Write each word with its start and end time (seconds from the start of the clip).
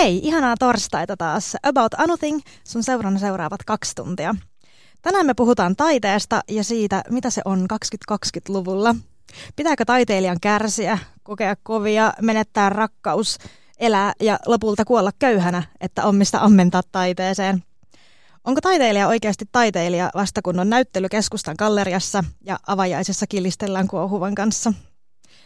Hei, 0.00 0.20
ihanaa 0.22 0.54
torstaita 0.58 1.16
taas. 1.16 1.56
About 1.62 1.94
Anything, 1.98 2.40
sun 2.64 2.82
seurana 2.82 3.18
seuraavat 3.18 3.60
kaksi 3.66 3.94
tuntia. 3.94 4.34
Tänään 5.02 5.26
me 5.26 5.34
puhutaan 5.34 5.76
taiteesta 5.76 6.40
ja 6.48 6.64
siitä, 6.64 7.02
mitä 7.10 7.30
se 7.30 7.42
on 7.44 7.66
2020-luvulla. 8.12 8.94
Pitääkö 9.56 9.84
taiteilijan 9.84 10.40
kärsiä, 10.40 10.98
kokea 11.22 11.56
kovia, 11.62 12.12
menettää 12.22 12.68
rakkaus, 12.68 13.38
elää 13.80 14.12
ja 14.20 14.38
lopulta 14.46 14.84
kuolla 14.84 15.10
köyhänä, 15.18 15.62
että 15.80 16.04
on 16.04 16.14
mistä 16.14 16.44
ammentaa 16.44 16.82
taiteeseen? 16.92 17.64
Onko 18.44 18.60
taiteilija 18.60 19.08
oikeasti 19.08 19.44
taiteilija 19.52 20.10
vasta 20.14 20.42
kun 20.42 20.60
on 20.60 20.70
näyttely 20.70 21.08
keskustan 21.08 21.54
galleriassa 21.58 22.24
ja 22.44 22.58
avajaisessa 22.66 23.26
kilistellään 23.26 23.88
kuohuvan 23.88 24.34
kanssa? 24.34 24.72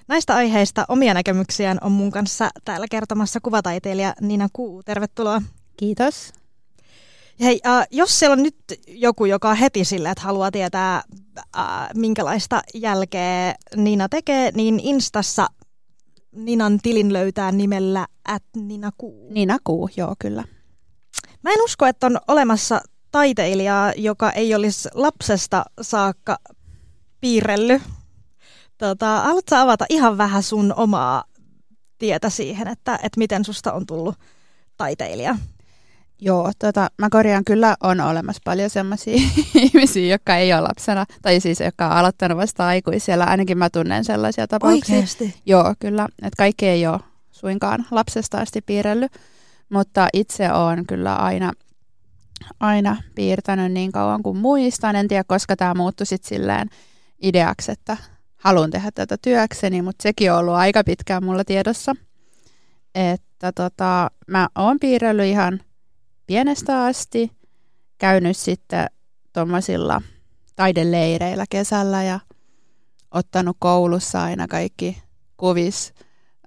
Näistä 0.08 0.34
aiheista 0.34 0.84
omia 0.88 1.14
näkemyksiään 1.14 1.78
on 1.80 1.92
mun 1.92 2.10
kanssa 2.10 2.48
täällä 2.64 2.86
kertomassa 2.90 3.40
kuvataiteilija 3.40 4.14
Nina 4.20 4.48
Kuu. 4.52 4.82
Tervetuloa. 4.82 5.42
Kiitos. 5.76 6.32
Hei, 7.40 7.60
äh, 7.66 7.86
jos 7.90 8.18
siellä 8.18 8.32
on 8.32 8.42
nyt 8.42 8.56
joku, 8.88 9.24
joka 9.24 9.50
on 9.50 9.56
heti 9.56 9.84
sille, 9.84 10.10
että 10.10 10.24
haluaa 10.24 10.50
tietää, 10.50 11.02
äh, 11.56 11.64
minkälaista 11.94 12.62
jälkeä 12.74 13.54
Nina 13.76 14.08
tekee, 14.08 14.50
niin 14.54 14.80
Instassa 14.80 15.46
Ninan 16.34 16.78
tilin 16.82 17.12
löytää 17.12 17.52
nimellä 17.52 18.06
at 18.28 18.42
Nina 18.56 18.90
Kuu. 18.98 19.32
Nina 19.32 19.58
Kuu, 19.64 19.90
joo 19.96 20.14
kyllä. 20.18 20.44
Mä 21.42 21.50
en 21.50 21.64
usko, 21.64 21.86
että 21.86 22.06
on 22.06 22.18
olemassa 22.28 22.80
taiteilijaa, 23.10 23.92
joka 23.96 24.30
ei 24.30 24.54
olisi 24.54 24.88
lapsesta 24.94 25.64
saakka 25.80 26.38
piirrellyt. 27.20 27.82
Tota, 28.78 29.20
haluatko 29.20 29.56
avata 29.56 29.84
ihan 29.88 30.18
vähän 30.18 30.42
sun 30.42 30.74
omaa 30.76 31.24
tietä 31.98 32.30
siihen, 32.30 32.68
että, 32.68 32.94
että 32.94 33.18
miten 33.18 33.44
susta 33.44 33.72
on 33.72 33.86
tullut 33.86 34.14
taiteilija? 34.76 35.36
Joo, 36.20 36.52
tota, 36.58 36.88
mä 36.98 37.08
korjaan, 37.10 37.44
kyllä 37.44 37.76
on 37.82 38.00
olemassa 38.00 38.42
paljon 38.44 38.70
sellaisia 38.70 39.14
ihmisiä, 39.54 40.14
jotka 40.14 40.36
ei 40.36 40.52
ole 40.52 40.60
lapsena, 40.60 41.06
tai 41.22 41.40
siis 41.40 41.60
jotka 41.60 41.86
on 41.86 41.92
aloittanut 41.92 42.38
vasta 42.38 42.66
aikuisella, 42.66 43.24
ainakin 43.24 43.58
mä 43.58 43.70
tunnen 43.70 44.04
sellaisia 44.04 44.46
tapauksia. 44.46 44.94
Oikeasti? 44.94 45.34
Joo, 45.46 45.74
kyllä, 45.78 46.08
että 46.22 46.36
kaikki 46.36 46.66
ei 46.66 46.86
ole 46.86 47.00
suinkaan 47.32 47.86
lapsesta 47.90 48.38
asti 48.38 48.60
piirrellyt, 48.60 49.12
mutta 49.68 50.08
itse 50.12 50.52
olen 50.52 50.86
kyllä 50.86 51.16
aina, 51.16 51.52
aina 52.60 52.96
piirtänyt 53.14 53.72
niin 53.72 53.92
kauan 53.92 54.22
kuin 54.22 54.36
muistan. 54.36 54.96
En 54.96 55.08
tiedä, 55.08 55.24
koska 55.26 55.56
tämä 55.56 55.74
muuttui 55.74 56.06
sitten 56.06 56.28
silleen 56.28 56.68
ideaksi, 57.22 57.72
että 57.72 57.96
haluan 58.36 58.70
tehdä 58.70 58.90
tätä 58.90 59.16
työkseni, 59.22 59.82
mutta 59.82 60.02
sekin 60.02 60.32
on 60.32 60.38
ollut 60.38 60.54
aika 60.54 60.84
pitkään 60.84 61.24
mulla 61.24 61.44
tiedossa. 61.44 61.94
Että 62.94 63.52
tota, 63.52 64.10
mä 64.26 64.48
oon 64.54 64.78
piirrellyt 64.80 65.26
ihan 65.26 65.60
pienestä 66.26 66.84
asti, 66.84 67.30
käynyt 67.98 68.36
sitten 68.36 68.86
tuommoisilla 69.32 70.02
taideleireillä 70.56 71.44
kesällä 71.50 72.02
ja 72.02 72.20
ottanut 73.10 73.56
koulussa 73.60 74.22
aina 74.22 74.48
kaikki 74.48 75.02
kuvis, 75.36 75.94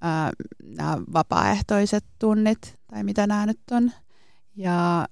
ää, 0.02 0.31
nämä 0.64 0.97
vapaaehtoiset 1.14 2.06
tunnit, 2.19 2.80
tai 2.88 3.03
mitä 3.03 3.28
nämä 3.28 3.45
nyt 3.45 3.59
on. 3.72 3.92
Ja 4.56 5.08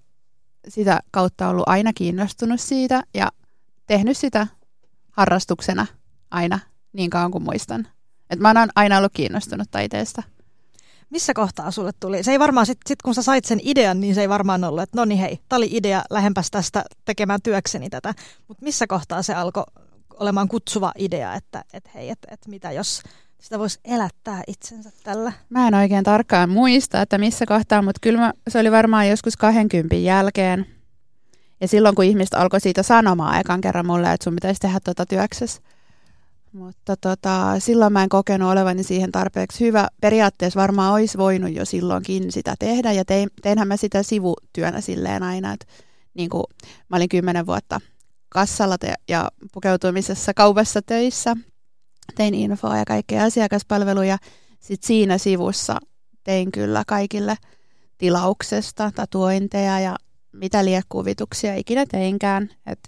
sitä 0.67 0.99
kautta 1.11 1.49
ollut 1.49 1.67
aina 1.67 1.93
kiinnostunut 1.93 2.61
siitä 2.61 3.03
ja 3.13 3.31
tehnyt 3.87 4.17
sitä 4.17 4.47
harrastuksena 5.11 5.85
aina 6.31 6.59
niin 6.93 7.09
kauan 7.09 7.31
kuin 7.31 7.43
muistan. 7.43 7.87
Et 8.29 8.39
mä 8.39 8.47
oon 8.47 8.69
aina 8.75 8.97
ollut 8.97 9.13
kiinnostunut 9.13 9.71
taiteesta. 9.71 10.23
Missä 11.15 11.33
kohtaa 11.33 11.71
sulle 11.71 11.91
tuli? 11.99 12.23
Se 12.23 12.31
ei 12.31 12.39
varmaan, 12.39 12.65
sit, 12.65 12.77
sit 12.85 13.01
kun 13.01 13.15
sä 13.15 13.21
sait 13.21 13.45
sen 13.45 13.59
idean, 13.63 13.99
niin 13.99 14.15
se 14.15 14.21
ei 14.21 14.29
varmaan 14.29 14.63
ollut, 14.63 14.83
että 14.83 14.97
no 14.97 15.05
niin 15.05 15.19
hei, 15.19 15.39
tää 15.49 15.57
oli 15.57 15.69
idea, 15.71 16.03
lähempäs 16.09 16.51
tästä 16.51 16.83
tekemään 17.05 17.39
työkseni 17.43 17.89
tätä. 17.89 18.13
Mutta 18.47 18.63
missä 18.63 18.87
kohtaa 18.87 19.21
se 19.23 19.33
alkoi 19.33 19.63
olemaan 20.19 20.47
kutsuva 20.47 20.91
idea, 20.97 21.33
että 21.35 21.63
et 21.73 21.89
hei, 21.93 22.09
että 22.09 22.27
et 22.31 22.47
mitä 22.47 22.71
jos 22.71 23.01
sitä 23.41 23.59
voisi 23.59 23.79
elättää 23.85 24.43
itsensä 24.47 24.91
tällä? 25.03 25.33
Mä 25.49 25.67
en 25.67 25.73
oikein 25.73 26.03
tarkkaan 26.03 26.49
muista, 26.49 27.01
että 27.01 27.17
missä 27.17 27.45
kohtaa, 27.45 27.81
mutta 27.81 27.99
kyllä 28.01 28.19
mä, 28.19 28.33
se 28.47 28.59
oli 28.59 28.71
varmaan 28.71 29.09
joskus 29.09 29.37
20 29.37 29.95
jälkeen. 29.95 30.65
Ja 31.61 31.67
silloin, 31.67 31.95
kun 31.95 32.05
ihmiset 32.05 32.33
alkoi 32.33 32.61
siitä 32.61 32.83
sanomaan 32.83 33.39
ekan 33.39 33.61
kerran 33.61 33.85
mulle, 33.85 34.13
että 34.13 34.23
sun 34.23 34.35
pitäisi 34.35 34.59
tehdä 34.59 34.79
tuota 34.79 35.05
työksessä, 35.05 35.61
mutta 36.55 36.97
tota, 36.97 37.59
silloin 37.59 37.93
mä 37.93 38.03
en 38.03 38.09
kokenut 38.09 38.51
olevani 38.51 38.83
siihen 38.83 39.11
tarpeeksi 39.11 39.65
hyvä. 39.65 39.87
Periaatteessa 40.01 40.59
varmaan 40.59 40.93
olisi 40.93 41.17
voinut 41.17 41.53
jo 41.53 41.65
silloinkin 41.65 42.31
sitä 42.31 42.55
tehdä 42.59 42.91
ja 42.91 43.05
tein, 43.05 43.29
teinhän 43.41 43.67
mä 43.67 43.77
sitä 43.77 44.03
sivutyönä 44.03 44.81
silleen 44.81 45.23
aina, 45.23 45.53
että 45.53 45.65
niin 46.13 46.29
kuin 46.29 46.43
mä 46.89 46.97
olin 46.97 47.09
kymmenen 47.09 47.45
vuotta 47.45 47.81
kassalla 48.29 48.77
te- 48.77 48.93
ja 49.07 49.31
pukeutumisessa 49.53 50.33
kaupassa 50.33 50.81
töissä. 50.81 51.35
Tein 52.15 52.33
infoa 52.33 52.77
ja 52.77 52.85
kaikkea 52.85 53.23
asiakaspalveluja. 53.23 54.17
Sitten 54.59 54.87
siinä 54.87 55.17
sivussa 55.17 55.77
tein 56.23 56.51
kyllä 56.51 56.83
kaikille 56.87 57.35
tilauksesta 57.97 58.91
tatuointeja 58.95 59.79
ja 59.79 59.95
mitä 60.31 60.65
liekuvituksia 60.65 61.55
ikinä 61.55 61.85
teinkään. 61.85 62.49
Et 62.65 62.79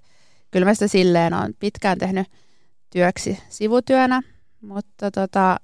kyllä 0.51 0.66
mä 0.66 0.73
sitä 0.73 0.88
silleen 0.88 1.33
on 1.33 1.53
pitkään 1.59 1.97
tehnyt 1.97 2.27
työksi 2.90 3.40
sivutyönä, 3.50 4.22
mutta 4.62 5.12
tota, 5.12 5.58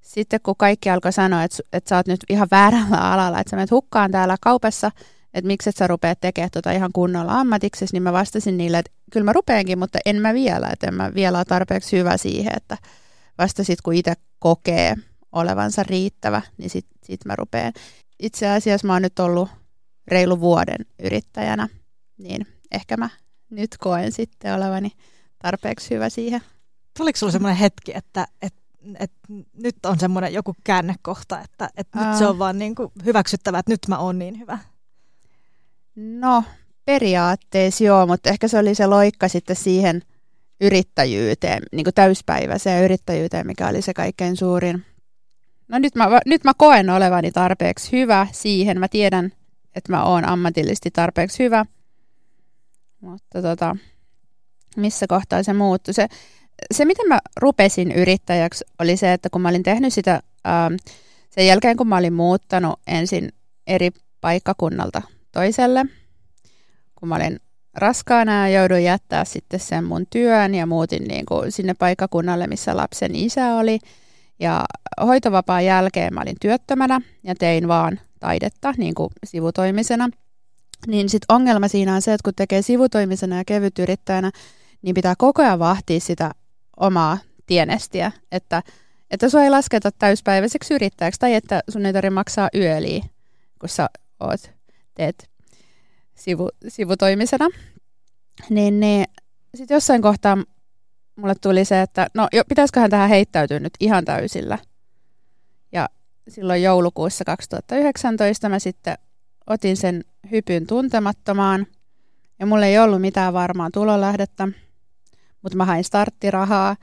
sitten 0.00 0.40
kun 0.42 0.56
kaikki 0.58 0.90
alkoi 0.90 1.12
sanoa, 1.12 1.42
että, 1.44 1.56
että 1.72 1.88
sä 1.88 1.96
oot 1.96 2.06
nyt 2.06 2.20
ihan 2.28 2.48
väärällä 2.50 3.12
alalla, 3.12 3.40
että 3.40 3.50
sä 3.50 3.56
menet 3.56 3.70
hukkaan 3.70 4.10
täällä 4.10 4.36
kaupassa, 4.40 4.90
että 5.34 5.46
miksi 5.46 5.70
et 5.70 5.76
sä 5.76 5.86
rupeat 5.86 6.20
tekemään 6.20 6.50
tota 6.50 6.72
ihan 6.72 6.90
kunnolla 6.92 7.40
ammatiksesi, 7.40 7.92
niin 7.92 8.02
mä 8.02 8.12
vastasin 8.12 8.56
niille, 8.56 8.78
että 8.78 8.92
kyllä 9.12 9.24
mä 9.24 9.32
rupeenkin, 9.32 9.78
mutta 9.78 9.98
en 10.06 10.16
mä 10.16 10.34
vielä, 10.34 10.68
että 10.72 10.86
en 10.86 10.94
mä 10.94 11.14
vielä 11.14 11.38
ole 11.38 11.44
tarpeeksi 11.44 11.98
hyvä 11.98 12.16
siihen, 12.16 12.52
että 12.56 12.78
vasta 13.38 13.64
sitten 13.64 13.82
kun 13.84 13.94
itse 13.94 14.14
kokee 14.38 14.94
olevansa 15.32 15.82
riittävä, 15.82 16.42
niin 16.58 16.70
sitten 16.70 16.98
sit 17.04 17.24
mä 17.24 17.36
rupeen. 17.36 17.72
Itse 18.18 18.48
asiassa 18.48 18.86
mä 18.86 18.92
oon 18.92 19.02
nyt 19.02 19.18
ollut 19.18 19.48
reilu 20.08 20.40
vuoden 20.40 20.86
yrittäjänä, 20.98 21.68
niin 22.18 22.46
ehkä 22.70 22.96
mä 22.96 23.10
nyt 23.50 23.70
koen 23.78 24.12
sitten 24.12 24.54
olevani 24.54 24.92
tarpeeksi 25.42 25.94
hyvä 25.94 26.08
siihen. 26.08 26.40
Tuliko 26.98 27.16
sulla 27.16 27.32
semmoinen 27.32 27.58
hetki, 27.58 27.92
että, 27.94 28.26
että, 28.42 28.60
että 28.98 29.18
nyt 29.62 29.76
on 29.86 29.98
semmoinen 29.98 30.32
joku 30.32 30.56
käännekohta, 30.64 31.40
että, 31.40 31.70
että 31.76 32.04
nyt 32.04 32.18
se 32.18 32.26
on 32.26 32.38
vaan 32.38 32.58
niin 32.58 32.74
kuin 32.74 32.92
hyväksyttävä, 33.04 33.58
että 33.58 33.72
nyt 33.72 33.88
mä 33.88 33.98
oon 33.98 34.18
niin 34.18 34.38
hyvä? 34.38 34.58
No, 35.96 36.44
periaatteessa 36.84 37.84
joo, 37.84 38.06
mutta 38.06 38.30
ehkä 38.30 38.48
se 38.48 38.58
oli 38.58 38.74
se 38.74 38.86
loikka 38.86 39.28
sitten 39.28 39.56
siihen 39.56 40.02
yrittäjyyteen, 40.60 41.62
niin 41.72 41.84
kuin 41.84 41.94
täyspäiväiseen 41.94 42.84
yrittäjyyteen, 42.84 43.46
mikä 43.46 43.68
oli 43.68 43.82
se 43.82 43.94
kaikkein 43.94 44.36
suurin. 44.36 44.84
No 45.68 45.78
nyt 45.78 45.94
mä, 45.94 46.08
nyt 46.26 46.44
mä 46.44 46.52
koen 46.56 46.90
olevani 46.90 47.32
tarpeeksi 47.32 47.92
hyvä 47.92 48.26
siihen. 48.32 48.80
Mä 48.80 48.88
tiedän, 48.88 49.32
että 49.74 49.92
mä 49.92 50.04
oon 50.04 50.24
ammatillisesti 50.24 50.90
tarpeeksi 50.90 51.44
hyvä. 51.44 51.66
Mutta 53.00 53.42
tota, 53.42 53.76
missä 54.76 55.06
kohtaa 55.06 55.42
se 55.42 55.52
muuttui. 55.52 55.94
Se, 55.94 56.08
se, 56.74 56.84
miten 56.84 57.08
mä 57.08 57.18
rupesin 57.36 57.92
yrittäjäksi, 57.92 58.64
oli 58.78 58.96
se, 58.96 59.12
että 59.12 59.30
kun 59.30 59.40
mä 59.40 59.48
olin 59.48 59.62
tehnyt 59.62 59.92
sitä 59.92 60.20
ähm, 60.46 60.74
sen 61.30 61.46
jälkeen, 61.46 61.76
kun 61.76 61.88
mä 61.88 61.96
olin 61.96 62.12
muuttanut 62.12 62.80
ensin 62.86 63.32
eri 63.66 63.90
paikkakunnalta 64.20 65.02
toiselle, 65.32 65.84
kun 66.94 67.08
mä 67.08 67.16
olin 67.16 67.40
raskaana 67.74 68.48
ja 68.48 68.60
jouduin 68.60 68.84
jättää 68.84 69.24
sitten 69.24 69.60
sen 69.60 69.84
mun 69.84 70.06
työn 70.10 70.54
ja 70.54 70.66
muutin 70.66 71.04
niin 71.04 71.26
kuin 71.26 71.52
sinne 71.52 71.74
paikkakunnalle, 71.74 72.46
missä 72.46 72.76
lapsen 72.76 73.14
isä 73.14 73.54
oli. 73.54 73.78
Ja 74.40 74.64
hoitovapaan 75.02 75.64
jälkeen 75.64 76.14
mä 76.14 76.20
olin 76.20 76.36
työttömänä 76.40 77.00
ja 77.24 77.34
tein 77.34 77.68
vaan 77.68 78.00
taidetta 78.20 78.74
niin 78.76 78.94
kuin 78.94 79.10
sivutoimisena. 79.24 80.08
Niin 80.86 81.08
sitten 81.08 81.34
ongelma 81.34 81.68
siinä 81.68 81.94
on 81.94 82.02
se, 82.02 82.12
että 82.12 82.24
kun 82.24 82.34
tekee 82.36 82.62
sivutoimisena 82.62 83.36
ja 83.36 83.44
kevytyrittäjänä, 83.44 84.30
niin 84.82 84.94
pitää 84.94 85.14
koko 85.18 85.42
ajan 85.42 85.58
vahtia 85.58 86.00
sitä 86.00 86.30
omaa 86.76 87.18
tienestiä, 87.46 88.12
että, 88.32 88.62
että 89.10 89.28
sua 89.28 89.42
ei 89.42 89.50
lasketa 89.50 89.90
täyspäiväiseksi 89.92 90.74
yrittäjäksi 90.74 91.20
tai 91.20 91.34
että 91.34 91.62
sun 91.68 91.86
ei 91.86 91.92
tarvitse 91.92 92.14
maksaa 92.14 92.48
yöliä, 92.54 93.04
kun 93.60 93.68
sä 93.68 93.88
oot, 94.20 94.50
teet 94.94 95.30
sivu, 96.14 96.48
sivutoimisena. 96.68 97.48
Niin, 98.50 98.80
niin 98.80 99.04
sitten 99.54 99.74
jossain 99.74 100.02
kohtaa 100.02 100.38
mulle 101.16 101.34
tuli 101.40 101.64
se, 101.64 101.82
että 101.82 102.06
no 102.14 102.28
jo, 102.32 102.42
pitäisiköhän 102.48 102.90
tähän 102.90 103.08
heittäytyä 103.08 103.60
nyt 103.60 103.72
ihan 103.80 104.04
täysillä. 104.04 104.58
Ja 105.72 105.88
silloin 106.28 106.62
joulukuussa 106.62 107.24
2019 107.24 108.48
mä 108.48 108.58
sitten 108.58 108.98
otin 109.46 109.76
sen 109.76 110.04
hypyn 110.30 110.66
tuntemattomaan. 110.66 111.66
Ja 112.38 112.46
mulla 112.46 112.66
ei 112.66 112.78
ollut 112.78 113.00
mitään 113.00 113.32
varmaa 113.32 113.70
tulolähdettä, 113.72 114.48
mutta 115.42 115.56
mä 115.56 115.64
hain 115.64 115.84
starttirahaa. 115.84 116.76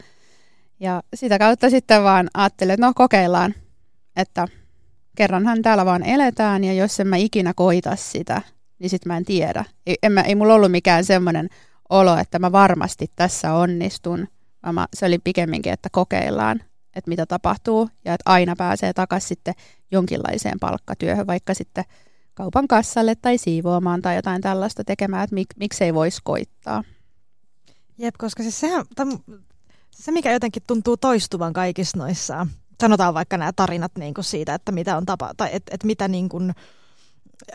Ja 0.79 1.03
sitä 1.13 1.39
kautta 1.39 1.69
sitten 1.69 2.03
vaan 2.03 2.29
ajattelin, 2.33 2.73
että 2.73 2.85
no 2.85 2.93
kokeillaan, 2.95 3.53
että 4.15 4.47
kerranhan 5.17 5.61
täällä 5.61 5.85
vaan 5.85 6.03
eletään 6.03 6.63
ja 6.63 6.73
jos 6.73 6.99
en 6.99 7.07
mä 7.07 7.15
ikinä 7.15 7.53
koita 7.53 7.95
sitä, 7.95 8.41
niin 8.79 8.89
sit 8.89 9.05
mä 9.05 9.17
en 9.17 9.25
tiedä. 9.25 9.65
Ei, 9.85 9.95
en 10.03 10.11
mä, 10.11 10.21
ei 10.21 10.35
mulla 10.35 10.53
ollut 10.53 10.71
mikään 10.71 11.05
semmoinen 11.05 11.49
olo, 11.89 12.17
että 12.17 12.39
mä 12.39 12.51
varmasti 12.51 13.11
tässä 13.15 13.53
onnistun, 13.53 14.27
vaan 14.63 14.75
mä, 14.75 14.87
se 14.93 15.05
oli 15.05 15.19
pikemminkin, 15.19 15.73
että 15.73 15.89
kokeillaan, 15.91 16.61
että 16.95 17.09
mitä 17.09 17.25
tapahtuu 17.25 17.89
ja 18.05 18.13
että 18.13 18.31
aina 18.31 18.55
pääsee 18.55 18.93
takaisin 18.93 19.27
sitten 19.27 19.53
jonkinlaiseen 19.91 20.59
palkkatyöhön, 20.59 21.27
vaikka 21.27 21.53
sitten 21.53 21.83
kaupan 22.33 22.67
kassalle 22.67 23.15
tai 23.15 23.37
siivoamaan 23.37 24.01
tai 24.01 24.15
jotain 24.15 24.41
tällaista 24.41 24.83
tekemään, 24.83 25.23
että 25.23 25.33
mik, 25.33 25.47
miksei 25.59 25.93
voisi 25.93 26.21
koittaa. 26.23 26.83
Jep, 27.97 28.15
koska 28.17 28.43
siis 28.43 28.59
sehän, 28.59 28.85
tam, 28.95 29.19
se 29.91 30.11
mikä 30.11 30.33
jotenkin 30.33 30.63
tuntuu 30.67 30.97
toistuvan 30.97 31.53
kaikissa 31.53 31.97
noissa, 31.97 32.47
sanotaan 32.81 33.13
vaikka 33.13 33.37
nämä 33.37 33.51
tarinat 33.55 33.91
niin 33.97 34.13
kuin 34.13 34.25
siitä, 34.25 34.53
että 34.53 34.71
mitä 34.71 34.97
on 34.97 35.05
tapa, 35.05 35.31
tai 35.37 35.49
että 35.51 35.75
et 35.75 35.83
mitä 35.83 36.07
niin 36.07 36.29
kuin, 36.29 36.53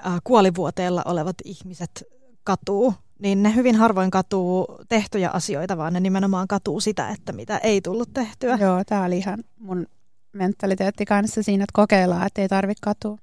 äh, 0.06 0.20
kuolivuoteella 0.24 1.02
olevat 1.04 1.36
ihmiset 1.44 2.04
katuu, 2.44 2.94
niin 3.18 3.42
ne 3.42 3.54
hyvin 3.54 3.76
harvoin 3.76 4.10
katuu 4.10 4.66
tehtyjä 4.88 5.30
asioita, 5.30 5.76
vaan 5.76 5.92
ne 5.92 6.00
nimenomaan 6.00 6.48
katuu 6.48 6.80
sitä, 6.80 7.08
että 7.08 7.32
mitä 7.32 7.58
ei 7.58 7.80
tullut 7.80 8.12
tehtyä. 8.12 8.58
Joo, 8.60 8.82
tämä 8.86 9.04
oli 9.04 9.18
ihan 9.18 9.44
mun 9.58 9.86
mentaliteetti 10.32 11.04
kanssa 11.04 11.42
siinä, 11.42 11.64
että 11.64 11.72
kokeillaan, 11.72 12.26
että 12.26 12.42
ei 12.42 12.48
tarvitse 12.48 12.80
katua. 12.82 13.18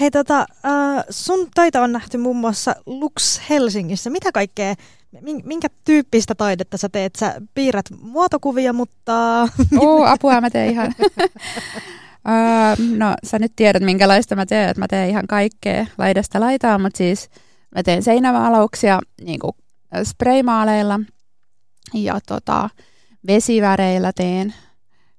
Hei, 0.00 0.10
tota, 0.10 0.40
äh, 0.40 1.04
sun 1.10 1.48
töitä 1.54 1.82
on 1.82 1.92
nähty 1.92 2.18
muun 2.18 2.36
muassa 2.36 2.74
Lux 2.86 3.40
Helsingissä. 3.50 4.10
Mitä 4.10 4.32
kaikkea, 4.32 4.74
minkä 5.44 5.68
tyyppistä 5.84 6.34
taidetta 6.34 6.76
sä 6.76 6.88
teet? 6.88 7.16
Sä 7.16 7.40
piirrät 7.54 7.86
muotokuvia, 8.00 8.72
mutta... 8.72 9.48
Oo, 9.78 10.04
apua 10.04 10.40
mä 10.40 10.50
teen 10.50 10.70
ihan. 10.70 10.92
no, 12.96 13.14
sä 13.24 13.38
nyt 13.38 13.52
tiedät, 13.56 13.82
minkälaista 13.82 14.36
mä 14.36 14.46
teen. 14.46 14.74
Mä 14.76 14.88
teen 14.88 15.10
ihan 15.10 15.26
kaikkea 15.26 15.86
laidasta 15.98 16.40
laitaa, 16.40 16.78
mutta 16.78 16.98
siis 16.98 17.30
mä 17.74 17.82
teen 17.82 18.02
seinämaalauksia 18.02 19.00
niin 19.24 19.38
kuin 19.38 19.52
spraymaaleilla 20.02 21.00
ja 21.94 22.18
tota, 22.26 22.70
vesiväreillä 23.26 24.12
teen 24.12 24.54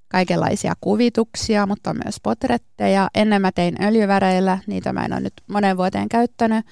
kaikenlaisia 0.08 0.74
kuvituksia, 0.80 1.66
mutta 1.66 1.94
myös 1.94 2.16
potretteja. 2.22 3.08
Ennen 3.14 3.42
mä 3.42 3.52
tein 3.52 3.82
öljyväreillä, 3.82 4.58
niitä 4.66 4.92
mä 4.92 5.04
en 5.04 5.12
ole 5.12 5.20
nyt 5.20 5.34
monen 5.46 5.76
vuoteen 5.76 6.08
käyttänyt. 6.08 6.66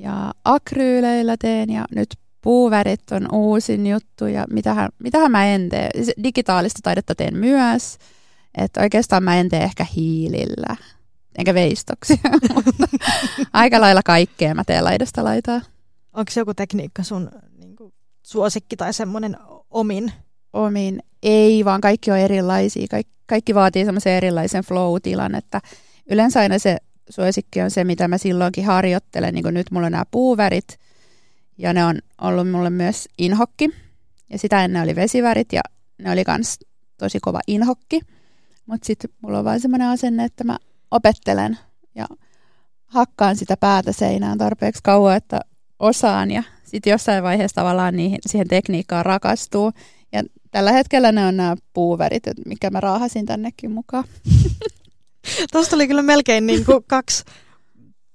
Ja 0.00 0.32
akryyleillä 0.44 1.36
teen 1.38 1.70
ja 1.70 1.84
nyt 1.94 2.08
puuvärit 2.44 3.12
on 3.12 3.28
uusin 3.32 3.86
juttu 3.86 4.26
ja 4.26 4.44
mitähän, 4.50 4.88
mitähän 4.98 5.30
mä 5.30 5.46
en 5.46 5.68
tee. 5.68 5.90
Digitaalista 6.22 6.78
taidetta 6.82 7.14
teen 7.14 7.36
myös, 7.36 7.98
että 8.58 8.80
oikeastaan 8.80 9.22
mä 9.22 9.36
en 9.36 9.48
tee 9.48 9.62
ehkä 9.62 9.86
hiilillä, 9.96 10.76
enkä 11.38 11.54
veistoksia, 11.54 12.16
mutta 12.54 12.86
aika 13.52 13.80
lailla 13.80 14.02
kaikkea 14.04 14.54
mä 14.54 14.64
teen 14.64 14.84
laidasta 14.84 15.24
laitaa. 15.24 15.60
Onko 16.12 16.32
joku 16.36 16.54
tekniikka 16.54 17.02
sun 17.02 17.30
niin 17.58 17.76
kuin, 17.76 17.92
suosikki 18.22 18.76
tai 18.76 18.92
semmoinen 18.92 19.36
omin? 19.70 20.12
Omin 20.52 21.02
ei, 21.22 21.64
vaan 21.64 21.80
kaikki 21.80 22.10
on 22.10 22.18
erilaisia. 22.18 22.86
Kaik, 22.90 23.06
kaikki 23.26 23.54
vaatii 23.54 23.84
semmoisen 23.84 24.12
erilaisen 24.12 24.64
flow-tilan, 24.64 25.34
että 25.34 25.60
yleensä 26.10 26.40
aina 26.40 26.58
se 26.58 26.76
suosikki 27.10 27.60
on 27.60 27.70
se, 27.70 27.84
mitä 27.84 28.08
mä 28.08 28.18
silloinkin 28.18 28.64
harjoittelen. 28.64 29.34
Niin 29.34 29.42
kuin 29.42 29.54
nyt 29.54 29.70
mulla 29.70 29.86
on 29.86 29.92
nämä 29.92 30.04
puuvärit, 30.10 30.78
ja 31.58 31.72
ne 31.72 31.84
on 31.84 31.98
ollut 32.20 32.50
mulle 32.50 32.70
myös 32.70 33.08
inhokki. 33.18 33.70
Ja 34.30 34.38
sitä 34.38 34.64
ennen 34.64 34.82
oli 34.82 34.96
vesivärit, 34.96 35.52
ja 35.52 35.60
ne 35.98 36.10
oli 36.12 36.22
myös 36.28 36.58
tosi 36.98 37.20
kova 37.20 37.40
inhokki. 37.46 38.00
Mutta 38.66 38.86
sitten 38.86 39.10
mulla 39.22 39.38
on 39.38 39.44
vaan 39.44 39.60
semmoinen 39.60 39.88
asenne, 39.88 40.24
että 40.24 40.44
mä 40.44 40.58
opettelen 40.90 41.58
ja 41.94 42.06
hakkaan 42.86 43.36
sitä 43.36 43.56
päätä 43.56 43.92
seinään 43.92 44.38
tarpeeksi 44.38 44.82
kauan, 44.82 45.16
että 45.16 45.40
osaan 45.78 46.30
ja 46.30 46.42
sitten 46.64 46.90
jossain 46.90 47.22
vaiheessa 47.22 47.54
tavallaan 47.54 47.96
niihin, 47.96 48.18
siihen 48.26 48.48
tekniikkaan 48.48 49.06
rakastuu. 49.06 49.72
Ja 50.12 50.22
tällä 50.50 50.72
hetkellä 50.72 51.12
ne 51.12 51.26
on 51.26 51.36
nämä 51.36 51.56
puuverit, 51.72 52.22
mikä 52.46 52.70
mä 52.70 52.80
raahasin 52.80 53.26
tännekin 53.26 53.70
mukaan. 53.70 54.04
Tuosta 55.52 55.76
oli 55.76 55.88
kyllä 55.88 56.02
melkein 56.02 56.46
niin 56.46 56.64
kuin 56.64 56.84
kaksi, 56.88 57.24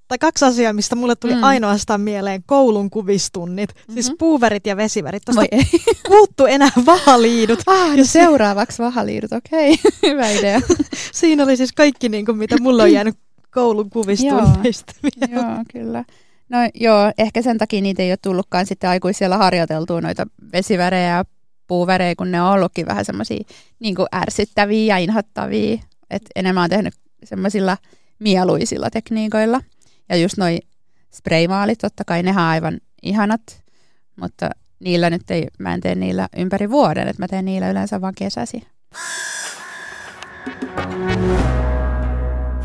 tai 0.10 0.18
kaksi 0.18 0.46
asiaa, 0.46 0.74
mistä 0.74 0.96
mulle 0.96 1.16
tuli 1.16 1.36
mm. 1.36 1.44
ainoastaan 1.44 2.02
mieleen 2.02 2.44
koulun 2.46 2.90
kuvistunnit. 2.90 3.70
Mm-hmm. 3.76 3.94
Siis 3.94 4.12
puuverit 4.20 4.68
ja 4.68 4.78
vesivärit. 4.78 5.24
Tuosta 5.26 5.44
puuttu 6.10 6.46
enää 6.46 6.72
vahaliidut. 6.86 7.60
Ah, 7.68 7.98
no 7.98 8.04
seuraavaksi 8.04 8.82
vahaliidut, 8.82 9.34
okei. 9.34 9.74
Okay. 9.74 9.92
Hyvä 10.12 10.30
idea. 10.30 10.62
Siinä 11.14 11.44
oli 11.44 11.58
siis 11.58 11.74
kaikki, 11.74 12.10
niin 12.10 12.26
kuin, 12.26 12.38
mitä 12.38 12.56
mulle 12.62 12.84
on 12.84 12.94
jäänyt 12.94 13.16
koulun 13.54 13.90
kuvistunneista 13.90 14.94
joo, 15.32 15.42
joo, 15.42 15.64
kyllä. 15.74 16.04
No 16.50 16.58
joo, 16.74 17.12
ehkä 17.18 17.42
sen 17.42 17.58
takia 17.58 17.82
niitä 17.82 18.04
ei 18.04 18.12
ole 18.12 18.18
tullutkaan 18.22 18.66
sitten 18.66 18.90
aikuisella 18.90 19.38
harjoiteltua 19.38 20.02
noita 20.02 20.28
vesivärejä 20.54 21.10
ja 21.10 21.26
puuvärejä, 21.68 22.16
kun 22.16 22.32
ne 22.32 22.42
on 22.42 22.52
ollutkin 22.52 22.86
vähän 22.86 23.06
semmoisia 23.06 23.44
niin 23.80 23.96
ärsyttäviä 24.16 24.96
ja 24.96 24.98
inhottavia. 24.98 25.78
Et 26.10 26.24
enemmän 26.36 26.64
on 26.64 26.70
tehnyt 26.70 26.94
semmoisilla 27.24 27.78
mieluisilla 28.20 28.90
tekniikoilla. 28.90 29.62
Ja 30.10 30.16
just 30.16 30.38
noi 30.38 30.60
spraymaalit, 31.14 31.80
totta 31.80 32.04
kai 32.06 32.24
nehän 32.24 32.44
on 32.44 32.50
aivan 32.50 32.80
ihanat, 33.02 33.64
mutta 34.16 34.50
niillä 34.80 35.10
nyt 35.10 35.32
ei, 35.32 35.48
mä 35.60 35.74
en 35.74 35.82
tee 35.82 35.96
niillä 35.96 36.30
ympäri 36.38 36.70
vuoden, 36.70 37.08
että 37.08 37.24
mä 37.24 37.28
teen 37.28 37.46
niillä 37.46 37.70
yleensä 37.70 38.02
vaan 38.02 38.16
kesäsi. 38.16 38.68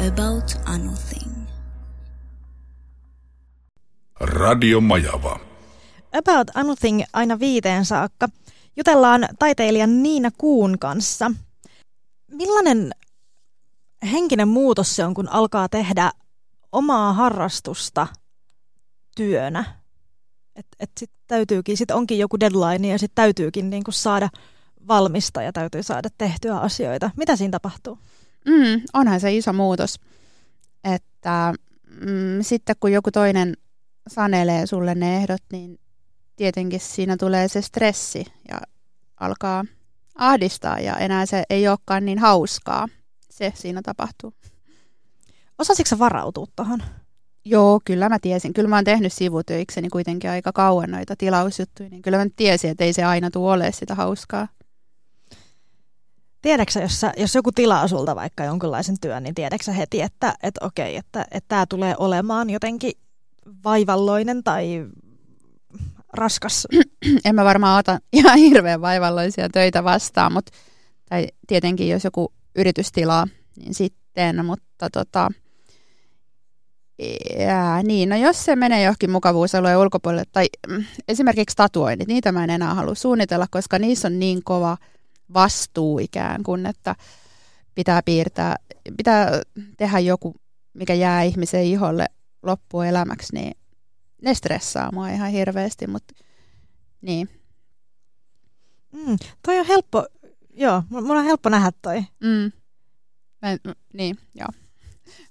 About 0.08 0.60
anything. 0.64 1.34
Radio 4.20 4.80
Majava. 4.80 5.40
About 6.12 6.50
Anything 6.54 7.02
aina 7.12 7.40
viiteen 7.40 7.84
saakka. 7.84 8.28
Jutellaan 8.76 9.28
taiteilijan 9.38 10.02
Niina 10.02 10.30
Kuun 10.38 10.78
kanssa. 10.78 11.30
Millainen 12.32 12.90
henkinen 14.12 14.48
muutos 14.48 14.96
se 14.96 15.04
on, 15.04 15.14
kun 15.14 15.28
alkaa 15.28 15.68
tehdä 15.68 16.10
omaa 16.74 17.12
harrastusta 17.12 18.06
työnä? 19.16 19.64
Et, 20.56 20.66
et 20.80 20.90
sit 20.98 21.10
täytyykin, 21.26 21.76
sit 21.76 21.90
onkin 21.90 22.18
joku 22.18 22.40
deadline 22.40 22.88
ja 22.88 22.98
sitten 22.98 23.14
täytyykin 23.22 23.70
niinku 23.70 23.92
saada 23.92 24.28
valmista 24.88 25.42
ja 25.42 25.52
täytyy 25.52 25.82
saada 25.82 26.08
tehtyä 26.18 26.58
asioita. 26.58 27.10
Mitä 27.16 27.36
siinä 27.36 27.50
tapahtuu? 27.50 27.98
Mm, 28.46 28.82
onhan 28.92 29.20
se 29.20 29.34
iso 29.34 29.52
muutos. 29.52 30.00
Että 30.84 31.54
mm, 31.86 32.42
sitten 32.42 32.76
kun 32.80 32.92
joku 32.92 33.10
toinen 33.10 33.56
sanelee 34.08 34.66
sulle 34.66 34.94
ne 34.94 35.16
ehdot, 35.16 35.42
niin 35.52 35.80
tietenkin 36.36 36.80
siinä 36.80 37.16
tulee 37.16 37.48
se 37.48 37.62
stressi 37.62 38.24
ja 38.48 38.60
alkaa 39.20 39.64
ahdistaa 40.14 40.80
ja 40.80 40.96
enää 40.96 41.26
se 41.26 41.42
ei 41.50 41.68
olekaan 41.68 42.04
niin 42.04 42.18
hauskaa. 42.18 42.88
Se 43.30 43.52
siinä 43.54 43.82
tapahtuu. 43.82 44.34
Osasitko 45.58 45.88
sä 45.88 45.98
varautua 45.98 46.46
tuohon? 46.56 46.82
Joo, 47.44 47.80
kyllä 47.84 48.08
mä 48.08 48.18
tiesin. 48.18 48.52
Kyllä 48.52 48.68
mä 48.68 48.76
oon 48.76 48.84
tehnyt 48.84 49.12
sivutöikseni 49.12 49.88
kuitenkin 49.88 50.30
aika 50.30 50.52
kauan 50.52 50.90
noita 50.90 51.16
tilausjuttuja, 51.16 51.88
niin 51.88 52.02
kyllä 52.02 52.18
mä 52.18 52.26
tiesin, 52.36 52.70
että 52.70 52.84
ei 52.84 52.92
se 52.92 53.04
aina 53.04 53.30
tule 53.30 53.52
ole 53.52 53.72
sitä 53.72 53.94
hauskaa. 53.94 54.48
Tiedätkö 56.42 56.80
jos, 56.80 57.00
sä, 57.00 57.12
jos 57.16 57.34
joku 57.34 57.52
tilaa 57.52 57.88
sulta 57.88 58.16
vaikka 58.16 58.44
jonkinlaisen 58.44 58.96
työn, 59.00 59.22
niin 59.22 59.34
tiedätkö 59.34 59.72
heti, 59.72 60.00
että, 60.00 60.34
että 60.42 60.66
okei, 60.66 60.96
että, 60.96 61.22
että 61.30 61.48
tämä 61.48 61.66
tulee 61.66 61.94
olemaan 61.98 62.50
jotenkin 62.50 62.92
vaivalloinen 63.64 64.44
tai 64.44 64.86
raskas? 66.12 66.66
en 67.24 67.34
mä 67.34 67.44
varmaan 67.44 67.78
ota 67.78 67.98
ihan 68.12 68.38
hirveän 68.38 68.80
vaivalloisia 68.80 69.48
töitä 69.48 69.84
vastaan, 69.84 70.32
mutta 70.32 70.52
tai 71.08 71.26
tietenkin 71.46 71.88
jos 71.88 72.04
joku 72.04 72.32
yritys 72.56 72.92
tilaa, 72.92 73.26
niin 73.56 73.74
sitten, 73.74 74.46
mutta 74.46 74.90
tota, 74.92 75.30
ja, 77.38 77.82
niin, 77.82 78.08
no 78.08 78.16
jos 78.16 78.44
se 78.44 78.56
menee 78.56 78.82
johonkin 78.82 79.10
mukavuusalueen 79.10 79.78
ulkopuolelle, 79.78 80.24
tai 80.32 80.46
mm, 80.68 80.84
esimerkiksi 81.08 81.56
tatuoinnit, 81.56 82.08
niitä 82.08 82.32
mä 82.32 82.44
en 82.44 82.50
enää 82.50 82.74
halua 82.74 82.94
suunnitella, 82.94 83.46
koska 83.50 83.78
niissä 83.78 84.08
on 84.08 84.18
niin 84.18 84.44
kova 84.44 84.76
vastuu 85.34 85.98
ikään 85.98 86.42
kuin, 86.42 86.66
että 86.66 86.96
pitää 87.74 88.02
piirtää, 88.02 88.56
pitää 88.96 89.42
tehdä 89.76 89.98
joku, 89.98 90.34
mikä 90.74 90.94
jää 90.94 91.22
ihmisen 91.22 91.64
iholle 91.64 92.06
loppuelämäksi, 92.42 93.34
niin 93.34 93.56
ne 94.22 94.34
stressaa 94.34 94.92
mua 94.92 95.08
ihan 95.08 95.30
hirveästi, 95.30 95.86
mutta 95.86 96.14
niin. 97.00 97.28
Mm, 98.92 99.16
toi 99.46 99.58
on 99.58 99.66
helppo, 99.66 100.06
joo, 100.50 100.82
mulla 100.90 101.18
on 101.18 101.24
helppo 101.24 101.48
nähdä 101.48 101.72
toi. 101.82 102.04
Mm. 102.20 102.52
Mä 103.42 103.72
niin, 103.92 104.18
joo. 104.34 104.63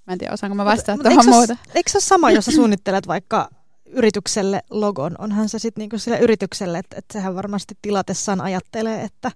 Mä 0.06 0.12
en 0.12 0.18
tiedä, 0.18 0.32
osaanko 0.32 0.54
mä 0.54 0.64
vastata 0.64 1.02
tuohon 1.02 1.12
eikö 1.12 1.22
se 1.22 1.30
muuta. 1.30 1.56
Eikö 1.74 1.90
se 1.90 1.96
ole 1.96 2.02
sama, 2.02 2.30
jos 2.30 2.44
sä 2.44 2.52
suunnittelet 2.52 3.06
vaikka 3.06 3.48
yritykselle 3.86 4.62
logon? 4.70 5.14
Onhan 5.18 5.48
se 5.48 5.58
sitten 5.58 5.82
niinku 5.82 5.98
sille 5.98 6.18
yritykselle, 6.18 6.78
että 6.78 6.96
et 6.98 7.04
sehän 7.12 7.34
varmasti 7.34 7.74
tilatessaan 7.82 8.40
ajattelee, 8.40 9.02
että, 9.02 9.30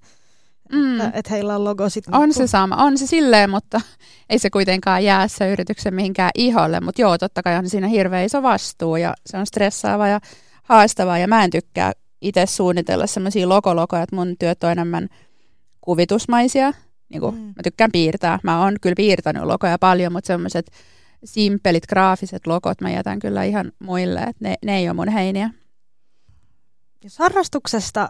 Mm. 0.73 1.01
että 1.01 1.11
et 1.15 1.31
heillä 1.31 1.55
on 1.55 1.65
logo 1.65 1.89
sitten. 1.89 2.15
On 2.15 2.33
se 2.33 2.47
sama, 2.47 2.77
on 2.77 2.99
se 2.99 3.07
silleen, 3.07 3.51
mutta 3.51 3.81
ei 4.31 4.39
se 4.39 4.51
kuitenkaan 4.51 5.05
jää 5.05 5.29
se 5.29 5.53
yrityksen 5.53 5.95
mihinkään 5.95 6.31
iholle. 6.35 6.81
Mutta 6.81 7.01
joo, 7.03 7.19
totta 7.19 7.43
kai 7.43 7.57
on 7.57 7.69
siinä 7.69 7.89
hirveä 7.89 8.23
iso 8.23 8.43
vastuu 8.43 8.97
ja 8.97 9.15
se 9.27 9.37
on 9.37 9.47
stressaava 9.47 10.09
ja 10.09 10.21
haastavaa. 10.63 11.19
Ja 11.19 11.29
mä 11.29 11.45
en 11.45 11.51
tykkää 11.51 11.93
itse 12.23 12.47
suunnitella 12.47 13.07
semmoisia 13.07 13.49
logologoja, 13.49 14.03
että 14.03 14.17
mun 14.17 14.37
työt 14.39 14.65
on 14.65 14.71
enemmän 14.71 15.09
kuvitusmaisia. 15.81 16.73
Niin 17.09 17.21
kuin, 17.21 17.35
Mm. 17.35 17.41
Mä 17.41 17.63
tykkään 17.65 17.93
piirtää. 17.93 18.39
Mä 18.43 18.63
oon 18.63 18.77
kyllä 18.83 18.95
piirtänyt 18.97 19.43
logoja 19.43 19.79
paljon, 19.79 20.13
mutta 20.13 20.27
semmoiset 20.27 20.71
simpelit 21.25 21.87
graafiset 21.87 22.47
logot 22.47 22.81
mä 22.81 22.91
jätän 22.91 23.19
kyllä 23.19 23.45
ihan 23.45 23.73
muille, 23.79 24.21
että 24.21 24.37
ne, 24.41 24.55
ne 24.65 24.77
ei 24.79 24.89
ole 24.89 24.97
mun 24.97 25.09
heiniä. 25.09 25.51
Jos 27.05 27.19
harrastuksesta 27.19 28.09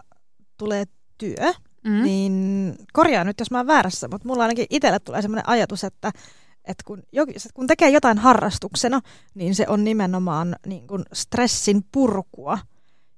tulee 0.57 0.85
työ, 1.17 1.53
Mm. 1.83 2.03
niin 2.03 2.75
korjaa 2.93 3.23
nyt, 3.23 3.39
jos 3.39 3.51
mä 3.51 3.57
oon 3.57 3.67
väärässä, 3.67 4.07
mutta 4.07 4.27
mulla 4.27 4.43
ainakin 4.43 4.65
itselle 4.69 4.99
tulee 4.99 5.21
sellainen 5.21 5.49
ajatus, 5.49 5.83
että, 5.83 6.11
että 6.65 6.83
kun, 6.87 7.03
kun 7.53 7.67
tekee 7.67 7.89
jotain 7.89 8.17
harrastuksena, 8.17 9.01
niin 9.35 9.55
se 9.55 9.65
on 9.67 9.83
nimenomaan 9.83 10.55
niin 10.65 10.87
kuin 10.87 11.03
stressin 11.13 11.83
purkua. 11.91 12.59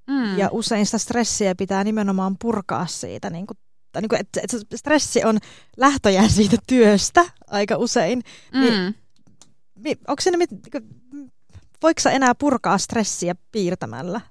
Mm. 0.08 0.38
Ja 0.38 0.50
usein 0.52 0.86
sitä 0.86 0.98
stressiä 0.98 1.56
pitää 1.56 1.84
nimenomaan 1.84 2.36
purkaa 2.42 2.86
siitä, 2.86 3.30
niin 3.30 3.48
kuin, 3.48 3.58
tai 3.91 4.01
niin 4.01 4.10
kuin, 4.10 4.19
että, 4.21 4.41
että 4.43 4.77
stressi 4.77 5.24
on 5.24 5.38
lähtöjään 5.77 6.29
siitä 6.29 6.57
työstä 6.67 7.25
aika 7.48 7.77
usein. 7.77 8.21
niin- 8.53 8.74
mm. 8.74 8.93
Mi- 9.75 9.98
Onko 10.07 10.21
mit- 10.38 10.51
niin 10.51 10.62
kuin, 10.71 11.01
voiko 11.83 12.00
sä 12.01 12.12
enää 12.12 12.36
purkaa 12.36 12.77
stressiä 12.77 13.36
piirtämällä? 13.51 14.21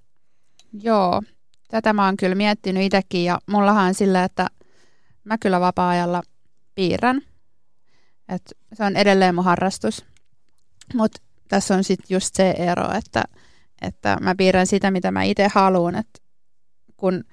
Joo, 0.82 1.22
tätä 1.68 1.92
mä 1.92 2.04
oon 2.04 2.16
kyllä 2.16 2.34
miettinyt 2.34 2.82
itsekin 2.82 3.24
ja 3.24 3.38
mullahan 3.46 3.86
on 3.88 3.94
sillä, 3.94 4.24
että 4.24 4.46
mä 5.24 5.38
kyllä 5.38 5.60
vapaa-ajalla 5.60 6.22
piirrän. 6.74 7.22
Et 8.28 8.42
se 8.72 8.84
on 8.84 8.96
edelleen 8.96 9.34
mun 9.34 9.44
harrastus. 9.44 10.04
Mutta 10.94 11.22
tässä 11.48 11.74
on 11.74 11.84
sitten 11.84 12.14
just 12.14 12.34
se 12.34 12.50
ero, 12.50 12.92
että, 12.92 13.24
että 13.82 14.16
mä 14.20 14.34
piirrän 14.34 14.66
sitä, 14.66 14.90
mitä 14.90 15.10
mä 15.10 15.22
itse 15.22 15.48
haluan. 15.54 16.04
Kun, 16.96 17.24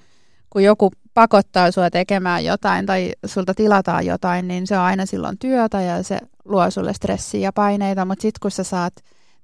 kun 0.50 0.63
joku 0.63 0.91
pakottaa 1.18 1.72
sua 1.72 1.90
tekemään 1.90 2.46
jotain 2.46 2.86
tai 2.86 3.12
sulta 3.26 3.54
tilataan 3.54 4.06
jotain, 4.06 4.48
niin 4.48 4.68
se 4.68 4.78
on 4.78 4.84
aina 4.84 5.06
silloin 5.06 5.38
työtä 5.40 5.82
ja 5.82 6.04
se 6.04 6.20
luo 6.46 6.72
sulle 6.72 6.94
stressiä 6.94 7.40
ja 7.40 7.54
paineita. 7.54 8.06
Mutta 8.06 8.22
sitten 8.22 8.40
kun 8.42 8.52
sä 8.52 8.64
saat 8.64 8.94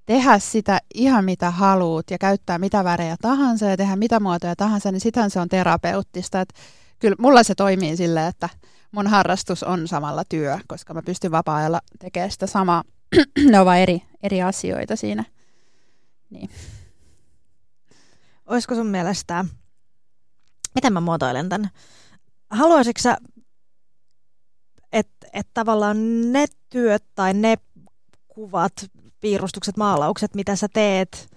tehdä 0.05 0.39
sitä 0.39 0.79
ihan 0.93 1.25
mitä 1.25 1.51
haluut 1.51 2.11
ja 2.11 2.17
käyttää 2.17 2.57
mitä 2.57 2.83
värejä 2.83 3.15
tahansa 3.21 3.65
ja 3.65 3.77
tehdä 3.77 3.95
mitä 3.95 4.19
muotoja 4.19 4.55
tahansa, 4.55 4.91
niin 4.91 4.99
sitähän 4.99 5.29
se 5.29 5.39
on 5.39 5.49
terapeuttista. 5.49 6.41
Et 6.41 6.53
kyllä 6.99 7.15
mulla 7.19 7.43
se 7.43 7.55
toimii 7.55 7.97
silleen, 7.97 8.27
että 8.27 8.49
mun 8.91 9.07
harrastus 9.07 9.63
on 9.63 9.87
samalla 9.87 10.23
työ, 10.29 10.59
koska 10.67 10.93
mä 10.93 11.01
pystyn 11.01 11.31
vapaa-ajalla 11.31 11.81
tekemään 11.99 12.31
sitä 12.31 12.47
samaa. 12.47 12.83
ne 13.51 13.59
ovat 13.59 13.77
eri, 13.77 14.01
eri 14.23 14.41
asioita 14.41 14.95
siinä. 14.95 15.23
Olisiko 18.45 18.75
sun 18.75 18.87
mielestä, 18.87 19.45
miten 20.75 20.93
mä 20.93 21.01
muotoilen 21.01 21.49
tämän, 21.49 21.69
haluaisitko 22.49 23.01
sä, 23.01 23.17
että 24.91 25.27
et 25.33 25.47
tavallaan 25.53 26.31
ne 26.31 26.45
työt 26.69 27.03
tai 27.15 27.33
ne 27.33 27.55
kuvat, 28.27 28.73
piirustukset, 29.21 29.77
maalaukset, 29.77 30.35
mitä 30.35 30.55
sä 30.55 30.67
teet 30.73 31.29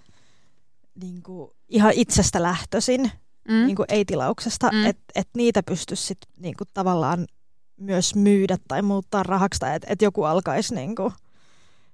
niin 1.03 1.23
kuin 1.23 1.51
ihan 1.69 1.93
itsestä 1.93 2.43
lähtöisin, 2.43 3.11
Mm. 3.49 3.67
niin 3.67 3.77
kuin 3.77 3.87
ei-tilauksesta, 3.89 4.71
Mm. 4.73 4.87
että 4.87 5.05
et 5.15 5.29
niitä 5.37 5.63
pystyisi 5.63 6.03
sit 6.03 6.19
niin 6.39 6.55
kuin 6.59 6.69
tavallaan 6.75 7.27
myös 7.77 8.15
myydä 8.15 8.57
tai 8.69 8.83
muuttaa 8.83 9.23
rahaksi 9.23 9.61
tai 9.61 9.75
että 9.77 9.87
et 9.91 10.03
joku 10.03 10.25
alkaisi 10.25 10.75
niin 10.75 10.95
kuin, 10.95 11.13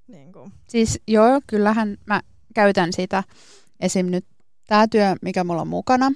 niin 0.07 0.33
kuin. 0.33 0.53
Siis 0.69 1.01
joo, 1.09 1.41
kyllähän 1.47 1.97
mä 2.07 2.21
käytän 2.55 2.93
sitä. 2.93 3.25
Esim. 3.81 4.07
nyt 4.07 4.27
tämä 4.67 4.89
työ, 4.89 5.17
mikä 5.23 5.45
mulla 5.45 5.61
on 5.63 5.69
mukana. 5.69 6.13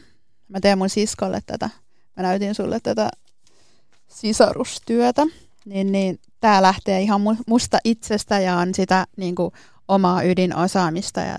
Mä 0.48 0.60
teen 0.60 0.78
mun 0.78 0.90
siskolle 0.90 1.40
tätä. 1.46 1.70
Mä 2.16 2.22
näytin 2.22 2.54
sulle 2.54 2.80
tätä 2.82 3.10
sisarustyötä. 4.08 5.22
Niin, 5.64 5.92
niin 5.92 6.18
tämä 6.40 6.62
lähtee 6.62 7.00
ihan 7.00 7.20
mu- 7.20 7.42
musta 7.46 7.78
itsestä 7.84 8.40
ja 8.40 8.56
on 8.56 8.74
sitä 8.74 9.06
niin 9.16 9.34
kuin, 9.34 9.52
omaa 9.88 10.22
ydinosaamista 10.22 11.20
ja 11.20 11.38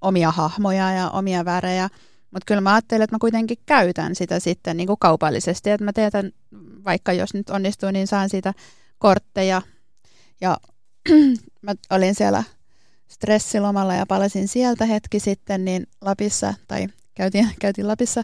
omia 0.00 0.30
hahmoja 0.30 0.92
ja 0.92 1.10
omia 1.10 1.44
värejä. 1.44 1.88
Mutta 2.30 2.44
kyllä 2.46 2.60
mä 2.60 2.74
ajattelen, 2.74 3.02
että 3.02 3.14
mä 3.14 3.20
kuitenkin 3.20 3.58
käytän 3.66 4.14
sitä 4.14 4.40
sitten 4.40 4.76
niin 4.76 4.86
kuin 4.86 4.98
kaupallisesti. 5.00 5.70
Että 5.70 5.84
mä 5.84 5.92
teetän, 5.92 6.32
vaikka 6.84 7.12
jos 7.12 7.34
nyt 7.34 7.50
onnistuu, 7.50 7.90
niin 7.90 8.06
saan 8.06 8.28
siitä 8.28 8.54
kortteja. 8.98 9.62
Ja 10.40 10.56
mä 11.62 11.74
olin 11.90 12.14
siellä 12.14 12.44
stressilomalla 13.08 13.94
ja 13.94 14.06
palasin 14.06 14.48
sieltä 14.48 14.86
hetki 14.86 15.20
sitten 15.20 15.64
niin 15.64 15.86
Lapissa, 16.00 16.54
tai 16.68 16.86
käytiin, 17.14 17.48
käytiin 17.60 17.88
Lapissa, 17.88 18.22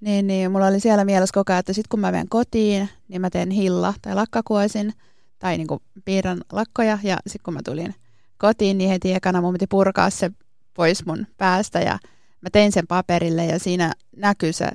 niin, 0.00 0.26
niin 0.26 0.52
mulla 0.52 0.66
oli 0.66 0.80
siellä 0.80 1.04
mielessä 1.04 1.34
koko 1.34 1.52
ajan, 1.52 1.60
että 1.60 1.72
sitten 1.72 1.88
kun 1.88 2.00
mä 2.00 2.10
menen 2.10 2.28
kotiin, 2.28 2.88
niin 3.08 3.20
mä 3.20 3.30
teen 3.30 3.50
hilla 3.50 3.94
tai 4.02 4.14
lakkakuosin, 4.14 4.92
tai 5.38 5.56
niin 5.56 5.66
kuin 5.66 5.80
piirrän 6.04 6.40
lakkoja, 6.52 6.98
ja 7.02 7.16
sitten 7.26 7.44
kun 7.44 7.54
mä 7.54 7.60
tulin 7.64 7.94
kotiin, 8.38 8.78
niin 8.78 8.90
heti 8.90 9.12
ekana 9.12 9.40
mun 9.40 9.52
piti 9.52 9.66
purkaa 9.66 10.10
se 10.10 10.30
pois 10.74 11.06
mun 11.06 11.26
päästä, 11.36 11.80
ja 11.80 11.98
mä 12.40 12.50
tein 12.52 12.72
sen 12.72 12.86
paperille, 12.86 13.46
ja 13.46 13.58
siinä 13.58 13.92
näkyy 14.16 14.52
se 14.52 14.70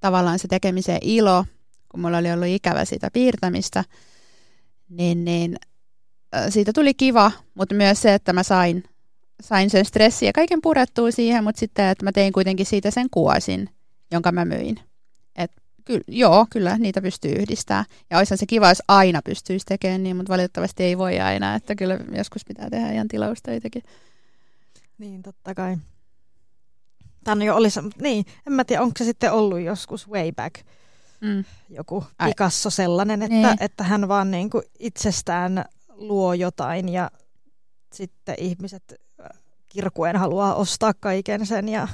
tavallaan 0.00 0.38
se 0.38 0.48
tekemisen 0.48 0.98
ilo, 1.00 1.44
kun 1.88 2.00
mulla 2.00 2.18
oli 2.18 2.32
ollut 2.32 2.48
ikävä 2.48 2.84
sitä 2.84 3.08
piirtämistä, 3.12 3.84
niin, 4.88 5.24
niin 5.24 5.56
siitä 6.48 6.72
tuli 6.72 6.94
kiva, 6.94 7.32
mutta 7.54 7.74
myös 7.74 8.02
se, 8.02 8.14
että 8.14 8.32
mä 8.32 8.42
sain, 8.42 8.84
sain 9.40 9.70
sen 9.70 9.84
stressin 9.84 10.26
ja 10.26 10.32
kaiken 10.32 10.62
purettua 10.62 11.10
siihen, 11.10 11.44
mutta 11.44 11.58
sitten, 11.60 11.88
että 11.88 12.04
mä 12.04 12.12
tein 12.12 12.32
kuitenkin 12.32 12.66
siitä 12.66 12.90
sen 12.90 13.06
kuosin, 13.10 13.68
jonka 14.10 14.32
mä 14.32 14.44
myin. 14.44 14.80
Et 15.36 15.50
kyllä, 15.84 16.04
joo, 16.08 16.46
kyllä 16.50 16.78
niitä 16.78 17.02
pystyy 17.02 17.32
yhdistämään. 17.32 17.84
Ja 18.10 18.18
olisihan 18.18 18.38
se 18.38 18.46
kiva, 18.46 18.68
jos 18.68 18.82
aina 18.88 19.22
pystyisi 19.24 19.66
tekemään 19.66 20.02
niin, 20.02 20.16
mutta 20.16 20.32
valitettavasti 20.32 20.82
ei 20.84 20.98
voi 20.98 21.20
aina, 21.20 21.54
että 21.54 21.74
kyllä 21.74 21.98
joskus 22.16 22.44
pitää 22.44 22.70
tehdä 22.70 22.92
ihan 22.92 23.08
tilaustöitäkin. 23.08 23.82
Niin, 24.98 25.22
totta 25.22 25.54
kai. 25.54 25.76
Tänne 27.24 27.44
jo 27.44 27.56
olisi, 27.56 27.80
niin, 28.00 28.24
en 28.46 28.52
mä 28.52 28.64
tiedä, 28.64 28.82
onko 28.82 28.94
se 28.98 29.04
sitten 29.04 29.32
ollut 29.32 29.60
joskus 29.60 30.08
way 30.08 30.32
back 30.32 30.54
Mm. 31.20 31.44
joku 31.70 32.04
Ai. 32.18 32.28
Picasso 32.28 32.70
sellainen, 32.70 33.22
että, 33.22 33.34
Niin. 33.34 33.62
että 33.62 33.84
hän 33.84 34.08
vaan 34.08 34.30
niin 34.30 34.50
kuin 34.50 34.64
itsestään 34.78 35.64
luo 35.88 36.34
jotain 36.34 36.88
ja 36.88 37.10
sitten 37.92 38.34
ihmiset 38.38 38.94
kirkuen 39.70 40.16
haluaa 40.16 40.54
ostaa 40.54 40.92
kaiken 41.00 41.46
sen 41.46 41.68
ja 41.68 41.88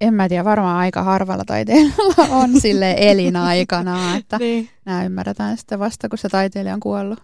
En 0.00 0.14
mä 0.14 0.28
tiedä, 0.28 0.44
varmaan 0.44 0.78
aika 0.78 1.02
harvalla 1.02 1.44
taiteilijalla 1.44 2.36
on 2.36 2.60
sille 2.60 2.94
elinaikana, 2.98 4.16
että 4.16 4.38
niin. 4.38 4.70
nämä 4.84 5.04
ymmärretään 5.04 5.56
sitten 5.56 5.78
vasta, 5.78 6.08
kun 6.08 6.18
se 6.18 6.28
taiteilija 6.28 6.74
on 6.74 6.80
kuollut. 6.80 7.18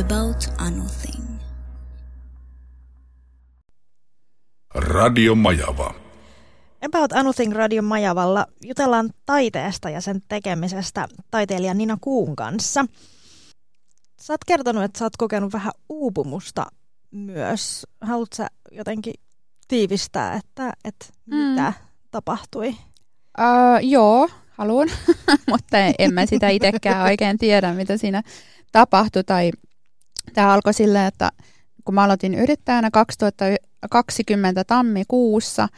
About 0.00 0.52
anything. 0.58 1.24
Radio 4.74 5.34
Majava. 5.34 5.94
About 6.86 7.12
Anything 7.12 7.52
Radion 7.52 7.84
Majavalla 7.84 8.46
jutellaan 8.64 9.10
taiteesta 9.26 9.90
ja 9.90 10.00
sen 10.00 10.22
tekemisestä 10.28 11.08
taiteilija 11.30 11.74
Nina 11.74 11.98
Kuun 12.00 12.36
kanssa. 12.36 12.84
Sä 14.22 14.32
oot 14.32 14.44
kertonut, 14.46 14.84
että 14.84 14.98
sä 14.98 15.04
oot 15.04 15.16
kokenut 15.16 15.52
vähän 15.52 15.72
uupumusta 15.88 16.66
myös. 17.10 17.86
Haluatko 18.00 18.36
sä 18.36 18.46
jotenkin 18.72 19.14
tiivistää, 19.68 20.34
että, 20.34 20.72
että 20.84 21.06
Mm. 21.26 21.36
mitä 21.36 21.72
tapahtui? 22.10 22.68
Uh, 22.68 23.78
joo, 23.82 24.28
haluan, 24.50 24.88
mutta 25.50 25.78
en 25.98 26.14
mä 26.14 26.26
sitä 26.26 26.48
itsekään 26.48 27.02
oikein 27.02 27.38
tiedä, 27.38 27.72
mitä 27.72 27.96
siinä 27.96 28.22
tapahtui. 28.72 29.24
Tai 29.24 29.50
tämä 30.34 30.52
alkoi 30.52 30.74
silleen, 30.74 31.06
että 31.06 31.30
kun 31.84 31.94
mä 31.94 32.02
aloitin 32.02 32.34
yrittäjänä 32.34 32.90
2020 32.90 34.64
tammikuussa, 34.64 35.68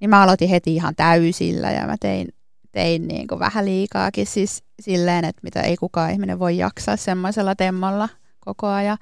niin 0.00 0.10
mä 0.10 0.22
aloitin 0.22 0.48
heti 0.48 0.74
ihan 0.74 0.94
täysillä 0.96 1.70
ja 1.70 1.86
mä 1.86 1.96
tein, 2.00 2.28
tein 2.74 3.08
niin 3.08 3.26
kuin 3.26 3.38
vähän 3.38 3.64
liikaakin 3.64 4.26
siis 4.26 4.62
silleen, 4.80 5.24
että 5.24 5.40
mitä 5.42 5.60
ei 5.60 5.76
kukaan 5.76 6.10
ihminen 6.10 6.38
voi 6.38 6.56
jaksaa 6.56 6.96
semmoisella 6.96 7.54
temmolla 7.54 8.08
koko 8.40 8.66
ajan. 8.66 8.98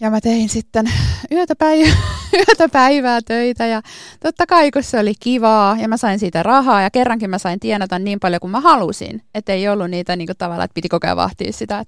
Ja 0.00 0.10
mä 0.10 0.20
tein 0.20 0.48
sitten 0.48 0.90
yötä, 1.32 1.56
päivää, 1.64 1.94
yötä 2.32 2.68
päivää 2.72 3.20
töitä 3.22 3.66
ja 3.66 3.82
totta 4.20 4.46
kai 4.46 4.70
kun 4.70 4.82
se 4.82 4.98
oli 4.98 5.14
kivaa 5.20 5.76
ja 5.78 5.88
mä 5.88 5.96
sain 5.96 6.18
siitä 6.18 6.42
rahaa 6.42 6.82
ja 6.82 6.90
kerrankin 6.90 7.30
mä 7.30 7.38
sain 7.38 7.60
tienata 7.60 7.98
niin 7.98 8.20
paljon 8.20 8.40
kuin 8.40 8.50
mä 8.50 8.60
halusin. 8.60 9.22
Että 9.34 9.52
ei 9.52 9.68
ollut 9.68 9.90
niitä 9.90 10.16
niin 10.16 10.26
kuin 10.26 10.36
tavallaan, 10.36 10.64
että 10.64 10.74
piti 10.74 10.88
koko 10.88 11.06
ajan 11.06 11.16
vahtia 11.16 11.52
sitä, 11.52 11.78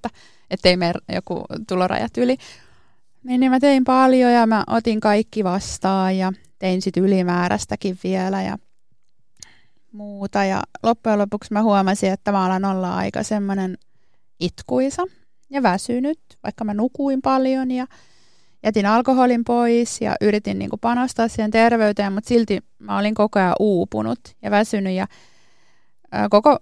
että 0.50 0.68
ei 0.68 0.76
mene 0.76 0.92
joku 1.12 1.44
tulorajat 1.68 2.18
yli. 2.18 2.36
Niin, 3.24 3.40
niin 3.40 3.52
mä 3.52 3.60
tein 3.60 3.84
paljon 3.84 4.32
ja 4.32 4.46
mä 4.46 4.64
otin 4.66 5.00
kaikki 5.00 5.44
vastaan 5.44 6.18
ja 6.18 6.32
tein 6.58 6.82
sitten 6.82 7.04
ylimääräistäkin 7.04 7.98
vielä 8.04 8.42
ja 8.42 8.58
muuta. 9.92 10.44
Ja 10.44 10.62
loppujen 10.82 11.18
lopuksi 11.18 11.52
mä 11.52 11.62
huomasin, 11.62 12.12
että 12.12 12.32
mä 12.32 12.44
alan 12.44 12.64
olla 12.64 12.96
aika 12.96 13.22
semmoinen 13.22 13.78
itkuisa 14.40 15.02
ja 15.50 15.62
väsynyt, 15.62 16.18
vaikka 16.42 16.64
mä 16.64 16.74
nukuin 16.74 17.22
paljon 17.22 17.70
ja 17.70 17.86
jätin 18.62 18.86
alkoholin 18.86 19.44
pois 19.44 20.00
ja 20.00 20.14
yritin 20.20 20.58
niin 20.58 20.70
kuin 20.70 20.80
panostaa 20.80 21.28
siihen 21.28 21.50
terveyteen, 21.50 22.12
mutta 22.12 22.28
silti 22.28 22.60
mä 22.78 22.98
olin 22.98 23.14
koko 23.14 23.38
ajan 23.38 23.54
uupunut 23.60 24.20
ja 24.42 24.50
väsynyt 24.50 24.92
ja 24.92 25.06
koko 26.30 26.58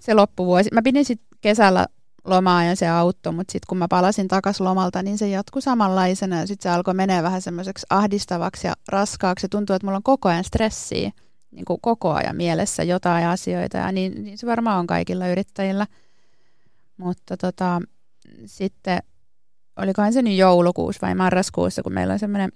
se 0.00 0.14
loppuvuosi, 0.14 0.70
mä 0.72 0.82
pidin 0.82 1.04
sitten 1.04 1.28
kesällä 1.40 1.86
lomaa 2.24 2.64
ja 2.64 2.76
se 2.76 2.88
auttoi, 2.88 3.32
mutta 3.32 3.52
sitten 3.52 3.66
kun 3.68 3.78
mä 3.78 3.86
palasin 3.88 4.28
takaisin 4.28 4.66
lomalta, 4.66 5.02
niin 5.02 5.18
se 5.18 5.28
jatkui 5.28 5.62
samanlaisena 5.62 6.40
ja 6.40 6.46
sitten 6.46 6.62
se 6.62 6.74
alkoi 6.74 6.94
menee 6.94 7.22
vähän 7.22 7.42
semmoiseksi 7.42 7.86
ahdistavaksi 7.90 8.66
ja 8.66 8.74
raskaaksi. 8.88 9.44
Ja 9.44 9.48
tuntuu, 9.48 9.76
että 9.76 9.86
mulla 9.86 9.96
on 9.96 10.02
koko 10.02 10.28
ajan 10.28 10.44
stressiä, 10.44 11.10
niin 11.50 11.64
kuin 11.64 11.80
koko 11.80 12.12
ajan 12.12 12.36
mielessä 12.36 12.82
jotain 12.82 13.26
asioita 13.26 13.76
ja 13.76 13.92
niin, 13.92 14.24
niin 14.24 14.38
se 14.38 14.46
varmaan 14.46 14.78
on 14.78 14.86
kaikilla 14.86 15.28
yrittäjillä. 15.28 15.86
Mutta 16.96 17.36
tota, 17.36 17.82
sitten, 18.46 18.98
olikohan 19.76 20.12
se 20.12 20.22
nyt 20.22 20.36
joulukuussa 20.36 21.06
vai 21.06 21.14
marraskuussa, 21.14 21.82
kun 21.82 21.92
meillä 21.92 22.12
on 22.12 22.18
semmoinen 22.18 22.52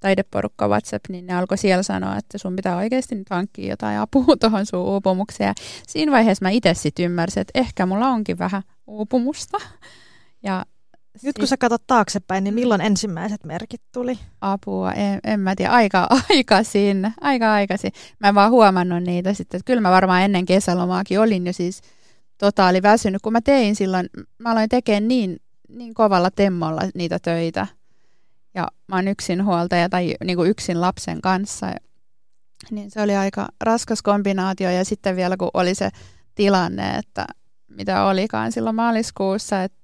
taideporukka 0.00 0.68
WhatsApp, 0.68 1.04
niin 1.08 1.26
ne 1.26 1.34
alkoi 1.34 1.58
siellä 1.58 1.82
sanoa, 1.82 2.16
että 2.16 2.38
sun 2.38 2.56
pitää 2.56 2.76
oikeasti 2.76 3.14
nyt 3.14 3.30
hankkia 3.30 3.70
jotain 3.70 3.98
apua 3.98 4.36
tuohon 4.40 4.66
sun 4.66 4.80
uupumukseen. 4.80 5.48
Ja 5.48 5.54
siinä 5.88 6.12
vaiheessa 6.12 6.44
mä 6.44 6.50
itse 6.50 6.74
sitten 6.74 7.04
ymmärsin, 7.04 7.40
että 7.40 7.58
ehkä 7.58 7.86
mulla 7.86 8.08
onkin 8.08 8.38
vähän 8.38 8.62
uupumusta. 8.86 9.58
Ja 10.42 10.64
nyt 11.22 11.38
kun 11.38 11.46
sä 11.46 11.56
katsot 11.56 11.86
taaksepäin, 11.86 12.44
niin 12.44 12.54
milloin 12.54 12.80
ensimmäiset 12.80 13.44
merkit 13.44 13.82
tuli? 13.92 14.18
Apua, 14.40 14.92
en, 14.92 15.20
en 15.24 15.40
mä 15.40 15.56
tiedä, 15.56 15.72
aika 15.72 16.08
aikaisin, 16.30 17.12
aika 17.20 17.52
aikaisin. 17.52 17.92
Mä 18.20 18.28
en 18.28 18.34
vaan 18.34 18.50
huomannut 18.50 19.02
niitä 19.02 19.34
sitten, 19.34 19.60
kyllä 19.64 19.80
mä 19.80 19.90
varmaan 19.90 20.22
ennen 20.22 20.46
kesälomaakin 20.46 21.20
olin 21.20 21.46
jo 21.46 21.52
siis 21.52 21.80
totaali 22.38 22.82
väsynyt, 22.82 23.22
kun 23.22 23.32
mä 23.32 23.40
tein 23.40 23.76
silloin, 23.76 24.10
mä 24.38 24.50
aloin 24.50 24.68
tekemään 24.68 25.08
niin, 25.08 25.36
niin 25.68 25.94
kovalla 25.94 26.30
temmolla 26.30 26.82
niitä 26.94 27.18
töitä. 27.18 27.66
Ja 28.54 28.68
mä 28.88 28.96
oon 28.96 29.08
yksin 29.08 29.44
huoltaja 29.44 29.88
tai 29.88 30.14
niin 30.24 30.36
kuin 30.36 30.50
yksin 30.50 30.80
lapsen 30.80 31.20
kanssa. 31.20 31.72
Niin 32.70 32.90
se 32.90 33.02
oli 33.02 33.16
aika 33.16 33.48
raskas 33.60 34.02
kombinaatio 34.02 34.70
ja 34.70 34.84
sitten 34.84 35.16
vielä 35.16 35.36
kun 35.36 35.50
oli 35.54 35.74
se 35.74 35.90
tilanne, 36.34 36.96
että 36.96 37.26
mitä 37.68 38.04
olikaan 38.04 38.52
silloin 38.52 38.76
maaliskuussa, 38.76 39.62
että 39.62 39.78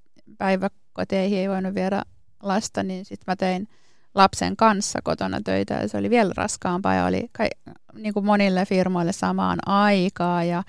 päiväkoteihin 0.93 1.39
ei 1.39 1.49
voinut 1.49 1.75
viedä 1.75 2.01
lasta, 2.43 2.83
niin 2.83 3.05
sitten 3.05 3.31
mä 3.31 3.35
tein 3.35 3.67
lapsen 4.15 4.55
kanssa 4.55 4.99
kotona 5.03 5.41
töitä 5.43 5.73
ja 5.73 5.87
se 5.87 5.97
oli 5.97 6.09
vielä 6.09 6.33
raskaampaa 6.37 6.95
ja 6.95 7.05
oli 7.05 7.29
kai, 7.31 7.47
niin 7.93 8.13
kuin 8.13 8.25
monille 8.25 8.65
firmoille 8.65 9.11
samaan 9.11 9.59
aikaan 9.65 10.47
ja 10.47 10.63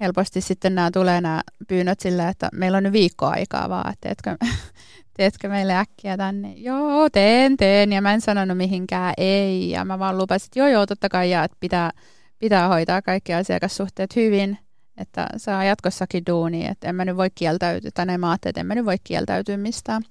helposti 0.00 0.40
sitten 0.40 0.74
nämä 0.74 0.90
tulee 0.90 1.20
nämä 1.20 1.40
pyynnöt 1.68 2.00
sillä, 2.00 2.28
että 2.28 2.48
meillä 2.52 2.76
on 2.76 2.82
nyt 2.82 2.92
viikko 2.92 3.26
aikaa 3.26 3.68
vaan, 3.68 3.92
että 3.92 4.08
teetkö, 4.08 4.36
teetkö 5.16 5.48
meille 5.48 5.76
äkkiä 5.76 6.16
tänne? 6.16 6.52
Joo, 6.56 7.10
teen, 7.10 7.56
teen. 7.56 7.92
Ja 7.92 8.02
mä 8.02 8.14
en 8.14 8.20
sanonut 8.20 8.56
mihinkään 8.56 9.14
ei. 9.16 9.70
Ja 9.70 9.84
mä 9.84 9.98
vaan 9.98 10.18
lupasin, 10.18 10.46
että 10.46 10.58
joo, 10.58 10.68
joo, 10.68 10.86
totta 10.86 11.08
kai, 11.08 11.30
ja 11.30 11.44
että 11.44 11.56
pitää, 11.60 11.90
pitää 12.38 12.68
hoitaa 12.68 13.02
kaikki 13.02 13.34
asiakassuhteet 13.34 14.16
hyvin, 14.16 14.58
että 15.00 15.26
saa 15.36 15.64
jatkossakin 15.64 16.26
duuni, 16.26 16.66
että 16.66 16.88
en 16.88 16.94
mä 16.94 17.04
nyt 17.04 17.16
voi 17.16 17.30
kieltäytyä, 17.34 17.90
tai 17.94 18.06
näin 18.06 18.20
mä 18.20 18.34
että 18.34 18.60
en 18.60 18.66
mä 18.66 18.74
nyt 18.74 18.84
voi 18.84 18.96
kieltäytyä 19.04 19.56
mistään. 19.56 20.02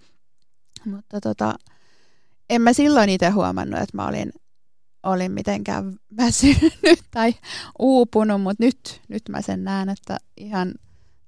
Mutta 0.86 1.22
tota, 1.22 1.56
en 2.50 2.62
mä 2.62 2.74
silloin 2.74 3.10
itse 3.10 3.30
huomannut, 3.30 3.80
että 3.80 3.98
mä 3.98 4.08
olin 4.08 4.32
olin 5.04 5.32
mitenkään 5.32 5.94
väsynyt 6.18 7.00
tai 7.12 7.34
uupunut, 7.80 8.42
mutta 8.42 8.64
nyt, 8.64 9.02
nyt 9.08 9.24
mä 9.30 9.42
sen 9.42 9.64
näen, 9.64 9.90
että 9.90 10.18
ihan 10.38 10.74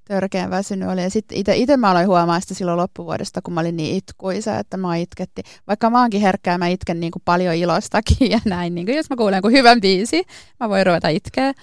törkeän 0.08 0.50
väsynyt 0.50 0.90
oli. 0.90 1.02
Ja 1.02 1.10
sitten 1.10 1.38
itse 1.56 1.78
mä 1.78 1.92
aloin 1.92 2.08
huomaa 2.08 2.40
sitä 2.40 2.54
silloin 2.54 2.78
loppuvuodesta, 2.78 3.42
kun 3.42 3.54
mä 3.54 3.62
olin 3.62 3.78
niin 3.78 3.96
itkuisa, 3.96 4.60
että 4.60 4.78
mä 4.78 4.96
itketti. 4.96 5.42
Vaikka 5.68 5.90
mä 5.90 6.02
oonkin 6.02 6.22
herkkää, 6.22 6.58
mä 6.58 6.68
itken 6.68 7.00
niin 7.00 7.12
kuin 7.12 7.24
paljon 7.26 7.56
ilostakin 7.56 8.32
ja 8.32 8.40
näin. 8.46 8.76
Niin 8.76 8.86
kuin 8.86 8.98
jos 8.98 9.10
mä 9.10 9.16
kuulen 9.16 9.36
jonkun 9.36 9.52
hyvän 9.52 9.82
biisi, 9.82 10.24
mä 10.60 10.70
voin 10.70 10.86
ruveta 10.86 11.08
itkeä. 11.08 11.54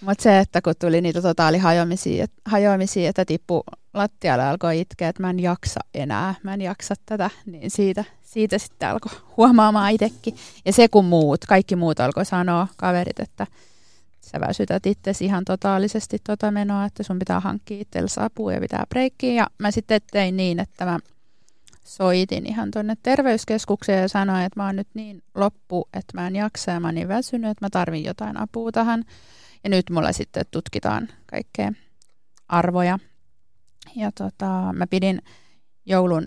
Mutta 0.00 0.22
se, 0.22 0.38
että 0.38 0.62
kun 0.62 0.74
tuli 0.78 1.00
niitä 1.00 1.22
totaali 1.22 1.58
hajoamisia, 1.58 2.26
hajoamisia, 2.44 3.10
että 3.10 3.24
tippu 3.24 3.62
lattialle 3.94 4.44
alkoi 4.44 4.80
itkeä, 4.80 5.08
että 5.08 5.22
mä 5.22 5.30
en 5.30 5.40
jaksa 5.40 5.80
enää, 5.94 6.34
mä 6.42 6.54
en 6.54 6.60
jaksa 6.60 6.94
tätä, 7.06 7.30
niin 7.46 7.70
siitä, 7.70 8.04
siitä 8.22 8.58
sitten 8.58 8.88
alkoi 8.88 9.12
huomaamaan 9.36 9.92
itsekin. 9.92 10.36
Ja 10.64 10.72
se 10.72 10.88
kun 10.88 11.04
muut, 11.04 11.44
kaikki 11.46 11.76
muut 11.76 12.00
alkoi 12.00 12.24
sanoa, 12.24 12.68
kaverit, 12.76 13.20
että 13.20 13.46
sä 14.20 14.40
väsytät 14.40 14.86
itsesi 14.86 15.24
ihan 15.24 15.44
totaalisesti 15.44 16.18
tota 16.26 16.50
menoa, 16.50 16.84
että 16.84 17.02
sun 17.02 17.18
pitää 17.18 17.40
hankkia 17.40 17.80
itsellesi 17.80 18.20
apua 18.20 18.52
ja 18.52 18.60
pitää 18.60 18.84
breikkiä. 18.88 19.32
Ja 19.32 19.46
mä 19.58 19.70
sitten 19.70 20.00
tein 20.10 20.36
niin, 20.36 20.60
että 20.60 20.84
mä 20.84 20.98
soitin 21.84 22.46
ihan 22.46 22.70
tuonne 22.70 22.94
terveyskeskukseen 23.02 24.02
ja 24.02 24.08
sanoin, 24.08 24.42
että 24.42 24.60
mä 24.60 24.66
oon 24.66 24.76
nyt 24.76 24.88
niin 24.94 25.22
loppu, 25.34 25.88
että 25.94 26.20
mä 26.20 26.26
en 26.26 26.36
jaksa 26.36 26.70
ja 26.70 26.80
mä 26.80 26.88
oon 26.88 26.94
niin 26.94 27.08
väsynyt, 27.08 27.50
että 27.50 27.64
mä 27.64 27.70
tarvin 27.70 28.04
jotain 28.04 28.36
apua 28.36 28.72
tähän. 28.72 29.04
Ja 29.64 29.70
nyt 29.70 29.90
mulla 29.90 30.12
sitten 30.12 30.44
tutkitaan 30.50 31.08
kaikkea 31.26 31.72
arvoja. 32.48 32.98
Ja 33.96 34.10
tota, 34.12 34.72
mä 34.72 34.86
pidin 34.86 35.22
joulun 35.86 36.26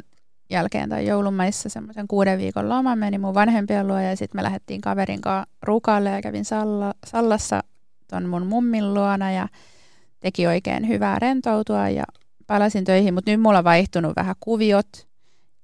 jälkeen 0.49 0.89
tai 0.89 1.07
joulumaissa 1.07 1.69
semmoisen 1.69 2.07
kuuden 2.07 2.39
viikon 2.39 2.69
loman, 2.69 2.99
meni 2.99 3.17
mun 3.17 3.33
vanhempien 3.33 3.87
luo 3.87 3.99
ja 3.99 4.15
sitten 4.15 4.39
me 4.39 4.43
lähdettiin 4.43 4.81
kaverin 4.81 5.21
kanssa 5.21 5.51
rukalle 5.61 6.09
ja 6.09 6.21
kävin 6.21 6.45
Salla, 6.45 6.93
Sallassa 7.05 7.63
ton 8.07 8.29
mun 8.29 8.47
mummin 8.47 8.93
luona 8.93 9.31
ja 9.31 9.47
teki 10.19 10.47
oikein 10.47 10.87
hyvää 10.87 11.19
rentoutua 11.19 11.89
ja 11.89 12.03
palasin 12.47 12.83
töihin, 12.83 13.13
mutta 13.13 13.31
nyt 13.31 13.41
mulla 13.41 13.57
on 13.57 13.63
vaihtunut 13.63 14.15
vähän 14.15 14.35
kuviot 14.39 15.07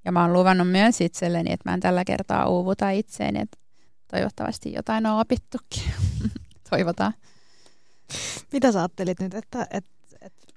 ja 0.06 0.12
mä 0.12 0.21
oon 0.21 0.34
luvannut 0.34 0.71
myös 0.71 1.01
itselleni, 1.01 1.53
että 1.53 1.69
mä 1.69 1.73
en 1.73 1.80
tällä 1.80 2.06
kertaa 2.06 2.47
uuvuta 2.49 2.89
itseeni, 2.89 3.39
että 3.39 3.58
toivottavasti 4.12 4.73
jotain 4.73 5.06
on 5.06 5.19
opittukin. 5.19 5.84
Toivotaan. 6.69 7.13
Mitä 8.54 8.72
sä 8.72 8.80
ajattelit 8.80 9.20
nyt, 9.20 9.34
että, 9.34 9.67
että, 9.72 9.89
että, 10.22 10.48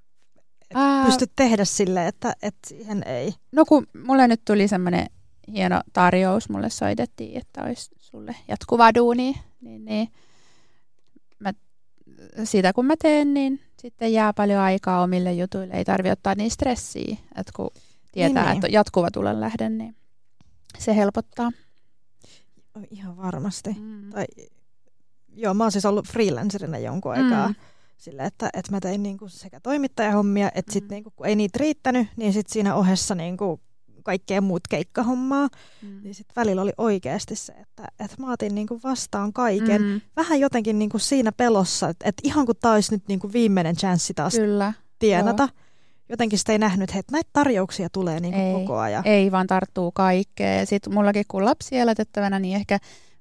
että 0.70 1.06
pystyt 1.06 1.32
tehdä 1.36 1.64
sille, 1.64 2.06
että, 2.06 2.32
että 2.42 2.68
siihen 2.68 3.02
ei? 3.06 3.34
No 3.52 3.64
kun 3.64 3.86
mulle 4.06 4.28
nyt 4.28 4.44
tuli 4.44 4.68
semmoinen 4.68 5.06
hieno 5.52 5.80
tarjous, 5.92 6.48
mulle 6.48 6.70
soitettiin, 6.70 7.40
että 7.40 7.62
olisi 7.62 7.90
sulle 7.98 8.36
jatkuva 8.48 8.94
duuni, 8.94 9.34
niin, 9.60 9.84
niin 9.84 10.08
mä, 11.38 11.52
siitä 12.44 12.72
kun 12.72 12.86
mä 12.86 12.94
teen, 13.02 13.34
niin 13.34 13.60
sitten 13.80 14.12
jää 14.12 14.32
paljon 14.32 14.60
aikaa 14.60 15.02
omille 15.02 15.32
jutuille, 15.32 15.74
ei 15.74 15.84
tarvitse 15.84 16.12
ottaa 16.12 16.34
niin 16.34 16.50
stressiä, 16.50 17.16
että 17.36 17.52
kun 17.56 17.70
tietää, 18.12 18.44
niin, 18.44 18.54
että 18.54 18.66
niin. 18.66 18.74
jatkuva 18.74 19.10
tulen 19.10 19.40
lähden, 19.40 19.78
niin 19.78 19.96
se 20.78 20.96
helpottaa. 20.96 21.50
Ihan 22.90 23.16
varmasti. 23.16 23.76
Mm. 23.80 24.10
Tai 24.10 24.24
joo, 25.34 25.54
mä 25.54 25.64
oon 25.64 25.72
siis 25.72 25.84
ollut 25.84 26.08
freelancerina 26.08 26.78
jonkun 26.78 27.12
aikaa. 27.12 27.48
Mm. 27.48 27.54
Sillä, 27.96 28.24
että, 28.24 28.50
että 28.54 28.72
mä 28.72 28.80
tein 28.80 29.02
niinku 29.02 29.28
sekä 29.28 29.60
toimittajahommia, 29.60 30.50
että 30.54 30.70
mm. 30.70 30.72
sitten 30.72 30.96
niinku, 30.96 31.12
kun 31.16 31.26
ei 31.26 31.36
niitä 31.36 31.58
riittänyt, 31.60 32.08
niin 32.16 32.32
sitten 32.32 32.52
siinä 32.52 32.74
ohessa 32.74 33.14
niinku 33.14 33.60
kaikkea 34.02 34.40
muut 34.40 34.68
keikkahommaa. 34.68 35.48
Mm. 35.82 36.00
Niin 36.02 36.14
sitten 36.14 36.32
välillä 36.36 36.62
oli 36.62 36.72
oikeasti 36.78 37.36
se, 37.36 37.52
että, 37.52 37.88
että 38.00 38.16
mä 38.18 38.32
otin 38.32 38.54
niinku 38.54 38.80
vastaan 38.84 39.32
kaiken. 39.32 39.82
Mm. 39.82 40.00
Vähän 40.16 40.40
jotenkin 40.40 40.78
niinku 40.78 40.98
siinä 40.98 41.32
pelossa, 41.32 41.88
että, 41.88 42.08
että 42.08 42.22
ihan 42.24 42.46
kun 42.46 42.54
tämä 42.60 42.74
olisi 42.74 42.94
nyt 42.94 43.02
niinku 43.08 43.32
viimeinen 43.32 43.76
chanssi 43.76 44.14
taas 44.14 44.34
Kyllä. 44.34 44.72
tienata. 44.98 45.42
Joo. 45.42 45.66
Jotenkin 46.08 46.38
sitä 46.38 46.52
ei 46.52 46.58
nähnyt, 46.58 46.90
että 46.90 47.12
näitä 47.12 47.30
tarjouksia 47.32 47.88
tulee 47.92 48.20
niinku 48.20 48.40
ei, 48.40 48.52
koko 48.52 48.78
ajan. 48.78 49.06
Ei, 49.06 49.32
vaan 49.32 49.46
tarttuu 49.46 49.92
kaikkea. 49.92 50.54
Ja 50.54 50.66
sitten 50.66 50.94
mullakin 50.94 51.24
kun 51.28 51.44
lapsi 51.44 51.78
elätettävänä, 51.78 52.38
niin 52.38 52.56
ehkä 52.56 52.78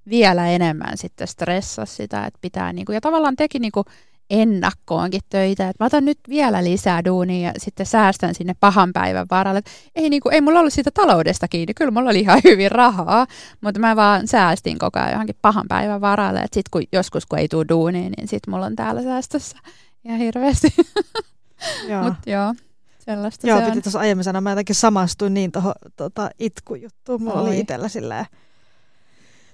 vielä 0.10 0.48
enemmän 0.48 0.98
sitten 0.98 1.28
stressasi 1.28 1.96
sitä, 1.96 2.26
että 2.26 2.40
pitää 2.42 2.74
niinku, 2.74 2.92
ja 2.92 3.02
tavallaan 3.02 3.36
teki 3.36 3.60
niinku 3.60 3.86
ennakkoonkin 4.30 5.22
töitä, 5.30 5.70
että 5.70 5.84
mä 5.84 5.86
otan 5.86 6.06
nyt 6.06 6.20
vielä 6.30 6.64
lisää 6.64 7.06
duunia 7.06 7.48
ja 7.48 7.54
sitten 7.58 7.86
säästän 7.86 8.36
sinne 8.36 8.56
pahan 8.60 8.94
päivän 8.94 9.28
varalle. 9.32 9.62
ei, 9.96 10.10
niinku, 10.10 10.30
ei 10.30 10.42
mulla 10.42 10.60
ollut 10.60 10.74
siitä 10.74 10.92
taloudesta 10.94 11.48
kiinni, 11.48 11.74
kyllä 11.74 11.92
mulla 11.92 12.10
oli 12.10 12.20
ihan 12.20 12.42
hyvin 12.50 12.72
rahaa, 12.72 13.28
mutta 13.62 13.80
mä 13.80 13.96
vaan 13.96 14.28
säästin 14.28 14.80
koko 14.80 15.00
ajan 15.00 15.12
johonkin 15.12 15.36
pahan 15.42 15.66
päivän 15.68 16.02
varalle, 16.02 16.40
että 16.40 16.54
sitten 16.54 16.70
kun 16.72 16.84
joskus 16.92 17.26
kun 17.26 17.40
ei 17.40 17.48
tule 17.48 17.66
duuniin, 17.70 18.14
niin 18.18 18.28
sitten 18.28 18.54
mulla 18.54 18.66
on 18.66 18.76
täällä 18.76 19.02
säästössä 19.04 19.58
ihan 20.06 20.20
hirveästi. 20.20 20.74
Joo. 21.90 22.04
Mut 22.04 22.14
joo, 22.26 22.54
Sellaista 23.00 23.48
Joo, 23.48 23.62
piti 23.62 23.82
tuossa 23.82 24.00
aiemmin 24.00 24.24
sanoa, 24.24 24.42
mä 24.42 24.50
jotenkin 24.50 24.76
samastuin 24.76 25.34
niin 25.34 25.52
tuohon 25.52 25.74
tota, 25.96 26.30
itkujuttuun. 26.40 27.24
Mulla 27.24 27.42
Oi. 27.42 27.48
oli 27.48 27.60
itsellä 27.60 27.88
silleen, 27.88 28.26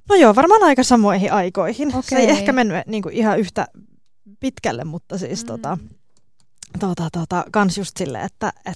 no 0.10 0.16
joo, 0.16 0.36
varmaan 0.36 0.64
aika 0.64 0.84
samoihin 0.84 1.34
aikoihin. 1.34 1.92
Se 2.10 2.16
ei 2.16 2.30
ehkä 2.30 2.54
mennyt 2.54 2.88
niin 2.88 3.04
kuin 3.04 3.16
ihan 3.16 3.40
yhtä 3.40 3.68
pitkälle, 4.40 4.84
mutta 4.84 5.18
siis 5.18 5.44
Mm. 5.44 5.48
tota, 5.48 5.78
tota, 6.80 7.10
tota, 7.12 7.46
kans 7.52 7.78
just 7.78 7.98
silleen, 7.98 8.26
että, 8.26 8.54
että, 8.58 8.72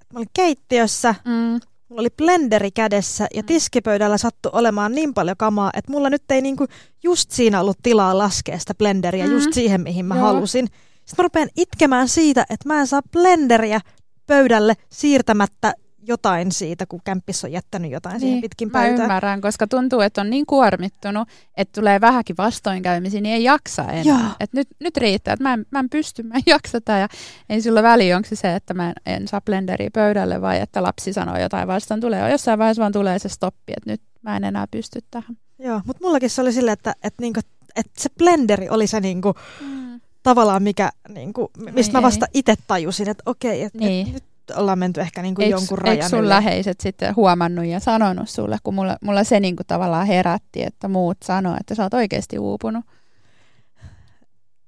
että 0.00 0.14
mä 0.14 0.18
olin 0.18 0.28
keittiössä, 0.34 1.14
Mm. 1.24 1.60
mulla 1.88 2.00
oli 2.00 2.10
blenderi 2.16 2.70
kädessä 2.70 3.26
ja 3.34 3.42
Mm. 3.42 3.46
tiskipöydällä 3.46 4.18
sattui 4.18 4.50
olemaan 4.54 4.92
niin 4.92 5.14
paljon 5.14 5.36
kamaa, 5.36 5.70
että 5.74 5.92
mulla 5.92 6.10
nyt 6.10 6.30
ei 6.30 6.40
niinku 6.40 6.66
just 7.02 7.30
siinä 7.30 7.60
ollut 7.60 7.78
tilaa 7.82 8.18
laskea 8.18 8.58
sitä 8.58 8.74
blenderiä 8.74 9.26
Mm. 9.26 9.32
just 9.32 9.52
siihen, 9.52 9.80
mihin 9.80 10.04
mä 10.04 10.14
Joo. 10.14 10.24
halusin. 10.24 10.66
Sitten 11.04 11.14
mä 11.18 11.22
rupean 11.22 11.48
itkemään 11.56 12.08
siitä, 12.08 12.40
että 12.50 12.68
mä 12.68 12.80
en 12.80 12.86
saa 12.86 13.02
blenderiä 13.12 13.80
pöydälle 14.26 14.74
siirtämättä 14.92 15.74
jotain 16.02 16.52
siitä, 16.52 16.86
kun 16.86 17.00
kämppis 17.04 17.44
on 17.44 17.52
jättänyt 17.52 17.90
jotain 17.90 18.12
niin, 18.12 18.20
siihen 18.20 18.40
pitkin 18.40 18.68
mä 18.68 18.72
pöytää. 18.80 19.04
ymmärrän, 19.04 19.40
koska 19.40 19.66
tuntuu, 19.66 20.00
että 20.00 20.20
on 20.20 20.30
niin 20.30 20.46
kuormittunut, 20.46 21.28
että 21.56 21.80
tulee 21.80 22.00
vähänkin 22.00 22.36
vastoinkäymisiä, 22.36 23.20
niin 23.20 23.34
ei 23.34 23.44
jaksa 23.44 23.82
enää. 23.82 24.02
Joo. 24.04 24.18
Et 24.40 24.52
nyt, 24.52 24.68
nyt 24.80 24.96
riittää, 24.96 25.32
että 25.34 25.42
mä 25.42 25.52
en, 25.54 25.66
mä 25.70 25.78
en 25.78 25.90
pysty, 25.90 26.22
mä 26.22 26.34
en 26.34 26.42
jaksa 26.54 26.80
tää, 26.80 26.98
ja 27.00 27.08
ei 27.48 27.60
sillä 27.60 27.82
väliä, 27.82 28.16
onko 28.16 28.28
se 28.28 28.36
se, 28.36 28.54
että 28.54 28.74
mä 28.74 28.88
en, 28.88 28.94
en 29.06 29.28
saa 29.28 29.40
blenderiä 29.40 29.90
pöydälle 29.92 30.40
vai 30.40 30.60
että 30.60 30.82
lapsi 30.82 31.12
sanoo 31.12 31.38
jotain 31.38 31.68
vastaan. 31.68 32.00
Tulee 32.00 32.30
jossain 32.30 32.58
vaiheessa 32.58 32.80
vaan 32.80 32.92
tulee 32.92 33.18
se 33.18 33.28
stoppi, 33.28 33.72
että 33.76 33.90
nyt 33.90 34.00
mä 34.22 34.36
en 34.36 34.44
enää 34.44 34.66
pysty 34.70 35.00
tähän. 35.10 35.36
Joo, 35.58 35.80
mutta 35.86 36.04
mullakin 36.06 36.30
se 36.30 36.40
oli 36.42 36.52
silleen, 36.52 36.72
että, 36.72 36.94
että, 37.02 37.22
niinku, 37.22 37.40
että 37.76 38.02
se 38.02 38.10
blenderi 38.18 38.68
oli 38.68 38.86
se 38.86 39.00
niinku, 39.00 39.34
tavallaan 40.22 40.62
mikä, 40.62 40.90
niinku, 41.08 41.50
mistä 41.72 41.90
Ei, 41.90 41.92
mä 41.92 42.02
vasta 42.02 42.26
itse 42.34 42.54
tajusin, 42.66 43.08
että 43.08 43.22
okei, 43.26 43.62
että 43.62 43.78
Niin. 43.78 44.06
et 44.06 44.12
nyt 44.14 44.24
ollaan 44.56 44.78
menty 44.78 45.00
ehkä 45.00 45.22
niinku 45.22 45.42
Eikö, 45.42 45.54
jonkun 45.54 45.78
eikö 45.78 45.90
rajan 45.90 46.10
sun 46.10 46.18
yli. 46.18 46.28
läheiset 46.28 46.80
sitten 46.80 47.16
huomannut 47.16 47.66
ja 47.66 47.80
sanonut 47.80 48.28
sulle, 48.28 48.56
kun 48.62 48.74
mulla, 48.74 48.96
mulla 49.02 49.24
se 49.24 49.40
niinku 49.40 49.62
tavallaan 49.66 50.06
herätti, 50.06 50.62
että 50.62 50.88
muut 50.88 51.16
sanoo, 51.24 51.56
että 51.60 51.74
sä 51.74 51.82
oot 51.82 51.94
oikeasti 51.94 52.38
uupunut. 52.38 52.84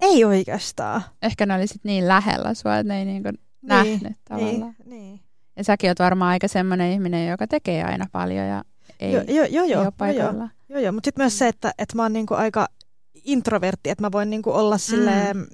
Ei 0.01 0.25
oikeastaan. 0.25 1.03
Ehkä 1.23 1.47
ne 1.47 1.55
oli 1.55 1.67
sit 1.67 1.85
niin 1.85 2.09
lähellä 2.09 2.55
sua, 2.55 2.79
että 2.79 2.93
ne 2.93 2.99
ei 2.99 3.05
niinku 3.05 3.29
nähnyt 3.63 4.17
tavallaan. 4.29 4.75
Niin, 4.85 4.91
niin. 4.91 5.21
Ja 5.57 5.65
säkin 5.65 5.91
oot 5.91 5.99
varmaan 5.99 6.31
aika 6.31 6.49
semmoinen 6.49 6.93
ihminen, 6.93 7.29
joka 7.29 7.47
tekee 7.47 7.85
aina 7.85 8.07
paljon 8.13 8.47
ja 8.47 8.65
ei, 9.01 9.13
joo, 9.13 9.23
joo, 9.29 9.45
ei 9.45 9.55
joo, 9.55 9.65
ole 9.65 9.73
joo, 9.73 9.83
joo, 9.83 9.93
paikalla. 9.93 10.49
joo, 10.69 10.81
joo. 10.81 10.93
mutta 10.93 11.07
sitten 11.07 11.23
myös 11.23 11.39
se, 11.39 11.49
että, 11.49 11.75
että 11.79 11.97
mä 11.97 12.03
oon 12.03 12.13
niinku 12.13 12.35
aika 12.35 12.67
introvertti, 13.25 13.91
että 13.91 14.05
mä 14.05 14.13
voin 14.13 14.31
niinku 14.31 14.51
olla 14.53 14.79
silleen, 14.79 15.37
mm. 15.37 15.47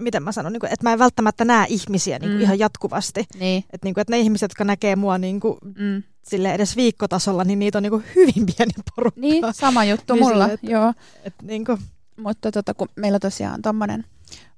Miten 0.00 0.22
mä 0.22 0.32
sanon, 0.32 0.52
niinku, 0.52 0.66
että 0.66 0.82
mä 0.82 0.92
en 0.92 0.98
välttämättä 0.98 1.44
näe 1.44 1.66
ihmisiä 1.68 2.18
niinku 2.18 2.36
Mm. 2.36 2.42
ihan 2.42 2.58
jatkuvasti. 2.58 3.24
Niin, 3.40 3.64
Että 3.72 3.86
niinku, 3.86 4.00
et 4.00 4.08
ne 4.08 4.18
ihmiset, 4.18 4.50
jotka 4.50 4.64
näkee 4.64 4.96
mua 4.96 5.18
niinku, 5.18 5.58
mm. 5.64 6.02
sille 6.22 6.54
edes 6.54 6.76
viikkotasolla, 6.76 7.44
niin 7.44 7.58
niitä 7.58 7.78
on 7.78 7.82
niinku 7.82 8.02
hyvin 8.16 8.46
pieni 8.56 8.72
porukka. 8.96 9.20
niin, 9.20 9.44
sama 9.52 9.84
juttu 9.84 10.14
Niin 10.14 10.22
mulla, 10.22 10.34
silleen, 10.34 10.50
että- 10.54 10.70
joo. 10.70 10.92
Et 11.24 11.34
niinku, 11.42 11.78
Mutta 12.16 12.52
tota, 12.52 12.74
kun 12.74 12.88
meillä 12.96 13.18
tosiaan 13.18 13.54
on 13.54 13.62
tommonen 13.62 14.04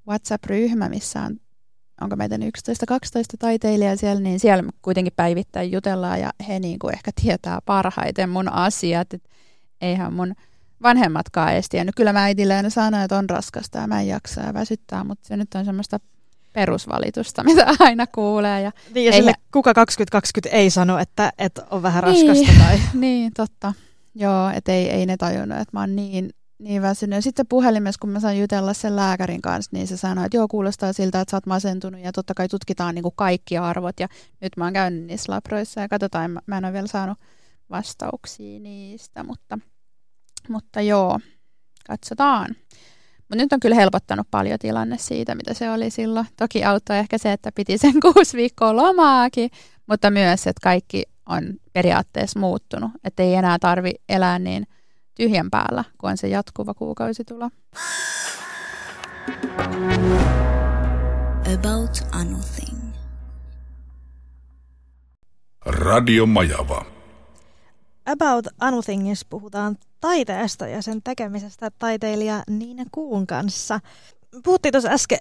WhatsApp-ryhmä, 0.09 0.89
missä 0.89 1.23
on, 1.23 1.37
onko 2.01 2.17
meitä 2.17 2.37
11-12 2.37 2.39
taiteilijaa 3.39 3.97
siellä, 3.97 4.21
niin 4.21 4.41
siellä 4.41 4.65
kuitenkin 4.83 5.13
päivittäin 5.17 5.73
jutellaan 5.73 6.21
ja 6.21 6.31
he 6.49 6.61
niinku 6.61 6.89
ehkä 6.89 7.11
tietää 7.23 7.59
parhaiten 7.65 8.29
mun 8.31 8.49
asiat. 8.49 9.15
Et 9.15 9.23
eihän 9.81 10.13
mun 10.13 10.35
vanhemmatkaan 10.83 11.53
edes 11.53 11.69
tiennyt. 11.69 11.95
Kyllä 11.95 12.13
mä 12.13 12.25
äitille 12.25 12.57
aina 12.57 12.71
sanoin, 12.71 13.03
että 13.03 13.19
on 13.19 13.31
raskasta 13.31 13.79
ja 13.79 13.87
mä 13.87 14.01
en 14.01 14.09
jaksa 14.09 14.41
ja 14.41 14.55
väsyttää, 14.55 15.05
mutta 15.05 15.29
se 15.29 15.37
nyt 15.37 15.55
on 15.55 15.65
semmoista 15.65 16.01
perusvalitusta, 16.53 17.45
mitä 17.51 17.67
aina 17.81 18.07
kuulee. 18.07 18.63
Ja, 18.63 18.73
niin 18.95 19.07
ja 19.07 19.13
Ei 19.13 19.19
sille 19.19 19.31
he- 19.31 19.43
kuka 19.53 19.75
2020 19.75 20.57
ei 20.57 20.71
sano, 20.71 20.99
että, 20.99 21.33
että 21.39 21.63
on 21.71 21.83
vähän 21.83 22.05
Niin. 22.05 22.29
raskasta 22.29 22.53
tai... 22.65 22.79
niin, 23.01 23.33
totta. 23.37 23.73
Joo, 24.15 24.51
että 24.55 24.73
ei, 24.73 24.91
ei 24.91 25.07
ne 25.07 25.17
tajunnut, 25.17 25.59
että 25.59 25.71
mä 25.73 25.81
oon 25.81 25.97
niin, 25.97 26.31
niin 26.59 26.83
väsynyt. 26.83 27.17
Ja 27.17 27.23
sitten 27.23 27.47
puhelimessa, 27.47 27.99
kun 28.01 28.11
mä 28.11 28.21
sain 28.21 28.41
jutella 28.41 28.75
sen 28.75 28.97
lääkärin 28.97 29.43
kanssa, 29.43 29.71
niin 29.73 29.87
se 29.87 29.97
sanoi, 29.97 30.27
että 30.27 30.37
joo, 30.37 30.49
kuulostaa 30.49 30.93
siltä, 30.93 31.21
että 31.21 31.31
sä 31.31 31.37
oot 31.37 31.47
masentunut 31.47 32.01
ja 32.01 32.13
totta 32.13 32.35
kai 32.35 32.49
tutkitaan 32.49 32.95
niin 32.95 33.03
kuin 33.03 33.13
kaikki 33.17 33.59
arvot. 33.59 34.01
Ja 34.01 34.09
nyt 34.41 34.53
mä 34.57 34.65
oon 34.65 34.73
käynyt 34.73 35.05
niissä 35.05 35.33
labroissa 35.33 35.81
ja 35.81 35.89
katsotaan, 35.89 36.31
mä, 36.31 36.41
mä 36.47 36.59
en 36.59 36.65
ole 36.65 36.73
vielä 36.73 36.87
saanut 36.87 37.19
vastauksia 37.71 38.61
niistä, 38.61 39.25
mutta, 39.25 39.59
mutta 40.49 40.81
joo, 40.81 41.21
katsotaan. 41.87 42.57
Mutta 43.19 43.37
nyt 43.37 43.53
on 43.53 43.61
kyllä 43.61 43.77
helpottanut 43.77 44.27
paljon 44.31 44.59
tilanne 44.59 44.99
siitä, 44.99 45.35
mitä 45.35 45.55
se 45.55 45.71
oli 45.71 45.91
silloin. 45.91 46.27
Toki 46.37 46.65
auttoi 46.65 46.99
ehkä 46.99 47.19
se, 47.19 47.33
että 47.33 47.53
piti 47.53 47.79
sen 47.79 48.01
kuusi 48.13 48.37
viikkoa 48.37 48.77
lomaakin, 48.77 49.51
mutta 49.87 50.11
myös, 50.11 50.47
että 50.47 50.61
kaikki 50.63 51.03
on 51.27 51.43
periaatteessa 51.73 52.41
muuttunut. 52.41 52.91
Että 53.05 53.23
ei 53.23 53.35
enää 53.35 53.59
tarvi 53.59 53.93
elää 54.09 54.39
niin 54.39 54.67
tyhjän 55.15 55.51
päällä, 55.51 55.85
kun 55.99 56.11
on 56.11 56.17
se 56.17 56.29
jatkuva 56.29 56.75
kuukausitulo. 56.75 57.51
About 61.55 62.03
Anything. 62.13 62.79
Radio 65.67 66.27
Majava. 66.27 66.85
About 68.07 68.47
Anythingissa 68.61 69.27
puhutaan 69.31 69.77
taiteesta 70.01 70.69
ja 70.69 70.83
sen 70.83 71.03
tekemisestä 71.05 71.71
taiteilija 71.79 72.43
Niina 72.51 72.85
Kuun 72.93 73.27
kanssa. 73.27 73.81
Puhuttiin 74.45 74.73
tuossa 74.73 74.91
äsken 74.91 75.19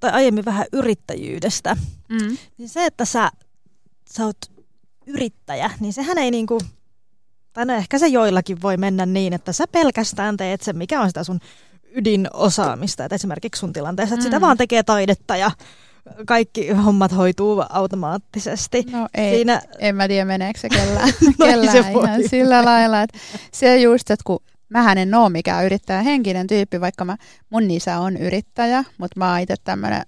tai 0.00 0.10
aiemmin 0.10 0.44
vähän 0.44 0.66
yrittäjyydestä. 0.72 1.76
Mm. 2.08 2.36
Niin 2.58 2.68
se, 2.68 2.86
että 2.86 3.04
sä, 3.04 3.30
sä 4.10 4.24
oot 4.26 4.36
yrittäjä, 5.06 5.70
niin 5.80 5.92
sehän 5.92 6.18
ei 6.18 6.30
niinku, 6.30 6.58
tai 7.52 7.66
no 7.66 7.74
ehkä 7.74 7.98
se 7.98 8.06
joillakin 8.06 8.62
voi 8.62 8.76
mennä 8.76 9.06
niin, 9.06 9.32
että 9.32 9.52
sä 9.52 9.64
pelkästään 9.72 10.36
teet 10.36 10.60
sen, 10.62 10.76
mikä 10.76 11.00
on 11.00 11.08
sitä 11.08 11.24
sun 11.24 11.40
ydinosaamista. 11.94 13.04
Et 13.04 13.12
esimerkiksi 13.12 13.60
sun 13.60 13.72
tilanteessa, 13.72 14.14
että 14.14 14.24
sitä 14.24 14.38
Mm. 14.38 14.40
vaan 14.40 14.56
tekee 14.56 14.82
taidetta 14.82 15.36
ja 15.36 15.50
kaikki 16.26 16.68
hommat 16.70 17.16
hoituu 17.16 17.64
automaattisesti. 17.68 18.86
No 18.90 19.08
ei, 19.14 19.34
Siinä, 19.34 19.62
en 19.78 19.96
mä 19.96 20.08
tiedä 20.08 20.24
meneekö 20.24 20.60
se 20.60 20.68
kellään, 20.76 21.08
No 21.38 21.46
kellään 21.46 21.72
se 21.84 21.92
voi. 21.92 22.04
ihan 22.04 22.20
sillä 22.30 22.64
lailla. 22.64 23.02
Että 23.02 23.18
se 23.52 23.76
just, 23.80 24.10
että 24.10 24.24
kun 24.26 24.42
mähän 24.68 24.98
en 24.98 25.14
ole 25.14 25.28
mikään 25.30 25.64
yrittäjä 25.66 26.02
henkinen 26.02 26.46
tyyppi, 26.46 26.80
vaikka 26.80 27.04
mä, 27.04 27.16
mun 27.50 27.70
isä 27.70 27.98
on 27.98 28.16
yrittäjä, 28.16 28.84
mutta 28.98 29.18
mä 29.18 29.30
oon 29.30 29.40
itse 29.40 29.54
tämmönen 29.64 30.02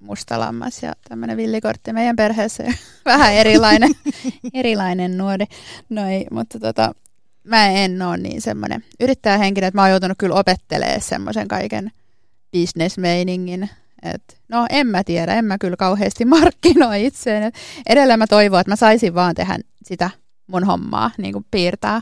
mustalammas 0.00 0.82
ja 0.82 0.92
tämmöinen 1.08 1.36
villikortti 1.36 1.92
meidän 1.92 2.16
perheessä. 2.16 2.64
Vähän 3.04 3.34
erilainen, 3.34 3.90
erilainen 4.54 5.18
nuori. 5.18 5.46
No 5.88 6.08
ei, 6.08 6.26
mutta 6.30 6.60
tota, 6.60 6.92
mä 7.44 7.66
en 7.68 8.02
ole 8.02 8.16
niin 8.16 8.42
semmoinen 8.42 8.84
yrittäjähenkinen, 9.00 9.68
että 9.68 9.78
mä 9.78 9.82
oon 9.82 9.90
joutunut 9.90 10.18
kyllä 10.18 10.34
opettelemaan 10.34 11.00
semmoisen 11.00 11.48
kaiken 11.48 11.90
bisnesmeiningin. 12.52 13.70
Et, 14.10 14.40
no 14.48 14.66
en 14.70 14.86
mä 14.86 15.04
tiedä, 15.04 15.34
en 15.34 15.44
mä 15.44 15.58
kyllä 15.58 15.76
kauheasti 15.76 16.24
markkinoi 16.34 17.06
itseen. 17.06 17.42
Et 17.42 17.54
edelleen 17.86 18.18
mä 18.18 18.26
toivon, 18.26 18.60
että 18.60 18.72
mä 18.72 18.76
saisin 18.76 19.14
vaan 19.14 19.34
tehdä 19.34 19.58
sitä 19.82 20.10
mun 20.46 20.64
hommaa, 20.64 21.10
niin 21.18 21.32
kuin 21.32 21.46
piirtää. 21.50 22.00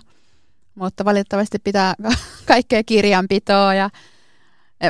Mutta 0.74 1.04
valitettavasti 1.04 1.58
pitää 1.58 1.94
ka- 2.02 2.14
kaikkea 2.46 2.82
kirjanpitoa 2.84 3.74
ja 3.74 3.90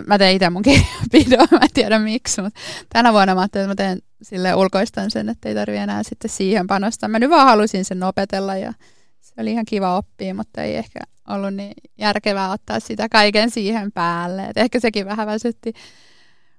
mä 0.07 0.19
teen 0.19 0.35
itse 0.35 0.51
mun 0.51 0.63
kirjanpitoa, 0.73 1.47
mä 1.51 1.59
en 1.63 1.69
tiedä 1.75 1.99
miksi, 1.99 2.43
mutta 2.43 2.61
tänä 2.93 3.13
vuonna 3.13 3.35
mä 3.35 3.41
ajattelin, 3.41 3.71
että 3.71 3.85
mä 3.85 3.89
teen 3.89 3.99
sille 4.23 4.55
ulkoistan 4.55 5.11
sen, 5.11 5.29
että 5.29 5.49
ei 5.49 5.55
tarvi 5.55 5.77
enää 5.77 6.03
sitten 6.03 6.31
siihen 6.31 6.67
panostaa. 6.67 7.09
Mä 7.09 7.19
nyt 7.19 7.31
vaan 7.31 7.47
halusin 7.47 7.85
sen 7.85 8.03
opetella 8.03 8.57
ja 8.57 8.73
se 9.21 9.35
oli 9.39 9.53
ihan 9.53 9.65
kiva 9.65 9.97
oppia, 9.97 10.35
mutta 10.35 10.63
ei 10.63 10.77
ehkä 10.77 11.01
ollut 11.29 11.55
niin 11.55 11.73
järkevää 11.99 12.51
ottaa 12.51 12.81
sitä 12.81 13.09
kaiken 13.09 13.51
siihen 13.51 13.93
päälle. 13.93 14.47
Et 14.47 14.57
ehkä 14.57 14.81
sekin 14.81 15.07
vähän 15.07 15.27
väsytti. 15.27 15.73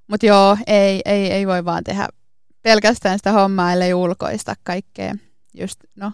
Mutta 0.08 0.26
joo, 0.26 0.58
ei, 0.68 1.02
ei, 1.06 1.32
ei 1.32 1.48
voi 1.48 1.66
vaan 1.66 1.84
tehdä 1.84 2.08
pelkästään 2.62 3.20
sitä 3.20 3.32
hommaa, 3.32 3.74
ellei 3.74 3.94
ulkoista 3.94 4.56
kaikkea. 4.64 5.16
Just, 5.54 5.80
no, 5.96 6.12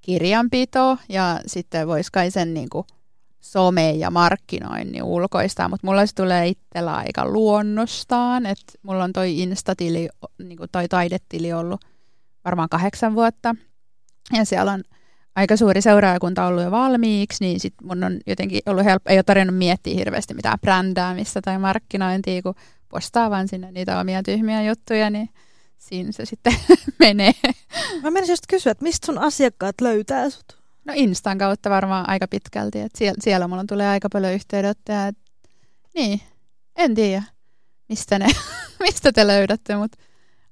kirjanpito 0.00 0.98
ja 1.08 1.40
sitten 1.46 1.88
vois 1.88 2.10
kai 2.10 2.30
sen 2.30 2.54
niinku 2.54 2.86
some 3.40 3.90
ja 3.90 4.10
markkinoinnin 4.10 5.02
ulkoistaa, 5.02 5.68
mutta 5.68 5.86
mulla 5.86 6.06
se 6.06 6.14
tulee 6.14 6.48
itsellä 6.48 6.94
aika 6.94 7.28
luonnostaan, 7.28 8.46
että 8.46 8.72
mulla 8.82 9.04
on 9.04 9.12
toi 9.12 9.38
Instatili, 9.38 10.08
niinku 10.38 10.66
toi 10.72 10.88
taidetili 10.88 11.52
ollut 11.52 11.84
varmaan 12.44 12.68
kahdeksan 12.68 13.14
vuotta, 13.14 13.54
ja 14.32 14.44
siellä 14.44 14.72
on 14.72 14.82
aika 15.36 15.56
suuri 15.56 15.82
seuraajakunta 15.82 16.46
ollut 16.46 16.62
jo 16.62 16.70
valmiiksi, 16.70 17.44
niin 17.44 17.60
sit 17.60 17.74
mun 17.82 18.04
on 18.04 18.20
jotenkin 18.26 18.60
ollut 18.66 18.84
helppo, 18.84 19.10
ei 19.10 19.16
ole 19.16 19.22
tarvinnut 19.22 19.56
miettiä 19.56 19.94
hirveästi 19.94 20.34
mitään 20.34 20.58
brändäämistä 20.60 21.40
tai 21.40 21.58
markkinointia, 21.58 22.42
kun 22.42 22.54
postaa 22.90 23.30
vaan 23.30 23.48
sinne 23.48 23.72
niitä 23.72 24.00
omia 24.00 24.22
tyhmiä 24.22 24.62
juttuja, 24.62 25.10
niin 25.10 25.28
siinä 25.78 26.12
se 26.12 26.24
sitten 26.24 26.54
menee. 27.00 27.32
mä 28.02 28.10
menisin 28.10 28.32
just 28.32 28.46
kysyä, 28.48 28.72
että 28.72 28.84
mistä 28.84 29.06
sun 29.06 29.18
asiakkaat 29.18 29.80
löytää 29.80 30.30
sut? 30.30 30.60
No 30.84 30.92
Instan 30.96 31.38
kautta 31.38 31.70
varmaan 31.70 32.08
aika 32.08 32.28
pitkälti, 32.28 32.80
että 32.80 32.98
siellä, 32.98 33.18
siellä 33.20 33.48
mulla 33.48 33.64
tulee 33.68 33.88
aika 33.88 34.08
paljon 34.12 34.32
yhteydenottoja. 34.32 35.06
Et, 35.06 35.16
niin, 35.94 36.20
en 36.76 36.94
tiedä, 36.94 37.22
mistä, 37.88 38.18
ne, 38.18 38.26
mistä 38.80 39.12
te 39.12 39.26
löydätte, 39.26 39.76
mutta 39.76 39.98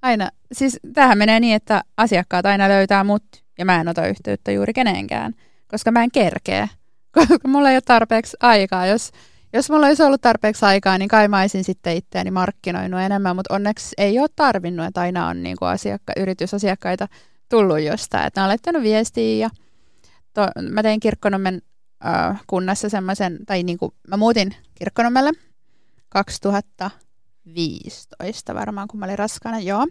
aina, 0.03 0.31
siis 0.53 0.81
tämähän 0.92 1.18
menee 1.18 1.40
niin, 1.40 1.55
että 1.55 1.83
asiakkaat 1.96 2.46
aina 2.46 2.68
löytää 2.68 3.05
mut 3.05 3.24
ja 3.59 3.64
mä 3.64 3.81
en 3.81 3.88
ota 3.88 4.07
yhteyttä 4.07 4.53
juuri 4.53 4.72
kenenkään, 4.72 5.35
koska 5.68 5.90
mä 5.90 6.03
en 6.03 6.11
kerkeä, 6.11 6.68
koska 7.14 7.48
mulla 7.48 7.70
ei 7.70 7.77
ole 7.77 7.83
tarpeeksi 7.87 8.37
aikaa. 8.40 8.87
Jos, 8.87 9.11
jos 9.52 9.70
mulla 9.70 9.87
olisi 9.87 10.02
ollut 10.02 10.20
tarpeeksi 10.20 10.64
aikaa, 10.64 10.98
niin 10.98 11.08
kai 11.08 11.28
mä 11.28 11.40
olisin 11.40 11.64
sitten 11.64 11.96
itseäni 11.96 12.30
markkinoinut 12.30 13.00
enemmän, 13.00 13.37
mutta 13.37 13.54
onneksi 13.54 13.94
ei 13.98 14.20
ole 14.20 14.28
tarvinnut, 14.37 14.87
että 14.87 15.00
aina 15.00 15.26
on 15.26 15.42
niin 15.42 15.56
kuin 15.56 15.68
asiakka- 15.68 16.12
yritysasiakkaita 16.16 17.08
tullut 17.48 17.80
jostain. 17.80 18.26
Että 18.26 18.42
on 18.42 18.48
laittanut 18.48 18.82
viestiä 18.82 19.46
ja 19.46 19.50
to, 20.34 20.48
mä 20.62 20.82
tein 20.82 21.00
Kirkkonommen 21.00 21.62
äh, 22.06 22.42
kunnassa 22.46 22.88
semmoisen, 22.88 23.38
tai 23.46 23.62
niin 23.62 23.78
kuin, 23.78 23.92
mä 24.08 24.16
muutin 24.16 24.54
Kirkkonommelle 24.74 25.32
2015 26.08 28.54
varmaan, 28.54 28.88
kun 28.88 29.00
mä 29.00 29.06
olin 29.06 29.18
raskaana, 29.18 29.61
joo. 29.61 29.87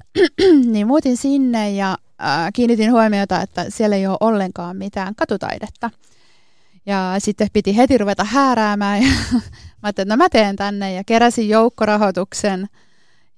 niin 0.72 0.86
muutin 0.86 1.16
sinne 1.16 1.70
ja 1.70 1.98
äh, 2.22 2.52
kiinnitin 2.52 2.92
huomiota, 2.92 3.40
että 3.40 3.66
siellä 3.68 3.96
ei 3.96 4.06
ole 4.06 4.16
ollenkaan 4.20 4.76
mitään 4.76 5.14
katutaidetta. 5.14 5.90
Ja 6.86 7.14
sitten 7.18 7.48
piti 7.52 7.76
heti 7.76 7.98
ruveta 7.98 8.24
hääräämään 8.24 9.02
ja 9.02 9.08
mä 9.32 9.40
ajattelin, 9.82 10.06
että 10.06 10.16
no 10.16 10.16
mä 10.16 10.28
teen 10.28 10.56
tänne. 10.56 10.92
Ja 10.92 11.02
keräsin 11.06 11.48
joukkorahoituksen 11.48 12.68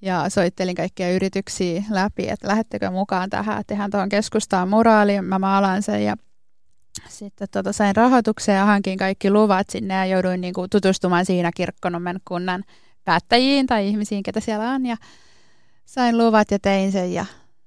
ja 0.01 0.29
soittelin 0.29 0.75
kaikkia 0.75 1.11
yrityksiä 1.11 1.83
läpi, 1.89 2.29
että 2.29 2.47
lähettekö 2.47 2.91
mukaan 2.91 3.29
tähän, 3.29 3.63
tehdään 3.67 3.91
tuohon 3.91 4.09
keskustaan 4.09 4.69
moraali, 4.69 5.21
mä 5.21 5.39
maalaan 5.39 5.83
sen 5.83 6.03
ja 6.03 6.15
sitten 7.09 7.47
tota, 7.51 7.73
sain 7.73 7.95
rahoituksen 7.95 8.55
ja 8.55 8.65
hankin 8.65 8.97
kaikki 8.97 9.31
luvat 9.31 9.69
sinne 9.69 9.93
ja 9.93 10.05
jouduin 10.05 10.41
niin 10.41 10.53
kuin, 10.53 10.69
tutustumaan 10.69 11.25
siinä 11.25 11.51
Kirkkonummen 11.55 12.19
kunnan 12.27 12.63
päättäjiin 13.03 13.67
tai 13.67 13.87
ihmisiin, 13.87 14.23
ketä 14.23 14.39
siellä 14.39 14.71
on. 14.71 14.85
Ja 14.85 14.97
sain 15.85 16.17
luvat 16.17 16.51
ja 16.51 16.59
tein 16.59 16.91
sen 16.91 17.13
ja 17.13 17.25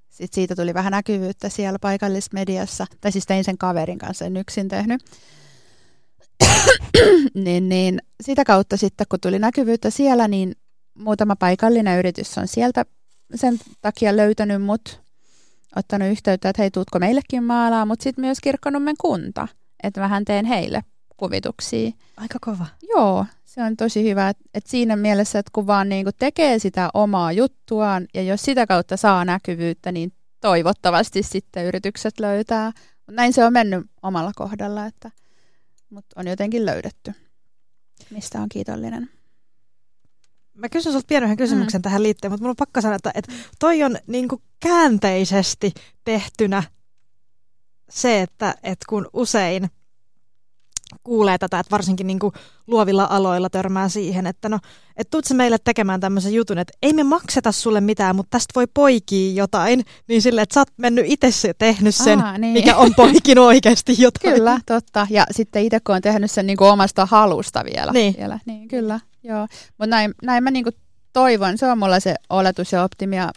sitten 0.08 0.34
siitä 0.34 0.56
tuli 0.56 0.74
vähän 0.74 0.90
näkyvyyttä 0.90 1.48
siellä 1.48 1.78
paikallismediassa, 1.78 2.86
tai 3.00 3.12
siis 3.12 3.26
tein 3.26 3.44
sen 3.44 3.58
kaverin 3.58 3.98
kanssa, 3.98 4.24
en 4.24 4.36
yksin 4.36 4.68
tehnyt. 4.68 5.00
niin, 7.44 7.68
niin 7.68 8.02
sitä 8.20 8.44
kautta 8.44 8.76
sitten, 8.76 9.06
kun 9.10 9.20
tuli 9.20 9.38
näkyvyyttä 9.38 9.90
siellä, 9.90 10.28
niin 10.28 10.54
muutama 10.94 11.36
paikallinen 11.36 11.98
yritys 11.98 12.38
on 12.38 12.48
sieltä 12.48 12.84
sen 13.34 13.58
takia 13.80 14.16
löytänyt 14.16 14.62
mut, 14.62 15.00
ottanut 15.76 16.08
yhteyttä, 16.08 16.48
että 16.48 16.62
hei, 16.62 16.70
tuutko 16.70 16.98
meillekin 16.98 17.44
maalaa, 17.44 17.86
mutta 17.86 18.02
sitten 18.02 18.24
myös 18.24 18.38
Kirkkonummen 18.40 18.96
kunta, 19.00 19.48
että 19.82 20.00
vähän 20.00 20.24
teen 20.24 20.44
heille 20.44 20.84
kuvituksia. 21.16 21.90
Aika 22.16 22.38
kova. 22.40 22.66
Joo, 22.88 23.26
se 23.44 23.62
on 23.62 23.76
tosi 23.76 24.04
hyvä, 24.04 24.28
että 24.28 24.44
et 24.54 24.66
siinä 24.66 24.96
mielessä, 24.96 25.38
että 25.38 25.50
kun 25.54 25.66
vaan 25.66 25.88
niinku 25.88 26.10
tekee 26.18 26.58
sitä 26.58 26.90
omaa 26.94 27.32
juttuaan 27.32 28.06
ja 28.14 28.22
jos 28.22 28.42
sitä 28.42 28.66
kautta 28.66 28.96
saa 28.96 29.24
näkyvyyttä, 29.24 29.92
niin 29.92 30.12
toivottavasti 30.40 31.22
sitten 31.22 31.66
yritykset 31.66 32.20
löytää. 32.20 32.72
Näin 33.10 33.32
se 33.32 33.44
on 33.44 33.52
mennyt 33.52 33.86
omalla 34.02 34.32
kohdalla, 34.36 34.86
että 34.86 35.10
mut 35.90 36.06
on 36.16 36.26
jotenkin 36.26 36.66
löydetty, 36.66 37.12
mistä 38.10 38.40
on 38.40 38.48
kiitollinen. 38.48 39.10
Mä 40.54 40.68
kysyn 40.68 40.92
sulta 40.92 41.06
pienen 41.06 41.36
kysymyksen 41.36 41.78
mm. 41.78 41.82
tähän 41.82 42.02
liittyen, 42.02 42.32
mutta 42.32 42.42
mulla 42.42 42.52
on 42.52 42.56
pakko 42.56 42.80
sanoa, 42.80 42.96
että, 42.96 43.12
että 43.14 43.32
toi 43.58 43.82
on 43.82 43.98
niin 44.06 44.28
kuin 44.28 44.42
käänteisesti 44.60 45.74
tehtynä 46.04 46.62
se, 47.88 48.22
että, 48.22 48.54
että 48.62 48.86
kun 48.88 49.08
usein 49.12 49.70
kuulee 51.08 51.38
tätä, 51.38 51.58
että 51.58 51.70
varsinkin 51.70 52.06
niin 52.06 52.18
kuin 52.18 52.32
luovilla 52.66 53.06
aloilla 53.10 53.50
törmää 53.50 53.88
siihen, 53.88 54.26
että 54.26 54.48
no, 54.48 54.58
että 54.96 55.10
tuut 55.10 55.24
meille 55.32 55.56
tekemään 55.64 56.00
tämmöisen 56.00 56.34
jutun, 56.34 56.58
että 56.58 56.72
ei 56.82 56.92
me 56.92 57.02
makseta 57.02 57.52
sulle 57.52 57.80
mitään, 57.80 58.16
mutta 58.16 58.30
tästä 58.30 58.52
voi 58.54 58.66
poikia 58.74 59.32
jotain, 59.32 59.84
niin 60.08 60.22
sille, 60.22 60.42
että 60.42 60.54
sä 60.54 60.60
oot 60.60 60.68
mennyt 60.76 61.04
itse 61.08 61.54
tehnyt 61.58 61.94
sen, 61.94 62.20
Aa, 62.20 62.38
niin. 62.38 62.52
mikä 62.52 62.76
on 62.76 62.94
poikinut 62.94 63.46
oikeasti 63.52 63.94
jotain. 63.98 64.34
Kyllä, 64.34 64.60
totta. 64.66 65.06
Ja 65.10 65.26
sitten 65.30 65.62
itse 65.62 65.80
kun 65.80 65.94
on 65.94 66.02
tehnyt 66.02 66.30
sen 66.30 66.46
niin 66.46 66.56
kuin 66.56 66.70
omasta 66.70 67.06
halusta 67.06 67.64
vielä. 67.74 67.92
Niin. 67.92 68.14
vielä. 68.18 68.38
niin 68.46 68.68
kyllä, 68.68 69.00
joo. 69.24 69.46
Mutta 69.68 69.86
näin, 69.86 70.14
näin 70.22 70.44
mä 70.44 70.50
niin 70.50 70.64
kuin 70.64 70.74
toivon, 71.12 71.58
se 71.58 71.66
on 71.66 71.78
mulla 71.78 72.00
se 72.00 72.14
oletus 72.30 72.72
ja 72.72 72.84
optimia 72.84 73.30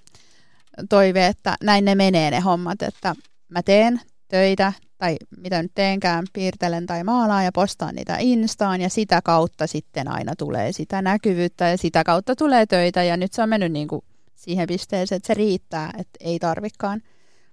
toive, 0.89 1.27
että 1.27 1.55
näin 1.63 1.85
ne 1.85 1.95
menee 1.95 2.31
ne 2.31 2.39
hommat, 2.39 2.81
että 2.81 3.15
mä 3.49 3.63
teen 3.63 4.01
töitä, 4.27 4.73
tai 5.01 5.17
mitä 5.37 5.61
nyt 5.61 5.71
teenkään, 5.75 6.25
piirtelen 6.33 6.85
tai 6.85 7.03
maalaan 7.03 7.45
ja 7.45 7.51
postaan 7.51 7.95
niitä 7.95 8.17
Instaan 8.19 8.81
ja 8.81 8.89
sitä 8.89 9.21
kautta 9.21 9.67
sitten 9.67 10.07
aina 10.07 10.35
tulee 10.37 10.71
sitä 10.71 11.01
näkyvyyttä 11.01 11.67
ja 11.67 11.77
sitä 11.77 12.03
kautta 12.03 12.35
tulee 12.35 12.65
töitä 12.65 13.03
ja 13.03 13.17
nyt 13.17 13.33
se 13.33 13.41
on 13.41 13.49
mennyt 13.49 13.71
niin 13.71 13.87
kuin 13.87 14.01
siihen 14.35 14.67
pisteeseen, 14.67 15.17
että 15.17 15.27
se 15.27 15.33
riittää, 15.33 15.93
että 15.97 16.17
ei 16.19 16.39
tarvikaan 16.39 17.01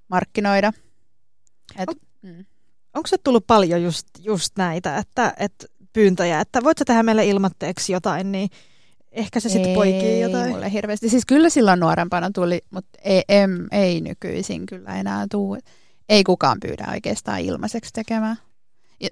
markkinoida. 0.08 0.72
Et, 1.78 1.88
on, 1.88 1.94
mm. 2.22 2.44
Onko 2.94 3.06
se 3.06 3.16
tullut 3.24 3.46
paljon 3.46 3.82
just, 3.82 4.06
just 4.18 4.56
näitä, 4.58 4.98
että, 4.98 5.34
että 5.38 5.66
pyyntöjä, 5.92 6.40
että 6.40 6.64
voit 6.64 6.78
sä 6.78 6.84
tehdä 6.84 7.02
meille 7.02 7.26
ilmatteeksi 7.26 7.92
jotain, 7.92 8.32
niin 8.32 8.50
ehkä 9.12 9.40
se 9.40 9.48
sitten 9.48 9.74
poikii 9.74 10.20
jotain. 10.20 10.46
Ei 10.46 10.52
mulle 10.52 10.72
hirveästi. 10.72 11.08
Siis 11.08 11.26
kyllä 11.26 11.50
silloin 11.50 11.80
nuorempana 11.80 12.30
tuli, 12.34 12.60
mutta 12.70 12.98
ei, 13.04 13.22
ei, 13.28 13.46
ei 13.72 14.00
nykyisin 14.00 14.66
kyllä 14.66 14.96
enää 14.96 15.26
tule 15.30 15.58
ei 16.08 16.24
kukaan 16.24 16.60
pyydä 16.60 16.86
oikeastaan 16.92 17.40
ilmaiseksi 17.40 17.92
tekemään. 17.92 18.36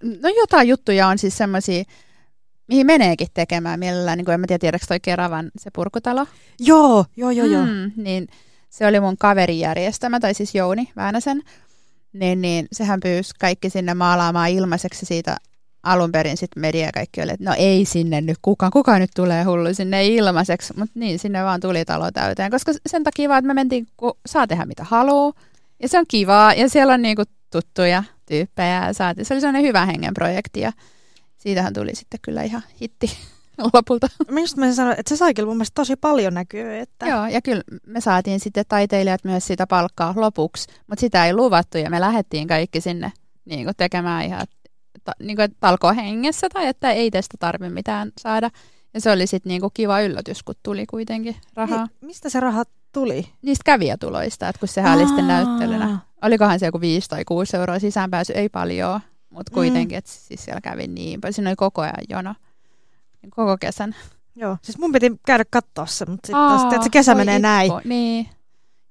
No 0.02 0.28
jotain 0.28 0.68
juttuja 0.68 1.08
on 1.08 1.18
siis 1.18 1.36
semmoisia, 1.38 1.84
mihin 2.68 2.86
meneekin 2.86 3.28
tekemään 3.34 3.78
mielellään, 3.78 4.18
niin 4.18 4.24
kuin 4.24 4.34
en 4.34 4.40
mä 4.40 4.46
tiedä, 4.46 4.58
tiedätkö 4.58 4.86
toi 4.86 5.00
Keravan 5.00 5.50
se 5.58 5.70
purkutalo? 5.70 6.26
Joo, 6.60 7.04
joo, 7.16 7.30
joo, 7.30 7.46
joo. 7.46 7.66
Mm, 7.66 7.92
niin 7.96 8.28
se 8.70 8.86
oli 8.86 9.00
mun 9.00 9.18
kaverin 9.18 9.58
järjestämä, 9.58 10.20
tai 10.20 10.34
siis 10.34 10.54
Jouni 10.54 10.88
Väänäsen, 10.96 11.42
niin, 12.12 12.42
niin 12.42 12.66
sehän 12.72 13.00
pyysi 13.00 13.34
kaikki 13.40 13.70
sinne 13.70 13.94
maalaamaan 13.94 14.50
ilmaiseksi 14.50 15.06
siitä 15.06 15.36
alun 15.82 16.12
perin 16.12 16.36
sitten 16.36 16.60
media 16.60 16.92
kaikki 16.92 17.22
oli, 17.22 17.30
että 17.30 17.44
no 17.44 17.54
ei 17.58 17.84
sinne 17.84 18.20
nyt 18.20 18.38
kukaan, 18.42 18.72
kuka 18.72 18.98
nyt 18.98 19.10
tulee 19.16 19.44
hullu 19.44 19.74
sinne 19.74 20.06
ilmaiseksi, 20.06 20.72
mutta 20.76 20.98
niin, 20.98 21.18
sinne 21.18 21.44
vaan 21.44 21.60
tuli 21.60 21.84
talo 21.84 22.10
täyteen, 22.10 22.50
koska 22.50 22.72
sen 22.86 23.04
takia 23.04 23.28
vaan, 23.28 23.38
että 23.38 23.46
me 23.46 23.54
mentiin, 23.54 23.86
kun 23.96 24.18
saa 24.26 24.46
tehdä 24.46 24.64
mitä 24.64 24.84
haluaa, 24.84 25.32
ja 25.82 25.88
se 25.88 25.98
on 25.98 26.04
kivaa 26.08 26.54
ja 26.54 26.68
siellä 26.68 26.94
on 26.94 27.02
niinku 27.02 27.22
tuttuja 27.50 28.04
tyyppejä 28.26 28.86
ja 28.86 28.92
saati. 28.92 29.24
Se 29.24 29.34
oli 29.34 29.40
sellainen 29.40 29.62
hyvä 29.62 29.86
hengen 29.86 30.14
projekti 30.14 30.60
ja 30.60 30.72
siitähän 31.36 31.72
tuli 31.72 31.94
sitten 31.94 32.20
kyllä 32.22 32.42
ihan 32.42 32.62
hitti 32.80 33.10
lopulta. 33.72 34.08
Mä 34.30 34.40
just 34.40 34.56
mä 34.56 34.72
sanoin, 34.72 35.00
että 35.00 35.08
se 35.08 35.16
sai 35.16 35.34
kyllä 35.34 35.46
mun 35.46 35.56
mielestä 35.56 35.74
tosi 35.74 35.96
paljon 35.96 36.34
näkyy. 36.34 36.78
Että... 36.78 37.06
Joo, 37.06 37.26
ja 37.26 37.42
kyllä 37.42 37.62
me 37.86 38.00
saatiin 38.00 38.40
sitten 38.40 38.64
taiteilijat 38.68 39.24
myös 39.24 39.46
sitä 39.46 39.66
palkkaa 39.66 40.14
lopuksi, 40.16 40.68
mutta 40.86 41.00
sitä 41.00 41.26
ei 41.26 41.34
luvattu 41.34 41.78
ja 41.78 41.90
me 41.90 42.00
lähdettiin 42.00 42.48
kaikki 42.48 42.80
sinne 42.80 43.12
niin 43.44 43.64
kuin 43.64 43.76
tekemään 43.76 44.24
ihan 44.24 44.46
ta, 45.04 45.12
niin 45.22 45.36
kuin 45.36 45.56
talkohengessä 45.60 46.48
tai 46.52 46.66
että 46.66 46.90
ei 46.90 47.10
tästä 47.10 47.36
tarvitse 47.40 47.74
mitään 47.74 48.12
saada. 48.20 48.50
Ja 48.94 49.00
se 49.00 49.10
oli 49.10 49.26
sitten 49.26 49.50
niinku 49.50 49.70
kiva 49.74 50.00
yllätys, 50.00 50.42
kun 50.42 50.54
tuli 50.62 50.86
kuitenkin 50.86 51.36
rahaa. 51.54 51.86
Niin, 51.86 52.06
mistä 52.06 52.28
se 52.28 52.40
raha 52.40 52.64
tuli? 52.96 53.26
Niistä 53.42 53.62
kävijätuloista, 53.64 54.48
että 54.48 54.60
kun 54.60 54.68
sehän 54.68 54.98
oli 54.98 55.06
sitten 55.06 55.28
näyttelynä. 55.28 55.98
Olikohan 56.22 56.58
se 56.58 56.66
joku 56.66 56.80
5 56.80 57.08
tai 57.08 57.24
6 57.24 57.56
euroa 57.56 57.78
sisäänpääsy, 57.78 58.32
ei 58.32 58.48
paljon, 58.48 59.00
mutta 59.30 59.52
mm. 59.52 59.54
kuitenkin, 59.54 59.96
mm. 59.96 59.98
että 59.98 60.10
siis 60.10 60.44
siellä 60.44 60.60
kävi 60.60 60.86
niin 60.86 61.20
paljon. 61.20 61.32
Siinä 61.32 61.50
oli 61.50 61.56
koko 61.56 61.82
ajan 61.82 61.94
jono, 62.08 62.34
koko 63.30 63.56
kesän. 63.60 63.96
Joo, 64.36 64.56
siis 64.62 64.78
mun 64.78 64.92
piti 64.92 65.12
käydä 65.26 65.44
katsoa 65.50 65.86
se, 65.86 66.04
mutta 66.04 66.26
sitten 66.26 66.74
että 66.74 66.82
se 66.82 66.90
kesä 66.90 67.14
menee 67.14 67.36
itko. 67.36 67.48
näin. 67.48 67.72
Niin. 67.84 68.28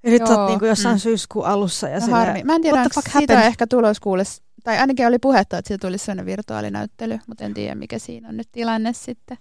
Ja 0.03 0.11
nyt 0.11 0.21
olet 0.21 0.47
niinku 0.47 0.65
jossain 0.65 0.95
mm. 0.95 0.99
syyskuun 0.99 1.45
alussa. 1.45 1.89
Ja 1.89 1.99
no, 1.99 2.07
harmi. 2.07 2.43
Mä 2.43 2.55
en 2.55 2.61
tiedä, 2.61 2.81
onko 2.81 3.01
siitä 3.11 3.41
ehkä 3.41 3.67
tulos 3.67 3.99
kuules, 3.99 4.41
tai 4.63 4.77
ainakin 4.77 5.07
oli 5.07 5.19
puhetta, 5.19 5.57
että 5.57 5.67
siitä 5.67 5.87
tulisi 5.87 6.05
sellainen 6.05 6.25
virtuaalinäyttely, 6.25 7.19
mutta 7.27 7.43
en 7.43 7.53
tiedä 7.53 7.75
mikä 7.75 7.99
siinä 7.99 8.29
on 8.29 8.37
nyt 8.37 8.49
tilanne 8.51 8.93
sitten. 8.93 9.37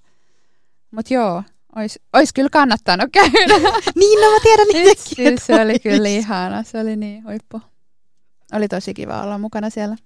Mutta 0.91 1.15
joo, 1.15 1.43
Ois, 1.77 2.01
ois 2.13 2.33
kyllä 2.33 2.49
kannattanut 2.53 3.09
käydä. 3.13 3.55
niin, 4.01 4.21
no 4.21 4.31
mä 4.31 4.41
tiedän 4.43 4.67
itsekin. 4.91 5.27
Siis 5.27 5.47
se 5.47 5.63
oli 5.63 5.79
kyllä 5.79 6.09
ihana, 6.09 6.63
se 6.63 6.81
oli 6.81 6.97
niin 6.97 7.25
huippu. 7.25 7.61
Oli 8.53 8.69
tosi 8.69 8.95
kiva 8.95 9.23
olla 9.23 9.39
mukana 9.39 9.71
siellä. 9.71 9.97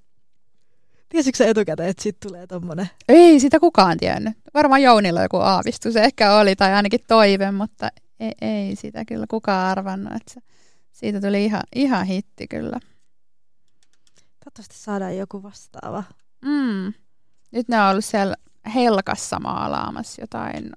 Tiesitkö 1.08 1.46
etukäteen, 1.46 1.88
että 1.88 2.02
siitä 2.02 2.28
tulee 2.28 2.46
tommonen? 2.46 2.90
Ei 3.08 3.40
sitä 3.40 3.60
kukaan 3.60 3.98
tiennyt. 3.98 4.34
Varmaan 4.54 4.82
Jounilla 4.82 5.22
joku 5.22 5.36
aavistus 5.36 5.96
ehkä 5.96 6.34
oli, 6.34 6.56
tai 6.56 6.72
ainakin 6.72 7.00
toive, 7.06 7.50
mutta 7.50 7.88
ei, 8.20 8.32
ei 8.40 8.76
sitä 8.76 9.04
kyllä 9.04 9.26
kukaan 9.30 9.70
arvannut. 9.70 10.12
Että 10.12 10.34
se, 10.34 10.40
siitä 10.92 11.20
tuli 11.20 11.44
ihan, 11.44 11.62
ihan 11.74 12.06
hitti 12.06 12.48
kyllä. 12.48 12.80
Toivottavasti 14.44 14.76
saadaan 14.76 15.16
joku 15.16 15.42
vastaava. 15.42 16.04
Mm. 16.44 16.92
Nyt 17.50 17.68
ne 17.68 17.82
on 17.82 17.90
ollut 17.90 18.04
siellä 18.04 18.36
Helkassa 18.74 19.40
maalaamassa 19.40 20.22
jotain 20.22 20.72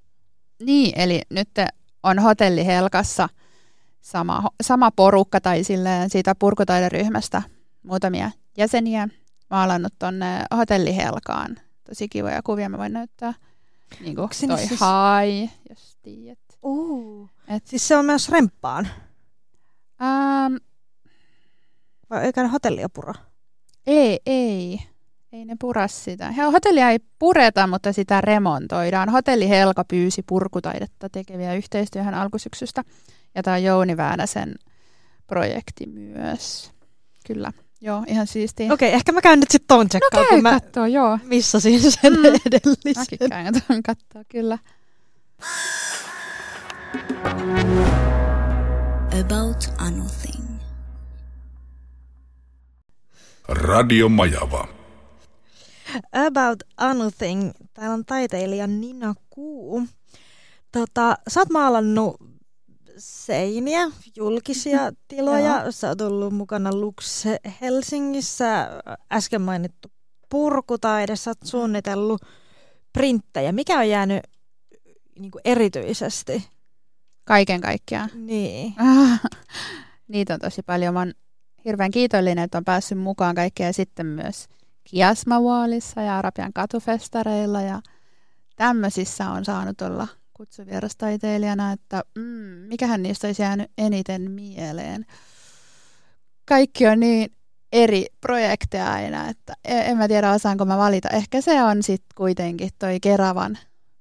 niin, 0.62 1.00
eli 1.00 1.22
nyt 1.30 1.50
on 2.04 2.20
hotelli 2.20 2.66
Helkassa 2.66 3.30
sama, 4.02 4.50
sama 4.64 4.92
porukka 4.92 5.42
tai 5.42 5.64
silleen 5.64 6.10
siitä 6.10 6.36
purkutaideryhmästä 6.40 7.42
muutamia 7.84 8.32
jäseniä 8.58 9.08
maalannut 9.50 9.94
tonne 10.00 10.44
hotelli 10.58 10.96
Helkaan. 10.96 11.58
Tosi 11.84 12.10
kivoja 12.10 12.42
kuvia 12.44 12.70
mä 12.70 12.78
voin 12.78 12.94
näyttää. 12.94 13.34
Niin 14.00 14.16
kuin 14.16 14.30
toi 14.48 14.58
siis... 14.58 14.80
hai, 14.80 15.50
jos 15.70 15.98
tiedät. 16.02 16.40
Uh. 16.64 17.30
Et... 17.48 17.68
Siis 17.68 17.88
se 17.88 17.98
on 17.98 18.06
myös 18.06 18.30
remppaan. 18.30 18.88
Ähm, 20.02 20.56
Vai 22.10 22.26
eikä 22.26 22.44
ne 22.44 22.48
hotellia 22.50 22.90
puro? 22.90 23.14
ei, 23.88 24.20
ei. 24.26 24.80
Ei 25.34 25.46
ne 25.46 25.56
pura 25.60 25.88
sitä. 25.88 26.32
He- 26.32 26.44
Hotellia 26.44 26.90
ei 26.90 27.00
pureta, 27.20 27.68
mutta 27.68 27.94
sitä 27.94 28.22
remontoidaan. 28.22 29.10
Hotelli 29.10 29.50
Helka 29.50 29.84
pyysi 29.84 30.24
purkutaidetta 30.28 31.10
tekeviä 31.10 31.54
yhteistyöhön 31.54 32.14
alkusyksystä. 32.14 32.84
Ja 33.36 33.44
tämä 33.44 33.56
on 33.56 33.64
Jouni 33.64 33.98
Väänäsen 33.98 34.56
projekti 35.28 35.86
myös. 35.88 36.72
Kyllä. 37.28 37.52
Joo, 37.82 38.04
ihan 38.08 38.28
siistiä. 38.28 38.74
Okei, 38.74 38.94
ehkä 38.94 39.12
mä 39.12 39.22
käyn 39.22 39.40
nyt 39.40 39.52
sitten 39.52 39.68
ton 39.68 39.86
no 39.86 39.90
tsekkaan, 39.90 40.26
käy 40.26 40.36
kun 40.36 40.44
mä 40.44 40.60
kattoo, 40.60 40.86
joo. 40.86 41.20
missasin 41.24 41.92
sen 41.92 42.14
Mm. 42.14 42.26
edellisen. 42.46 42.94
Mäkin 42.98 43.30
käyn 43.30 43.54
tuon 43.68 43.84
kattoo, 43.84 44.24
kyllä. 44.30 44.58
About 49.22 49.74
anything. 49.78 50.46
Radio 53.50 54.10
Majava. 54.10 54.68
About 56.28 56.64
Anything. 56.78 57.52
Täällä 57.74 57.94
on 57.94 58.06
taiteilija 58.06 58.68
Nina 58.68 59.14
Kuu. 59.30 59.84
Tota, 60.72 61.16
sä 61.28 61.40
oot 61.40 61.50
maalannut 61.50 62.16
seiniä, 62.98 63.92
julkisia 64.16 64.92
tiloja. 65.08 65.72
Sä 65.72 65.88
oot 65.88 66.02
ollut 66.02 66.34
mukana 66.34 66.72
Lux 66.74 67.26
Helsingissä. 67.62 68.70
Äsken 69.12 69.42
mainittu 69.42 69.92
purkutaide. 70.30 71.16
Sä 71.16 71.32
oot 71.32 71.38
suunnitellut 71.44 72.22
printtejä. 72.94 73.52
Mikä 73.52 73.80
on 73.80 73.90
jäänyt 73.90 74.24
niin 75.20 75.32
kuin 75.32 75.42
erityisesti? 75.46 76.48
Kaiken 77.26 77.62
kaikkiaan. 77.62 78.10
Niin. 78.14 78.74
Niitä 80.08 80.34
on 80.34 80.40
tosi 80.40 80.64
paljon. 80.64 80.94
Mä 80.94 81.00
oon 81.00 81.14
hirveän 81.66 81.92
kiitollinen, 81.92 82.44
että 82.44 82.58
on 82.58 82.66
päässyt 82.66 82.98
mukaan 82.98 83.36
kaikkea 83.36 83.68
ja 83.68 83.74
sitten 83.74 84.06
myös 84.06 84.48
Kiasmawaalissa 84.84 86.02
ja 86.02 86.18
Arabian 86.18 86.54
katufestareilla 86.54 87.62
ja 87.62 87.82
tämmöisissä 88.56 89.30
on 89.30 89.46
saanut 89.46 89.82
olla 89.82 90.08
kutsuvierastaiteilijana, 90.34 91.72
että 91.72 92.04
mm, 92.16 92.24
mikähän 92.68 93.04
niistä 93.04 93.28
olisi 93.28 93.42
jäänyt 93.42 93.72
eniten 93.78 94.32
mieleen. 94.32 95.06
Kaikki 96.46 96.88
on 96.88 97.00
niin 97.00 97.32
eri 97.72 98.06
projekteja 98.22 98.94
aina, 98.94 99.30
että 99.30 99.54
en 99.66 99.86
en 99.86 99.98
mä 99.98 100.08
tiedä 100.08 100.32
osaanko 100.32 100.66
mä 100.66 100.78
valita. 100.78 101.10
Ehkä 101.10 101.42
se 101.42 101.64
on 101.64 101.84
sitten 101.84 102.16
kuitenkin 102.16 102.70
toi 102.80 103.00
Keravan 103.00 103.58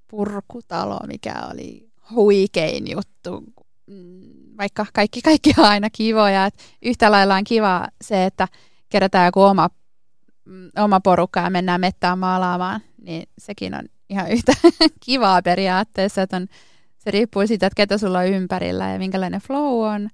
purkutalo, 0.08 0.98
mikä 1.06 1.34
oli 1.52 1.90
huikein 2.10 2.90
juttu. 2.90 3.44
Mm, 3.86 4.56
Vaikka 4.58 4.86
kaikki, 4.92 5.22
kaikki 5.22 5.54
on 5.58 5.64
aina 5.64 5.90
kivoja. 5.90 6.46
Et 6.46 6.54
yhtä 6.82 7.10
lailla 7.10 7.34
on 7.34 7.44
kiva 7.44 7.88
se, 8.02 8.24
että 8.24 8.48
kerätään 8.88 9.26
joku 9.26 9.42
oma, 9.42 9.70
oma 10.78 11.00
porukka 11.00 11.40
ja 11.40 11.50
mennään 11.50 11.80
mettään 11.80 12.18
maalaamaan, 12.18 12.80
niin 13.02 13.28
sekin 13.38 13.74
on 13.74 13.84
ihan 14.08 14.30
yhtä 14.34 14.52
kivaa 15.00 15.42
periaatteessa. 15.42 16.22
Että 16.22 16.36
on, 16.36 16.46
se 16.98 17.10
riippuu 17.10 17.46
siitä, 17.46 17.66
että 17.66 17.76
ketä 17.76 17.98
sulla 17.98 18.18
on 18.18 18.26
ympärillä 18.26 18.90
ja 18.90 18.98
minkälainen 18.98 19.40
flow 19.40 19.86
on. 19.94 20.10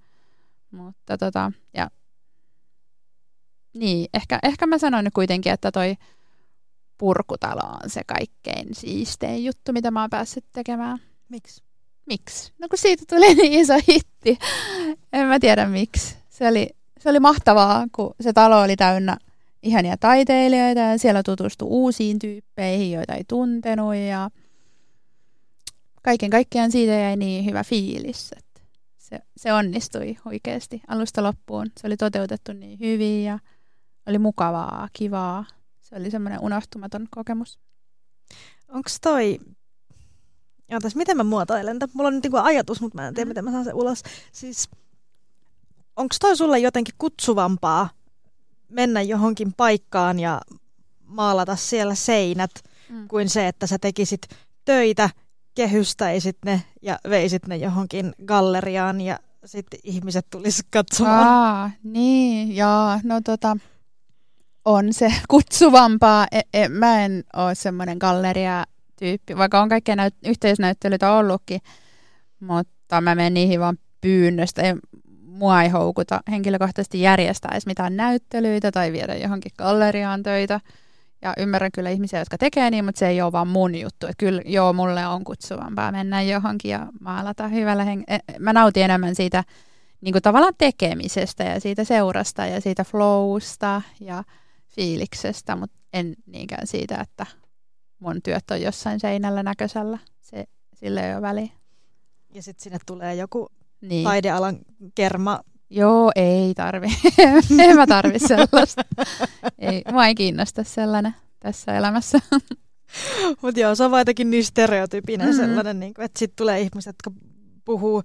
Mutta 0.71 1.19
tota, 1.19 1.53
ja 1.75 1.91
niin, 3.75 4.09
ehkä, 4.15 4.39
ehkä 4.43 4.67
mä 4.67 4.79
sanoin 4.79 5.05
nyt 5.05 5.15
kuitenkin, 5.15 5.53
että 5.53 5.73
toi 5.73 5.97
purkutalo 6.99 7.79
on 7.85 7.91
se 7.91 8.01
kaikkein 8.07 8.75
siistein 8.75 9.45
juttu, 9.45 9.73
mitä 9.73 9.91
mä 9.91 10.01
oon 10.01 10.11
päässyt 10.11 10.45
tekemään. 10.53 10.99
Miksi? 11.29 11.63
Miksi? 12.07 12.53
No 12.59 12.69
kun 12.69 12.79
siitä 12.79 13.05
tuli 13.09 13.35
niin 13.35 13.53
iso 13.53 13.75
hitti. 13.89 14.39
En 15.13 15.27
mä 15.27 15.41
tiedä 15.41 15.67
miksi. 15.67 16.17
Se 16.29 16.49
oli, 16.49 16.69
se 16.99 17.11
oli 17.11 17.21
mahtavaa, 17.21 17.87
kun 17.93 18.15
se 18.21 18.33
talo 18.33 18.61
oli 18.61 18.77
täynnä 18.77 19.17
ihania 19.67 19.97
taiteilijoita 19.97 20.81
ja 20.81 20.99
siellä 20.99 21.23
tutustui 21.23 21.69
uusiin 21.71 22.19
tyyppeihin, 22.19 22.93
joita 22.93 23.15
ei 23.15 23.25
tuntenut 23.29 23.95
ja 23.95 24.31
kaiken 26.03 26.31
kaikkiaan 26.31 26.73
siitä 26.73 26.93
jäi 26.93 27.17
niin 27.17 27.45
hyvä 27.45 27.65
fiilis, 27.65 28.33
että 28.33 28.61
se, 28.99 29.21
se 29.37 29.53
onnistui 29.53 30.17
oikeasti 30.25 30.83
alusta 30.89 31.23
loppuun. 31.23 31.67
Se 31.81 31.87
oli 31.87 31.97
toteutettu 31.97 32.53
niin 32.53 32.79
hyvin 32.81 33.25
ja 33.25 33.39
oli 34.07 34.19
mukavaa, 34.19 34.89
kivaa. 34.93 35.45
Se 35.81 35.97
oli 35.97 36.11
semmoinen 36.11 36.41
unohtumaton 36.43 37.07
kokemus. 37.11 37.59
Onko 38.69 38.89
toi... 39.03 39.39
Ootas, 40.73 40.97
miten 40.97 41.17
mä 41.17 41.25
muotoilen? 41.25 41.79
Mulla 41.93 42.09
on 42.09 42.15
nyt 42.15 42.23
niinku 42.23 42.37
ajatus, 42.37 42.81
mutta 42.81 42.99
mä 43.03 43.09
en 43.09 43.15
tiedä, 43.15 43.25
Mhm. 43.25 43.31
miten 43.31 43.45
mä 43.45 43.51
saan 43.51 43.65
sen 43.65 43.75
ulos. 43.75 44.03
Siis, 44.33 44.69
onko 45.97 46.15
toi 46.21 46.37
sulle 46.37 46.59
jotenkin 46.59 46.95
kutsuvampaa 46.99 47.89
mennä 48.69 49.03
johonkin 49.03 49.53
paikkaan 49.57 50.19
ja 50.21 50.41
maalata 51.05 51.57
siellä 51.57 51.95
seinät, 51.95 52.51
Mm. 52.89 53.09
kuin 53.09 53.29
se, 53.29 53.49
että 53.49 53.67
sä 53.67 53.79
tekisit 53.79 54.21
töitä, 54.65 55.11
kehystäisit 55.55 56.37
ne 56.45 56.63
ja 56.83 56.99
veisit 57.11 57.47
ne 57.47 57.57
johonkin 57.57 58.13
galleriaan 58.27 59.01
ja 59.01 59.19
sitten 59.45 59.81
ihmiset 59.85 60.27
tulis 60.31 60.65
katsomaan. 60.71 61.27
Aa, 61.29 61.71
niin, 61.83 62.57
joo, 62.57 63.01
no 63.05 63.21
tota, 63.25 63.57
on 64.65 64.93
se 64.93 65.13
kutsuvampaa. 65.31 66.27
E, 66.33 66.41
e, 66.55 66.69
mä 66.69 67.05
en 67.05 67.25
ole 67.37 67.55
semmoinen 67.55 67.99
galleria-tyyppi, 67.99 69.37
vaikka 69.37 69.61
on 69.63 69.69
kaikkia 69.69 69.95
näyt- 69.95 70.29
yhteisnäyttelyitä 70.29 71.13
ollutkin, 71.13 71.61
mutta 72.41 73.01
mä 73.01 73.15
menen 73.15 73.35
niihin 73.35 73.61
vaan 73.61 73.79
pyynnöstä. 74.01 74.63
Ei, 74.63 74.75
mua 75.37 75.63
ei 75.63 75.69
houkuta 75.69 76.21
henkilökohtaisesti 76.31 77.01
järjestää 77.01 77.51
edes 77.53 77.67
mitään 77.67 77.97
näyttelyitä 77.97 78.73
tai 78.73 78.93
viedä 78.93 79.15
johonkin 79.15 79.53
galleriaan 79.59 80.23
töitä. 80.23 80.61
Ja 81.23 81.35
ymmärrän 81.39 81.73
kyllä 81.73 81.91
ihmisiä, 81.91 82.19
jotka 82.19 82.39
tekee 82.39 82.71
niin, 82.71 82.85
mutta 82.85 82.99
se 82.99 83.09
ei 83.09 83.23
ole 83.23 83.33
vaan 83.33 83.49
mun 83.49 83.75
juttu. 83.75 84.07
Että 84.07 84.19
kyllä 84.19 84.43
joo, 84.45 84.73
mulle 84.73 85.07
on 85.07 85.25
kutsuvampaa 85.25 85.93
mennä 85.93 86.23
johonkin 86.23 86.71
ja 86.71 86.87
maalata 87.01 87.49
hyvällä 87.49 87.85
heng- 87.85 88.05
e- 88.09 88.39
Mä 88.39 88.53
nautin 88.53 88.83
enemmän 88.83 89.15
siitä 89.15 89.45
niin 90.01 90.13
kuin 90.13 90.23
tavallaan 90.23 90.55
tekemisestä 90.59 91.45
ja 91.45 91.61
siitä 91.61 91.85
seurasta 91.85 92.47
ja 92.47 92.61
siitä 92.61 92.85
flowsta 92.85 93.83
ja 94.01 94.25
fiiliksestä, 94.69 95.57
mutta 95.57 95.77
en 95.93 96.15
niinkään 96.27 96.67
siitä, 96.67 96.97
että 97.01 97.27
mun 97.99 98.23
työt 98.23 98.51
on 98.51 98.63
jossain 98.63 99.01
seinällä 99.01 99.43
näköisellä. 99.43 99.99
Se, 100.21 100.45
sille 100.75 101.09
ei 101.09 101.15
ole 101.15 101.23
väliä. 101.23 101.49
Ja 102.35 102.43
sitten 102.43 102.63
sinne 102.63 102.79
tulee 102.87 103.15
joku 103.15 103.49
Niin. 103.81 104.05
taidealan 104.05 104.59
kerma. 104.95 105.41
Joo, 105.71 106.13
ei 106.17 106.55
tarvi. 106.55 106.89
en 107.59 107.77
mä 107.77 107.87
tarvi 107.87 108.19
sellaista. 108.19 108.83
ei, 109.59 109.83
mua 109.93 110.07
ei 110.07 110.15
kiinnosta 110.15 110.65
sellainen 110.65 111.15
tässä 111.41 111.77
elämässä. 111.77 112.19
Mutta 113.43 113.61
joo, 113.61 113.75
se 113.75 113.85
on 113.85 113.91
vaan 113.91 114.01
jotenkin 114.01 114.31
niin 114.31 114.45
stereotypinen 114.45 115.27
Mhm. 115.29 115.37
mm-hmm. 115.37 115.47
sellainen, 115.49 115.81
niin 115.81 115.95
kuin, 115.95 116.05
että 116.05 116.19
sitten 116.19 116.37
tulee 116.37 116.61
ihmiset, 116.61 116.97
jotka 117.05 117.21
puhuu 117.65 118.03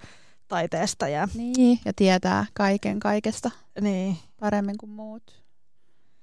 taiteesta 0.47 1.07
ja 1.07 1.27
niin, 1.33 1.79
ja 1.85 1.93
tietää 1.95 2.45
kaiken 2.53 2.99
kaikesta 2.99 3.51
niin. 3.81 4.17
paremmin 4.39 4.77
kuin 4.77 4.89
muut. 4.89 5.43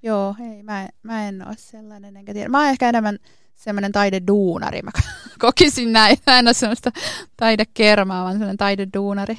Joo, 0.03 0.35
ei, 0.53 0.63
mä, 0.63 0.83
en- 0.83 0.89
mä 1.03 1.29
en 1.29 1.47
ole 1.49 1.55
sellainen, 1.59 2.17
enkä 2.17 2.33
tiedä. 2.35 2.49
Mä 2.49 2.59
oon 2.59 2.69
ehkä 2.69 2.89
enemmän 2.89 3.19
semmoinen 3.59 3.93
taideduunari. 3.93 4.83
Mä 4.83 4.91
kokisin 5.39 5.93
näin. 5.93 6.19
Mä 6.27 6.39
en 6.39 6.47
ole 6.47 6.55
semmoista 6.55 6.93
taidekermaa, 7.37 8.23
vaan 8.23 8.35
semmoinen 8.35 8.57
taideduunari. 8.57 9.39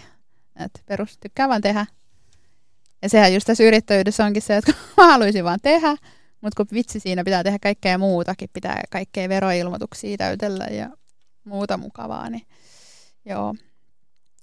Että 0.65 0.79
perus 0.85 1.17
tykkää 1.17 1.49
vaan 1.49 1.61
tehdä. 1.61 1.85
Ja 3.01 3.09
sehän 3.09 3.33
just 3.33 3.47
tässä 3.47 3.63
yrittäjyydessä 3.63 4.25
onkin 4.25 4.41
se, 4.41 4.57
että 4.57 4.73
mä 4.97 5.07
haluaisin 5.07 5.43
vaan 5.43 5.59
tehdä, 5.61 5.95
mutta 6.41 6.55
kun 6.57 6.67
vitsi 6.73 6.99
siinä 6.99 7.23
pitää 7.23 7.43
tehdä 7.43 7.59
kaikkea 7.59 7.97
muutakin, 7.97 8.49
pitää 8.53 8.81
kaikkea 8.89 9.29
veroilmoituksia 9.29 10.17
täytellä 10.17 10.65
ja 10.65 10.89
muuta 11.43 11.77
mukavaa, 11.77 12.29
niin 12.29 12.45
joo. 13.25 13.55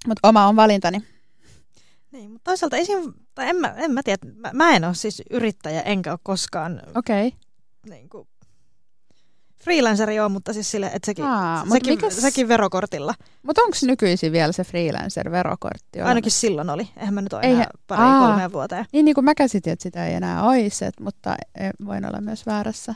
Mutta 0.07 0.29
oma 0.29 0.47
on 0.47 0.57
valintani. 0.57 0.99
niin. 2.13 2.31
Mutta 2.31 2.51
toisaalta 2.51 2.77
esim, 2.77 3.13
tai 3.35 3.49
en, 3.49 3.57
mä, 3.57 3.75
en 3.77 3.91
mä 3.91 4.03
tiedä, 4.03 4.27
mä, 4.35 4.51
mä 4.53 4.77
en 4.77 4.85
ole 4.85 4.95
siis 4.95 5.23
yrittäjä, 5.31 5.83
enkä 5.83 6.11
ole 6.11 6.19
koskaan 6.23 6.83
Okei. 6.95 7.27
Okay. 7.27 7.39
niin 7.91 8.09
kuin, 8.09 8.29
freelanceri 9.67 10.21
on, 10.21 10.33
mutta 10.33 10.53
siis 10.53 10.71
sille, 10.71 10.87
että 10.87 11.07
sekin, 11.07 11.25
Aa, 11.25 11.65
sekin, 11.73 11.99
mikäs- 11.99 12.21
sekin 12.21 12.49
verokortilla. 12.49 13.15
Mutta 13.43 13.63
onko 13.63 13.77
nykyisin 13.87 14.33
vielä 14.33 14.53
se 14.53 14.63
freelancer-verokortti? 14.63 15.99
Ainakin 15.99 16.11
olemassa? 16.11 16.41
silloin 16.41 16.71
oli. 16.71 16.89
Eihän 16.97 17.15
mä 17.15 17.23
nyt 17.23 17.33
ole 17.33 17.43
Ei- 17.43 17.53
enää 17.53 17.71
pari 17.87 18.03
Aa. 18.03 18.27
kolmeen 18.29 18.53
vuoteen. 18.53 18.87
Niin, 18.93 19.05
niin 19.05 19.15
kuin 19.15 19.25
mä 19.25 19.35
käsitin, 19.35 19.73
että 19.73 19.83
sitä 19.83 20.07
ei 20.07 20.15
enää 20.15 20.43
olisi, 20.43 20.85
et, 20.85 21.01
mutta 21.01 21.37
voin 21.87 22.07
olla 22.07 22.21
myös 22.21 22.47
väärässä. 22.47 22.95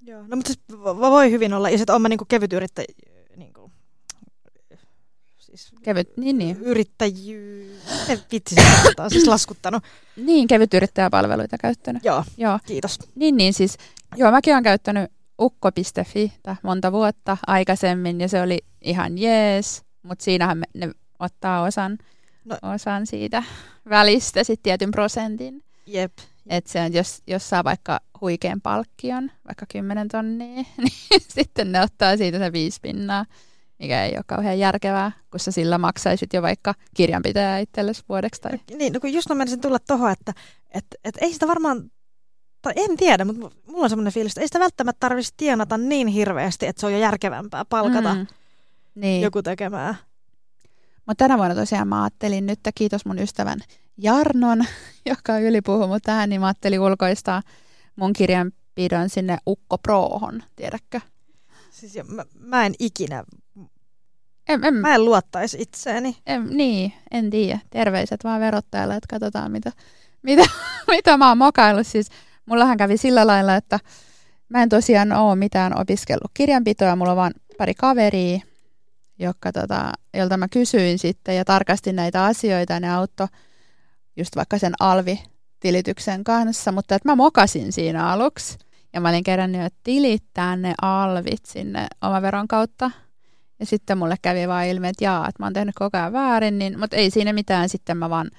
Joo. 0.00 0.22
No 0.28 0.36
mutta 0.36 0.46
siis 0.52 0.58
vo- 0.72 1.00
voi 1.00 1.30
hyvin 1.30 1.54
olla. 1.54 1.70
Ja 1.70 1.78
sitten 1.78 1.92
olen 1.92 2.02
mä 2.02 2.08
niin 2.08 2.18
kevyt 2.28 2.52
yrittäjä, 2.52 2.86
niin 3.36 3.52
kuin, 3.52 3.72
siis 5.38 5.72
Kevyt, 5.82 6.16
niin, 6.16 6.38
niin. 6.38 6.56
yrittäjyy... 6.60 7.78
Miten 8.00 8.24
vitsi 8.32 8.54
se 8.54 8.62
sanotaan? 8.82 9.10
siis 9.10 9.26
laskuttanut. 9.26 9.82
niin, 10.16 10.48
kevyt 10.48 10.74
yrittäjäpalveluita 10.74 11.58
käyttänyt. 11.58 12.04
Joo, 12.04 12.24
Joo, 12.36 12.58
kiitos. 12.66 12.98
niin, 13.14 13.36
niin 13.36 13.54
siis, 13.54 13.76
joo, 14.16 14.30
mäkin 14.30 14.52
olen 14.54 14.64
käyttänyt 14.64 15.10
ukko.fi 15.40 16.32
monta 16.62 16.92
vuotta 16.92 17.36
aikaisemmin 17.46 18.20
ja 18.20 18.28
se 18.28 18.42
oli 18.42 18.58
ihan 18.80 19.18
jees, 19.18 19.82
mutta 20.02 20.24
siinähän 20.24 20.62
ne 20.74 20.90
ottaa 21.18 21.62
osan 21.62 21.98
no. 22.44 22.56
osan 22.74 23.06
siitä 23.06 23.42
välistä, 23.88 24.44
sitten 24.44 24.62
tietyn 24.62 24.90
prosentin. 24.90 25.64
Jep. 25.86 26.12
Että 26.46 26.70
se 26.70 26.80
on, 26.80 26.92
jos, 26.92 27.22
jos 27.26 27.48
saa 27.48 27.64
vaikka 27.64 28.00
huikean 28.20 28.60
palkkion, 28.60 29.30
vaikka 29.48 29.66
10 29.72 30.08
tonnia, 30.08 30.46
niin 30.78 31.22
sitten 31.28 31.72
ne 31.72 31.82
ottaa 31.82 32.16
siitä 32.16 32.38
se 32.38 32.52
viisi 32.52 32.80
pinnaa, 32.82 33.26
mikä 33.78 34.04
ei 34.04 34.16
ole 34.16 34.24
kauhean 34.26 34.58
järkevää, 34.58 35.12
kun 35.30 35.40
sä 35.40 35.50
sillä 35.50 35.78
maksaisit 35.78 36.32
jo 36.32 36.42
vaikka 36.42 36.74
kirjanpitäjä 36.94 37.58
itsellesi 37.58 38.02
vuodeksi. 38.08 38.40
Tai... 38.40 38.52
Niin, 38.78 38.92
no 38.92 39.00
kun 39.00 39.12
just 39.12 39.28
mä 39.28 39.34
menisin 39.34 39.60
tulla 39.60 39.78
tuohon, 39.78 40.12
että 40.12 40.32
et, 40.70 40.84
et 41.04 41.14
ei 41.20 41.32
sitä 41.32 41.46
varmaan, 41.46 41.90
tai 42.62 42.72
en 42.76 42.96
tiedä, 42.96 43.24
mutta 43.24 43.50
mulla 43.66 43.82
on 43.82 43.90
semmoinen 43.90 44.12
fiilis, 44.12 44.32
että 44.32 44.40
ei 44.40 44.48
sitä 44.48 44.60
välttämättä 44.60 45.00
tarvitsisi 45.00 45.34
tienata 45.36 45.78
niin 45.78 46.08
hirveästi, 46.08 46.66
että 46.66 46.80
se 46.80 46.86
on 46.86 46.92
jo 46.92 46.98
järkevämpää 46.98 47.64
palkata 47.64 48.14
mm. 48.14 48.26
niin. 48.94 49.22
joku 49.22 49.42
tekemään. 49.42 49.96
Mutta 51.06 51.24
tänä 51.24 51.38
vuonna 51.38 51.54
tosiaan 51.54 51.88
mä 51.88 52.02
ajattelin 52.02 52.46
nyt, 52.46 52.60
kiitos 52.74 53.04
mun 53.04 53.18
ystävän 53.18 53.58
Jarnon, 53.96 54.64
joka 55.10 55.38
ylipuhuu 55.38 55.86
mut 55.86 56.02
tähän, 56.02 56.28
niin 56.28 56.40
mä 56.40 56.46
ajattelin 56.46 56.80
ulkoistaa 56.80 57.42
mun 57.96 58.12
kirjanpidon 58.12 59.08
sinne 59.08 59.38
Ukko 59.46 59.78
Prohon, 59.78 60.42
tiedätkö? 60.56 61.00
Siis 61.70 61.94
jo, 61.94 62.04
mä, 62.04 62.24
mä 62.34 62.66
en 62.66 62.74
ikinä, 62.78 63.24
en, 64.48 64.64
en, 64.64 64.74
mä 64.74 64.94
en 64.94 65.04
luottaisi 65.04 65.56
itseeni. 65.60 66.16
En, 66.26 66.46
niin, 66.56 66.92
en 67.10 67.30
tiedä. 67.30 67.58
Terveiset 67.70 68.24
vaan 68.24 68.40
verottajalle, 68.40 68.96
että 68.96 69.06
katsotaan 69.10 69.52
mitä, 69.52 69.72
mitä, 70.22 70.42
mitä 70.88 71.16
mä 71.16 71.28
oon 71.28 71.38
mokaillut. 71.38 71.86
Siis 71.86 72.08
mullahan 72.48 72.76
kävi 72.76 72.96
sillä 72.96 73.26
lailla, 73.26 73.56
että 73.56 73.78
mä 74.48 74.62
en 74.62 74.68
tosiaan 74.68 75.12
ole 75.12 75.36
mitään 75.36 75.80
opiskellut 75.80 76.30
kirjanpitoa, 76.34 76.96
mulla 76.96 77.10
on 77.10 77.16
vaan 77.16 77.32
pari 77.58 77.74
kaveria, 77.74 78.40
joka, 79.18 79.52
tota, 79.52 79.92
jolta 80.14 80.36
mä 80.36 80.48
kysyin 80.48 80.98
sitten 80.98 81.36
ja 81.36 81.44
tarkastin 81.44 81.96
näitä 81.96 82.24
asioita 82.24 82.80
ne 82.80 82.90
auttoi 82.90 83.28
just 84.16 84.36
vaikka 84.36 84.58
sen 84.58 84.72
alvitilityksen 84.80 86.24
kanssa, 86.24 86.72
mutta 86.72 86.94
että 86.94 87.08
mä 87.08 87.16
mokasin 87.16 87.72
siinä 87.72 88.08
aluksi 88.08 88.58
ja 88.92 89.00
mä 89.00 89.08
olin 89.08 89.24
kerännyt 89.24 89.62
jo 89.62 89.68
tilittää 89.84 90.56
ne 90.56 90.74
alvit 90.82 91.46
sinne 91.46 91.86
omaveron 92.02 92.48
kautta. 92.48 92.90
Ja 93.60 93.66
sitten 93.66 93.98
mulle 93.98 94.16
kävi 94.22 94.48
vaan 94.48 94.66
ilmi, 94.66 94.88
että 94.88 95.04
jaa, 95.04 95.28
että 95.28 95.42
mä 95.42 95.46
oon 95.46 95.52
tehnyt 95.52 95.74
koko 95.78 95.98
ajan 95.98 96.12
väärin, 96.12 96.58
niin, 96.58 96.78
mutta 96.78 96.96
ei 96.96 97.10
siinä 97.10 97.32
mitään, 97.32 97.68
sitten 97.68 97.96
mä 97.96 98.10
vaan 98.10 98.30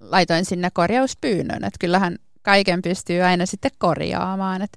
laitoin 0.00 0.44
sinne 0.44 0.70
korjauspyynnön, 0.70 1.64
että 1.64 1.76
kyllähän 1.80 2.16
kaiken 2.42 2.82
pystyy 2.82 3.22
aina 3.22 3.46
sitten 3.46 3.70
korjaamaan. 3.78 4.68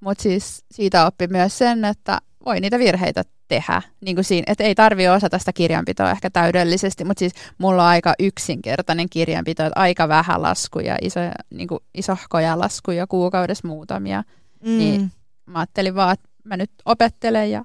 Mutta 0.00 0.22
siis 0.22 0.64
siitä 0.70 1.06
oppi 1.06 1.26
myös 1.26 1.58
sen, 1.58 1.84
että 1.84 2.18
voi 2.44 2.60
niitä 2.60 2.78
virheitä 2.78 3.24
tehdä. 3.48 3.82
Niin 4.00 4.16
kuin 4.16 4.24
siinä, 4.24 4.44
että 4.46 4.64
ei 4.64 4.74
tarvi 4.74 5.08
osata 5.08 5.38
sitä 5.38 5.52
kirjanpitoa 5.52 6.10
ehkä 6.10 6.30
täydellisesti, 6.30 7.04
mutta 7.04 7.18
siis 7.18 7.32
mulla 7.58 7.82
on 7.82 7.88
aika 7.88 8.14
yksinkertainen 8.18 9.08
kirjanpito, 9.10 9.64
että 9.64 9.80
aika 9.80 10.08
vähän 10.08 10.42
laskuja, 10.42 10.96
iso, 11.02 11.20
niin 11.50 11.68
kuin 11.68 11.80
isohkoja 11.94 12.58
laskuja 12.58 13.06
kuukaudessa 13.06 13.68
muutamia. 13.68 14.22
Mm. 14.62 14.78
Niin 14.78 15.12
mä 15.46 15.58
ajattelin 15.58 15.94
vaan, 15.94 16.12
että 16.12 16.28
mä 16.44 16.56
nyt 16.56 16.70
opettelen 16.84 17.50
ja 17.50 17.64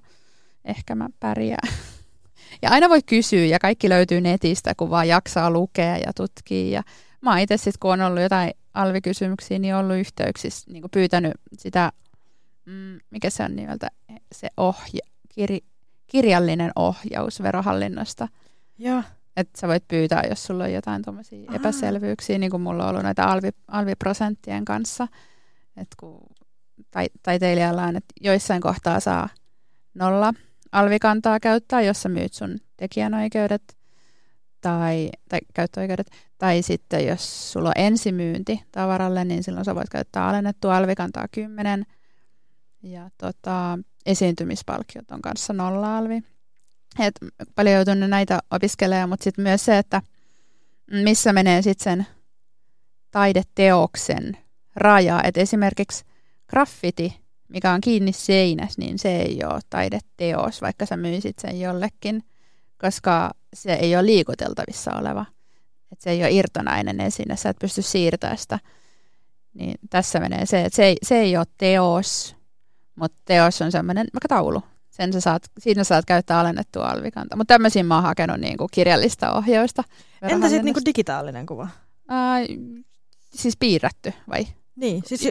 ehkä 0.65 0.95
mä 0.95 1.09
pärjään. 1.19 1.69
Ja 2.61 2.69
aina 2.69 2.89
voi 2.89 3.01
kysyä 3.05 3.45
ja 3.45 3.59
kaikki 3.59 3.89
löytyy 3.89 4.21
netistä, 4.21 4.75
kun 4.75 4.89
vaan 4.89 5.07
jaksaa 5.07 5.51
lukea 5.51 5.97
ja 5.97 6.13
tutkia. 6.15 6.69
Ja 6.69 6.83
mä 7.21 7.39
itse 7.39 7.57
sitten, 7.57 7.73
kun 7.79 7.91
on 7.91 8.01
ollut 8.01 8.21
jotain 8.21 8.51
alvikysymyksiä, 8.77 9.59
niin 9.59 9.75
ollut 9.75 9.97
yhteyksissä, 9.97 10.71
niin 10.71 10.83
pyytänyt 10.91 11.33
sitä, 11.57 11.91
mm, 12.65 12.99
mikä 13.11 13.29
se 13.29 13.43
on 13.43 13.55
nimeltä, 13.55 13.87
se 14.31 14.47
ohja, 14.57 15.01
kir, 15.29 15.49
kirjallinen 16.07 16.71
ohjaus 16.75 17.43
verohallinnosta. 17.43 18.27
Joo. 18.77 19.03
Että 19.37 19.59
sä 19.59 19.67
voit 19.67 19.87
pyytää, 19.87 20.23
jos 20.29 20.43
sulla 20.43 20.63
on 20.63 20.73
jotain 20.73 21.01
tuommoisia 21.01 21.51
epäselvyyksiä, 21.55 22.37
niin 22.37 22.51
kuin 22.51 22.61
mulla 22.61 22.83
on 22.83 22.89
ollut 22.89 23.03
näitä 23.03 23.25
alvi, 23.25 23.49
alviprosenttien 23.67 24.65
kanssa. 24.65 25.07
Että 25.77 25.95
kun 25.99 26.21
tai, 26.91 27.07
taiteilijalla 27.23 27.83
on, 27.83 27.95
että 27.95 28.13
joissain 28.21 28.61
kohtaa 28.61 28.99
saa 28.99 29.29
nolla 29.93 30.33
alvikantaa 30.71 31.39
käyttää, 31.39 31.81
jos 31.81 32.01
sä 32.01 32.09
myyt 32.09 32.33
sun 32.33 32.57
tekijänoikeudet 32.77 33.76
tai, 34.61 35.09
tai 35.29 35.39
käyttöoikeudet. 35.53 36.11
Tai 36.37 36.61
sitten 36.61 37.07
jos 37.07 37.51
sulla 37.51 37.69
on 37.69 37.83
ensimyynti 37.83 38.63
tavaralle, 38.71 39.25
niin 39.25 39.43
silloin 39.43 39.65
sä 39.65 39.75
voit 39.75 39.89
käyttää 39.89 40.27
alennettua 40.27 40.77
alvikantaa 40.77 41.27
10. 41.31 41.85
Ja 42.83 43.09
tota, 43.17 43.79
esiintymispalkkiot 44.05 45.11
on 45.11 45.21
kanssa 45.21 45.53
nolla-alvi. 45.53 46.23
Et 46.99 47.15
paljon 47.55 47.75
joutunut 47.75 48.09
näitä 48.09 48.39
opiskelemaan, 48.51 49.09
mutta 49.09 49.23
sitten 49.23 49.43
myös 49.43 49.65
se, 49.65 49.77
että 49.77 50.01
missä 50.91 51.33
menee 51.33 51.61
sitten 51.61 51.83
sen 51.83 52.07
taideteoksen 53.11 54.37
raja. 54.75 55.23
Et 55.23 55.37
esimerkiksi 55.37 56.05
graffiti, 56.47 57.19
mikä 57.47 57.71
on 57.71 57.81
kiinni 57.81 58.11
seinässä, 58.11 58.81
niin 58.81 58.99
se 58.99 59.17
ei 59.17 59.39
ole 59.43 59.59
taideteos, 59.69 60.61
vaikka 60.61 60.85
sä 60.85 60.97
myisit 60.97 61.39
sen 61.39 61.59
jollekin, 61.59 62.23
koska 62.81 63.31
se 63.53 63.73
ei 63.73 63.95
ole 63.95 64.05
liikuteltavissa 64.05 64.91
oleva. 64.93 65.25
Et 65.91 66.01
se 66.01 66.09
ei 66.09 66.23
ole 66.23 66.31
irtonainen 66.31 67.01
esine, 67.01 67.35
sä 67.35 67.49
et 67.49 67.57
pysty 67.59 67.81
siirtämään 67.81 68.37
sitä. 68.37 68.59
Niin 69.53 69.75
tässä 69.89 70.19
menee 70.19 70.45
se, 70.45 70.61
että 70.61 70.75
se 70.75 70.85
ei, 70.85 70.97
se 71.03 71.19
ei 71.19 71.37
ole 71.37 71.45
teos, 71.57 72.35
mutta 72.95 73.17
teos 73.25 73.61
on 73.61 73.71
semmoinen 73.71 74.07
vaikka 74.13 74.27
taulu. 74.27 74.61
Sen 74.89 75.13
sä 75.13 75.19
saat, 75.19 75.43
siinä 75.59 75.83
saat 75.83 76.05
käyttää 76.05 76.39
alennettua 76.39 76.87
alvikanta. 76.87 77.35
Mutta 77.35 77.53
tämmöisiin 77.53 77.85
mä 77.85 77.95
oon 77.95 78.03
hakenut 78.03 78.39
niinku 78.39 78.67
kirjallista 78.71 79.33
ohjausta. 79.33 79.83
Entä 80.21 80.49
sitten 80.49 80.65
niinku 80.65 80.85
digitaalinen 80.85 81.45
kuva? 81.45 81.67
Ää, 82.07 82.39
siis 83.33 83.57
piirretty 83.57 84.13
vai? 84.29 84.47
Niin, 84.75 85.01
siis 85.05 85.29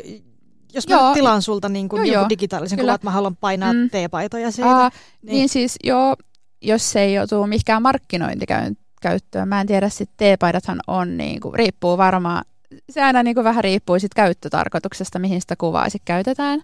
jos 0.74 0.88
mä 0.88 0.94
joo, 0.94 1.14
tilaan 1.14 1.42
sulta 1.42 1.68
niin 1.68 1.88
kuin 1.88 2.12
joo, 2.12 2.28
digitaalisen 2.28 2.78
kuvan, 2.78 2.94
että 2.94 3.07
mä 3.07 3.11
haluan 3.11 3.36
painaa 3.36 3.72
mm. 3.72 3.90
teepaitoja 3.90 4.51
siitä. 4.51 4.70
Aa, 4.70 4.90
niin. 5.22 5.32
niin 5.32 5.49
siis 5.49 5.76
joo, 5.84 6.16
jos 6.66 6.92
se 6.92 7.00
ei 7.00 7.14
joutuu 7.14 7.46
mihinkään 7.46 7.82
markkinointikäyttöön. 7.82 9.48
Mä 9.48 9.60
en 9.60 9.66
tiedä, 9.66 9.88
sitten 9.88 10.16
teepaidathan 10.16 10.80
on, 10.86 11.16
niin 11.16 11.40
kuin, 11.40 11.54
riippuu 11.54 11.98
varmaan, 11.98 12.44
se 12.90 13.02
aina 13.02 13.22
niin 13.22 13.34
kuin 13.34 13.44
vähän 13.44 13.64
riippuu 13.64 13.98
sit 13.98 14.14
käyttötarkoituksesta, 14.14 15.18
mihin 15.18 15.40
sitä 15.40 15.56
kuvaa 15.56 15.88
sitten 15.88 16.14
käytetään. 16.14 16.62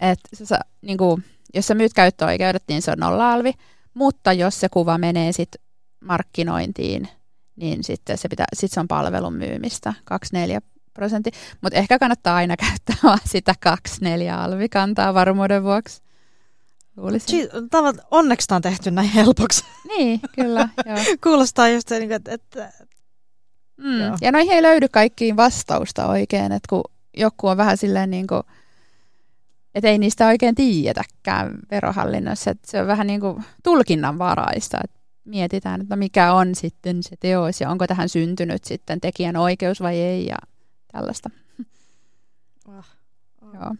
Et 0.00 0.18
sä, 0.44 0.58
niin 0.82 0.98
kuin, 0.98 1.24
jos 1.54 1.66
sä 1.66 1.74
myyt 1.74 1.92
käyttöoikeudet, 1.92 2.62
niin 2.68 2.82
se 2.82 2.90
on 2.90 2.98
nolla-alvi, 2.98 3.52
mutta 3.94 4.32
jos 4.32 4.60
se 4.60 4.68
kuva 4.68 4.98
menee 4.98 5.32
sitten 5.32 5.62
markkinointiin, 6.00 7.08
niin 7.56 7.84
sitten 7.84 8.18
se, 8.18 8.28
pitää, 8.28 8.46
sit 8.56 8.72
se 8.72 8.80
on 8.80 8.88
palvelun 8.88 9.34
myymistä, 9.34 9.94
24 10.04 10.60
prosenttia. 10.94 11.38
Mutta 11.60 11.78
ehkä 11.78 11.98
kannattaa 11.98 12.36
aina 12.36 12.56
käyttää 12.66 12.96
vaan 13.02 13.18
sitä 13.24 13.54
24 13.60 14.42
alvikantaa 14.42 15.14
varmuuden 15.14 15.64
vuoksi. 15.64 16.02
Tavat, 17.70 17.96
onneksi 18.10 18.48
tämä 18.48 18.56
on 18.56 18.62
tehty 18.62 18.90
näin 18.90 19.08
helpoksi. 19.08 19.64
Niin, 19.96 20.20
kyllä. 20.34 20.68
joo. 20.86 20.98
Kuulostaa 21.22 21.68
just 21.68 21.90
niin 21.90 22.12
että... 22.12 22.32
että 22.32 22.72
mm. 23.76 24.00
Ja 24.20 24.32
noihin 24.32 24.52
ei 24.52 24.62
löydy 24.62 24.88
kaikkiin 24.88 25.36
vastausta 25.36 26.06
oikein, 26.06 26.52
että 26.52 26.66
kun 26.68 26.82
joku 27.16 27.46
on 27.46 27.56
vähän 27.56 27.76
silleen 27.76 28.10
niin 28.10 28.26
kuin, 28.26 28.42
että 29.74 29.88
ei 29.88 29.98
niistä 29.98 30.26
oikein 30.26 30.54
tiedetäkään 30.54 31.58
verohallinnossa, 31.70 32.50
että 32.50 32.70
se 32.70 32.80
on 32.80 32.86
vähän 32.86 33.06
niin 33.06 33.20
kuin 33.20 33.44
tulkinnanvaraista, 33.62 34.78
että 34.84 35.00
mietitään, 35.24 35.80
että 35.80 35.96
no 35.96 35.98
mikä 35.98 36.32
on 36.32 36.54
sitten 36.54 37.02
se 37.02 37.16
teos 37.20 37.60
ja 37.60 37.70
onko 37.70 37.86
tähän 37.86 38.08
syntynyt 38.08 38.64
sitten 38.64 39.00
tekijän 39.00 39.36
oikeus 39.36 39.80
vai 39.80 39.96
ei 39.96 40.26
ja 40.26 40.36
tällaista. 40.92 41.30
Oh, 42.68 42.84
oh. 43.42 43.54
Joo. 43.54 43.74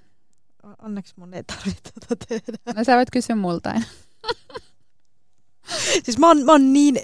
Onneksi 0.83 1.15
mun 1.17 1.35
ei 1.35 1.43
tarvitse 1.43 1.91
tätä 2.09 2.27
tehdä. 2.29 2.73
No 2.77 2.85
sä 2.85 2.97
voit 2.97 3.11
kysyä 3.11 3.37
multain. 3.37 3.85
siis 6.05 6.19
mä 6.19 6.27
oon, 6.27 6.45
mä 6.45 6.53
oon 6.53 6.73
niin... 6.73 6.97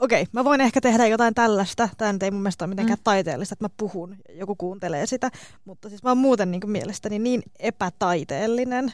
Okei, 0.00 0.22
okay, 0.22 0.30
mä 0.32 0.44
voin 0.44 0.60
ehkä 0.60 0.80
tehdä 0.80 1.06
jotain 1.06 1.34
tällaista. 1.34 1.88
Tämä 1.98 2.12
nyt 2.12 2.22
ei 2.22 2.30
mun 2.30 2.42
mielestä 2.42 2.64
ole 2.64 2.68
mitenkään 2.68 2.98
mm. 2.98 3.04
taiteellista, 3.04 3.52
että 3.52 3.64
mä 3.64 3.68
puhun 3.76 4.16
ja 4.28 4.34
joku 4.34 4.54
kuuntelee 4.54 5.06
sitä. 5.06 5.30
Mutta 5.64 5.88
siis 5.88 6.02
mä 6.02 6.10
oon 6.10 6.18
muuten 6.18 6.50
niin 6.50 6.70
mielestäni 6.70 7.18
niin 7.18 7.42
epätaiteellinen. 7.58 8.92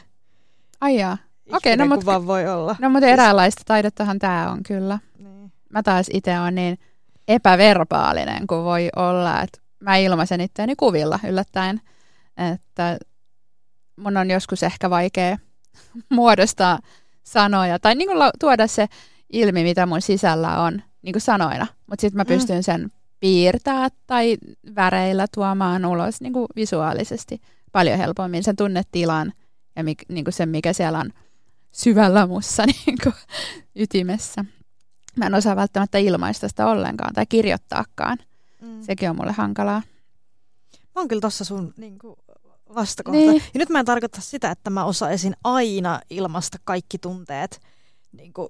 Ai 0.81 0.99
jaa. 0.99 1.17
Okei, 1.53 1.73
okay, 1.73 1.87
no 1.87 1.95
mutta 1.95 2.25
voi 2.25 2.47
olla. 2.47 2.75
No 2.79 2.89
mutta 2.89 3.05
siis... 3.05 3.13
eräänlaista 3.13 3.61
taidettahan 3.65 4.19
tämä 4.19 4.51
on 4.51 4.63
kyllä. 4.63 4.99
Niin. 5.17 5.51
Mä 5.69 5.83
taas 5.83 6.07
itse 6.13 6.39
on 6.39 6.55
niin 6.55 6.79
epäverbaalinen 7.27 8.47
kuin 8.47 8.63
voi 8.63 8.89
olla, 8.95 9.41
että 9.41 9.59
mä 9.79 9.97
ilmaisen 9.97 10.41
itseäni 10.41 10.75
kuvilla 10.75 11.19
yllättäen, 11.27 11.81
että 12.51 12.97
mun 13.95 14.17
on 14.17 14.31
joskus 14.31 14.63
ehkä 14.63 14.89
vaikea 14.89 15.37
muodostaa 16.09 16.79
sanoja 17.23 17.79
tai 17.79 17.95
niin 17.95 18.09
kuin 18.09 18.31
tuoda 18.39 18.67
se 18.67 18.87
ilmi, 19.33 19.63
mitä 19.63 19.85
mun 19.85 20.01
sisällä 20.01 20.61
on 20.61 20.81
niin 21.01 21.13
kuin 21.13 21.21
sanoina, 21.21 21.67
mutta 21.87 22.01
sitten 22.01 22.17
mä 22.17 22.23
mm. 22.23 22.27
pystyn 22.27 22.57
mm. 22.57 22.63
sen 22.63 22.91
piirtää 23.19 23.87
tai 24.07 24.37
väreillä 24.75 25.25
tuomaan 25.33 25.85
ulos 25.85 26.21
niin 26.21 26.33
kuin 26.33 26.47
visuaalisesti 26.55 27.41
paljon 27.71 27.97
helpommin 27.97 28.43
sen 28.43 28.55
tunnetilan 28.55 29.33
ja 29.75 29.83
mi, 29.83 29.95
niin 30.09 30.23
kuin 30.23 30.33
sen, 30.33 30.49
mikä 30.49 30.73
siellä 30.73 30.99
on 30.99 31.11
syvällä 31.71 32.27
mussa 32.27 32.63
niin 32.85 32.97
kuin 33.03 33.15
ytimessä. 33.75 34.45
mä 35.15 35.25
en 35.25 35.35
osaa 35.35 35.55
välttämättä 35.55 35.97
ilmaista 35.97 36.47
sitä 36.47 36.67
ollenkaan 36.67 37.13
tai 37.13 37.25
kirjoittaakaan. 37.25 38.17
Mm. 38.61 38.81
Sekin 38.81 39.09
on 39.09 39.15
mulle 39.15 39.31
hankalaa. 39.31 39.81
Mä 40.95 41.01
oon 41.01 41.07
kyllä 41.07 41.21
tossa 41.21 41.45
sun 41.45 41.73
niin 41.77 41.99
kuin, 41.99 42.15
vastakohta. 42.75 43.19
Niin. 43.19 43.43
Ja 43.53 43.57
nyt 43.59 43.69
mä 43.69 43.79
en 43.79 43.85
tarkoita 43.85 44.21
sitä, 44.21 44.51
että 44.51 44.69
mä 44.69 44.85
osaisin 44.85 45.35
aina 45.43 45.99
ilmaista 46.09 46.57
kaikki 46.63 46.97
tunteet 46.97 47.61
niin 48.11 48.33
kuin, 48.33 48.49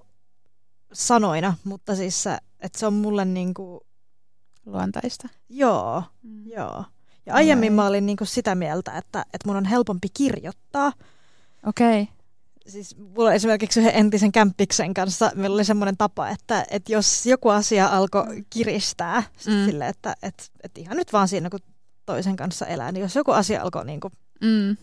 sanoina, 0.93 1.53
mutta 1.63 1.95
siis 1.95 2.23
se, 2.23 2.37
että 2.59 2.79
se 2.79 2.85
on 2.87 2.93
mulle 2.93 3.25
niin 3.25 3.53
kuin, 3.53 3.79
Luontaista. 4.65 5.29
joo, 5.49 6.03
Mm. 6.23 6.47
joo. 6.47 6.85
Ja 7.25 7.33
aiemmin 7.33 7.67
Okei. 7.67 7.75
mä 7.75 7.85
olin 7.87 8.05
niin 8.05 8.17
kuin 8.17 8.27
sitä 8.27 8.55
mieltä, 8.55 8.97
että, 8.97 9.25
että 9.33 9.47
mun 9.49 9.55
on 9.55 9.65
helpompi 9.65 10.07
kirjoittaa. 10.13 10.93
Okei. 11.67 12.01
Okay. 12.01 12.15
Siis 12.67 12.97
mulla 12.97 13.33
esimerkiksi 13.33 13.79
yhden 13.79 13.95
entisen 13.95 14.31
kämppiksen 14.31 14.93
kanssa 14.93 15.31
meillä 15.35 15.53
oli 15.53 15.65
semmoinen 15.65 15.97
tapa, 15.97 16.29
että, 16.29 16.65
että 16.71 16.91
jos 16.93 17.25
joku 17.25 17.49
asia 17.49 17.87
alkoi 17.87 18.45
kiristää, 18.49 19.23
sit 19.37 19.53
Mm. 19.53 19.65
sille, 19.65 19.87
että, 19.87 20.15
että, 20.23 20.43
että 20.63 20.81
ihan 20.81 20.97
nyt 20.97 21.13
vaan 21.13 21.27
siinä 21.27 21.49
kun 21.49 21.59
toisen 22.05 22.35
kanssa 22.35 22.65
elää, 22.65 22.91
niin 22.91 23.01
jos 23.01 23.15
joku 23.15 23.31
asia 23.31 23.61
alkoi 23.61 23.85
niin 23.85 23.99
kuin 23.99 24.11
Mm. 24.41 24.77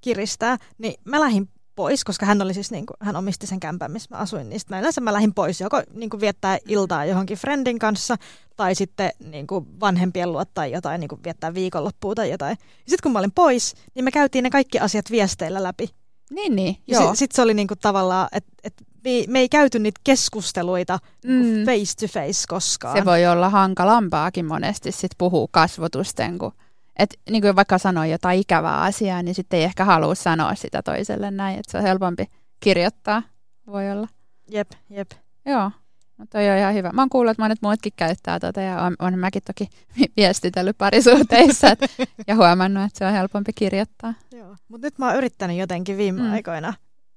kiristää, 0.00 0.56
niin 0.78 0.94
mä 1.04 1.20
lähdin 1.20 1.48
pois, 1.76 2.04
koska 2.04 2.26
hän 2.26 2.42
oli 2.42 2.54
siis 2.54 2.70
niin 2.70 2.86
kuin, 2.86 2.96
hän 3.00 3.16
omisti 3.16 3.46
sen 3.46 3.60
kämpän, 3.60 3.90
missä 3.92 4.08
mä 4.10 4.18
asuin, 4.20 4.48
niin 4.48 4.60
mä 4.70 4.78
yleensä 4.80 5.00
mä 5.00 5.12
lähdin 5.12 5.34
pois 5.34 5.60
joko 5.60 5.82
niin 5.92 6.10
kuin 6.10 6.20
viettää 6.20 6.58
iltaa 6.68 7.04
johonkin 7.04 7.36
friendin 7.38 7.78
kanssa, 7.78 8.16
tai 8.56 8.74
sitten 8.74 9.10
niin 9.30 9.46
kuin 9.46 9.80
vanhempien 9.80 10.32
luo 10.32 10.44
tai 10.54 10.72
jotain, 10.72 11.00
niin 11.00 11.08
kuin 11.08 11.20
viettää 11.24 11.54
viikonloppua 11.54 12.14
tai 12.14 12.30
jotain. 12.30 12.56
Sitten 12.76 12.98
kun 13.02 13.12
mä 13.12 13.18
olin 13.18 13.32
pois, 13.34 13.74
niin 13.94 14.04
me 14.04 14.10
käytiin 14.10 14.42
ne 14.42 14.50
kaikki 14.50 14.78
asiat 14.78 15.10
viesteillä 15.10 15.62
läpi. 15.62 15.88
Niin, 16.30 16.56
niin. 16.56 16.76
Ja 16.86 16.96
sitten 16.98 17.16
sit 17.16 17.32
se 17.32 17.42
oli 17.42 17.54
niinku 17.54 17.74
tavallaan, 17.76 18.28
että 18.32 18.52
et 18.64 18.74
me, 19.04 19.10
ei- 19.10 19.26
me 19.28 19.38
ei 19.38 19.48
käyty 19.48 19.78
niitä 19.78 20.00
keskusteluita 20.04 20.98
niinku 21.24 21.48
Mm. 21.58 21.64
face 21.64 21.94
to 22.00 22.12
face 22.12 22.44
koskaan. 22.48 22.98
Se 22.98 23.04
voi 23.04 23.26
olla 23.26 23.50
hankalampaakin 23.50 24.46
monesti 24.46 24.92
sit 24.92 25.10
puhua 25.18 25.48
kasvotusten, 25.50 26.38
kun 26.38 26.52
et, 26.98 27.20
niin 27.30 27.42
kuin 27.42 27.56
vaikka 27.56 27.78
sanoo 27.78 28.04
jotain 28.04 28.40
ikävää 28.40 28.80
asiaa, 28.80 29.22
niin 29.22 29.34
sitten 29.34 29.58
ei 29.58 29.64
ehkä 29.64 29.84
halua 29.84 30.14
sanoa 30.14 30.54
sitä 30.54 30.82
toiselle 30.82 31.30
näin, 31.30 31.58
että 31.58 31.72
se 31.72 31.78
on 31.78 31.82
helpompi 31.84 32.30
kirjoittaa, 32.60 33.22
voi 33.66 33.90
olla. 33.90 34.08
Jep, 34.50 34.70
jep. 34.90 35.10
Joo, 35.46 35.70
mutta 36.16 36.38
toi 36.38 36.50
on 36.50 36.56
ihan 36.58 36.74
hyvä. 36.74 36.90
Mä 36.92 37.02
oon 37.02 37.08
kuullut, 37.08 37.30
että 37.30 37.42
monet 37.42 37.62
muutkin 37.62 37.92
käyttää 37.96 38.40
tota 38.40 38.60
ja 38.60 38.82
on, 38.82 38.96
on 38.98 39.18
mäkin 39.18 39.42
toki 39.46 39.68
viestitellyt 40.16 40.78
parisuhteissa 40.78 41.68
et, 41.70 41.80
ja 42.28 42.34
huomannut, 42.36 42.84
että 42.84 42.98
se 42.98 43.06
on 43.06 43.12
helpompi 43.12 43.52
kirjoittaa. 43.52 44.14
Joo. 44.32 44.56
Mutta 44.68 44.86
nyt 44.86 44.98
mä 44.98 45.06
oon 45.06 45.16
yrittänyt 45.16 45.56
jotenkin 45.56 45.96
viime 45.96 46.20
Mm. 46.22 46.32
aikoina 46.32 46.74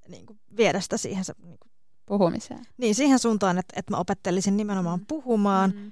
niinku 0.10 0.38
viedä 0.58 0.80
sitä 0.80 0.98
siihen, 0.98 1.26
se, 1.26 1.34
niinku, 1.44 1.68
Puhumiseen. 2.06 2.66
niin 2.78 2.96
siihen 2.96 3.20
suuntaan, 3.20 3.58
että, 3.58 3.74
että 3.80 3.94
mä 3.94 3.98
opettelisin 3.98 4.58
nimenomaan 4.58 5.00
puhumaan. 5.08 5.74
Mm. 5.76 5.92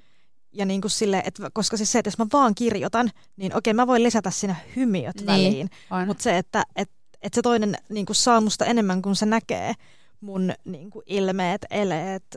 Ja 0.56 0.64
niinku 0.66 0.88
sille, 0.88 1.22
että, 1.26 1.50
koska 1.52 1.76
siis 1.76 1.92
se, 1.92 1.98
että 1.98 2.08
jos 2.08 2.18
mä 2.18 2.26
vaan 2.32 2.54
kirjoitan, 2.54 3.10
niin 3.36 3.56
okei, 3.56 3.72
mä 3.74 3.86
voin 3.86 4.02
lisätä 4.02 4.30
siinä 4.30 4.56
hymiöt 4.76 5.16
Niin. 5.16 5.26
väliin. 5.26 5.70
Mutta 6.06 6.22
se, 6.22 6.38
että 6.38 6.64
et, 6.76 6.90
et 7.22 7.34
se 7.34 7.42
toinen 7.42 7.76
niinku 7.88 8.14
saa 8.14 8.40
musta 8.40 8.64
enemmän 8.64 9.02
kuin 9.02 9.16
se 9.16 9.26
näkee 9.26 9.72
mun 10.20 10.52
niinku 10.64 11.02
ilmeet, 11.06 11.66
eleet, 11.70 12.36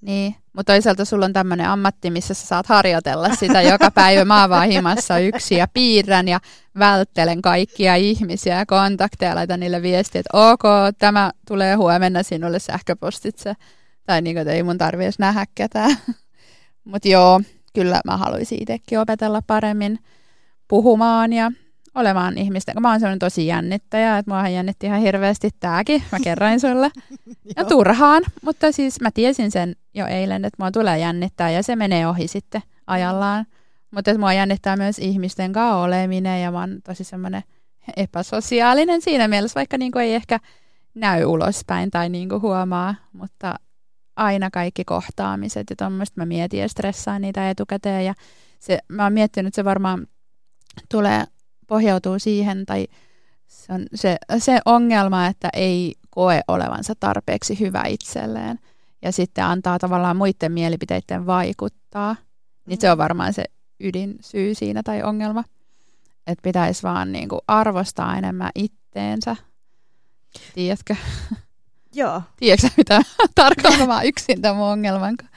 Niin, 0.00 0.34
mutta 0.52 0.72
toisaalta 0.72 1.04
sulla 1.04 1.24
on 1.24 1.32
tämmöinen 1.32 1.68
ammatti, 1.68 2.10
missä 2.10 2.34
sä 2.34 2.46
saat 2.46 2.66
harjoitella 2.66 3.34
sitä 3.34 3.62
joka 3.72 3.90
päivä. 3.90 4.24
Mä 4.24 4.48
vaan 4.48 4.68
himassa 4.68 5.18
yksi 5.18 5.54
ja 5.54 5.68
piirrän 5.74 6.28
ja 6.28 6.40
välttelen 6.78 7.42
kaikkia 7.42 7.94
ihmisiä 7.94 8.58
ja 8.58 8.66
kontakteja, 8.66 9.34
laitan 9.34 9.60
niille 9.60 9.82
viestiä, 9.82 10.20
että 10.20 10.38
ok, 10.52 10.62
tämä 10.98 11.30
tulee 11.48 11.74
huomenna 11.74 12.22
sinulle 12.22 12.58
sähköpostitse. 12.58 13.54
Tai 14.06 14.22
niin 14.22 14.34
kuin, 14.34 14.40
että 14.42 14.52
ei 14.52 14.62
mun 14.62 14.78
tarvi 14.78 15.02
edes 15.04 15.18
nähdä 15.18 15.46
ketään. 15.54 15.96
Mutta 16.84 17.08
joo, 17.08 17.40
kyllä 17.72 18.00
mä 18.04 18.16
haluaisin 18.16 18.62
itsekin 18.62 18.98
opetella 18.98 19.42
paremmin 19.46 19.98
puhumaan 20.68 21.32
ja 21.32 21.50
olemaan 21.94 22.38
ihmisten. 22.38 22.74
Mä 22.80 22.90
oon 22.90 23.00
sellainen 23.00 23.18
tosi 23.18 23.46
jännittäjä, 23.46 24.18
että 24.18 24.30
muahan 24.30 24.54
jännitti 24.54 24.86
ihan 24.86 25.00
hirveästi 25.00 25.50
tääkin. 25.60 26.02
Mä 26.12 26.18
kerroin 26.24 26.60
sulle. 26.60 26.90
Ja 27.56 27.64
turhaan, 27.64 28.22
mutta 28.42 28.72
siis 28.72 29.00
mä 29.00 29.10
tiesin 29.10 29.50
sen 29.50 29.76
jo 29.94 30.06
eilen, 30.06 30.44
että 30.44 30.56
mua 30.58 30.70
tulee 30.70 30.98
jännittää 30.98 31.50
ja 31.50 31.62
se 31.62 31.76
menee 31.76 32.06
ohi 32.06 32.28
sitten 32.28 32.62
ajallaan. 32.86 33.46
Mutta 33.90 34.10
että 34.10 34.18
mua 34.18 34.32
jännittää 34.32 34.76
myös 34.76 34.98
ihmisten 34.98 35.52
kanssa 35.52 35.76
oleminen 35.76 36.42
ja 36.42 36.50
mä 36.50 36.60
oon 36.60 36.78
tosi 36.84 37.04
semmoinen 37.04 37.42
epäsosiaalinen 37.96 39.02
siinä 39.02 39.28
mielessä, 39.28 39.60
vaikka 39.60 39.78
niinku 39.78 39.98
ei 39.98 40.14
ehkä 40.14 40.38
näy 40.94 41.24
ulospäin 41.24 41.90
tai 41.90 42.08
niinku 42.08 42.40
huomaa, 42.40 42.94
mutta 43.12 43.54
aina 44.16 44.50
kaikki 44.50 44.84
kohtaamiset 44.84 45.70
ja 45.70 45.76
tuommoista 45.76 46.20
mä 46.20 46.26
mietin 46.26 46.60
ja 46.60 46.68
stressaan 46.68 47.22
niitä 47.22 47.50
etukäteen 47.50 48.04
ja 48.04 48.14
se, 48.58 48.78
mä 48.88 49.02
oon 49.02 49.12
miettinyt, 49.12 49.48
että 49.48 49.56
se 49.56 49.64
varmaan 49.64 50.06
tulee, 50.90 51.24
pohjautuu 51.66 52.18
siihen 52.18 52.66
tai 52.66 52.86
se 53.46 53.72
on 53.72 53.86
se, 53.94 54.16
se 54.38 54.60
ongelma, 54.64 55.26
että 55.26 55.48
ei 55.52 55.94
koe 56.10 56.40
olevansa 56.48 56.94
tarpeeksi 57.00 57.60
hyvä 57.60 57.82
itselleen 57.88 58.58
ja 59.02 59.12
sitten 59.12 59.44
antaa 59.44 59.78
tavallaan 59.78 60.16
muiden 60.16 60.52
mielipiteiden 60.52 61.26
vaikuttaa, 61.26 62.16
niin 62.66 62.80
se 62.80 62.90
on 62.90 62.98
varmaan 62.98 63.32
se 63.32 63.44
ydinsyy 63.80 64.54
siinä 64.54 64.82
tai 64.82 65.02
ongelma. 65.02 65.44
Että 66.26 66.42
pitäisi 66.42 66.82
vaan 66.82 67.12
niinku 67.12 67.38
arvostaa 67.48 68.18
enemmän 68.18 68.50
itteensä. 68.54 69.36
Tiedätkö? 70.54 70.96
Joo. 71.94 72.22
Tiedätkö 72.36 72.68
mitä 72.76 73.02
tarkoitan 73.34 73.88
mä 73.88 74.02
yksin 74.02 74.42
tämän 74.42 74.60
ongelman? 74.62 75.16
kanssa? 75.16 75.36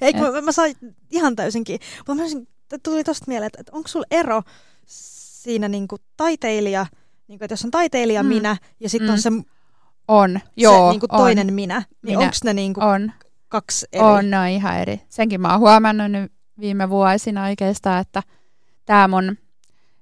Eikö 0.06 0.18
mä, 0.32 0.40
mä 0.40 0.52
sain 0.52 0.74
ihan 1.10 1.36
täysinkin. 1.36 1.80
Mutta 1.98 2.14
mä 2.14 2.22
olisin, 2.22 2.48
tuli 2.82 3.04
tosta 3.04 3.24
mieleen, 3.28 3.46
että, 3.46 3.60
että 3.60 3.72
onko 3.76 3.88
sulla 3.88 4.06
ero 4.10 4.42
siinä 4.86 5.68
niinku 5.68 5.96
taiteilija, 6.16 6.86
niinku, 7.28 7.44
että 7.44 7.52
jos 7.52 7.64
on 7.64 7.70
taiteilija 7.70 8.22
Mm. 8.22 8.28
minä 8.28 8.56
ja 8.80 8.88
sitten 8.88 9.08
Mm. 9.08 9.12
on 9.12 9.20
se, 9.20 9.30
On, 10.08 10.30
se 10.44 10.50
joo, 10.56 10.90
niinku 10.90 11.06
on, 11.10 11.18
toinen 11.18 11.54
minä, 11.54 11.78
niin 11.78 12.18
Minä. 12.18 12.18
onko 12.24 12.36
ne 12.44 12.52
niinku 12.52 12.80
on, 12.84 13.12
kaksi 13.48 13.86
eri? 13.92 14.04
on, 14.04 14.30
ne 14.30 14.38
on 14.38 14.46
ihan 14.48 14.78
eri. 14.78 15.00
Senkin 15.08 15.40
mä 15.40 15.50
oon 15.50 15.60
huomannut 15.60 16.10
nyt 16.10 16.32
viime 16.60 16.90
vuosina 16.90 17.44
oikeastaan, 17.44 18.00
että 18.00 18.22
tämä 18.86 19.08
mun 19.08 19.38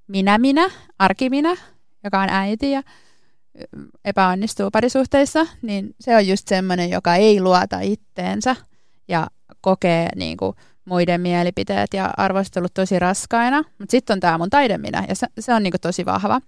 minä-minä, 0.09 0.71
arkiminä, 0.99 1.57
joka 2.05 2.21
on 2.21 2.29
äiti 2.31 2.71
ja 2.71 2.83
epäonnistuu 4.05 4.71
parisuhteissa, 4.71 5.47
niin 5.63 5.95
se 6.01 6.17
on 6.17 6.29
just 6.29 6.49
semmoinen, 6.49 6.91
joka 6.91 7.15
ei 7.15 7.41
luota 7.41 7.81
itteensä 7.81 8.57
ja 9.09 9.27
kokee 9.61 10.09
niin 10.17 10.37
kuin, 10.37 10.57
muiden 10.85 11.21
mielipiteet 11.21 11.95
ja 11.95 12.11
arvostelut 12.17 12.75
tosi 12.75 12.99
raskaina. 12.99 13.59
Mutta 13.79 13.91
sitten 13.91 14.15
on 14.15 14.21
tämä 14.21 14.39
mun 14.39 14.51
taideminä 14.51 15.05
ja 15.09 15.15
se, 15.15 15.27
se 15.39 15.55
on 15.55 15.63
niin 15.63 15.71
kuin, 15.71 15.81
tosi 15.81 16.07
vahva. 16.07 16.41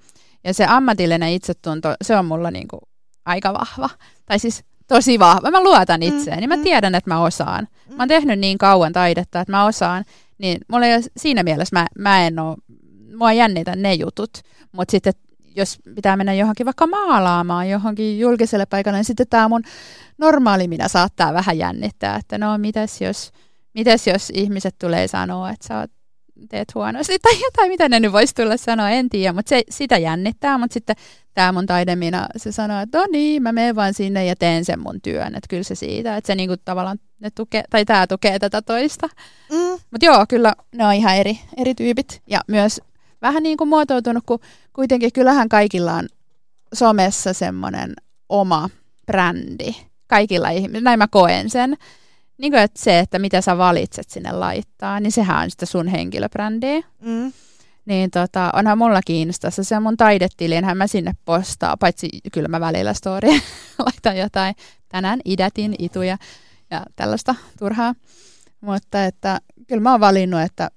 Ja 0.45 0.55
se 0.55 0.67
ammatillinen 0.69 1.33
itsetunto, 1.33 1.95
se 2.05 2.17
on 2.17 2.25
mulla 2.25 2.51
niin 2.51 2.69
kuin, 2.69 2.81
aika 3.25 3.53
vahva. 3.53 3.91
Tai 4.27 4.39
siis 4.39 4.65
tosi 4.89 5.19
vahva. 5.19 5.51
Mä 5.51 5.63
luotan 5.63 6.03
itseeni. 6.03 6.47
Mä 6.47 6.57
mm. 6.57 6.63
tiedän, 6.63 6.95
että 6.95 7.11
mä 7.11 7.23
osaan. 7.23 7.69
Mä 7.89 8.03
oon 8.03 8.09
tehnyt 8.09 8.39
niin 8.39 8.59
kauan 8.59 8.93
taidetta, 8.93 9.41
että 9.41 9.53
mä 9.53 9.65
osaan. 9.65 10.05
Niin 10.39 10.61
mulla 10.69 10.87
ei 10.87 10.95
ole, 10.95 11.05
siinä 11.17 11.43
mielessä 11.43 11.77
mä, 11.77 11.87
mä 11.99 12.27
en 12.27 12.39
oo, 12.39 12.57
mua 13.17 13.33
jännitä 13.33 13.77
ne 13.77 13.95
jutut. 13.95 14.31
Mutta 14.73 14.91
sitten 14.91 15.13
jos 15.57 15.79
pitää 15.95 16.17
mennä 16.17 16.35
johonkin 16.35 16.67
vaikka 16.67 16.87
maalaamaan 16.87 17.69
johonkin 17.69 18.19
julkiselle 18.19 18.67
paikalle, 18.67 18.99
niin 18.99 19.05
sitten 19.05 19.27
tämä 19.31 19.49
mun 19.49 19.63
normaali 20.19 20.69
minä 20.69 20.89
saattaa 20.89 21.35
vähän 21.35 21.59
jännittää, 21.59 22.17
että 22.17 22.39
no 22.39 22.59
mitäs 22.59 23.01
jos, 23.01 23.33
mitäs 23.75 24.07
jos 24.07 24.31
ihmiset 24.35 24.75
tulee 24.79 25.09
sanoa, 25.09 25.51
että 25.51 25.69
sä 25.69 25.79
oot, 25.79 25.91
teet 26.49 26.75
huonosti 26.75 27.19
tai 27.19 27.33
jotain, 27.45 27.71
mitä 27.71 27.89
ne 27.89 28.01
nyt 28.01 28.13
voisi 28.13 28.35
tulla 28.35 28.57
sanoa, 28.57 28.91
en 28.91 29.09
tiedä, 29.09 29.33
mutta 29.33 29.49
se, 29.49 29.63
sitä 29.71 29.99
jännittää, 29.99 30.59
mutta 30.59 30.75
sitten 30.75 30.97
tämä 31.35 31.53
mun 31.53 31.67
taidemina, 31.67 32.27
se 32.37 32.53
sanoo, 32.53 32.81
että 32.81 32.99
no 32.99 33.07
niin, 33.13 33.43
mä 33.43 33.53
menen 33.53 33.77
vaan 33.77 33.95
sinne 33.95 34.25
ja 34.25 34.37
teen 34.37 34.65
sen 34.65 34.81
mun 34.81 35.01
työn, 35.01 35.35
että 35.35 35.49
kyllä 35.49 35.63
se 35.63 35.75
siitä, 35.75 36.17
että 36.17 36.27
se 36.27 36.35
niinku 36.35 36.57
tavallaan 36.65 36.99
ne 37.21 37.31
tukee, 37.31 37.65
tai 37.71 37.85
tämä 37.85 38.07
tukee 38.07 38.39
tätä 38.39 38.63
toista. 38.63 39.09
Mm. 39.51 39.79
Mutta 39.91 40.07
joo, 40.07 40.25
kyllä 40.29 40.53
ne 40.75 40.87
on 40.87 40.95
ihan 40.95 41.17
eri, 41.17 41.39
eri 41.57 41.75
tyypit. 41.75 42.23
Ja 42.27 42.41
myös 42.49 42.81
vähän 43.23 43.43
niin 43.43 43.57
kuin 43.57 43.69
muotoutunut, 43.69 44.25
kun 44.27 44.39
kuitenkin 44.73 45.13
kyllähän 45.13 45.49
kaikilla 45.49 45.93
on 45.93 46.09
somessa 46.73 47.33
semmoinen 47.33 47.95
oma 48.29 48.71
brändi. 49.07 49.75
Kaikilla 50.07 50.51
ihmisillä, 50.51 50.81
näin 50.81 50.99
mä 50.99 51.09
koen 51.09 51.51
sen. 51.51 51.77
Niin 52.39 52.53
kuin, 52.53 52.63
että 52.63 52.81
se, 52.83 52.99
että 52.99 53.19
mitä 53.19 53.41
sä 53.41 53.59
valitset 53.59 54.11
sinne 54.11 54.33
laittaa, 54.33 55.01
niin 55.01 55.13
sehän 55.13 55.43
on 55.43 55.51
sitä 55.51 55.67
sun 55.67 55.89
henkilöbrändiä. 55.89 56.83
Mm. 57.01 57.33
Niin 57.85 58.11
tota, 58.11 58.51
onhan 58.55 58.79
mullakin 58.79 59.17
Instassa 59.17 59.65
se 59.65 59.81
mun 59.81 59.97
taidetiliinhän 59.97 60.77
mä 60.77 60.87
sinne 60.87 61.13
postaa, 61.25 61.77
paitsi 61.77 62.09
kyllä 62.33 62.49
mä 62.49 62.61
välillä 62.61 62.95
story 62.95 63.29
laitan 63.79 64.17
jotain, 64.17 64.55
tänään 64.89 65.21
idätin 65.25 65.75
ituja 65.79 66.19
ja 66.71 66.83
tällaista 66.97 67.35
turhaa. 67.59 67.95
Mutta 68.61 69.05
että 69.05 69.41
kyllä 69.67 69.83
mä 69.83 69.91
oon 69.91 70.01
valinnut, 70.01 70.41
että 70.41 70.71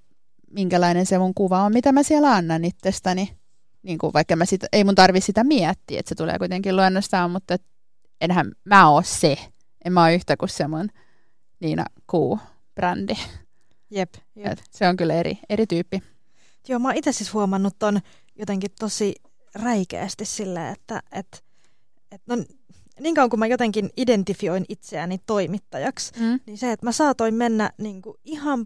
minkälainen 0.53 1.05
se 1.05 1.17
mun 1.19 1.33
kuva 1.33 1.63
on, 1.63 1.73
mitä 1.73 1.91
mä 1.91 2.03
siellä 2.03 2.31
annan 2.31 2.65
itsestäni. 2.65 3.37
Niin 3.83 3.97
kuin 3.97 4.13
vaikka 4.13 4.35
mä 4.35 4.45
sitä, 4.45 4.67
ei 4.73 4.83
mun 4.83 4.95
tarvi 4.95 5.21
sitä 5.21 5.43
miettiä, 5.43 5.99
että 5.99 6.09
se 6.09 6.15
tulee 6.15 6.37
kuitenkin 6.37 6.75
luonnostaan, 6.75 7.31
mutta 7.31 7.57
enhän 8.21 8.51
mä 8.65 8.89
oo 8.89 9.01
se. 9.05 9.37
En 9.85 9.93
mä 9.93 10.03
oo 10.03 10.09
yhtä 10.09 10.37
kuin 10.37 10.49
se 10.49 10.67
mun 10.67 10.89
Niina 11.59 11.85
Q-brändi. 12.11 13.17
Jep, 13.89 14.13
jep. 14.35 14.51
Et 14.51 14.63
se 14.71 14.87
on 14.87 14.97
kyllä 14.97 15.13
eri, 15.13 15.39
eri 15.49 15.67
tyyppi. 15.67 16.03
Joo, 16.67 16.79
mä 16.79 16.87
oon 16.87 16.97
itse 16.97 17.11
siis 17.11 17.33
huomannut 17.33 17.75
ton 17.79 17.99
jotenkin 18.35 18.71
tosi 18.79 19.15
räikeästi 19.55 20.25
silleen, 20.25 20.73
että 20.73 21.01
et, 21.11 21.43
et 22.11 22.21
no, 22.27 22.35
niin 22.99 23.15
kauan 23.15 23.29
kun 23.29 23.39
mä 23.39 23.47
jotenkin 23.47 23.89
identifioin 23.97 24.65
itseäni 24.69 25.17
toimittajaksi, 25.25 26.11
Mm. 26.19 26.39
niin 26.45 26.57
se, 26.57 26.71
että 26.71 26.85
mä 26.85 26.91
saatoin 26.91 27.33
mennä 27.33 27.71
niin 27.77 28.01
kuin 28.01 28.17
ihan, 28.25 28.65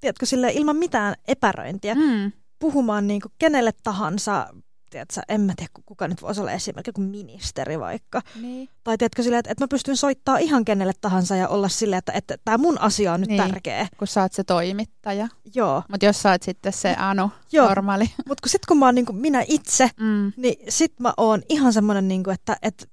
tiedätkö, 0.00 0.26
sille 0.26 0.50
ilman 0.52 0.76
mitään 0.76 1.14
epäröintiä 1.28 1.94
Mm. 1.94 2.32
puhumaan 2.58 3.06
niin 3.06 3.20
kuin 3.20 3.32
kenelle 3.38 3.72
tahansa, 3.82 4.46
tiedätkö, 4.90 5.20
en 5.28 5.40
mä 5.40 5.52
tiedä 5.56 5.70
kuka 5.86 6.08
nyt 6.08 6.22
voisi 6.22 6.40
olla 6.40 6.52
esimerkiksi 6.52 6.88
joku 6.88 7.00
ministeri 7.00 7.80
vaikka. 7.80 8.22
Niin. 8.42 8.68
Tai 8.84 8.98
tiedätkö 8.98 9.22
silleen, 9.22 9.38
että, 9.38 9.50
että 9.52 9.64
mä 9.64 9.68
pystyn 9.68 9.96
soittaa 9.96 10.38
ihan 10.38 10.64
kenelle 10.64 10.92
tahansa 11.00 11.36
ja 11.36 11.48
olla 11.48 11.68
silleen, 11.68 11.98
että, 11.98 12.12
että 12.12 12.36
tämä 12.44 12.58
mun 12.58 12.80
asia 12.80 13.12
on 13.12 13.20
nyt 13.20 13.28
Niin. 13.28 13.42
tärkeä. 13.42 13.88
Kun 13.98 14.08
sä 14.08 14.22
oot 14.22 14.32
se 14.32 14.44
toimittaja. 14.44 15.28
Joo, 15.54 15.82
Mutta 15.90 16.06
jos 16.06 16.22
sä 16.22 16.30
oot 16.30 16.42
sitten 16.42 16.72
se 16.72 16.94
Anu, 16.98 17.30
Joo. 17.52 17.68
normaali. 17.68 18.04
mutta 18.28 18.42
kun 18.42 18.50
sit 18.50 18.66
kun 18.66 18.78
mä 18.78 18.86
oon 18.86 18.94
niin 18.94 19.06
kuin 19.06 19.16
minä 19.16 19.44
itse, 19.48 19.90
Mm. 20.00 20.32
niin 20.36 20.56
sit 20.68 21.00
mä 21.00 21.14
oon 21.16 21.42
ihan 21.48 21.72
semmoinen, 21.72 22.08
niin 22.08 22.24
kuin, 22.24 22.34
että, 22.34 22.56
että 22.62 22.86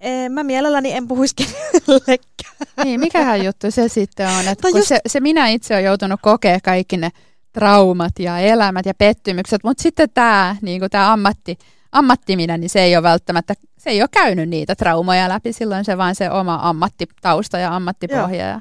ee, 0.00 0.28
mä 0.28 0.44
mielelläni 0.44 0.92
en 0.92 1.08
puhuisi 1.08 1.34
kenellekään. 1.36 2.84
Niin, 2.84 3.00
mikähän 3.00 3.44
juttu 3.44 3.70
se 3.70 3.88
sitten 3.88 4.28
on, 4.28 4.48
että 4.48 4.62
Tai 4.62 4.72
kun 4.72 4.80
just- 4.80 4.88
se, 4.88 5.00
se 5.06 5.20
minä 5.20 5.48
itse 5.48 5.76
on 5.76 5.84
joutunut 5.84 6.20
kokea 6.22 6.58
kaikki 6.64 6.96
ne 6.96 7.10
traumat 7.52 8.18
ja 8.18 8.38
elämät 8.38 8.86
ja 8.86 8.94
pettymykset, 8.94 9.64
mutta 9.64 9.82
sitten 9.82 10.10
tämä 10.14 10.56
niin 10.62 10.82
tää 10.90 11.12
ammatti, 11.12 11.58
ammattiminä, 11.92 12.58
niin 12.58 12.70
se 12.70 12.82
ei 12.82 12.96
ole 12.96 13.02
välttämättä, 13.02 13.54
se 13.78 13.90
ei 13.90 14.02
ole 14.02 14.08
käynyt 14.12 14.48
niitä 14.48 14.74
traumoja 14.74 15.28
läpi, 15.28 15.52
silloin 15.52 15.84
se 15.84 15.98
vaan 15.98 16.14
se 16.14 16.30
oma 16.30 16.58
ammattitausta 16.62 17.58
ja 17.58 17.76
ammattipohja 17.76 18.46
ja 18.46 18.60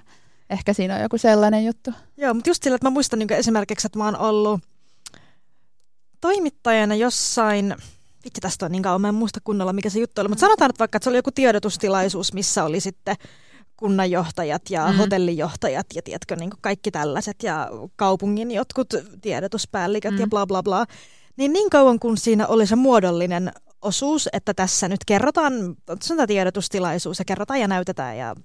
ehkä 0.50 0.74
siinä 0.74 0.96
on 0.96 1.02
joku 1.02 1.18
sellainen 1.18 1.66
juttu. 1.66 1.92
Joo, 2.18 2.34
mutta 2.34 2.50
just 2.50 2.64
sillä, 2.64 2.76
että 2.76 2.86
mä 2.86 2.94
muistan 2.94 3.20
niin 3.20 3.34
esimerkiksi, 3.34 3.88
että 3.88 4.00
mä 4.00 4.06
oon 4.06 4.18
ollut 4.18 4.62
toimittajana 6.22 6.96
jossain, 6.96 7.76
vitsi 8.26 8.42
tästä 8.42 8.66
on 8.66 8.72
niin 8.72 8.84
kauan, 8.84 9.02
mä 9.02 9.10
en 9.10 9.16
muista 9.16 9.40
kunnolla 9.44 9.74
mikä 9.74 9.90
se 9.90 10.00
juttu 10.00 10.22
oli, 10.22 10.30
mutta 10.30 10.40
sanotaan 10.40 10.70
nyt 10.70 10.80
vaikka, 10.80 10.96
että 10.98 11.04
se 11.04 11.10
oli 11.10 11.18
joku 11.18 11.32
tiedotustilaisuus, 11.32 12.34
missä 12.34 12.64
oli 12.64 12.80
sitten 12.80 13.16
kunnanjohtajat 13.78 14.62
ja 14.70 14.88
Mm. 14.92 14.98
hotellijohtajat 14.98 15.86
ja 15.96 16.02
tiedätkö, 16.02 16.36
niin 16.36 16.50
kaikki 16.62 16.92
tällaiset 16.92 17.44
ja 17.44 17.70
kaupungin 17.96 18.52
jotkut 18.52 18.88
tiedotuspäälliköt 19.22 20.14
mm. 20.14 20.20
ja 20.20 20.28
bla 20.28 20.48
bla 20.48 20.64
bla. 20.64 20.86
Niin 21.38 21.54
niin 21.54 21.70
kauan 21.70 22.00
kun 22.00 22.18
siinä 22.18 22.48
oli 22.48 22.68
se 22.68 22.76
muodollinen 22.76 23.52
osuus, 23.82 24.30
että 24.34 24.54
tässä 24.54 24.88
nyt 24.88 25.00
kerrotaan, 25.06 25.54
sanotaan 26.02 26.28
tiedotustilaisuus 26.28 27.20
ja 27.20 27.26
kerrotaan 27.26 27.60
ja 27.60 27.68
näytetään 27.68 28.18
ja 28.18 28.36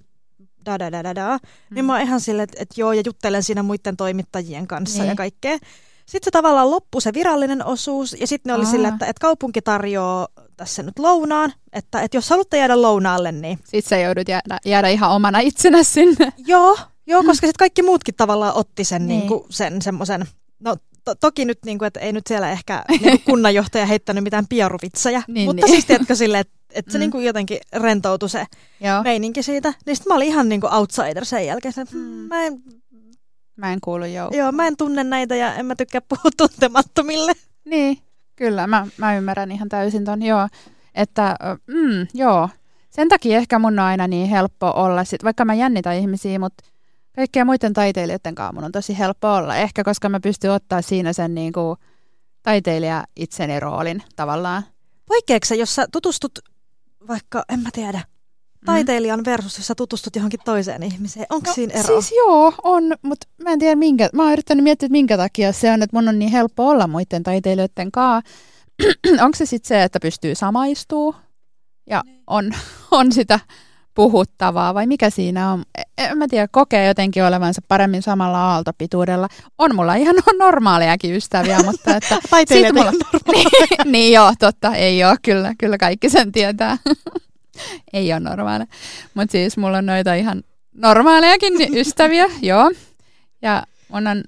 da 0.67 0.79
da 0.79 0.93
da 0.93 1.05
da 1.05 1.15
da, 1.15 1.33
mm. 1.39 1.75
niin 1.75 1.85
mä 1.85 1.93
oon 1.93 2.03
ihan 2.03 2.21
silleen, 2.21 2.45
että, 2.45 2.57
että 2.61 2.81
joo 2.81 2.93
ja 2.93 3.03
juttelen 3.07 3.43
siinä 3.43 3.63
muiden 3.63 3.97
toimittajien 3.97 4.67
kanssa 4.67 4.99
Niin. 4.99 5.09
ja 5.09 5.15
kaikkea. 5.15 5.59
Sitten 6.07 6.25
se 6.25 6.31
tavallaan 6.31 6.71
loppui 6.71 7.03
se 7.03 7.13
virallinen 7.15 7.65
osuus 7.65 8.17
ja 8.21 8.27
sitten 8.27 8.51
ne 8.51 8.55
oli 8.55 8.65
Aa. 8.65 8.71
sillä, 8.71 8.89
että, 8.89 9.07
että 9.07 9.21
kaupunki 9.21 9.63
tarjoaa 9.63 10.29
tässä 10.57 10.83
nyt 10.83 10.99
lounaan, 10.99 11.53
että, 11.73 12.01
että 12.03 12.17
jos 12.17 12.31
haluatte 12.31 12.59
jäädä 12.59 12.83
lounaalle, 12.83 13.33
niin 13.33 13.59
Sitten 13.65 13.89
sä 13.89 13.99
joudut 13.99 14.29
jäädä, 14.29 14.59
jäädä 14.65 14.89
ihan 14.89 15.11
omana 15.11 15.39
itsenä 15.39 15.83
sinne. 15.83 16.33
joo, 16.47 16.79
joo 17.07 17.21
koska 17.23 17.47
sitten 17.47 17.59
kaikki 17.59 17.83
muutkin 17.83 18.15
tavallaan 18.15 18.55
otti 18.55 18.85
sen, 18.85 19.07
Niin. 19.07 19.19
niin. 19.19 19.29
kuin, 19.29 19.45
sen 19.51 19.83
semmoisen, 19.83 20.25
no 20.61 20.77
to, 21.05 21.15
toki 21.15 21.45
nyt, 21.45 21.59
niin 21.65 21.79
kuin, 21.79 21.87
että 21.87 22.01
ei 22.01 22.13
nyt 22.13 22.27
siellä 22.27 22.51
ehkä 22.51 22.85
niin 22.91 23.01
kuin 23.03 23.21
kunnanjohtaja 23.31 23.87
heittänyt 23.87 24.25
mitään 24.25 24.47
piaruvitsejä, 24.49 25.23
Niin, 25.29 25.49
mutta 25.49 25.67
niin. 25.67 25.73
siis 25.73 25.85
tiedätkö 25.87 26.15
silleen, 26.15 26.41
että, 26.41 26.55
että 26.71 26.93
se 26.93 26.99
Mm. 26.99 27.01
niin 27.01 27.11
kuin 27.11 27.25
jotenkin 27.25 27.59
rentoutui 27.73 28.29
se 28.29 28.47
Joo, 28.81 29.03
meininki 29.03 29.43
siitä. 29.43 29.75
Niin 29.87 29.97
sitten 29.97 30.11
mä 30.11 30.17
olin 30.17 30.29
ihan 30.29 30.49
niin 30.49 30.61
kuin 30.61 30.75
outsider 30.75 31.25
sen 31.25 31.47
jälkeen. 31.47 31.75
Että, 31.79 31.95
Mm. 31.97 32.01
mm. 32.01 32.07
mä, 32.07 32.43
en, 32.47 32.63
mä 33.57 33.73
en 33.73 33.81
kuulu 33.81 34.05
joukkoon. 34.05 34.39
joo, 34.39 34.53
mä 34.53 34.67
en 34.67 34.77
tunne 34.77 35.05
näitä 35.05 35.37
ja 35.37 35.55
en 35.55 35.67
mä 35.67 35.75
tykkää 35.75 36.01
puhua 36.01 36.31
tuntemattomille. 36.37 37.33
Niin, 37.65 37.99
kyllä, 38.37 38.67
mä, 38.67 38.87
mä 38.99 39.17
ymmärrän 39.17 39.53
ihan 39.53 39.69
täysin 39.69 40.05
ton, 40.05 40.23
joo. 40.23 40.49
Että, 40.95 41.37
mm, 41.67 42.07
joo. 42.15 42.49
Sen 42.91 43.09
takia 43.09 43.37
ehkä 43.37 43.59
mun 43.59 43.79
on 43.79 43.79
aina 43.79 44.09
niin 44.09 44.29
helppo 44.29 44.73
olla, 44.77 45.05
sit, 45.05 45.25
vaikka 45.25 45.45
mä 45.45 45.55
jännitän 45.55 45.97
ihmisiä, 45.97 46.39
mutta 46.39 46.65
kaikkien 47.17 47.47
muiden 47.47 47.73
taiteilijoiden 47.73 48.35
kanssa 48.35 48.53
mun 48.53 48.65
on 48.65 48.73
tosi 48.73 48.99
helppo 48.99 49.35
olla. 49.35 49.57
Ehkä 49.57 49.85
koska 49.85 50.09
mä 50.09 50.21
pystyn 50.21 50.51
ottaa 50.51 50.83
siinä 50.83 51.13
sen 51.13 51.35
niin 51.35 51.53
kuin, 51.53 51.77
taiteilija 52.43 53.05
itseni 53.17 53.61
roolin 53.61 54.03
tavallaan. 54.17 54.63
Poikkeeksi 55.07 55.59
jos 55.59 55.75
sä 55.75 55.87
tutustut 55.93 56.39
vaikka, 57.09 57.45
en 57.49 57.61
mä 57.61 57.69
tiedä, 57.73 58.01
taiteilijan 58.67 59.25
versus, 59.25 59.59
jos 59.59 59.67
sä 59.67 59.75
tutustut 59.75 60.17
johonkin 60.17 60.41
toiseen 60.45 60.83
ihmiseen. 60.83 61.27
Onko 61.31 61.51
no, 61.51 61.55
siinä 61.55 61.75
ero? 61.75 61.87
Siis 61.87 62.13
joo, 62.17 62.53
on, 62.63 62.83
mutta 63.03 63.27
mä 63.43 63.51
en 63.51 63.59
tiedä 63.59 63.77
minkä, 63.77 64.09
mä 64.13 64.23
oon 64.23 64.33
yrittänyt 64.33 64.65
miettiä, 64.65 64.87
että 64.87 64.93
minkä 64.93 65.17
takia 65.17 65.53
se 65.53 65.73
on, 65.73 65.83
että 65.83 65.97
mun 65.97 66.09
on 66.09 66.19
niin 66.19 66.31
helppo 66.31 66.69
olla 66.69 66.87
muiden 66.87 67.23
taiteilijoiden 67.23 67.93
kanssa. 67.93 68.31
Onko 69.25 69.37
se 69.37 69.47
sitten 69.47 69.69
se, 69.69 69.83
että 69.83 70.01
pystyy 70.01 70.35
samaistuu 70.35 71.15
ja 71.91 72.03
on, 72.27 72.53
on 72.91 73.13
sitä 73.13 73.41
puhuttavaa 73.95 74.75
vai 74.75 74.87
mikä 74.87 75.11
siinä 75.11 75.53
on? 75.53 75.63
E- 75.79 75.83
En 75.99 76.19
mä 76.19 76.29
tiedä, 76.29 76.49
kokee 76.53 76.87
jotenkin 76.87 77.25
olevansa 77.25 77.63
paremmin 77.69 78.03
samalla 78.03 78.53
aaltopituudella. 78.53 79.29
On 79.59 79.75
mulla 79.75 79.95
ihan 79.95 80.15
normaalejakin 80.39 81.15
ystäviä, 81.15 81.63
mutta 81.65 81.91
että 81.97 82.19
Taiteilijat 82.31 82.75
mulla- 82.75 82.93
niin, 83.33 83.47
niin 83.93 84.13
joo, 84.13 84.33
totta, 84.39 84.75
ei 84.75 85.05
ole, 85.05 85.17
kyllä, 85.23 85.55
kyllä 85.59 85.79
kaikki 85.79 86.11
sen 86.11 86.33
tietää. 86.33 86.79
ei 87.93 88.13
ole 88.13 88.21
normaali. 88.21 88.65
Mutta 89.15 89.33
siis 89.33 89.57
mulla 89.57 89.79
on 89.79 89.87
noita 89.87 90.15
ihan 90.15 90.43
normaalejakin 90.75 91.53
ystäviä, 91.77 92.27
joo. 92.43 92.73
Ja 93.43 93.63
mun 93.89 94.07
on 94.07 94.25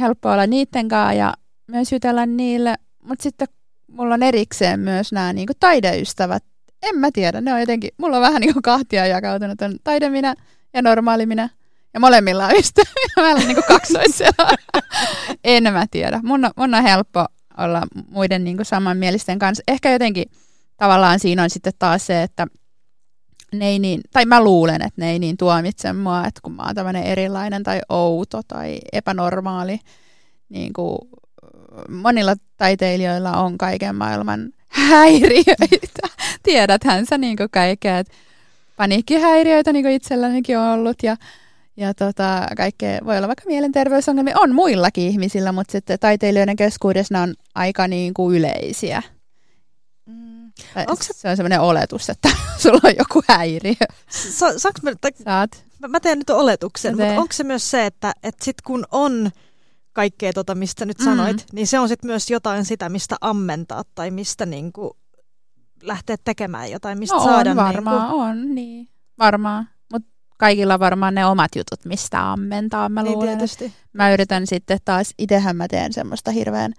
helppo 0.00 0.30
olla 0.30 0.46
niiden 0.46 0.88
kanssa 0.88 1.12
ja 1.12 1.34
myös 1.66 1.92
jutella 1.92 2.26
niille. 2.26 2.74
Mutta 3.02 3.22
sitten 3.22 3.48
mulla 3.86 4.14
on 4.14 4.22
erikseen 4.22 4.80
myös 4.80 5.12
nämä 5.12 5.32
niinku 5.32 5.52
taideystävät. 5.60 6.44
En 6.82 6.98
mä 6.98 7.10
tiedä, 7.12 7.40
ne 7.40 7.54
on 7.54 7.60
jotenkin, 7.60 7.90
mulla 7.98 8.16
on 8.16 8.22
vähän 8.22 8.40
niinku 8.40 8.60
kahtia 8.62 9.06
jakautunut 9.06 9.62
on 9.62 9.76
taideminä 9.84 10.34
ja 10.74 10.82
normaali 10.82 11.26
minä. 11.26 11.48
Ja 11.94 12.00
molemmilla 12.00 12.46
on 12.46 12.56
ystäviä. 12.56 13.06
Mä 13.16 13.30
olen 13.30 13.46
niinku 13.46 13.62
kaksoisia. 13.68 14.30
en 15.44 15.72
mä 15.72 15.86
tiedä. 15.90 16.20
Mun 16.22 16.44
on, 16.44 16.50
mun 16.56 16.74
on 16.74 16.82
helppo 16.82 17.26
olla 17.58 17.82
muiden 18.08 18.44
niinku 18.44 18.64
samanmielisten 18.64 19.38
kanssa. 19.38 19.62
Ehkä 19.68 19.92
jotenkin 19.92 20.24
tavallaan 20.76 21.20
siinä 21.20 21.42
on 21.42 21.50
sitten 21.50 21.72
taas 21.78 22.06
se, 22.06 22.22
että 22.22 22.46
ne 23.58 23.68
ei 23.68 23.78
niin, 23.78 24.00
tai 24.12 24.24
mä 24.24 24.44
luulen, 24.44 24.82
että 24.82 25.00
ne 25.00 25.10
ei 25.10 25.18
niin 25.18 25.36
tuomitse 25.36 25.92
mua, 25.92 26.26
että 26.26 26.40
kun 26.42 26.52
mä 26.52 26.62
oon 26.62 26.74
tämmöinen 26.74 27.02
erilainen 27.02 27.62
tai 27.62 27.80
outo 27.88 28.40
tai 28.48 28.78
epänormaali, 28.92 29.78
niin 30.48 30.72
kuin 30.72 30.98
monilla 31.88 32.34
taiteilijoilla 32.56 33.32
on 33.32 33.58
kaiken 33.58 33.94
maailman 33.94 34.52
häiriöitä. 34.68 36.08
Tiedäthän 36.42 37.06
sä 37.06 37.18
niin 37.18 37.36
kuin 37.36 37.50
kaikkea, 37.50 37.98
että 37.98 38.14
paniikkihäiriöitä 38.76 39.72
niin 39.72 39.84
kuin 39.84 39.94
itsellänikin 39.94 40.58
on 40.58 40.68
ollut 40.68 41.02
ja, 41.02 41.16
ja 41.76 41.94
tota, 41.94 42.46
kaikkea, 42.56 42.98
voi 43.04 43.16
olla 43.16 43.26
vaikka 43.26 43.44
mielenterveysongelmia, 43.46 44.34
on 44.38 44.54
muillakin 44.54 45.08
ihmisillä, 45.08 45.52
mutta 45.52 45.72
sitten 45.72 45.98
taiteilijoiden 45.98 46.56
keskuudessa 46.56 47.14
ne 47.14 47.20
on 47.20 47.34
aika 47.54 47.88
niin 47.88 48.14
kuin 48.14 48.36
yleisiä. 48.36 49.02
Mm. 50.06 50.45
Tai 50.74 50.84
Onko 50.88 51.02
se- 51.02 51.12
se 51.12 51.28
on 51.30 51.36
semmoinen 51.36 51.60
oletus, 51.60 52.10
että 52.10 52.28
sulla 52.62 52.80
on 52.84 52.94
joku 52.98 53.22
häiriö. 53.28 53.74
Sa- 54.10 54.58
saanko 54.58 54.78
mä, 54.82 54.92
tai, 55.00 55.10
Saat. 55.24 55.64
mä- 55.78 55.88
mä 55.88 56.00
teen 56.00 56.18
nyt 56.18 56.30
oletuksen, 56.30 56.96
Tee. 56.96 57.06
mutta 57.06 57.20
onko 57.20 57.32
se 57.32 57.44
myös 57.44 57.70
se, 57.70 57.86
että, 57.86 58.12
että 58.22 58.44
sit 58.44 58.60
kun 58.62 58.84
on 58.90 59.30
kaikkea 59.92 60.32
tota, 60.32 60.54
mistä 60.54 60.84
nyt 60.84 60.98
Mm. 60.98 61.04
sanoit, 61.04 61.46
niin 61.52 61.66
se 61.66 61.78
on 61.78 61.88
sitten 61.88 62.08
myös 62.10 62.30
jotain 62.30 62.64
sitä, 62.64 62.88
mistä 62.88 63.16
ammentaa 63.20 63.82
tai 63.94 64.10
mistä 64.10 64.46
niinku 64.46 64.96
lähteä 65.82 66.16
tekemään 66.24 66.70
jotain, 66.70 66.98
mistä 66.98 67.16
No 67.16 67.24
saada 67.24 67.50
on 67.50 67.56
varmaan, 67.56 68.00
niinku, 68.02 68.18
on, 68.18 68.54
niin. 68.54 68.88
Varmaan. 69.18 69.68
Mutta 69.92 70.08
kaikilla 70.38 70.74
on 70.74 70.80
varmaan 70.80 71.14
ne 71.14 71.26
omat 71.26 71.50
jutut, 71.56 71.84
mistä 71.84 72.32
ammentaa, 72.32 72.88
mä 72.88 73.02
niin 73.02 73.12
luulen. 73.12 73.38
tietysti. 73.38 73.72
Mä 73.92 74.12
yritän 74.12 74.46
sitten 74.46 74.78
taas, 74.84 75.14
itsehän 75.18 75.56
mä 75.56 75.68
teen 75.68 75.92
semmoista 75.92 76.30
hirveän 76.30 76.72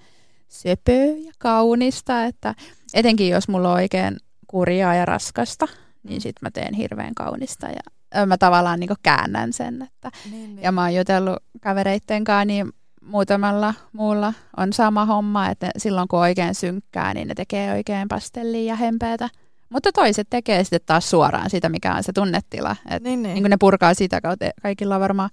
söpöä 0.47 1.05
ja 1.05 1.31
kaunista, 1.39 2.23
että 2.23 2.55
etenkin 2.93 3.29
jos 3.29 3.47
mulla 3.47 3.69
on 3.69 3.75
oikein 3.75 4.17
kurjaa 4.47 4.95
ja 4.95 5.05
raskasta, 5.05 5.67
niin 6.03 6.21
sit 6.21 6.35
mä 6.41 6.51
teen 6.51 6.73
hirveän 6.73 7.15
kaunista 7.15 7.67
ja 7.67 8.25
mä 8.25 8.37
tavallaan 8.37 8.79
niin 8.79 8.89
käännän 9.03 9.53
sen. 9.53 9.81
Että, 9.81 10.11
Niin, 10.31 10.55
niin. 10.55 10.63
ja 10.63 10.71
mä 10.71 10.81
oon 10.81 10.95
jutellut 10.95 11.43
kavereitten 11.61 12.23
kanssa, 12.23 12.45
niin 12.45 12.73
muutamalla 13.01 13.73
muulla 13.93 14.33
on 14.57 14.73
sama 14.73 15.05
homma, 15.05 15.49
että 15.49 15.71
silloin 15.77 16.07
kun 16.07 16.19
oikein 16.19 16.55
synkkää, 16.55 17.13
niin 17.13 17.27
ne 17.27 17.35
tekee 17.35 17.73
oikein 17.73 18.07
pastellia 18.07 18.63
ja 18.63 18.75
hempeätä. 18.75 19.29
Mutta 19.69 19.91
toiset 19.91 20.27
tekee 20.29 20.63
sitten 20.63 20.79
taas 20.85 21.09
suoraan 21.09 21.49
sitä, 21.49 21.69
mikä 21.69 21.95
on 21.95 22.03
se 22.03 22.13
tunnetila. 22.13 22.75
Et 22.89 23.03
niin, 23.03 23.23
niin. 23.23 23.33
niin 23.33 23.49
ne 23.49 23.57
purkaa 23.59 23.93
sitä 23.93 24.21
kautta. 24.21 24.45
Kaikilla 24.61 24.95
on 24.95 25.01
varmaan 25.01 25.29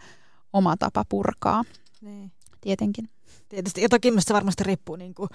oma 0.52 0.76
tapa 0.76 1.04
purkaa, 1.08 1.64
niin. 2.00 2.32
tietenkin. 2.60 3.08
Tietysti. 3.48 3.82
Ja 3.82 3.88
toki 3.88 4.10
myös 4.10 4.24
se 4.24 4.34
varmasti 4.34 4.64
riippuu 4.64 4.96
niinku 4.96 5.28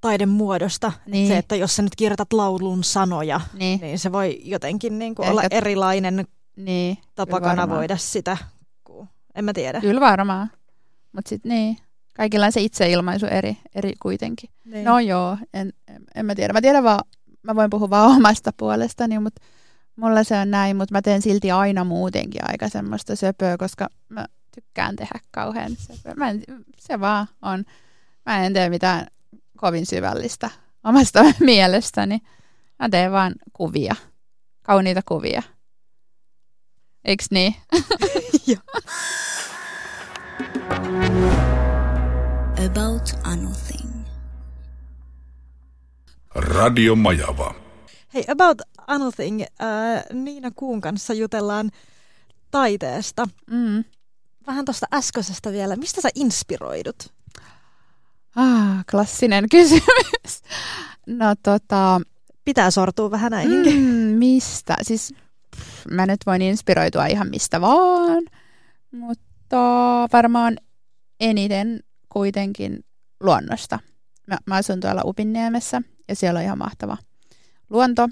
taidemuodosta. 0.00 0.92
Niin. 1.06 1.28
Se, 1.28 1.38
että 1.38 1.56
jos 1.56 1.76
sä 1.76 1.82
nyt 1.82 1.96
kirjoitat 1.96 2.32
laulun 2.32 2.84
sanoja, 2.84 3.40
Niin. 3.54 3.80
niin 3.80 3.98
se 3.98 4.12
voi 4.12 4.40
jotenkin 4.44 4.98
niinku 4.98 5.22
Ehkä- 5.22 5.30
olla 5.32 5.42
erilainen 5.50 6.26
Niin, 6.56 6.98
tapa 7.14 7.36
kyllä 7.36 7.48
varmaan. 7.48 7.56
kanavoida 7.68 7.96
sitä. 7.96 8.36
Kun, 8.84 9.08
en 9.34 9.44
mä 9.44 9.52
tiedä. 9.52 9.80
Kyllä 9.80 10.00
varmaan. 10.00 10.50
Mutta 11.12 11.28
sitten 11.28 11.50
niin, 11.50 11.76
kaikilla 12.16 12.46
on 12.46 12.52
se 12.52 12.60
itseilmaisu 12.60 13.26
eri, 13.26 13.56
eri 13.74 13.92
kuitenkin. 14.02 14.50
Niin. 14.64 14.84
No 14.84 14.98
joo, 14.98 15.36
en, 15.54 15.72
en, 15.88 16.02
en 16.14 16.26
mä 16.26 16.34
tiedä. 16.34 16.52
Mä 16.52 16.60
tiedän 16.60 16.84
vaan, 16.84 17.00
mä 17.42 17.54
voin 17.54 17.70
puhua 17.70 17.90
vaan 17.90 18.10
omasta 18.16 18.50
puolestani, 18.56 19.18
mutta 19.18 19.42
mulla 19.96 20.24
se 20.24 20.38
on 20.38 20.50
näin, 20.50 20.76
mutta 20.76 20.94
mä 20.94 21.02
teen 21.02 21.22
silti 21.22 21.50
aina 21.50 21.84
muutenkin 21.84 22.40
aika 22.50 22.68
semmoista 22.68 23.16
söpöä, 23.16 23.56
koska 23.56 23.88
mä 24.08 24.26
tykkään 24.54 24.96
tehdä 24.96 25.20
kauhean 25.30 25.76
söpöä. 25.76 26.14
Mä 26.14 26.30
en, 26.30 26.44
se 26.78 27.00
vaan 27.00 27.26
on. 27.42 27.64
Mä 28.26 28.46
en 28.46 28.52
tee 28.52 28.68
mitään 28.68 29.06
kovin 29.56 29.86
syvällistä 29.86 30.50
omasta 30.84 31.24
mielestäni. 31.40 32.18
Mä 32.78 32.88
teen 32.88 33.12
vaan 33.12 33.34
kuvia, 33.52 33.96
kauniita 34.62 35.00
kuvia. 35.08 35.42
Eiks 37.04 37.30
niin? 37.30 37.54
About 42.66 43.18
Anything. 43.24 44.04
Radio 46.34 46.96
Majava. 46.96 47.54
Hei, 48.14 48.24
About 48.28 48.62
Anything, 48.86 49.42
äh, 49.42 50.04
Niina 50.12 50.50
Kuun 50.56 50.80
kanssa 50.80 51.14
jutellaan 51.14 51.70
taiteesta. 52.50 53.28
Mm. 53.50 53.84
Vähän 54.46 54.64
tuosta 54.64 54.86
äskeisestä 54.94 55.52
vielä. 55.52 55.76
Mistä 55.76 56.00
sä 56.00 56.08
inspiroidut? 56.14 57.12
Ah, 58.36 58.84
klassinen 58.90 59.48
kysymys. 59.50 60.42
No 61.06 61.34
tota, 61.42 62.00
Pitää 62.44 62.70
sortua 62.70 63.10
vähän 63.10 63.30
näihinkin. 63.30 63.80
mm, 63.80 64.18
mistä? 64.18 64.76
Siis 64.82 65.14
pff, 65.56 65.86
mä 65.90 66.06
nyt 66.06 66.20
voin 66.26 66.42
inspiroitua 66.42 67.06
ihan 67.06 67.28
mistä 67.30 67.60
vaan, 67.60 68.22
mutta 68.90 69.56
varmaan 70.12 70.56
eniten 71.20 71.80
kuitenkin 72.08 72.84
luonnosta. 73.20 73.78
Mä, 74.26 74.38
mä 74.46 74.54
asun 74.54 74.80
tuolla 74.80 75.02
Upinniemessä 75.04 75.82
ja 76.08 76.16
siellä 76.16 76.38
on 76.38 76.44
ihan 76.44 76.58
mahtava 76.58 76.96
luonto. 77.70 78.08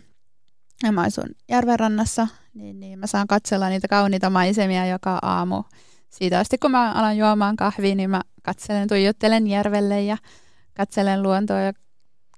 Ja 0.82 0.92
mä 0.92 1.02
asun 1.02 1.28
järvenrannassa, 1.48 2.28
niin, 2.54 2.80
niin 2.80 2.98
mä 2.98 3.06
saan 3.06 3.26
katsella 3.26 3.68
niitä 3.68 3.88
kauniita 3.88 4.30
maisemia 4.30 4.86
joka 4.86 5.18
aamu. 5.22 5.62
Siitä 6.12 6.38
asti 6.38 6.58
kun 6.58 6.70
mä 6.70 6.92
alan 6.92 7.16
juomaan 7.16 7.56
kahvia, 7.56 7.94
niin 7.94 8.10
mä 8.10 8.20
katselen, 8.42 8.88
tuijottelen 8.88 9.46
järvelle 9.46 10.02
ja 10.02 10.16
katselen 10.74 11.22
luontoa 11.22 11.60
ja 11.60 11.72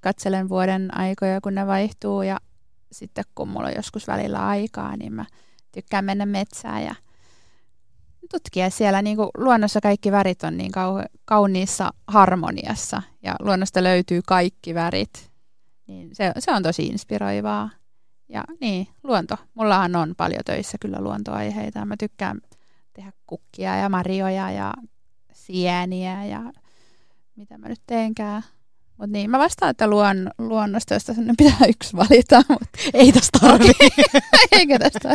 katselen 0.01 0.49
vuoden 0.49 0.97
aikoja, 0.97 1.41
kun 1.41 1.55
ne 1.55 1.67
vaihtuu. 1.67 2.21
Ja 2.21 2.39
sitten 2.91 3.23
kun 3.35 3.47
mulla 3.47 3.67
on 3.67 3.75
joskus 3.75 4.07
välillä 4.07 4.47
aikaa, 4.47 4.97
niin 4.97 5.13
mä 5.13 5.25
tykkään 5.71 6.05
mennä 6.05 6.25
metsään 6.25 6.83
ja 6.83 6.95
tutkia 8.31 8.69
siellä. 8.69 9.01
Niin 9.01 9.17
kuin 9.17 9.29
luonnossa 9.37 9.81
kaikki 9.81 10.11
värit 10.11 10.43
on 10.43 10.57
niin 10.57 10.71
kau- 10.71 11.19
kauniissa 11.25 11.93
harmoniassa 12.07 13.01
ja 13.23 13.35
luonnosta 13.39 13.83
löytyy 13.83 14.21
kaikki 14.27 14.73
värit. 14.73 15.31
Niin 15.87 16.15
se, 16.15 16.31
se 16.39 16.51
on 16.51 16.63
tosi 16.63 16.87
inspiroivaa. 16.87 17.69
Ja 18.29 18.43
niin, 18.61 18.87
luonto. 19.03 19.35
Mullahan 19.53 19.95
on 19.95 20.13
paljon 20.17 20.41
töissä 20.45 20.77
kyllä 20.81 21.01
luontoaiheita. 21.01 21.85
Mä 21.85 21.95
tykkään 21.99 22.41
tehdä 22.95 23.11
kukkia 23.27 23.75
ja 23.75 23.89
marjoja 23.89 24.51
ja 24.51 24.73
sieniä 25.33 26.25
ja 26.25 26.53
mitä 27.35 27.57
mä 27.57 27.69
nyt 27.69 27.81
teenkään. 27.87 28.43
Mutta 28.97 29.11
niin, 29.11 29.29
mä 29.29 29.39
vastaan, 29.39 29.71
että 29.71 29.87
luon, 29.87 30.31
luonnosta, 30.37 30.93
josta 30.93 31.13
sinne 31.13 31.33
pitää 31.37 31.67
yksi 31.75 31.97
valita, 31.97 32.43
mutta 32.49 32.79
Ei 32.93 33.11
tästä 33.11 33.39
tarvi. 33.39 33.71
eikä 34.51 34.79
tästä. 34.79 35.09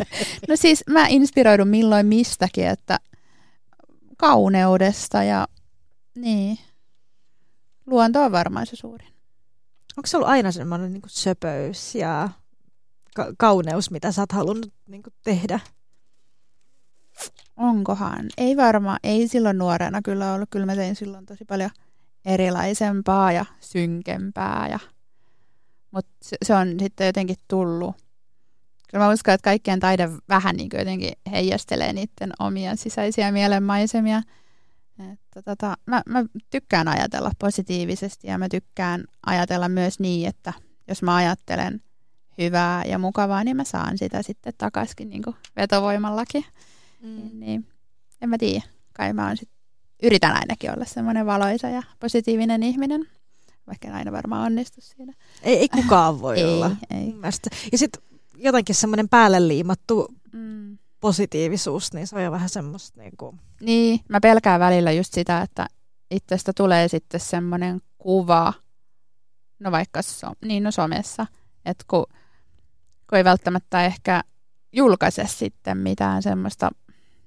No 0.48 0.56
siis 0.56 0.84
mä 0.88 1.06
inspiroidun 1.06 1.68
milloin 1.68 2.06
mistäkin, 2.06 2.66
että 2.66 2.98
kauneudesta 4.16 5.22
ja 5.22 5.48
niin. 6.14 6.58
Luonto 7.86 8.22
on 8.22 8.32
varmaan 8.32 8.66
se 8.66 8.76
suurin. 8.76 9.08
Onko 9.96 10.06
se 10.06 10.16
ollut 10.16 10.28
aina 10.28 10.52
semmoinen 10.52 10.92
niin 10.92 11.02
söpöys 11.06 11.94
ja 11.94 12.28
ka- 13.14 13.32
kauneus, 13.38 13.90
mitä 13.90 14.12
sä 14.12 14.22
oot 14.22 14.32
halunnut 14.32 14.72
niin 14.86 15.02
tehdä? 15.24 15.60
Onkohan? 17.60 18.26
Ei 18.38 18.56
varmaan, 18.56 18.98
ei 19.02 19.28
silloin 19.28 19.58
nuorena 19.58 20.02
kyllä 20.02 20.32
ollut. 20.32 20.48
Kyllä 20.50 20.66
mä 20.66 20.74
tein 20.74 20.96
silloin 20.96 21.26
tosi 21.26 21.44
paljon 21.44 21.70
erilaisempaa 22.24 23.32
ja 23.32 23.44
synkempää. 23.60 24.68
Ja... 24.70 24.78
Mutta 25.90 26.10
se, 26.22 26.36
se 26.44 26.54
on 26.54 26.74
sitten 26.78 27.06
jotenkin 27.06 27.36
tullut. 27.48 27.96
Kyllä 28.90 29.04
mä 29.04 29.12
uskon, 29.12 29.34
että 29.34 29.44
kaikkien 29.44 29.80
taide 29.80 30.08
vähän 30.28 30.56
niin 30.56 30.70
jotenkin 30.78 31.12
heijastelee 31.30 31.92
niiden 31.92 32.32
omia 32.38 32.76
sisäisiä 32.76 33.32
mielenmaisemia. 33.32 34.22
Että 35.12 35.42
tota, 35.42 35.76
mä, 35.86 36.02
mä 36.08 36.24
tykkään 36.50 36.88
ajatella 36.88 37.30
positiivisesti 37.38 38.26
ja 38.26 38.38
mä 38.38 38.48
tykkään 38.48 39.04
ajatella 39.26 39.68
myös 39.68 40.00
niin, 40.00 40.28
että 40.28 40.52
jos 40.88 41.02
mä 41.02 41.16
ajattelen 41.16 41.82
hyvää 42.38 42.84
ja 42.84 42.98
mukavaa, 42.98 43.44
niin 43.44 43.56
mä 43.56 43.64
saan 43.64 43.98
sitä 43.98 44.22
sitten 44.22 44.52
takaisin 44.58 45.10
niin 45.10 45.22
vetovoimallakin. 45.56 46.44
Niin, 47.02 47.40
niin. 47.40 47.66
En 48.22 48.28
mä 48.28 48.38
tiedä. 48.38 48.62
Kai 48.92 49.12
mä 49.12 49.26
oon 49.26 49.36
sit, 49.36 49.50
yritän 50.02 50.32
ainakin 50.32 50.72
olla 50.72 50.84
semmoinen 50.84 51.26
valoisa 51.26 51.68
ja 51.68 51.82
positiivinen 52.00 52.62
ihminen. 52.62 53.06
Vaikka 53.66 53.88
en 53.88 53.94
aina 53.94 54.12
varmaan 54.12 54.46
onnistu 54.46 54.80
siinä. 54.80 55.12
Ei, 55.42 55.56
ei 55.58 55.68
kukaan 55.68 56.20
voi 56.20 56.38
ei, 56.38 56.44
olla. 56.44 56.70
ei. 56.90 57.14
Ja 57.72 57.78
sitten 57.78 58.02
jotenkin 58.36 58.74
semmoinen 58.74 59.08
päälle 59.08 59.48
liimattu 59.48 60.08
Mm. 60.32 60.78
positiivisuus, 61.00 61.92
niin 61.92 62.06
se 62.06 62.16
on 62.16 62.24
jo 62.24 62.30
vähän 62.30 62.48
semmoista 62.48 63.00
niin 63.00 63.16
kuin, 63.16 63.40
Niin, 63.60 64.00
mä 64.08 64.20
pelkään 64.20 64.60
välillä 64.60 64.92
just 64.92 65.14
sitä, 65.14 65.42
että 65.42 65.66
itsestä 66.10 66.52
tulee 66.56 66.88
sitten 66.88 67.20
semmoinen 67.20 67.80
kuva, 67.98 68.52
no 69.58 69.70
vaikka 69.70 70.02
so, 70.02 70.26
niin 70.44 70.62
no 70.62 70.70
somessa, 70.70 71.26
että 71.64 71.84
kun, 71.88 72.06
kun 73.10 73.18
ei 73.18 73.24
välttämättä 73.24 73.84
ehkä 73.84 74.24
julkaise 74.72 75.24
sitten 75.26 75.78
mitään 75.78 76.22
semmoista 76.22 76.70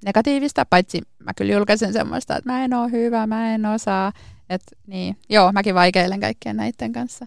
negatiivista, 0.06 0.66
paitsi 0.66 1.02
mä 1.20 1.34
kyllä 1.34 1.54
julkaisen 1.54 1.94
semmoista, 1.94 2.38
että 2.38 2.52
mä 2.52 2.66
en 2.66 2.74
ole 2.74 2.92
hyvä, 2.92 3.28
mä 3.28 3.54
en 3.54 3.66
osaa, 3.66 4.12
että 4.50 4.76
niin, 4.88 5.18
joo, 5.30 5.52
mäkin 5.52 5.76
vaikeilen 5.76 6.20
kaikkien 6.20 6.58
näiden 6.58 6.94
kanssa. 6.94 7.26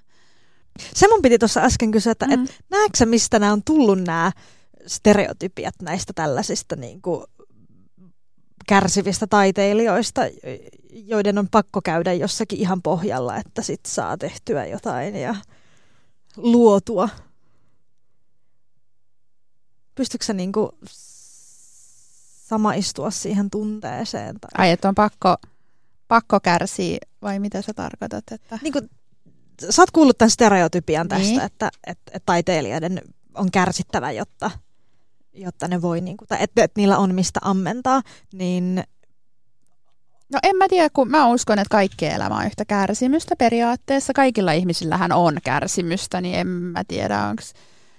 Se 0.94 1.08
mun 1.08 1.22
piti 1.22 1.38
tuossa 1.38 1.60
äsken 1.60 1.90
kysyä, 1.90 2.12
että 2.12 2.26
mm. 2.26 2.36
Mm. 2.36 2.44
et, 2.44 2.64
näetkö 2.70 2.98
sä, 2.98 3.06
mistä 3.06 3.38
nämä 3.38 3.52
on 3.52 3.62
tullut 3.64 3.98
nämä 4.00 4.32
stereotypiat 4.86 5.74
näistä 5.82 6.12
tällaisista 6.12 6.76
niin 6.76 7.02
kuin, 7.02 7.24
kärsivistä 8.68 9.26
taiteilijoista, 9.26 10.22
joiden 10.90 11.38
on 11.38 11.48
pakko 11.48 11.80
käydä 11.82 12.12
jossakin 12.12 12.58
ihan 12.58 12.82
pohjalla, 12.82 13.36
että 13.36 13.62
sit 13.62 13.86
saa 13.86 14.16
tehtyä 14.18 14.66
jotain 14.66 15.16
ja 15.16 15.34
luotua. 16.36 17.08
Pystytkö 19.94 20.26
sä 20.26 20.32
niin 20.32 20.52
kuin 20.52 20.70
samaistua 22.48 23.10
siihen 23.10 23.50
tunteeseen? 23.50 24.40
Tai... 24.40 24.50
Ai, 24.58 24.70
että 24.70 24.88
on 24.88 24.94
pakko, 24.94 25.36
pakko 26.08 26.40
kärsiä, 26.40 26.98
vai 27.22 27.38
mitä 27.38 27.62
sä 27.62 27.74
tarkoitat? 27.74 28.24
Että... 28.32 28.58
niin 28.62 28.72
kuin, 28.72 28.90
sä 29.70 29.82
oot 29.82 29.90
kuullut 29.90 30.18
tämän 30.18 30.30
stereotypian 30.30 31.08
tästä, 31.08 31.26
Niin. 31.26 31.40
että, 31.40 31.70
että, 31.86 32.10
että 32.12 32.26
taiteilijoiden 32.26 33.02
on 33.34 33.50
kärsittävä, 33.50 34.10
jotta, 34.12 34.50
jotta 35.34 35.68
ne 35.68 35.82
voi, 35.82 36.00
niin 36.00 36.16
kuin, 36.16 36.28
tai 36.28 36.38
että, 36.40 36.64
että 36.64 36.80
niillä 36.80 36.98
on 36.98 37.14
mistä 37.14 37.40
ammentaa, 37.42 38.02
niin 38.32 38.84
No 40.32 40.38
en 40.42 40.56
mä 40.56 40.68
tiedä, 40.68 40.88
kun 40.92 41.10
mä 41.10 41.26
uskon, 41.26 41.58
että 41.58 41.72
kaikki 41.72 42.06
elämä 42.06 42.36
on 42.36 42.46
yhtä 42.46 42.64
kärsimystä 42.64 43.36
periaatteessa. 43.36 44.12
Kaikilla 44.12 44.52
ihmisillähän 44.52 45.12
on 45.12 45.36
kärsimystä, 45.44 46.20
niin 46.20 46.34
en 46.34 46.46
mä 46.46 46.82
tiedä, 46.88 47.22
onko... 47.26 47.42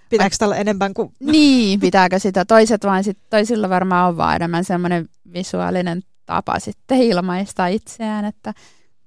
pitääkö 0.10 0.36
tällä 0.39 0.55
enemmän 0.55 0.93
kuin... 0.93 1.14
Niin, 1.20 1.80
pitääkö 1.80 2.20
sitä? 2.20 2.45
Toiset 2.45 2.86
vaan 2.86 3.03
sit, 3.03 3.18
toisilla 3.30 3.70
varmaan 3.70 4.10
on 4.10 4.18
vaan 4.18 4.36
enemmän 4.36 4.66
semmoinen 4.66 5.10
visuaalinen 5.34 6.01
tapa 6.26 6.60
sitten 6.60 7.01
ilmaista 7.01 7.68
itseään, 7.68 8.26
että 8.26 8.53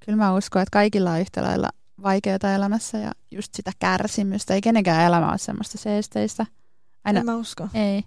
kyllä 0.04 0.16
mä 0.16 0.34
uskon, 0.34 0.62
että 0.62 0.72
kaikilla 0.72 1.10
on 1.12 1.20
yhtä 1.20 1.42
lailla 1.42 1.68
vaikeaa 2.02 2.54
elämässä 2.56 2.98
ja 2.98 3.12
just 3.30 3.54
sitä 3.54 3.72
kärsimystä. 3.78 4.54
Ei 4.54 4.60
kenenkään 4.60 5.06
elämä 5.06 5.30
ole 5.30 5.38
semmoista 5.38 5.78
seesteistä. 5.78 6.46
Aina, 7.04 7.20
En 7.20 7.26
mä 7.26 7.36
usko. 7.36 7.68
ei. 7.74 8.04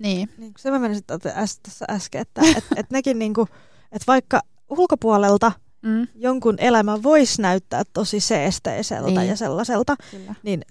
Niin. 0.00 0.28
Niin, 0.38 0.52
se 0.58 0.70
mä 0.70 0.78
menisin 0.78 1.04
äs, 1.34 1.58
tässä 1.58 1.84
äsken, 1.90 2.20
että 2.20 2.40
et, 2.56 2.64
et 2.76 2.90
nekin 2.90 3.18
niin 3.18 3.34
kuin, 3.34 3.48
että 3.92 4.04
vaikka 4.06 4.40
ulkopuolelta 4.68 5.52
Mm, 5.82 6.06
jonkun 6.14 6.54
elämä 6.58 7.02
voisi 7.02 7.42
näyttää 7.42 7.82
tosi 7.92 8.20
seesteiseltä 8.20 9.20
Niin. 9.20 9.28
ja 9.28 9.36
sellaiselta, 9.36 9.96
kyllä. 10.10 10.34
niin 10.42 10.62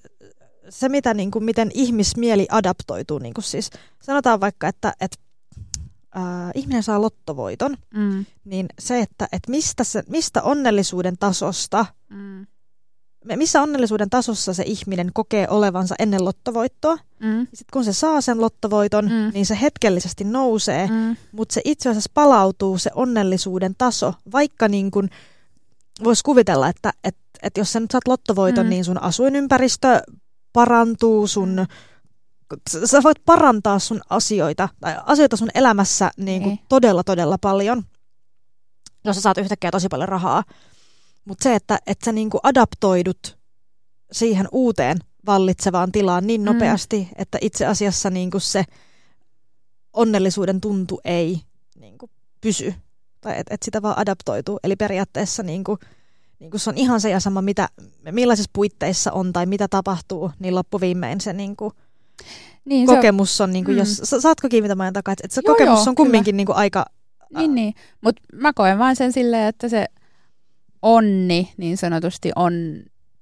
se, 0.70 0.89
mitä, 0.89 1.13
niin 1.13 1.32
kuin, 1.32 1.43
miten 1.43 1.72
ihmismieli 1.74 2.47
adaptoituu, 2.51 3.20
niin 3.20 3.34
kuin 3.34 3.43
siis 3.43 3.70
sanotaan 4.03 4.39
vaikka, 4.39 4.68
että, 4.68 4.93
että 5.01 5.18
äh, 6.18 6.51
ihminen 6.55 6.84
saa 6.84 7.01
lottovoiton, 7.01 7.78
Mm, 7.93 8.26
niin 8.45 8.65
se, 8.80 8.99
että, 8.99 9.28
että 9.32 9.51
mistä, 9.51 9.84
se, 9.84 10.03
mistä 10.09 10.43
onnellisuuden 10.43 11.18
tasosta 11.18 11.86
mm, 12.09 12.45
missä 13.36 13.61
onnellisuuden 13.61 14.09
tasossa 14.09 14.53
se 14.53 14.63
ihminen 14.65 15.11
kokee 15.13 15.47
olevansa 15.49 15.95
ennen 15.99 16.26
lottovoittoa. 16.26 16.97
Mm. 17.20 17.39
Sitten 17.39 17.74
kun 17.74 17.84
se 17.84 17.93
saa 17.93 18.22
sen 18.22 18.41
lottovoiton, 18.41 19.05
Mm. 19.05 19.32
niin 19.34 19.45
se 19.45 19.57
hetkellisesti 19.61 20.24
nousee, 20.24 20.88
mm. 20.88 21.15
Mutta 21.32 21.53
se 21.53 21.61
itse 21.65 21.89
asiassa 21.89 22.11
palautuu 22.13 22.78
se 22.78 22.91
onnellisuuden 22.95 23.76
taso, 23.78 24.13
vaikka 24.32 24.68
niin 24.68 24.91
kuin 24.91 25.09
voisi 26.03 26.24
kuvitella, 26.24 26.70
että 26.70 26.93
et, 27.03 27.18
et 27.43 27.57
jos 27.57 27.74
sä 27.74 27.80
nyt 27.80 27.91
saat 27.91 28.07
lottovoiton, 28.07 28.65
mm. 28.65 28.70
niin 28.70 28.86
sun 28.86 29.03
asuinympäristö 29.03 30.01
parantuu, 30.57 31.27
sun, 31.27 31.65
sä- 32.85 33.03
voit 33.03 33.25
parantaa 33.25 33.79
sun 33.79 34.01
asioita, 34.09 34.69
tai 34.79 34.95
asioita 35.05 35.37
sun 35.37 35.49
elämässä 35.55 36.11
niin 36.17 36.41
kuin 36.41 36.49
Niin. 36.55 36.65
todella, 36.69 37.03
todella 37.03 37.37
paljon, 37.37 37.83
jos 39.05 39.15
sä 39.15 39.21
saat 39.21 39.37
yhtäkkiä 39.37 39.71
tosi 39.71 39.87
paljon 39.87 40.09
rahaa. 40.09 40.43
Mutta 41.25 41.43
se, 41.43 41.55
että, 41.55 41.79
että 41.87 42.05
sä 42.05 42.11
niin 42.11 42.29
kuin 42.29 42.41
adaptoidut 42.43 43.37
siihen 44.11 44.47
uuteen 44.51 44.97
vallitsevaan 45.25 45.91
tilaan 45.91 46.27
niin 46.27 46.41
Mm. 46.41 46.45
nopeasti, 46.45 47.09
että 47.15 47.37
itse 47.41 47.65
asiassa 47.65 48.09
niin 48.09 48.31
kuin 48.31 48.41
se 48.41 48.63
onnellisuuden 49.93 50.61
tuntu 50.61 51.01
ei 51.05 51.41
niin 51.79 51.97
kuin 51.97 52.11
pysy. 52.41 52.73
Tai 53.21 53.39
että 53.39 53.53
et 53.53 53.63
sitä 53.63 53.81
vaan 53.81 53.97
adaptoituu. 53.99 54.59
Eli 54.63 54.75
periaatteessa 54.75 55.43
niin 55.43 55.63
kuin, 55.63 55.77
niin 56.39 56.51
kuin 56.51 56.61
se 56.61 56.69
on 56.69 56.77
ihan 56.77 57.01
se 57.01 57.09
ja 57.09 57.19
sama, 57.19 57.41
mitä, 57.41 57.69
millaisissa 58.11 58.49
puitteissa 58.53 59.11
on 59.11 59.33
tai 59.33 59.45
mitä 59.45 59.67
tapahtuu, 59.67 60.31
niin 60.39 60.55
loppuviimein 60.55 61.21
se 61.21 61.33
niin 61.33 61.55
kuin 61.55 61.73
Niin, 62.65 62.88
se 62.88 62.91
on, 62.91 62.97
kokemus 62.97 63.41
on, 63.41 63.53
niin 63.53 63.65
kuin, 63.65 63.75
mm. 63.75 63.79
jos, 63.79 63.97
sa- 64.03 64.21
saatko 64.21 64.49
kiinni 64.49 64.67
tämän 64.69 64.93
takaa, 64.93 65.11
että, 65.23 65.35
se 65.35 65.41
Joo, 65.45 65.53
kokemus 65.55 65.79
joo, 65.79 65.85
on 65.89 65.95
kumminkin 65.95 66.38
niin 66.38 66.45
kuin 66.47 66.55
aika, 66.55 66.85
niin, 67.38 67.55
niin. 67.55 67.73
mutta 68.01 68.21
mä 68.33 68.53
koen 68.53 68.79
vaan 68.79 68.95
sen 68.95 69.13
silleen, 69.13 69.47
että 69.47 69.69
se 69.69 69.85
onni 70.81 71.53
niin 71.57 71.77
sanotusti 71.77 72.31
on 72.35 72.53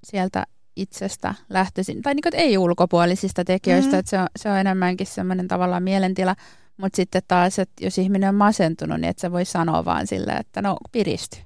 sieltä 0.04 0.46
itsestä 0.76 1.34
lähtöisin, 1.50 2.02
tai 2.02 2.14
niin 2.14 2.22
kuin, 2.22 2.34
ei 2.34 2.58
ulkopuolisista 2.58 3.44
tekijöistä, 3.44 3.90
Mhm. 3.90 3.98
että 3.98 4.10
se 4.10 4.18
on, 4.20 4.26
se 4.38 4.50
on 4.50 4.56
enemmänkin 4.58 5.06
semmoinen 5.06 5.48
tavallaan 5.48 5.82
mielentila, 5.82 6.36
mutta 6.76 6.96
sitten 6.96 7.22
taas, 7.28 7.58
että 7.58 7.84
jos 7.84 7.98
ihminen 7.98 8.28
on 8.28 8.34
masentunut, 8.34 9.00
niin 9.00 9.08
että 9.10 9.20
se 9.20 9.32
voi 9.32 9.44
sanoa 9.44 9.84
vaan 9.84 10.06
silleen, 10.06 10.40
että 10.40 10.62
no 10.62 10.76
piristy. 10.92 11.36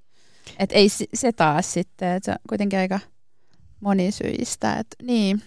Että 0.59 0.75
ei 0.75 0.89
se 1.15 1.33
taas 1.33 1.73
sitten, 1.73 2.13
että 2.13 2.25
se 2.25 2.31
on 2.31 2.39
kuitenkin 2.49 2.79
aika 2.79 3.01
monisyistä, 3.81 4.73
että 4.73 4.97
niin, 5.03 5.43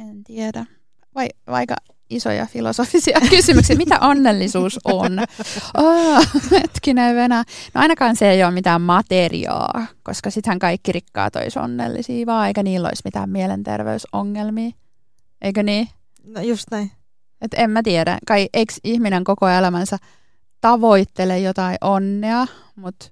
en 0.00 0.24
tiedä. 0.24 0.66
Vai, 1.14 1.28
vaikka 1.46 1.76
isoja 2.10 2.46
filosofisia 2.46 3.20
kysymyksiä, 3.30 3.76
mitä 3.76 4.00
onnellisuus 4.00 4.78
on? 4.84 5.18
Oh, 5.76 6.26
hetkinen 6.50 7.16
Venä. 7.16 7.44
No 7.74 7.80
ainakaan 7.80 8.16
se 8.16 8.30
ei 8.30 8.44
ole 8.44 8.50
mitään 8.50 8.80
materiaa, 8.80 9.86
koska 10.02 10.30
sittenhän 10.30 10.58
kaikki 10.58 10.92
rikkaat 10.92 11.36
olisi 11.36 11.58
onnellisia, 11.58 12.26
vaan 12.26 12.48
eikä 12.48 12.62
niillä 12.62 12.88
olisi 12.88 13.02
mitään 13.04 13.30
mielenterveysongelmia. 13.30 14.70
Eikö 15.42 15.62
niin? 15.62 15.88
no 16.26 16.40
just 16.40 16.66
näin. 16.70 16.90
Et 17.40 17.54
en 17.56 17.70
mä 17.70 17.82
tiedä. 17.82 18.18
Kai 18.26 18.48
eikö 18.54 18.74
ihminen 18.84 19.24
koko 19.24 19.48
elämänsä 19.48 19.98
tavoittele 20.60 21.38
jotain 21.38 21.76
onnea, 21.80 22.46
mutta 22.76 23.06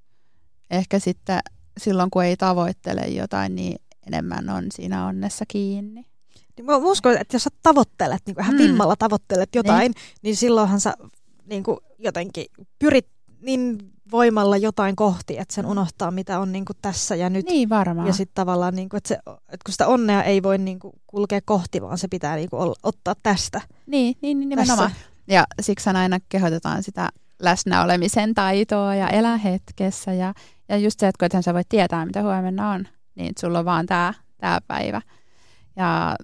ehkä 0.71 0.99
sitten 0.99 1.41
silloin 1.79 2.11
kun 2.11 2.25
ei 2.25 2.37
tavoittele 2.37 3.01
jotain, 3.01 3.55
niin 3.55 3.77
enemmän 4.07 4.51
on 4.51 4.65
siinä 4.73 5.07
onnessa 5.07 5.45
kiinni. 5.49 6.07
Niin 6.57 6.65
Mä 6.67 6.77
uskon, 6.77 7.17
että 7.17 7.35
jos 7.35 7.45
sä 7.45 7.51
tavoittelet, 7.63 8.23
niin 8.27 8.41
ihan 8.41 8.55
Mm. 8.55 8.59
vimmalla 8.59 8.97
tavoittelet 8.97 9.55
jotain, 9.55 9.81
niin, 9.81 9.95
niin 10.23 10.37
silloinhan 10.37 10.81
sä 10.81 10.95
niin 11.47 11.63
kuin 11.63 11.79
jotenkin 11.99 12.47
pyrit 12.79 13.07
niin 13.41 13.79
voimalla 14.11 14.57
jotain 14.57 14.97
kohti, 14.97 15.39
että 15.39 15.55
sen 15.55 15.67
unohtaa, 15.67 16.11
mitä 16.11 16.39
on 16.39 16.53
niin 16.53 16.65
kuin 16.65 16.77
tässä 16.83 17.15
ja 17.15 17.31
nyt. 17.31 17.47
Niin 17.47 17.69
varmaan. 17.69 18.07
Ja 18.07 18.13
sitten 18.15 18.35
tavallaan, 18.35 18.75
niin 18.75 18.89
kuin, 18.89 18.99
että, 18.99 19.09
se, 19.09 19.15
että 19.27 19.65
kun 19.67 19.73
sitä 19.73 19.87
onnea 19.87 20.23
ei 20.23 20.43
voi 20.43 20.59
niin 20.59 20.79
kuin 20.79 20.93
kulkea 21.07 21.41
kohti, 21.45 21.83
vaan 21.83 21.99
se 21.99 22.09
pitää 22.09 22.37
niin 22.37 22.51
kuin 22.51 22.75
ottaa 22.83 23.15
tästä. 23.23 23.61
Niin, 23.87 24.17
niin, 24.23 24.39
niin 24.41 24.49
nimenomaan. 24.49 24.91
Tässä. 24.91 25.07
Ja 25.29 25.45
siksi 25.61 25.91
aina 25.91 26.19
kehotetaan 26.29 26.83
sitä 26.83 27.09
läsnäolemisen 27.39 28.35
taitoa 28.35 28.95
ja 28.95 29.09
elää 29.09 29.37
hetkessä. 29.37 30.13
Ja, 30.13 30.35
ja 30.69 30.77
just 30.77 31.01
se, 31.01 31.09
että 31.09 31.19
kun 31.19 31.27
ethän 31.27 31.43
sä 31.43 31.55
voit 31.55 31.69
tietää, 31.69 32.07
mitä 32.07 32.23
huomenna 32.23 32.71
on, 32.71 32.89
niin 33.15 33.33
sulla 33.41 33.59
on 33.59 33.65
vaan 33.65 33.87
tämä 33.87 34.15
tää 34.39 34.61
päivä. 34.67 35.03
Ja 35.77 36.17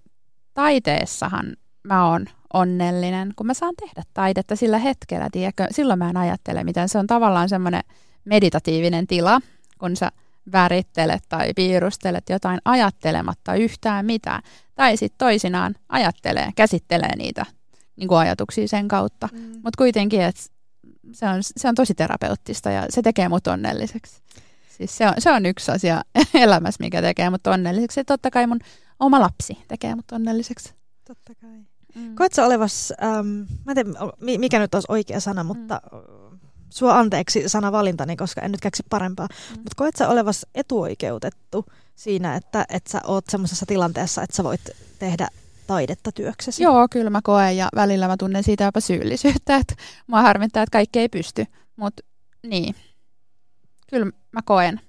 taiteessahan 0.54 1.56
mä 1.82 2.06
oon 2.06 2.26
onnellinen, 2.52 3.32
kun 3.36 3.46
mä 3.46 3.54
saan 3.54 3.74
tehdä 3.80 4.02
taidetta 4.14 4.56
sillä 4.56 4.78
hetkellä, 4.78 5.28
tiedätkö? 5.32 5.66
Silloin 5.70 5.98
mä 5.98 6.10
en 6.10 6.16
ajattele, 6.16 6.64
miten 6.64 6.88
se 6.88 6.98
on 6.98 7.06
tavallaan 7.06 7.48
semmoinen 7.48 7.82
meditatiivinen 8.24 9.06
tila, 9.06 9.40
kun 9.78 9.96
sä 9.96 10.10
värittelet 10.52 11.22
tai 11.28 11.52
piirustelet 11.56 12.24
jotain 12.30 12.60
ajattelematta 12.64 13.54
yhtään 13.54 14.06
mitään. 14.06 14.42
Tai 14.74 14.96
sitten 14.96 15.18
toisinaan 15.18 15.74
ajattelee, 15.88 16.50
käsittelee 16.56 17.16
niitä 17.16 17.46
niin 17.96 18.08
kuin 18.08 18.18
ajatuksia 18.18 18.68
sen 18.68 18.88
kautta. 18.88 19.28
Mm. 19.32 19.38
Mutta 19.38 19.78
kuitenkin, 19.78 20.22
että 20.22 20.42
se 21.12 21.28
on, 21.28 21.38
se 21.42 21.68
on 21.68 21.74
tosi 21.74 21.94
terapeuttista 21.94 22.70
ja 22.70 22.86
se 22.88 23.02
tekee 23.02 23.28
mut 23.28 23.46
onnelliseksi. 23.46 24.22
Siis 24.80 24.98
se 24.98 25.06
on, 25.06 25.14
se 25.18 25.32
on 25.32 25.46
yksi 25.46 25.72
asia 25.72 26.02
elämässä, 26.34 26.84
mikä 26.84 27.02
tekee 27.02 27.30
mut 27.30 27.46
onnelliseksi. 27.46 28.00
Ja 28.00 28.04
totta 28.04 28.30
kai 28.30 28.46
mun 28.46 28.58
oma 29.00 29.20
lapsi 29.20 29.58
tekee 29.68 29.94
mut 29.94 30.12
onnelliseksi. 30.12 30.74
Totta 31.06 31.32
kai. 31.40 31.58
Mm. 31.94 32.14
Koet 32.14 32.32
sä 32.32 32.46
olevas, 32.46 32.92
ähm, 33.02 33.26
mä 33.64 33.72
en 33.72 33.74
tiedä 33.74 33.90
mi- 34.20 34.38
mikä 34.38 34.58
nyt 34.58 34.74
olisi 34.74 34.86
oikea 34.88 35.20
sana, 35.20 35.44
mutta 35.44 35.80
mm. 35.92 36.38
sua 36.70 36.98
anteeksi 36.98 37.48
sanavalintani, 37.48 38.16
koska 38.16 38.40
en 38.40 38.52
nyt 38.52 38.60
keksi 38.60 38.82
parempaa. 38.90 39.26
Mm. 39.30 39.56
Mutta 39.56 39.74
koet 39.76 39.96
sä 39.96 40.08
olevas 40.08 40.46
etuoikeutettu 40.54 41.64
siinä, 41.94 42.36
että, 42.36 42.64
että 42.68 42.90
sä 42.90 43.00
oot 43.04 43.24
semmoisessa 43.28 43.66
tilanteessa, 43.66 44.22
että 44.22 44.36
sä 44.36 44.44
voit 44.44 44.60
tehdä 44.98 45.28
taidetta 45.66 46.12
työksesi? 46.12 46.62
Joo, 46.62 46.88
kyllä 46.90 47.10
mä 47.10 47.20
koen 47.24 47.56
ja 47.56 47.68
välillä 47.74 48.08
mä 48.08 48.16
tunnen 48.16 48.42
siitä 48.44 48.64
jopa 48.64 48.80
syyllisyyttä, 48.80 49.56
että 49.56 49.74
mua 50.06 50.22
harmittaa, 50.22 50.62
että 50.62 50.72
kaikki 50.72 50.98
ei 50.98 51.08
pysty. 51.08 51.44
Mutta 51.76 52.02
niin, 52.46 52.74
kyllä 53.90 54.06
mä 54.32 54.40
koen. 54.44 54.80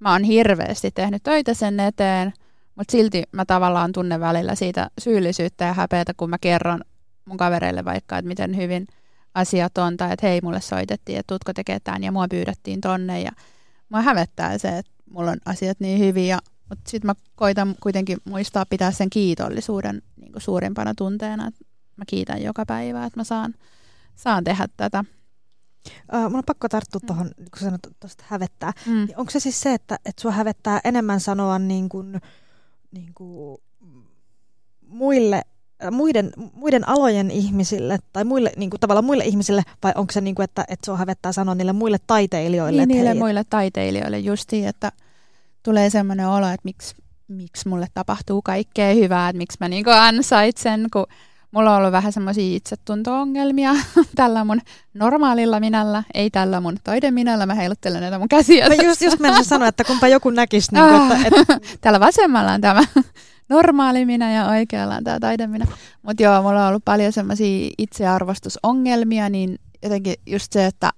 Mä 0.00 0.12
oon 0.12 0.24
hirveästi 0.24 0.90
tehnyt 0.90 1.22
töitä 1.22 1.54
sen 1.54 1.80
eteen, 1.80 2.32
mutta 2.74 2.92
silti 2.92 3.22
mä 3.32 3.44
tavallaan 3.44 3.92
tunnen 3.92 4.20
välillä 4.20 4.54
siitä 4.54 4.90
syyllisyyttä 4.98 5.64
ja 5.64 5.72
häpeätä, 5.72 6.12
kun 6.16 6.30
mä 6.30 6.38
kerron 6.40 6.80
mun 7.24 7.36
kavereille 7.36 7.84
vaikka, 7.84 8.18
että 8.18 8.28
miten 8.28 8.56
hyvin 8.56 8.86
asiat 9.34 9.78
on, 9.78 9.96
tai 9.96 10.12
että 10.12 10.26
hei, 10.26 10.40
mulle 10.42 10.60
soitettiin, 10.60 11.18
että 11.18 11.28
tuutko 11.28 11.52
tekee 11.52 11.80
tämän, 11.80 12.04
ja 12.04 12.12
mua 12.12 12.26
pyydettiin 12.30 12.80
tonne, 12.80 13.20
ja 13.20 13.30
mua 13.88 14.02
hävettää 14.02 14.58
se, 14.58 14.78
että 14.78 14.92
mulla 15.10 15.30
on 15.30 15.38
asiat 15.44 15.80
niin 15.80 15.98
hyvin, 15.98 16.28
ja, 16.28 16.38
mutta 16.68 16.90
sitten 16.90 17.06
mä 17.06 17.14
koitan 17.36 17.74
kuitenkin 17.82 18.18
muistaa 18.24 18.66
pitää 18.70 18.90
sen 18.90 19.10
kiitollisuuden 19.10 20.02
niin 20.16 20.32
suurimpana 20.36 20.94
tunteena, 20.94 21.46
että 21.46 21.64
mä 21.96 22.04
kiitän 22.06 22.42
joka 22.42 22.64
päivä, 22.66 23.04
että 23.04 23.20
mä 23.20 23.24
saan, 23.24 23.54
saan 24.16 24.44
tehdä 24.44 24.68
tätä. 24.76 25.04
Uh, 26.14 26.22
mun 26.30 26.36
on 26.36 26.42
pakko 26.46 26.68
tarttua 26.68 27.00
Mm. 27.02 27.06
tuohon, 27.06 27.30
kun 27.36 27.60
sanot 27.60 27.80
tuosta 28.00 28.24
hävettää. 28.26 28.72
Mm. 28.86 28.92
Niin 28.94 29.18
Onko 29.18 29.30
se 29.30 29.40
siis 29.40 29.60
se, 29.60 29.74
että, 29.74 29.98
että 30.04 30.22
sua 30.22 30.32
hävettää 30.32 30.80
enemmän 30.84 31.20
sanoa 31.20 31.58
niin 31.58 31.88
kuin, 31.88 32.20
niin 32.90 33.12
kuin 33.14 33.58
muille, 34.86 35.42
äh, 35.84 35.90
muiden, 35.90 36.32
muiden 36.52 36.88
alojen 36.88 37.30
ihmisille 37.30 37.98
tai 38.12 38.24
muille, 38.24 38.52
niin 38.56 38.70
kuin 38.70 38.80
tavallaan 38.80 39.04
muille 39.04 39.24
ihmisille, 39.24 39.62
vai 39.82 39.92
onko 39.96 40.12
se 40.12 40.20
niin 40.20 40.34
kuin, 40.34 40.44
että, 40.44 40.64
että 40.68 40.86
sua 40.86 40.96
hävettää 40.96 41.32
sanoa 41.32 41.54
niille 41.54 41.72
muille 41.72 41.98
taiteilijoille, 42.06 42.86
Niin, 42.86 42.96
niille 42.96 43.10
hei, 43.10 43.18
muille 43.18 43.44
taiteilijoille 43.50 44.18
justiin, 44.18 44.68
että 44.68 44.92
tulee 45.62 45.90
semmoinen 45.90 46.28
olo, 46.28 46.46
että 46.48 46.64
miksi, 46.64 46.94
miksi 47.28 47.68
mulle 47.68 47.86
tapahtuu 47.94 48.42
kaikkea 48.42 48.94
hyvää, 48.94 49.28
että 49.28 49.38
miksi 49.38 49.56
mä 49.60 49.68
niinku 49.68 49.90
ansaitsen, 49.90 50.86
kun 50.92 51.06
mulla 51.50 51.70
on 51.70 51.76
ollut 51.78 51.92
vähän 51.92 52.12
semmoisia 52.12 52.56
itsetunto-ongelmia 52.56 53.74
tällä 54.16 54.44
mun 54.44 54.60
normaalilla 54.94 55.60
minällä, 55.60 56.02
ei 56.14 56.30
tällä 56.30 56.60
mun 56.60 56.76
taideminällä, 56.84 57.46
mä 57.46 57.54
heiluttelen 57.54 58.00
näitä 58.00 58.18
mun 58.18 58.28
käsiä. 58.28 58.68
Mä 58.68 58.74
just, 58.74 59.02
just 59.02 59.18
menisin 59.20 59.44
sanoa, 59.44 59.68
että 59.68 59.84
kumpa 59.84 60.08
joku 60.08 60.30
näkisi, 60.30 60.74
niin 60.74 60.84
kuin, 60.84 61.12
Ah. 61.12 61.26
että, 61.26 61.40
että 61.54 61.60
Tällä 61.80 62.00
vasemmalla 62.00 62.52
on 62.52 62.60
tämä 62.60 62.82
normaali 63.48 64.04
minä 64.04 64.32
ja 64.32 64.46
oikealla 64.46 64.94
on 64.96 65.04
tämä 65.04 65.20
taideminä. 65.20 65.66
Mutta 66.02 66.22
joo, 66.22 66.42
mulla 66.42 66.62
on 66.62 66.68
ollut 66.68 66.84
paljon 66.84 67.12
semmoisia 67.12 67.70
itsearvostusongelmia, 67.78 69.28
niin 69.28 69.58
jotenkin 69.82 70.14
just 70.26 70.52
se, 70.52 70.66
että 70.66 70.90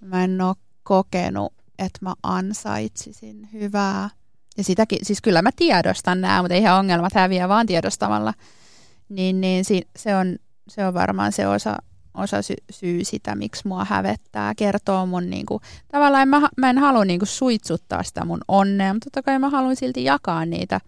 mä 0.00 0.24
en 0.24 0.40
ole 0.40 0.54
kokenut, 0.82 1.52
että 1.78 1.98
mä 2.02 2.14
ansaitsisin 2.22 3.48
hyvää. 3.52 4.10
Ja 4.58 4.64
sitäkin, 4.64 4.98
siis 5.02 5.20
kyllä 5.22 5.42
mä 5.42 5.50
tiedostan 5.56 6.20
nämä, 6.20 6.42
mutta 6.42 6.54
eihän 6.54 6.74
ongelmat 6.76 7.14
häviä 7.14 7.48
vaan 7.48 7.66
tiedostamalla. 7.66 8.34
Niin, 9.08 9.40
niin 9.40 9.64
se, 9.96 10.16
on, 10.16 10.36
se 10.68 10.86
on 10.86 10.94
varmaan 10.94 11.32
se 11.32 11.46
osa, 11.46 11.76
osa 12.14 12.42
sy- 12.42 12.64
syy 12.70 13.04
sitä, 13.04 13.34
miksi 13.34 13.68
mua 13.68 13.84
hävettää, 13.84 14.54
kertoo 14.54 15.06
mun 15.06 15.30
niinku, 15.30 15.60
tavallaan 15.88 16.28
mä, 16.28 16.48
mä 16.56 16.70
en 16.70 16.78
halua 16.78 17.04
niinku 17.04 17.26
suitsuttaa 17.26 18.02
sitä 18.02 18.24
mun 18.24 18.40
onnea, 18.48 18.94
mutta 18.94 19.04
totta 19.04 19.22
kai 19.22 19.38
mä 19.38 19.50
haluan 19.50 19.76
silti 19.76 20.04
jakaa 20.04 20.46
niitä 20.46 20.80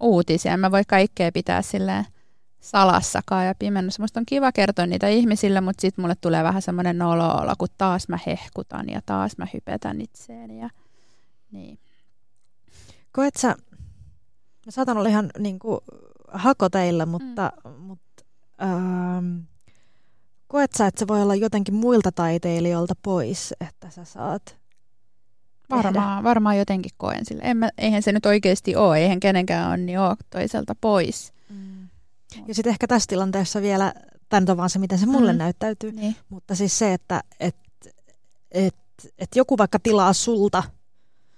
uutisia. 0.00 0.56
Mä 0.56 0.70
voi 0.70 0.82
kaikkea 0.88 1.32
pitää 1.32 1.62
silleen 1.62 2.06
salassakaan 2.60 3.46
ja 3.46 3.54
pimennossa. 3.58 4.02
Musta 4.02 4.20
on 4.20 4.26
kiva 4.26 4.52
kertoa 4.52 4.86
niitä 4.86 5.08
ihmisille, 5.08 5.60
mutta 5.60 5.80
sitten 5.80 6.02
mulle 6.02 6.14
tulee 6.20 6.42
vähän 6.42 6.62
semmoinen 6.62 6.98
nolo 6.98 7.54
kun 7.58 7.68
taas 7.78 8.08
mä 8.08 8.18
hehkutan 8.26 8.88
ja 8.88 9.00
taas 9.06 9.38
mä 9.38 9.46
hypetän 9.54 10.00
itseeni. 10.00 10.60
Ja, 10.60 10.70
niin. 11.52 11.78
koet 13.12 13.36
sä, 13.36 13.56
Mä 14.66 14.72
saatan 14.72 14.98
olla 14.98 15.08
ihan 15.08 15.30
niin 15.38 15.58
kuin, 15.58 15.80
hakoteilla, 16.32 17.06
mutta, 17.06 17.52
mm. 17.64 17.70
mutta 17.70 18.24
ähm, 18.62 19.36
koet 20.48 20.72
sä, 20.72 20.86
että 20.86 20.98
se 20.98 21.08
voi 21.08 21.22
olla 21.22 21.34
jotenkin 21.34 21.74
muilta 21.74 22.12
taiteilijoilta 22.12 22.94
pois, 23.02 23.54
että 23.60 23.90
sä 23.90 24.04
saat 24.04 24.60
Varmaan, 25.70 26.24
varmaan 26.24 26.58
jotenkin 26.58 26.90
koen 26.96 27.26
sille. 27.26 27.42
En 27.44 27.56
mä, 27.56 27.70
eihän 27.78 28.02
se 28.02 28.12
nyt 28.12 28.26
oikeasti 28.26 28.76
ole, 28.76 28.98
eihän 28.98 29.20
kenenkään 29.20 29.70
on 29.70 29.86
niin 29.86 30.00
ole 30.00 30.16
toiselta 30.30 30.74
pois. 30.80 31.32
Mm. 31.48 31.88
Ja 32.46 32.54
sitten 32.54 32.70
ehkä 32.70 32.86
tässä 32.86 33.06
tilanteessa 33.08 33.62
vielä, 33.62 33.92
tämä 34.28 34.46
on 34.50 34.56
vaan 34.56 34.70
se, 34.70 34.78
miten 34.78 34.98
se 34.98 35.06
mulle 35.06 35.32
mm. 35.32 35.38
näyttäytyy, 35.38 35.92
niin. 35.92 36.16
mutta 36.28 36.54
siis 36.54 36.78
se, 36.78 36.92
että 36.92 37.20
et, 37.40 37.56
et, 38.52 38.74
et 39.18 39.36
joku 39.36 39.58
vaikka 39.58 39.78
tilaa 39.78 40.12
sulta 40.12 40.62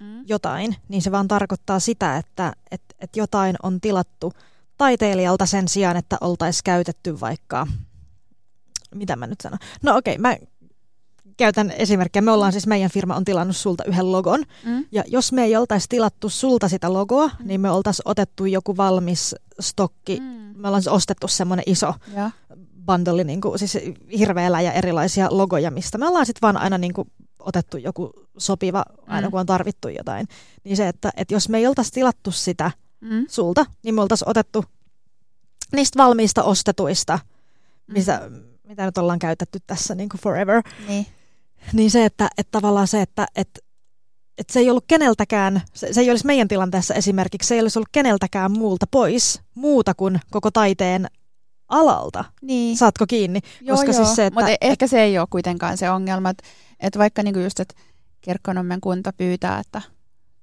mm. 0.00 0.24
jotain, 0.26 0.76
niin 0.88 1.02
se 1.02 1.12
vaan 1.12 1.28
tarkoittaa 1.28 1.80
sitä, 1.80 2.16
että 2.16 2.52
et, 2.70 2.82
et 2.98 3.16
jotain 3.16 3.56
on 3.62 3.80
tilattu 3.80 4.32
taiteilijalta 4.78 5.46
sen 5.46 5.68
sijaan, 5.68 5.96
että 5.96 6.16
oltaisiin 6.20 6.64
käytetty 6.64 7.20
vaikka, 7.20 7.66
mitä 8.94 9.16
mä 9.16 9.26
nyt 9.26 9.40
sanon. 9.40 9.58
No 9.82 9.96
okei, 9.96 10.14
okay, 10.14 10.20
mä 10.20 10.36
käytän 11.36 11.70
esimerkkiä. 11.70 12.22
Me 12.22 12.30
ollaan 12.30 12.52
siis, 12.52 12.66
meidän 12.66 12.90
firma 12.90 13.16
on 13.16 13.24
tilannut 13.24 13.56
sulta 13.56 13.84
yhden 13.84 14.12
logon. 14.12 14.42
Mm. 14.64 14.84
Ja 14.92 15.04
jos 15.06 15.32
me 15.32 15.44
ei 15.44 15.56
oltaisi 15.56 15.88
tilattu 15.88 16.28
sulta 16.28 16.68
sitä 16.68 16.92
logoa, 16.92 17.26
mm. 17.26 17.46
niin 17.48 17.60
me 17.60 17.70
oltaisiin 17.70 18.08
otettu 18.08 18.46
joku 18.46 18.76
valmis 18.76 19.34
stokki. 19.60 20.20
Mm. 20.20 20.26
Me 20.56 20.68
ollaan 20.68 20.82
siis 20.82 20.94
ostettu 20.94 21.28
semmoinen 21.28 21.64
iso 21.66 21.94
ja. 22.14 22.30
bundle, 22.86 23.24
niin 23.24 23.40
kuin, 23.40 23.58
siis 23.58 23.78
hirveellä 24.18 24.60
ja 24.60 24.72
erilaisia 24.72 25.28
logoja, 25.30 25.70
mistä 25.70 25.98
me 25.98 26.08
ollaan 26.08 26.26
sitten 26.26 26.42
vaan 26.42 26.56
aina 26.56 26.78
niin 26.78 26.94
kuin, 26.94 27.08
otettu 27.38 27.76
joku 27.76 28.12
sopiva, 28.38 28.84
aina 29.06 29.26
mm. 29.26 29.30
kun 29.30 29.40
on 29.40 29.46
tarvittu 29.46 29.88
jotain. 29.88 30.26
Niin 30.64 30.76
se, 30.76 30.88
että, 30.88 31.10
että 31.16 31.34
jos 31.34 31.48
me 31.48 31.58
ei 31.58 31.66
oltaisi 31.66 31.92
tilattu 31.92 32.30
sitä 32.30 32.70
mm. 33.02 33.26
sulta, 33.28 33.66
niin 33.82 33.94
me 33.94 34.02
oltaisiin 34.02 34.28
otettu 34.28 34.64
niistä 35.72 36.02
valmiista 36.02 36.42
ostetuista, 36.42 37.18
mm. 37.86 37.92
missä, 37.92 38.30
mitä 38.68 38.84
nyt 38.84 38.98
ollaan 38.98 39.18
käytetty 39.18 39.58
tässä 39.66 39.94
niin 39.94 40.08
kuin 40.08 40.20
forever. 40.20 40.62
Niin 40.88 41.06
niin 41.72 41.90
se, 41.90 42.04
että, 42.04 42.28
että 42.38 42.50
tavallaan 42.50 42.88
se, 42.88 43.02
että, 43.02 43.26
että, 43.36 43.60
että 44.38 44.52
se 44.52 44.60
ei 44.60 44.70
ollut 44.70 44.84
keneltäkään, 44.88 45.62
se, 45.74 45.92
se 45.92 46.00
ei 46.00 46.10
olisi 46.10 46.26
meidän 46.26 46.48
tilanteessa 46.48 46.94
esimerkiksi, 46.94 47.48
se 47.48 47.54
ei 47.54 47.60
olisi 47.60 47.78
ollut 47.78 47.88
keneltäkään 47.92 48.52
muulta 48.52 48.86
pois, 48.90 49.40
muuta 49.54 49.94
kuin 49.94 50.20
koko 50.30 50.50
taiteen 50.50 51.06
alalta. 51.68 52.24
Niin. 52.42 52.76
Saatko 52.76 53.04
kiinni? 53.08 53.40
Joo, 53.60 53.76
Koska 53.76 53.92
joo. 53.92 54.04
Siis 54.04 54.16
se, 54.16 54.26
että, 54.26 54.40
mutta 54.40 54.56
ehkä 54.60 54.86
se 54.86 55.02
ei 55.02 55.18
ole 55.18 55.26
kuitenkaan 55.30 55.78
se 55.78 55.90
ongelma, 55.90 56.30
että, 56.30 56.44
että 56.80 56.98
vaikka 56.98 57.22
niinku 57.22 57.40
just, 57.40 57.60
että 57.60 57.74
Kirkkonommen 58.20 58.80
kunta 58.80 59.12
pyytää, 59.12 59.58
että 59.58 59.82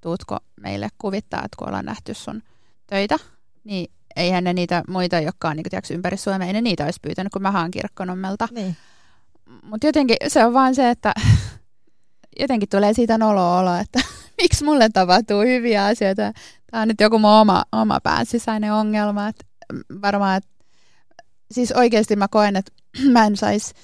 tuutko 0.00 0.38
meille 0.60 0.88
kuvittaa, 0.98 1.42
että 1.44 1.56
kun 1.58 1.68
ollaan 1.68 1.84
nähty 1.84 2.14
sun 2.14 2.42
töitä, 2.86 3.16
niin 3.64 3.90
eihän 4.16 4.44
ne 4.44 4.52
niitä 4.52 4.84
muita, 4.88 5.20
jotka 5.20 5.48
on 5.48 5.56
niin 5.56 5.66
tiiäks, 5.70 5.90
ympäri 5.90 6.16
Suomea, 6.16 6.46
ei 6.46 6.52
ne 6.52 6.60
niitä 6.60 6.84
olisi 6.84 7.00
pyytänyt, 7.02 7.32
kun 7.32 7.42
mä 7.42 7.50
haan 7.50 7.70
Kirkkonommelta. 7.70 8.48
Niin 8.50 8.76
mutta 9.62 9.86
jotenkin 9.86 10.16
se 10.28 10.44
on 10.44 10.54
vaan 10.54 10.74
se, 10.74 10.90
että 10.90 11.14
jotenkin 12.40 12.68
tulee 12.68 12.94
siitä 12.94 13.18
nolo 13.18 13.58
olo, 13.58 13.74
että 13.74 14.00
miksi 14.42 14.64
mulle 14.64 14.88
tapahtuu 14.88 15.40
hyviä 15.40 15.84
asioita. 15.84 16.32
Tämä 16.70 16.82
on 16.82 16.88
nyt 16.88 17.00
joku 17.00 17.18
mun 17.18 17.30
oma, 17.30 17.64
oma 17.72 18.00
pään 18.02 18.26
sisäinen 18.26 18.72
ongelma. 18.72 19.28
Että 19.28 19.44
varmaan, 20.02 20.36
että 20.36 20.50
siis 21.52 21.72
oikeasti 21.72 22.16
mä 22.16 22.28
koen, 22.28 22.56
että 22.56 22.72
mä 23.12 23.26
en 23.26 23.36
saisi 23.36 23.74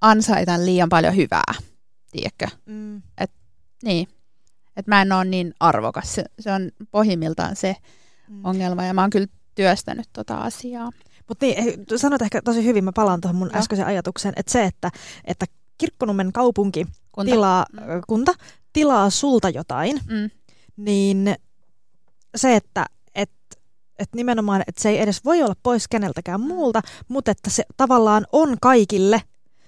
ansaita 0.00 0.64
liian 0.64 0.88
paljon 0.88 1.16
hyvää, 1.16 1.54
tiedätkö? 2.10 2.46
Mm. 2.66 3.02
Et, 3.18 3.30
niin, 3.82 4.08
että 4.76 4.90
mä 4.90 5.02
en 5.02 5.12
ole 5.12 5.24
niin 5.24 5.54
arvokas. 5.60 6.14
Se, 6.14 6.24
se 6.40 6.52
on 6.52 6.70
pohjimmiltaan 6.90 7.56
se 7.56 7.76
mm. 8.28 8.44
ongelma 8.44 8.84
ja 8.84 8.94
mä 8.94 9.00
oon 9.00 9.10
kyllä 9.10 9.26
työstänyt 9.54 10.08
tota 10.12 10.36
asiaa. 10.36 10.90
Mutta 11.28 11.46
niin, 11.46 11.84
sanot 11.96 12.22
ehkä 12.22 12.42
tosi 12.42 12.64
hyvin, 12.64 12.84
mä 12.84 12.92
palaan 12.94 13.20
tuohon 13.20 13.36
mun 13.36 13.48
no. 13.48 13.58
äskeisen 13.58 13.86
ajatukseen, 13.86 14.34
että 14.36 14.52
se, 14.52 14.64
että, 14.64 14.90
että 15.24 15.46
Kirkkonummen 15.78 16.32
kaupunki 16.32 16.86
kunta. 17.12 17.30
tilaa, 17.32 17.66
mm. 17.72 17.80
kunta 18.06 18.32
tilaa 18.72 19.10
sulta 19.10 19.48
jotain, 19.48 20.00
mm. 20.08 20.30
niin 20.76 21.34
se, 22.36 22.56
että 22.56 22.86
et, 23.14 23.30
et 23.98 24.08
nimenomaan, 24.14 24.62
että 24.66 24.82
se 24.82 24.88
ei 24.88 25.00
edes 25.00 25.24
voi 25.24 25.42
olla 25.42 25.54
pois 25.62 25.88
keneltäkään 25.88 26.40
muulta, 26.40 26.80
mutta 27.08 27.30
että 27.30 27.50
se 27.50 27.64
tavallaan 27.76 28.26
on 28.32 28.56
kaikille 28.60 29.22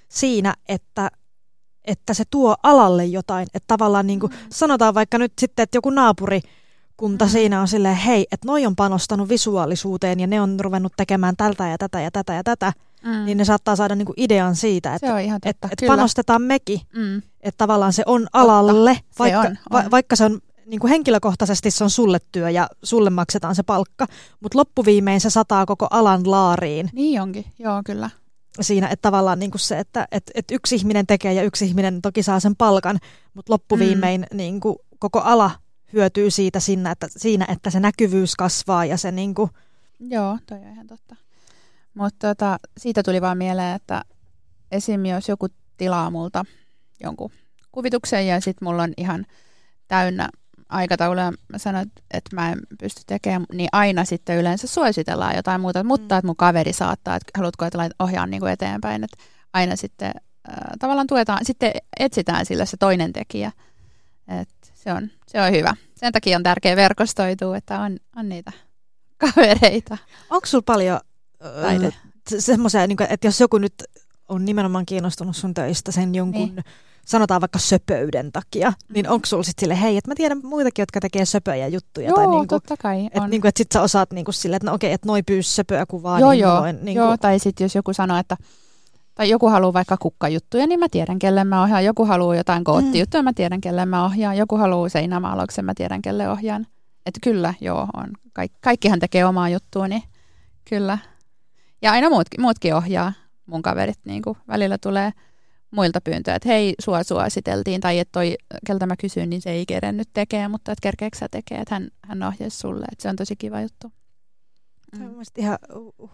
siinä, 0.08 0.54
että 0.68 1.10
että 1.84 2.14
se 2.14 2.24
tuo 2.30 2.56
alalle 2.62 3.04
jotain. 3.04 3.46
Että 3.54 3.66
tavallaan 3.66 4.06
niin 4.06 4.20
kuin, 4.20 4.32
mm. 4.32 4.38
sanotaan 4.50 4.94
vaikka 4.94 5.18
nyt 5.18 5.32
sitten, 5.38 5.62
että 5.62 5.76
joku 5.76 5.90
naapuri 5.90 6.40
kunta 6.96 7.24
mm. 7.24 7.28
siinä 7.28 7.60
on 7.60 7.68
silleen, 7.68 7.96
hei, 7.96 8.26
että 8.32 8.46
noi 8.46 8.66
on 8.66 8.76
panostanut 8.76 9.28
visuaalisuuteen 9.28 10.20
ja 10.20 10.26
ne 10.26 10.40
on 10.40 10.60
ruvennut 10.60 10.92
tekemään 10.96 11.36
tältä 11.36 11.68
ja 11.68 11.78
tätä 11.78 12.00
ja 12.00 12.10
tätä 12.10 12.34
ja 12.34 12.44
tätä, 12.44 12.72
mm. 13.04 13.24
niin 13.24 13.38
ne 13.38 13.44
saattaa 13.44 13.76
saada 13.76 13.94
niinku 13.94 14.14
idean 14.16 14.56
siitä, 14.56 14.94
että 14.94 15.18
et, 15.44 15.56
et 15.70 15.86
panostetaan 15.86 16.42
mekin, 16.42 16.80
mm. 16.96 17.16
että 17.40 17.58
tavallaan 17.58 17.92
se 17.92 18.02
on 18.06 18.26
alalle, 18.32 18.94
Totta. 18.94 19.18
vaikka 19.18 19.42
se 19.42 19.48
on, 19.48 19.58
on. 19.70 19.84
Va, 19.84 19.90
vaikka 19.90 20.16
se 20.16 20.24
on 20.24 20.40
niinku 20.66 20.86
henkilökohtaisesti 20.86 21.70
se 21.70 21.84
on 21.84 21.90
sulle 21.90 22.18
työ 22.32 22.50
ja 22.50 22.68
sulle 22.82 23.10
maksetaan 23.10 23.54
se 23.54 23.62
palkka, 23.62 24.06
mutta 24.40 24.58
loppuviimein 24.58 25.20
se 25.20 25.30
sataa 25.30 25.66
koko 25.66 25.86
alan 25.90 26.30
laariin. 26.30 26.90
Niin 26.92 27.22
onkin, 27.22 27.44
joo 27.58 27.82
kyllä. 27.84 28.10
Siinä, 28.60 28.88
että 28.88 29.02
tavallaan 29.02 29.38
niinku 29.38 29.58
se, 29.58 29.78
että 29.78 30.08
et, 30.12 30.30
et 30.34 30.50
yksi 30.50 30.74
ihminen 30.74 31.06
tekee 31.06 31.32
ja 31.32 31.42
yksi 31.42 31.66
ihminen 31.66 32.02
toki 32.02 32.22
saa 32.22 32.40
sen 32.40 32.56
palkan, 32.56 32.98
mutta 33.34 33.52
loppuviimein 33.52 34.26
mm. 34.30 34.36
niinku 34.36 34.84
koko 34.98 35.20
ala 35.20 35.50
hyötyy 35.92 36.30
siitä 36.30 36.60
siinä, 36.60 36.90
että, 36.90 37.06
siinä, 37.16 37.46
että 37.48 37.70
se 37.70 37.80
näkyvyys 37.80 38.36
kasvaa 38.36 38.84
ja 38.84 38.96
se 38.96 39.12
niin 39.12 39.34
kuin... 39.34 39.50
Joo, 40.00 40.38
toi 40.46 40.58
on 40.58 40.72
ihan 40.72 40.86
totta. 40.86 41.16
Mutta 41.94 42.28
tota, 42.28 42.58
siitä 42.78 43.02
tuli 43.02 43.20
vaan 43.20 43.38
mieleen, 43.38 43.76
että 43.76 44.04
esim. 44.72 45.06
jos 45.06 45.28
joku 45.28 45.46
tilaa 45.76 46.10
multa 46.10 46.44
jonkun 47.00 47.30
kuvituksen 47.72 48.26
ja 48.26 48.40
sitten 48.40 48.68
mulla 48.68 48.82
on 48.82 48.92
ihan 48.96 49.26
täynnä 49.88 50.28
aikatauluja, 50.74 51.32
mä 51.48 51.58
sanon, 51.58 51.86
että 52.10 52.36
mä 52.36 52.52
en 52.52 52.58
pysty 52.80 53.02
tekemään, 53.06 53.46
niin 53.52 53.68
aina 53.72 54.04
sitten 54.04 54.38
yleensä 54.38 54.66
suositellaan 54.66 55.36
jotain 55.36 55.60
muuta, 55.60 55.84
mutta 55.84 56.14
mm. 56.14 56.18
että 56.18 56.26
mun 56.26 56.36
kaveri 56.36 56.72
saattaa, 56.72 57.16
että 57.16 57.30
haluatko, 57.36 57.64
että 57.64 57.90
ohjaan 57.98 58.30
niin 58.30 58.40
kuin 58.40 58.52
eteenpäin, 58.52 59.04
että 59.04 59.16
aina 59.52 59.76
sitten 59.76 60.12
äh, 60.48 60.54
tavallaan 60.78 61.06
tuetaan, 61.06 61.44
sitten 61.44 61.72
etsitään 62.00 62.46
sille 62.46 62.66
se 62.66 62.76
toinen 62.76 63.12
tekijä, 63.12 63.52
että 64.40 64.68
se 64.74 64.92
on, 64.92 65.10
se 65.28 65.40
on 65.40 65.52
hyvä. 65.52 65.74
Sen 65.96 66.12
takia 66.12 66.36
on 66.36 66.42
tärkeää 66.42 66.76
verkostoitua, 66.76 67.56
että 67.56 67.80
on, 67.80 67.96
on 68.16 68.28
niitä 68.28 68.52
kavereita. 69.22 69.98
Onko 70.30 70.46
sulla 70.46 70.64
paljon 70.66 71.00
äh, 71.84 72.02
semmoisia, 72.38 72.86
niin 72.86 73.02
että 73.08 73.26
jos 73.26 73.40
joku 73.40 73.58
nyt 73.58 73.74
on 74.28 74.44
nimenomaan 74.44 74.86
kiinnostunut 74.86 75.36
sun 75.36 75.54
töistä 75.54 75.92
sen 75.92 76.14
jonkun, 76.14 76.54
niin. 76.54 76.64
Sanotaan 77.04 77.40
vaikka 77.40 77.58
söpöyden 77.58 78.32
takia, 78.32 78.70
mm. 78.70 78.94
niin 78.94 79.08
onko 79.08 79.26
sulla 79.26 79.42
sitten 79.42 79.60
sille, 79.60 79.80
hei, 79.80 79.96
että 79.96 80.10
mä 80.10 80.14
tiedän 80.14 80.40
muitakin, 80.42 80.82
jotka 80.82 81.00
tekee 81.00 81.24
söpöjä 81.24 81.66
juttuja. 81.66 82.08
Joo, 82.08 82.16
tai 82.16 82.26
niinku, 82.26 82.46
totta 82.46 82.76
kai. 82.76 83.06
Että 83.06 83.28
niinku, 83.28 83.48
et 83.48 83.56
sit 83.56 83.72
sä 83.72 83.82
osaat 83.82 84.12
niinku 84.12 84.32
sille, 84.32 84.56
että 84.56 84.66
no 84.70 84.74
okei, 84.74 84.92
että 84.92 85.08
noi 85.08 85.22
pyys 85.22 85.56
söpöä 85.56 85.86
kuvaa. 85.86 86.20
Joo, 86.20 86.30
niin 86.30 86.40
joo, 86.40 86.60
noin, 86.60 86.78
niinku. 86.82 87.02
joo, 87.02 87.16
tai 87.16 87.38
sitten 87.38 87.64
jos 87.64 87.74
joku 87.74 87.92
sanoo, 87.92 88.18
että 88.18 88.36
tai 89.14 89.28
joku 89.28 89.48
haluaa 89.48 89.72
vaikka 89.72 89.96
kukkajuttuja, 89.96 90.66
niin 90.66 90.80
mä 90.80 90.88
tiedän, 90.90 91.18
kelle 91.18 91.44
mä 91.44 91.62
ohjaan. 91.62 91.84
Joku 91.84 92.04
haluaa 92.04 92.36
jotain 92.36 92.64
koottijuttuja, 92.64 93.22
mm. 93.22 93.24
mä 93.24 93.32
tiedän, 93.32 93.60
kelle 93.60 93.86
mä 93.86 94.04
ohjaan. 94.04 94.36
Joku 94.36 94.56
haluaa 94.56 94.88
seinämaalauksen, 94.88 95.64
mä 95.64 95.72
tiedän, 95.74 96.02
kelle 96.02 96.28
ohjaan. 96.28 96.66
Että 97.06 97.20
kyllä, 97.22 97.54
joo, 97.60 97.86
on. 97.96 98.10
Kaik, 98.32 98.52
kaikkihan 98.60 98.98
tekee 98.98 99.24
omaa 99.24 99.48
juttua, 99.48 99.88
niin 99.88 100.02
kyllä. 100.68 100.98
Ja 101.82 101.92
aina 101.92 102.10
muutkin, 102.10 102.40
muutkin 102.40 102.74
ohjaa. 102.74 103.12
Mun 103.46 103.62
kaverit 103.62 103.98
niin 104.04 104.22
kuin 104.22 104.38
välillä 104.48 104.78
tulee 104.78 105.12
muilta 105.74 106.00
pyyntöjä, 106.00 106.34
että 106.34 106.48
hei, 106.48 106.74
sua 106.80 107.02
suositeltiin, 107.02 107.80
tai 107.80 107.98
että 107.98 108.12
toi, 108.12 108.36
keltä 108.66 108.86
mä 108.86 108.96
kysyn, 108.96 109.30
niin 109.30 109.42
se 109.42 109.50
ei 109.50 109.66
kerennyt 109.66 110.08
tekee, 110.12 110.48
mutta 110.48 110.72
että 110.72 110.82
kerkeekö 110.82 111.18
sä 111.18 111.28
tekee, 111.30 111.58
että 111.58 111.74
hän, 111.74 111.88
hän 112.02 112.22
ohjaisi 112.22 112.58
sulle, 112.58 112.84
että 112.92 113.02
se 113.02 113.08
on 113.08 113.16
tosi 113.16 113.36
kiva 113.36 113.60
juttu. 113.60 113.92
Mm. 114.92 114.98
Se 114.98 115.04
on 115.04 115.24
ihan 115.36 115.58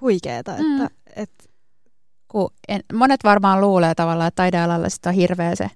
huikeeta, 0.01 0.53
että, 0.53 0.65
mm. 0.65 0.89
että 1.17 1.45
kun 2.29 2.51
en, 2.69 2.81
monet 2.93 3.25
varmaan 3.25 3.61
luulee 3.61 3.95
tavallaan, 3.95 4.29
että 4.29 4.43
taidealalla 4.43 4.89
sit 4.89 5.07
on 5.07 5.15
hirveä 5.15 5.55
se 5.55 5.71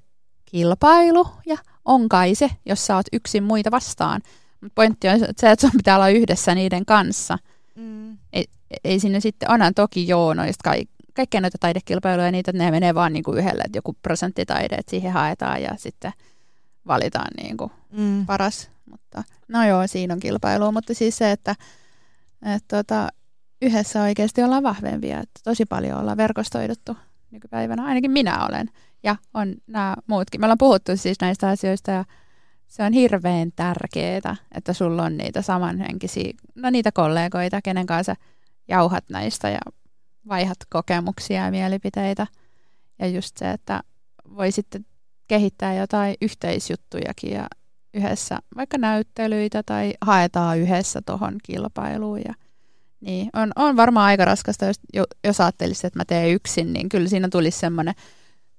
kilpailu, 0.44 1.26
ja 1.46 1.56
on 1.84 2.08
kai 2.08 2.34
se, 2.34 2.50
jos 2.66 2.86
sä 2.86 2.96
oot 2.96 3.06
yksin 3.12 3.42
muita 3.42 3.70
vastaan. 3.70 4.20
Mutta 4.60 4.72
pointti 4.74 5.08
on 5.08 5.18
se, 5.18 5.24
että 5.24 5.56
sun 5.60 5.70
pitää 5.76 5.96
olla 5.96 6.08
yhdessä 6.08 6.54
niiden 6.54 6.84
kanssa. 6.86 7.38
Mm. 7.74 8.18
Ei, 8.32 8.44
ei 8.84 9.00
sinne 9.00 9.20
sitten, 9.20 9.50
onhan 9.50 9.74
toki 9.74 10.08
joo, 10.08 10.34
noista 10.34 10.70
ka- 10.70 10.93
kaikkia 11.14 11.40
noita 11.40 11.58
taidekilpailuja, 11.60 12.30
niitä 12.30 12.52
ne 12.52 12.70
menee 12.70 12.94
vaan 12.94 13.12
niinku 13.12 13.32
yhdelle, 13.32 13.62
että 13.64 13.78
joku 13.78 13.96
prosenttitaide, 14.02 14.74
että 14.74 14.90
siihen 14.90 15.12
haetaan 15.12 15.62
ja 15.62 15.70
sitten 15.76 16.12
valitaan 16.86 17.30
niinku 17.42 17.72
mm. 17.92 18.26
paras. 18.26 18.70
Mutta, 18.90 19.24
no 19.48 19.66
joo, 19.66 19.86
siinä 19.86 20.14
on 20.14 20.20
kilpailu, 20.20 20.72
mutta 20.72 20.94
siis 20.94 21.18
se, 21.18 21.30
että 21.30 21.54
et, 22.56 22.64
tota, 22.68 23.08
yhdessä 23.62 24.02
oikeasti 24.02 24.42
ollaan 24.42 24.62
vahvempia. 24.62 25.20
Että 25.20 25.40
tosi 25.44 25.66
paljon 25.66 26.00
ollaan 26.00 26.16
verkostoiduttu 26.16 26.96
nykypäivänä, 27.30 27.84
ainakin 27.84 28.10
minä 28.10 28.46
olen. 28.46 28.70
Ja 29.02 29.16
on 29.34 29.54
nämä 29.66 29.96
muutkin. 30.06 30.40
Me 30.40 30.44
ollaan 30.44 30.58
puhuttu 30.58 30.96
siis 30.96 31.20
näistä 31.20 31.48
asioista 31.48 31.90
ja 31.90 32.04
se 32.66 32.82
on 32.82 32.92
hirveän 32.92 33.52
tärkeää, 33.56 34.36
että 34.54 34.72
sulla 34.72 35.02
on 35.02 35.16
niitä 35.16 35.42
samanhenkisiä, 35.42 36.32
no 36.54 36.70
niitä 36.70 36.92
kollegoita, 36.92 37.62
kenen 37.62 37.86
kanssa 37.86 38.16
jauhat 38.68 39.04
näistä 39.10 39.50
ja 39.50 39.58
vaihat 40.28 40.58
kokemuksia 40.70 41.44
ja 41.44 41.50
mielipiteitä. 41.50 42.26
Ja 42.98 43.06
just 43.06 43.36
se, 43.36 43.50
että 43.50 43.82
voi 44.36 44.52
sitten 44.52 44.86
kehittää 45.28 45.74
jotain 45.74 46.14
yhteisjuttujakin 46.20 47.32
ja 47.32 47.46
yhdessä 47.94 48.38
vaikka 48.56 48.78
näyttelyitä 48.78 49.62
tai 49.62 49.94
haetaan 50.00 50.58
yhdessä 50.58 51.02
tuohon 51.06 51.38
kilpailuun. 51.42 52.20
Ja, 52.24 52.34
niin, 53.00 53.30
on, 53.32 53.52
on 53.56 53.76
varmaan 53.76 54.06
aika 54.06 54.24
raskasta, 54.24 54.64
jos, 54.64 54.76
jos 55.24 55.40
ajattelisit, 55.40 55.84
että 55.84 55.98
mä 55.98 56.04
teen 56.04 56.34
yksin, 56.34 56.72
niin 56.72 56.88
kyllä 56.88 57.08
siinä 57.08 57.28
tulisi 57.28 57.58
semmoinen 57.58 57.94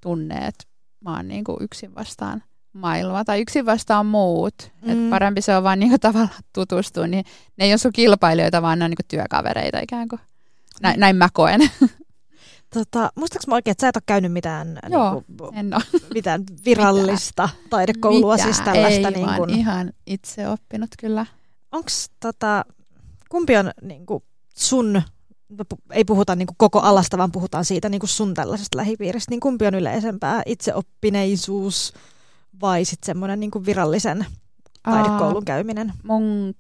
tunne, 0.01 0.35
että 0.35 0.63
mä 1.01 1.15
oon 1.15 1.27
niin 1.27 1.43
kuin 1.43 1.57
yksin 1.61 1.95
vastaan 1.95 2.43
maailma 2.73 3.25
tai 3.25 3.41
yksin 3.41 3.65
vastaan 3.65 4.05
muut. 4.05 4.71
Mm. 4.81 4.89
Et 4.89 5.09
parempi 5.09 5.41
se 5.41 5.57
on 5.57 5.63
vaan 5.63 5.79
niin 5.79 5.89
kuin 5.89 5.99
tavallaan 6.11 6.43
tutustua, 6.53 7.07
niin 7.07 7.25
ne 7.57 7.65
ei 7.65 7.71
ole 7.71 7.77
sun 7.77 7.93
kilpailijoita, 7.93 8.61
vaan 8.61 8.79
ne 8.79 8.85
on 8.85 8.91
niin 8.91 8.97
kuin 8.97 9.07
työkavereita 9.07 9.79
ikään 9.79 10.07
kuin. 10.07 10.21
Näin, 10.81 10.99
näin 10.99 11.15
mä 11.15 11.29
koen. 11.33 11.61
Tota, 12.73 13.09
muistaaks 13.15 13.47
mä 13.47 13.55
oikein, 13.55 13.71
että 13.71 13.81
sä 13.81 13.87
et 13.87 13.95
ole 13.95 14.03
käynyt 14.05 14.31
mitään, 14.31 14.79
Joo, 14.89 15.13
niin 15.13 15.37
kuin, 15.37 15.55
en 15.55 15.73
ole. 15.73 15.83
mitään 16.13 16.43
virallista 16.65 17.49
taidekoulua, 17.69 18.33
Mitään, 18.33 18.53
siis 18.53 18.65
tällaista. 18.65 19.07
ei, 19.07 19.13
niin 19.13 19.35
kuin, 19.37 19.49
ihan 19.49 19.93
itse 20.07 20.49
oppinut 20.49 20.89
kyllä. 20.99 21.25
onks, 21.71 22.09
tota, 22.19 22.65
kumpi 23.29 23.57
on 23.57 23.71
niin 23.81 24.05
kuin 24.05 24.23
sun, 24.55 25.01
ei 25.91 26.05
puhuta 26.05 26.35
niin 26.35 26.47
kuin 26.47 26.55
koko 26.57 26.79
alasta, 26.79 27.17
vaan 27.17 27.31
puhutaan 27.31 27.65
siitä 27.65 27.89
niin 27.89 27.99
kuin 27.99 28.09
sun 28.09 28.33
tällaisesta 28.33 28.77
lähipiiristä, 28.77 29.31
niin 29.31 29.39
kumpi 29.39 29.67
on 29.67 29.75
yleisempää, 29.75 30.41
itseoppineisuus 30.45 31.93
vai 32.61 32.85
sitten 32.85 33.05
semmoinen 33.05 33.39
niin 33.39 33.51
virallisen 33.65 34.25
taidekoulun 34.83 35.45
käyminen? 35.45 35.93
mun 36.03 36.53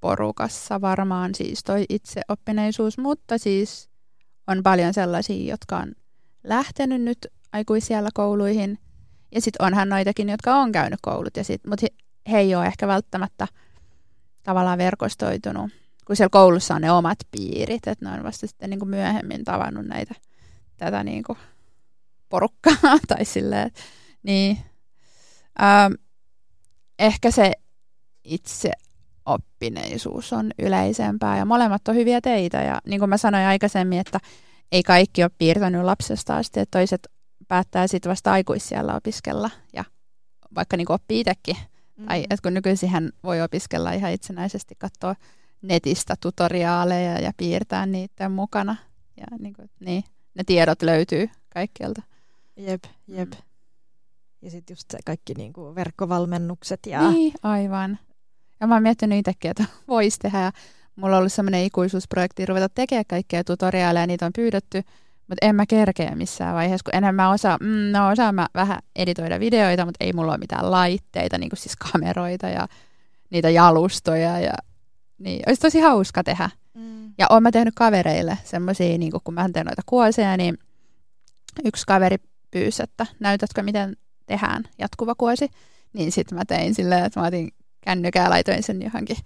kaveriporukassa 0.00 0.80
varmaan 0.80 1.34
siis 1.34 1.64
toi 1.64 1.84
itseoppineisuus, 1.88 2.98
mutta 2.98 3.38
siis 3.38 3.88
on 4.46 4.62
paljon 4.62 4.94
sellaisia, 4.94 5.50
jotka 5.50 5.76
on 5.76 5.92
lähtenyt 6.44 7.02
nyt 7.02 7.26
aikuisiellä 7.52 8.10
kouluihin. 8.14 8.78
Ja 9.34 9.40
sitten 9.40 9.66
onhan 9.66 9.88
noitakin, 9.88 10.28
jotka 10.28 10.54
on 10.54 10.72
käynyt 10.72 10.98
koulut, 11.02 11.36
ja 11.36 11.44
sit, 11.44 11.66
mutta 11.66 11.86
he, 11.86 12.04
he 12.32 12.38
ei 12.38 12.54
ole 12.54 12.66
ehkä 12.66 12.88
välttämättä 12.88 13.48
tavallaan 14.42 14.78
verkostoitunut, 14.78 15.70
kun 16.06 16.16
siellä 16.16 16.30
koulussa 16.30 16.74
on 16.74 16.80
ne 16.80 16.92
omat 16.92 17.18
piirit, 17.30 17.86
että 17.86 18.04
ne 18.04 18.10
on 18.10 18.24
vasta 18.24 18.46
sitten 18.46 18.70
niin 18.70 18.80
kuin 18.80 18.88
myöhemmin 18.88 19.44
tavannut 19.44 19.86
näitä, 19.86 20.14
tätä 20.76 21.04
niin 21.04 21.22
kuin 21.22 21.38
porukkaa, 22.28 22.98
tai 23.08 23.24
silleen, 23.24 23.70
niin 24.22 24.58
ähm, 25.62 25.92
ehkä 26.98 27.30
se 27.30 27.52
itse 28.24 28.72
oppineisuus 29.28 30.32
on 30.32 30.50
yleisempää 30.58 31.38
ja 31.38 31.44
molemmat 31.44 31.88
on 31.88 31.94
hyviä 31.94 32.20
teitä. 32.20 32.62
Ja 32.62 32.80
niin 32.86 32.98
kuin 32.98 33.08
mä 33.08 33.16
sanoin 33.16 33.44
aikaisemmin, 33.44 33.98
että 33.98 34.20
ei 34.72 34.82
kaikki 34.82 35.22
ole 35.22 35.30
piirtänyt 35.38 35.84
lapsesta 35.84 36.36
asti, 36.36 36.60
että 36.60 36.78
toiset 36.78 37.08
päättää 37.48 37.86
sitten 37.86 38.10
vasta 38.10 38.32
aikuisiellä 38.32 38.96
opiskella 38.96 39.50
ja 39.72 39.84
vaikka 40.54 40.76
niin 40.76 40.92
oppii 40.92 41.20
itsekin. 41.20 41.56
Mm. 41.96 42.06
Tai 42.06 42.20
että 42.20 42.42
kun 42.42 42.54
nykyisin 42.54 43.12
voi 43.24 43.42
opiskella 43.42 43.92
ihan 43.92 44.12
itsenäisesti, 44.12 44.74
katsoa 44.78 45.14
netistä 45.62 46.14
tutoriaaleja 46.20 47.20
ja 47.20 47.32
piirtää 47.36 47.86
niiden 47.86 48.32
mukana. 48.32 48.76
Ja 49.16 49.26
niin 49.38 49.54
kuin, 49.54 49.70
niin, 49.80 50.04
ne 50.34 50.44
tiedot 50.44 50.82
löytyy 50.82 51.30
kaikkialta. 51.48 52.02
Jep, 52.56 52.84
jep. 53.06 53.32
Ja 54.42 54.50
sitten 54.50 54.74
just 54.74 54.90
se 54.90 54.98
kaikki 55.06 55.34
niin 55.34 55.52
kuin 55.52 55.74
verkkovalmennukset 55.74 56.80
ja... 56.86 57.10
Niin, 57.10 57.32
aivan. 57.42 57.98
Ja 58.60 58.66
mä 58.66 58.74
oon 58.74 58.82
miettinyt 58.82 59.18
itsekin, 59.18 59.50
että 59.50 59.64
voisi 59.88 60.18
tehdä. 60.18 60.40
Ja 60.40 60.52
mulla 60.96 61.16
on 61.16 61.18
ollut 61.18 61.32
semmoinen 61.32 61.64
ikuisuusprojekti 61.64 62.46
ruveta 62.46 62.68
tekemään 62.68 63.04
kaikkea 63.08 63.44
tutoriaaleja, 63.44 64.06
niitä 64.06 64.26
on 64.26 64.32
pyydetty, 64.36 64.82
mutta 65.28 65.46
en 65.46 65.54
mä 65.54 65.66
kerkeä 65.66 66.14
missään 66.14 66.54
vaiheessa, 66.54 66.84
kun 66.84 66.98
enemmän 66.98 67.30
osaa, 67.30 67.58
mm, 67.60 67.92
no 67.92 68.08
osaan 68.08 68.34
mä 68.34 68.46
vähän 68.54 68.78
editoida 68.96 69.40
videoita, 69.40 69.84
mutta 69.84 70.04
ei 70.04 70.12
mulla 70.12 70.32
ole 70.32 70.38
mitään 70.38 70.70
laitteita, 70.70 71.38
niin 71.38 71.50
kuin 71.50 71.58
siis 71.58 71.76
kameroita 71.92 72.46
ja 72.46 72.68
niitä 73.30 73.50
jalustoja 73.50 74.40
ja 74.40 74.52
niin, 75.18 75.42
olisi 75.46 75.60
tosi 75.60 75.80
hauska 75.80 76.24
tehdä. 76.24 76.50
Mm. 76.74 77.12
Ja 77.18 77.26
oon 77.30 77.42
mä 77.42 77.50
tehnyt 77.50 77.74
kavereille 77.74 78.38
semmoisia, 78.44 78.98
niin 78.98 79.12
kun 79.24 79.34
mä 79.34 79.48
teen 79.52 79.66
noita 79.66 79.82
kuoseja, 79.86 80.36
niin 80.36 80.58
yksi 81.64 81.86
kaveri 81.86 82.16
pyysi, 82.50 82.82
että 82.82 83.06
näytätkö 83.20 83.62
miten 83.62 83.96
tehdään 84.26 84.64
jatkuva 84.78 85.14
kuosi. 85.14 85.48
Niin 85.92 86.12
sitten 86.12 86.38
mä 86.38 86.44
tein 86.44 86.74
silleen, 86.74 87.04
että 87.04 87.20
mä 87.20 87.26
otin 87.26 87.48
kännykää 87.80 88.30
laitoin 88.30 88.62
sen 88.62 88.82
johonkin 88.82 89.16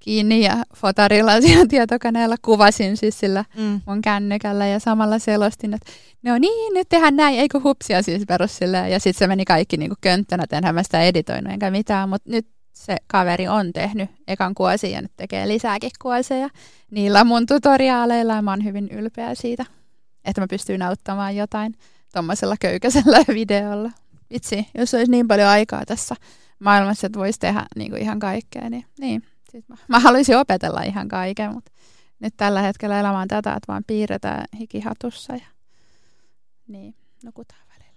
kiinni 0.00 0.44
ja 0.44 0.56
fotarilla 0.76 1.40
siinä 1.40 1.66
tietokoneella 1.68 2.36
kuvasin 2.42 2.96
siis 2.96 3.20
sillä 3.20 3.44
Mm. 3.56 3.80
mun 3.86 4.02
kännykällä 4.02 4.66
ja 4.66 4.78
samalla 4.78 5.18
selostin, 5.18 5.74
että 5.74 5.92
no 6.22 6.38
niin, 6.38 6.74
nyt 6.74 6.88
tehdään 6.88 7.16
näin, 7.16 7.38
eikö 7.38 7.60
hupsia 7.64 8.02
siis 8.02 8.22
perus 8.28 8.56
silleen. 8.56 8.90
Ja 8.90 9.00
sitten 9.00 9.18
se 9.18 9.26
meni 9.26 9.44
kaikki 9.44 9.76
niinku 9.76 9.96
könttönä, 10.00 10.42
että 10.44 10.58
enhän 10.58 10.74
mä 10.74 10.82
sitä 10.82 11.02
editoinut 11.02 11.52
enkä 11.52 11.70
mitään, 11.70 12.08
mutta 12.08 12.30
nyt 12.30 12.46
se 12.72 12.96
kaveri 13.06 13.48
on 13.48 13.72
tehnyt 13.72 14.10
ekan 14.28 14.54
kuosin 14.54 14.92
ja 14.92 15.02
nyt 15.02 15.12
tekee 15.16 15.48
lisääkin 15.48 15.90
kuoseja 16.02 16.48
niillä 16.90 17.24
mun 17.24 17.46
tutoriaaleilla 17.46 18.34
ja 18.34 18.42
mä 18.42 18.50
oon 18.50 18.64
hyvin 18.64 18.88
ylpeä 18.88 19.34
siitä, 19.34 19.64
että 20.24 20.40
mä 20.40 20.46
pystyin 20.46 20.82
auttamaan 20.82 21.36
jotain 21.36 21.74
tuommoisella 22.12 22.56
köykäisellä 22.60 23.18
videolla. 23.34 23.90
Vitsi, 24.32 24.66
jos 24.78 24.94
olisi 24.94 25.10
niin 25.10 25.28
paljon 25.28 25.48
aikaa 25.48 25.86
tässä 25.86 26.14
maailmassa, 26.62 27.06
että 27.06 27.18
voisi 27.18 27.38
tehdä 27.38 27.66
niinku 27.76 27.96
ihan 27.96 28.18
kaikkea, 28.18 28.70
niin, 28.70 28.84
niin 28.98 29.22
sit 29.50 29.68
mä, 29.68 29.76
mä 29.88 30.00
haluaisin 30.00 30.36
opetella 30.36 30.82
ihan 30.82 31.08
kaiken, 31.08 31.52
mutta 31.52 31.72
nyt 32.20 32.34
tällä 32.36 32.62
hetkellä 32.62 33.00
elämä 33.00 33.18
on 33.18 33.28
tätä, 33.28 33.54
että 33.54 33.72
vaan 33.72 33.84
piirretään 33.86 34.44
hikihatussa 34.58 35.32
ja 35.32 35.46
niin, 36.68 36.94
nukutaan 37.24 37.62
välillä. 37.68 37.92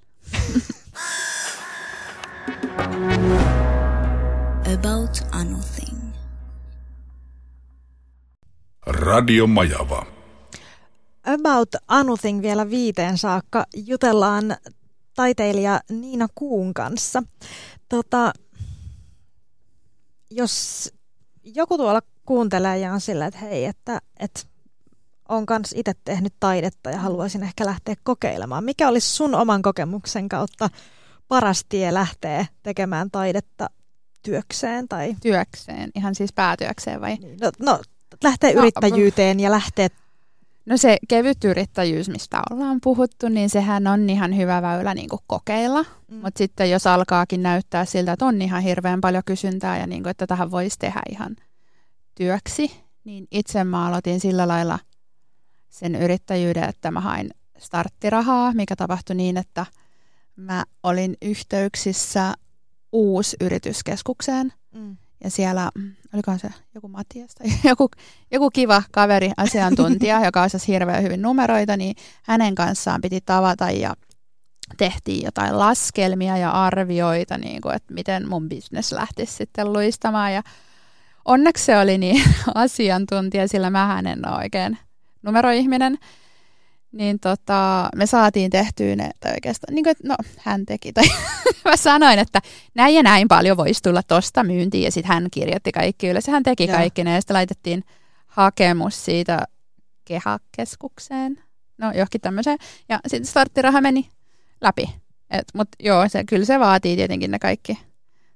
About 4.75 5.27
Anything. 5.31 6.13
Radio 8.87 9.47
Majava. 9.47 10.05
About 11.23 11.69
Anything 11.87 12.41
vielä 12.41 12.69
viiteen 12.69 13.17
saakka 13.17 13.65
jutellaan 13.75 14.57
taiteilija 15.15 15.79
Niina 15.89 16.27
Kuun 16.35 16.73
kanssa. 16.73 17.23
Tota, 17.89 18.33
jos 20.35 20.89
joku 21.43 21.77
tuolla 21.77 22.01
kuuntelee 22.25 22.77
ja 22.77 22.93
on 22.93 23.01
sillä, 23.01 23.25
että 23.25 23.39
hei, 23.39 23.65
että, 23.65 23.99
että 24.19 24.41
on 25.29 25.45
kans 25.45 25.73
itse 25.77 25.93
tehnyt 26.03 26.33
taidetta 26.39 26.89
ja 26.89 26.97
haluaisin 26.97 27.43
ehkä 27.43 27.65
lähteä 27.65 27.95
kokeilemaan. 28.03 28.63
Mikä 28.63 28.87
olisi 28.87 29.09
sun 29.09 29.35
oman 29.35 29.61
kokemuksen 29.61 30.29
kautta 30.29 30.69
paras 31.27 31.65
tie 31.69 31.93
lähteä 31.93 32.45
tekemään 32.63 33.11
taidetta 33.11 33.69
työkseen? 34.23 34.87
Tai, 34.87 35.15
Työkseen, 35.21 35.91
ihan 35.95 36.15
siis 36.15 36.33
päätyökseen 36.33 37.01
vai? 37.01 37.17
no, 37.41 37.51
no, 37.59 37.79
lähteä 38.23 38.53
No, 38.53 38.59
yrittäjyyteen 38.61 39.39
ja 39.39 39.51
lähteä 39.51 39.89
No 40.65 40.77
se 40.77 40.97
kevyt 41.07 41.43
yrittäjyys, 41.43 42.09
mistä 42.09 42.41
ollaan 42.51 42.79
puhuttu, 42.83 43.29
niin 43.29 43.49
sehän 43.49 43.87
on 43.87 44.09
ihan 44.09 44.37
hyvä 44.37 44.61
väylä 44.61 44.93
niin 44.93 45.09
kuin 45.09 45.21
kokeilla. 45.27 45.83
Mm. 45.83 46.15
Mutta 46.15 46.37
sitten 46.37 46.71
jos 46.71 46.87
alkaakin 46.87 47.43
näyttää 47.43 47.85
siltä, 47.85 48.11
että 48.11 48.25
on 48.25 48.41
ihan 48.41 48.61
hirveän 48.61 49.01
paljon 49.01 49.23
kysyntää 49.25 49.79
ja 49.79 49.87
niin 49.87 50.03
kuin, 50.03 50.11
että 50.11 50.27
tähän 50.27 50.51
voisi 50.51 50.79
tehdä 50.79 51.01
ihan 51.09 51.35
työksi, 52.15 52.71
niin 53.03 53.27
itse 53.31 53.63
mä 53.63 53.87
aloitin 53.87 54.19
sillä 54.19 54.47
lailla 54.47 54.79
sen 55.69 55.95
yrittäjyyden, 55.95 56.63
että 56.63 56.91
mä 56.91 57.01
hain 57.01 57.29
starttirahaa, 57.57 58.53
mikä 58.53 58.75
tapahtui 58.75 59.15
niin, 59.15 59.37
että 59.37 59.65
mä 60.35 60.63
olin 60.83 61.17
yhteyksissä 61.21 62.33
uusyrityskeskukseen 62.91 64.53
Mm. 64.75 64.97
Ja 65.25 65.31
siellä, 65.31 65.71
olikohan 66.13 66.39
se 66.39 66.49
joku 66.75 66.87
Matias 66.87 67.35
tai 67.35 67.47
joku, 67.69 67.89
joku 68.31 68.49
kiva 68.49 68.83
kaveri, 68.91 69.31
asiantuntija, 69.37 70.25
joka 70.25 70.43
osasi 70.43 70.67
hirveän 70.67 71.03
hyvin 71.03 71.21
numeroita, 71.21 71.77
niin 71.77 71.95
hänen 72.23 72.55
kanssaan 72.55 73.01
piti 73.01 73.21
tavata 73.21 73.71
ja 73.71 73.93
tehtiin 74.77 75.25
jotain 75.25 75.59
laskelmia 75.59 76.37
ja 76.37 76.51
arvioita, 76.51 77.37
niin 77.37 77.61
kuin, 77.61 77.75
että 77.75 77.93
miten 77.93 78.29
mun 78.29 78.49
business 78.49 78.91
lähtisi 78.91 79.33
sitten 79.33 79.73
luistamaan. 79.73 80.33
Ja 80.33 80.43
onneksi 81.25 81.65
se 81.65 81.77
oli 81.77 81.97
niin 81.97 82.23
asiantuntija, 82.55 83.47
sillä 83.47 83.69
mä 83.69 83.99
en 84.05 84.29
ole 84.29 84.37
oikein 84.37 84.77
numeroihminen. 85.21 85.97
Niin 86.95 87.19
tota, 87.19 87.89
me 87.95 88.05
saatiin 88.05 88.51
tehtyä 88.51 88.95
ne, 88.95 89.09
tai 89.19 89.31
oikeastaan, 89.31 89.75
niin 89.75 89.83
kuin, 89.83 89.95
no 90.03 90.15
hän 90.37 90.65
teki, 90.65 90.93
tai 90.93 91.03
mä 91.65 91.77
sanoin, 91.77 92.19
että 92.19 92.41
näin 92.75 92.95
ja 92.95 93.03
näin 93.03 93.27
paljon 93.27 93.57
voisi 93.57 93.83
tulla 93.83 94.03
tosta 94.03 94.43
myyntiin, 94.43 94.83
ja 94.83 94.91
sitten 94.91 95.13
hän 95.13 95.27
kirjoitti 95.31 95.71
kaikki 95.71 96.07
ylös, 96.07 96.27
hän 96.27 96.43
teki 96.43 96.63
Joo. 96.67 96.77
kaikki 96.77 97.03
ne, 97.03 97.13
ja 97.13 97.21
sitten 97.21 97.33
laitettiin 97.33 97.83
hakemus 98.27 99.05
siitä 99.05 99.45
kehakeskukseen, 100.05 101.39
no 101.77 101.91
johonkin 101.91 102.21
tämmöiseen, 102.21 102.57
ja 102.89 102.99
sitten 103.07 103.25
starttiraha 103.25 103.81
meni 103.81 104.09
läpi. 104.61 104.89
Et, 105.29 105.47
mut 105.53 105.69
joo, 105.79 106.09
se, 106.09 106.23
kyllä 106.23 106.45
se 106.45 106.59
vaatii 106.59 106.95
tietenkin 106.95 107.31
ne 107.31 107.39
kaikki 107.39 107.79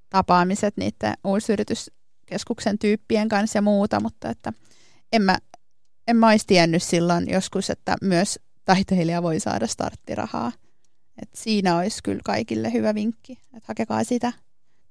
tapaamiset 0.10 0.78
niiden 0.78 1.14
uusyrityskeskuksen 1.24 2.80
tyyppien 2.80 3.30
kanssa 3.30 3.58
ja 3.58 3.62
muuta, 3.62 4.00
mutta 4.00 4.30
että 4.30 4.54
en 5.12 5.22
mä, 5.22 5.38
en 6.08 6.18
mä 6.18 6.28
olisi 6.28 6.48
tiennyt 6.48 6.84
silloin 6.84 7.30
joskus, 7.30 7.70
että 7.70 7.96
myös 8.02 8.40
taiteilija 8.70 9.24
voi 9.24 9.40
saada 9.40 9.68
starttirahaa. 9.68 10.52
Et 11.22 11.30
siinä 11.34 11.78
olisi 11.78 12.04
kyllä 12.04 12.22
kaikille 12.26 12.74
hyvä 12.74 12.96
vinkki, 12.96 13.32
että 13.34 13.66
hakekaa 13.68 14.04
sitä. 14.04 14.34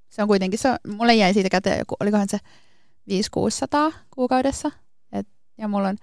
Se 0.08 0.22
on 0.22 0.28
kuitenkin, 0.28 0.58
se, 0.58 0.68
mulle 0.96 1.14
jäi 1.14 1.34
siitä 1.34 1.48
käteen 1.48 1.78
joku, 1.78 1.96
olikohan 2.00 2.28
se 2.28 2.38
5-600 3.90 3.94
kuukaudessa, 4.10 4.70
et, 5.12 5.28
ja 5.58 5.68
mulla 5.68 5.88
on 5.88 5.96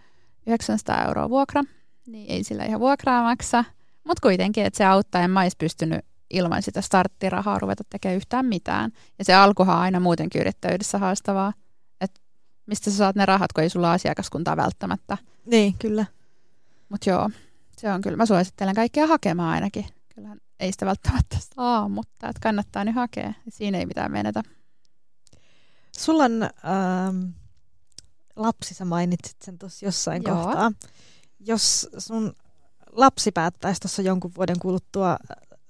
900 0.47 1.05
euroa 1.05 1.29
vuokra, 1.29 1.63
niin 2.07 2.31
ei 2.31 2.43
sillä 2.43 2.65
ihan 2.65 2.79
vuokraa 2.79 3.23
maksa, 3.23 3.63
mutta 4.03 4.21
kuitenkin, 4.21 4.65
että 4.65 4.77
se 4.77 4.85
auttaa, 4.85 5.21
en 5.21 5.31
mä 5.31 5.41
olisi 5.41 5.57
pystynyt 5.57 6.05
ilman 6.29 6.63
sitä 6.63 6.81
starttirahaa 6.81 7.59
ruveta 7.59 7.83
tekemään 7.89 8.17
yhtään 8.17 8.45
mitään. 8.45 8.91
Ja 9.19 9.25
se 9.25 9.33
alkuhan 9.33 9.75
on 9.75 9.81
aina 9.81 9.99
muutenkin 9.99 10.41
yrittäjyydessä 10.41 10.97
haastavaa, 10.97 11.53
että 12.01 12.21
mistä 12.65 12.91
sä 12.91 12.97
saat 12.97 13.15
ne 13.15 13.25
rahat, 13.25 13.53
kun 13.53 13.63
ei 13.63 13.69
sulla 13.69 13.93
asiakaskuntaa 13.93 14.57
välttämättä. 14.57 15.17
Niin, 15.45 15.75
kyllä. 15.79 16.05
Mutta 16.89 17.09
joo, 17.09 17.29
se 17.77 17.91
on 17.91 18.01
kyllä, 18.01 18.17
mä 18.17 18.25
suosittelen 18.25 18.75
kaikkia 18.75 19.07
hakemaan 19.07 19.49
ainakin. 19.53 19.85
Kyllähän 20.15 20.37
ei 20.59 20.71
sitä 20.71 20.85
välttämättä 20.85 21.37
saa, 21.55 21.89
mutta 21.89 22.27
että 22.29 22.39
kannattaa 22.43 22.83
nyt 22.83 22.95
hakea. 22.95 23.33
Siinä 23.49 23.77
ei 23.77 23.85
mitään 23.85 24.11
menetä. 24.11 24.43
Sulla 25.97 26.23
on 26.23 26.43
ähm, 26.43 27.23
lapsi, 28.35 28.73
sä 28.73 28.85
mainitsit 28.85 29.41
sen 29.41 29.57
tuossa 29.57 29.85
jossain 29.85 30.23
Joo. 30.27 30.43
kohtaa. 30.43 30.71
Jos 31.39 31.89
sun 31.97 32.33
lapsi 32.91 33.31
päättäisi 33.31 33.81
tuossa 33.81 34.01
jonkun 34.01 34.31
vuoden 34.37 34.59
kuluttua, 34.59 35.17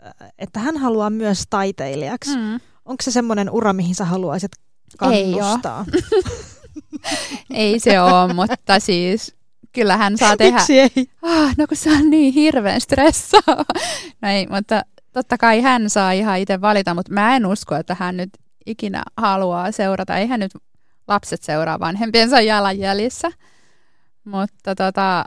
äh, 0.06 0.32
että 0.38 0.60
hän 0.60 0.78
haluaa 0.78 1.10
myös 1.10 1.44
taiteilijaksi, 1.50 2.36
Mm. 2.38 2.60
onko 2.86 3.04
se 3.04 3.12
semmoinen 3.12 3.50
ura, 3.50 3.74
mihin 3.74 3.96
sä 3.96 4.06
haluaisit 4.06 4.52
Ei 5.12 5.34
kannustaa? 5.34 5.86
Ei 7.54 7.80
se 7.80 8.02
ole, 8.02 8.34
mutta 8.34 8.80
siis 8.80 9.36
kyllä 9.76 9.98
hän 9.98 10.18
saa 10.18 10.38
tehdä. 10.38 10.58
Miksi 10.58 10.80
ei? 10.80 10.90
Ah, 11.22 11.56
no 11.58 11.68
kun 11.68 11.78
se 11.78 11.92
on 11.92 12.10
niin 12.10 12.34
hirveän 12.34 12.82
stressaava. 12.82 13.66
No 14.22 14.30
ei, 14.30 14.48
mutta 14.48 14.82
totta 15.14 15.38
kai 15.38 15.62
hän 15.62 15.90
saa 15.90 16.12
ihan 16.12 16.40
itse 16.40 16.62
valita, 16.62 16.94
mutta 16.94 17.14
mä 17.14 17.36
en 17.36 17.46
usko, 17.46 17.76
että 17.76 17.96
hän 18.00 18.18
nyt 18.18 18.30
ikinä 18.66 19.04
haluaa 19.18 19.72
seurata. 19.72 20.18
Eihän 20.18 20.40
nyt 20.40 20.52
lapset 21.08 21.44
seuraa 21.44 21.80
vanhempiensa 21.80 22.42
jalanjäljissä. 22.42 23.32
Mutta 24.24 24.76
tota, 24.76 25.26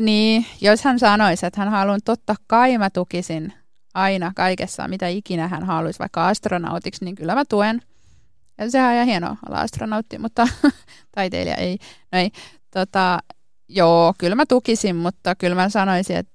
niin, 0.00 0.46
jos 0.60 0.84
hän 0.84 0.98
sanoisi, 0.98 1.46
että 1.46 1.60
hän 1.60 1.70
haluaa, 1.70 1.98
totta 2.04 2.34
kai 2.46 2.78
mä 2.78 2.90
tukisin 2.90 3.52
aina 3.94 4.32
kaikessa, 4.36 4.88
mitä 4.88 5.08
ikinä 5.08 5.48
hän 5.48 5.64
haluaisi, 5.64 5.98
vaikka 5.98 6.28
astronautiksi, 6.28 7.04
niin 7.04 7.14
kyllä 7.14 7.34
mä 7.34 7.44
tuen. 7.44 7.82
Ja 8.58 8.70
sehän 8.70 8.88
on 8.88 8.94
ihan 8.94 9.06
hienoa 9.06 9.36
olla 9.48 9.60
astronautti, 9.60 10.18
mutta 10.18 10.48
taiteilija 11.14 11.56
ei. 11.56 11.78
No 12.12 12.18
ei, 12.18 12.30
tota, 12.70 13.18
joo, 13.68 14.14
kyllä 14.18 14.36
mä 14.36 14.46
tukisin, 14.46 14.96
mutta 14.96 15.34
kyllä 15.34 15.54
mä 15.54 15.68
sanoisin, 15.68 16.16
että 16.16 16.32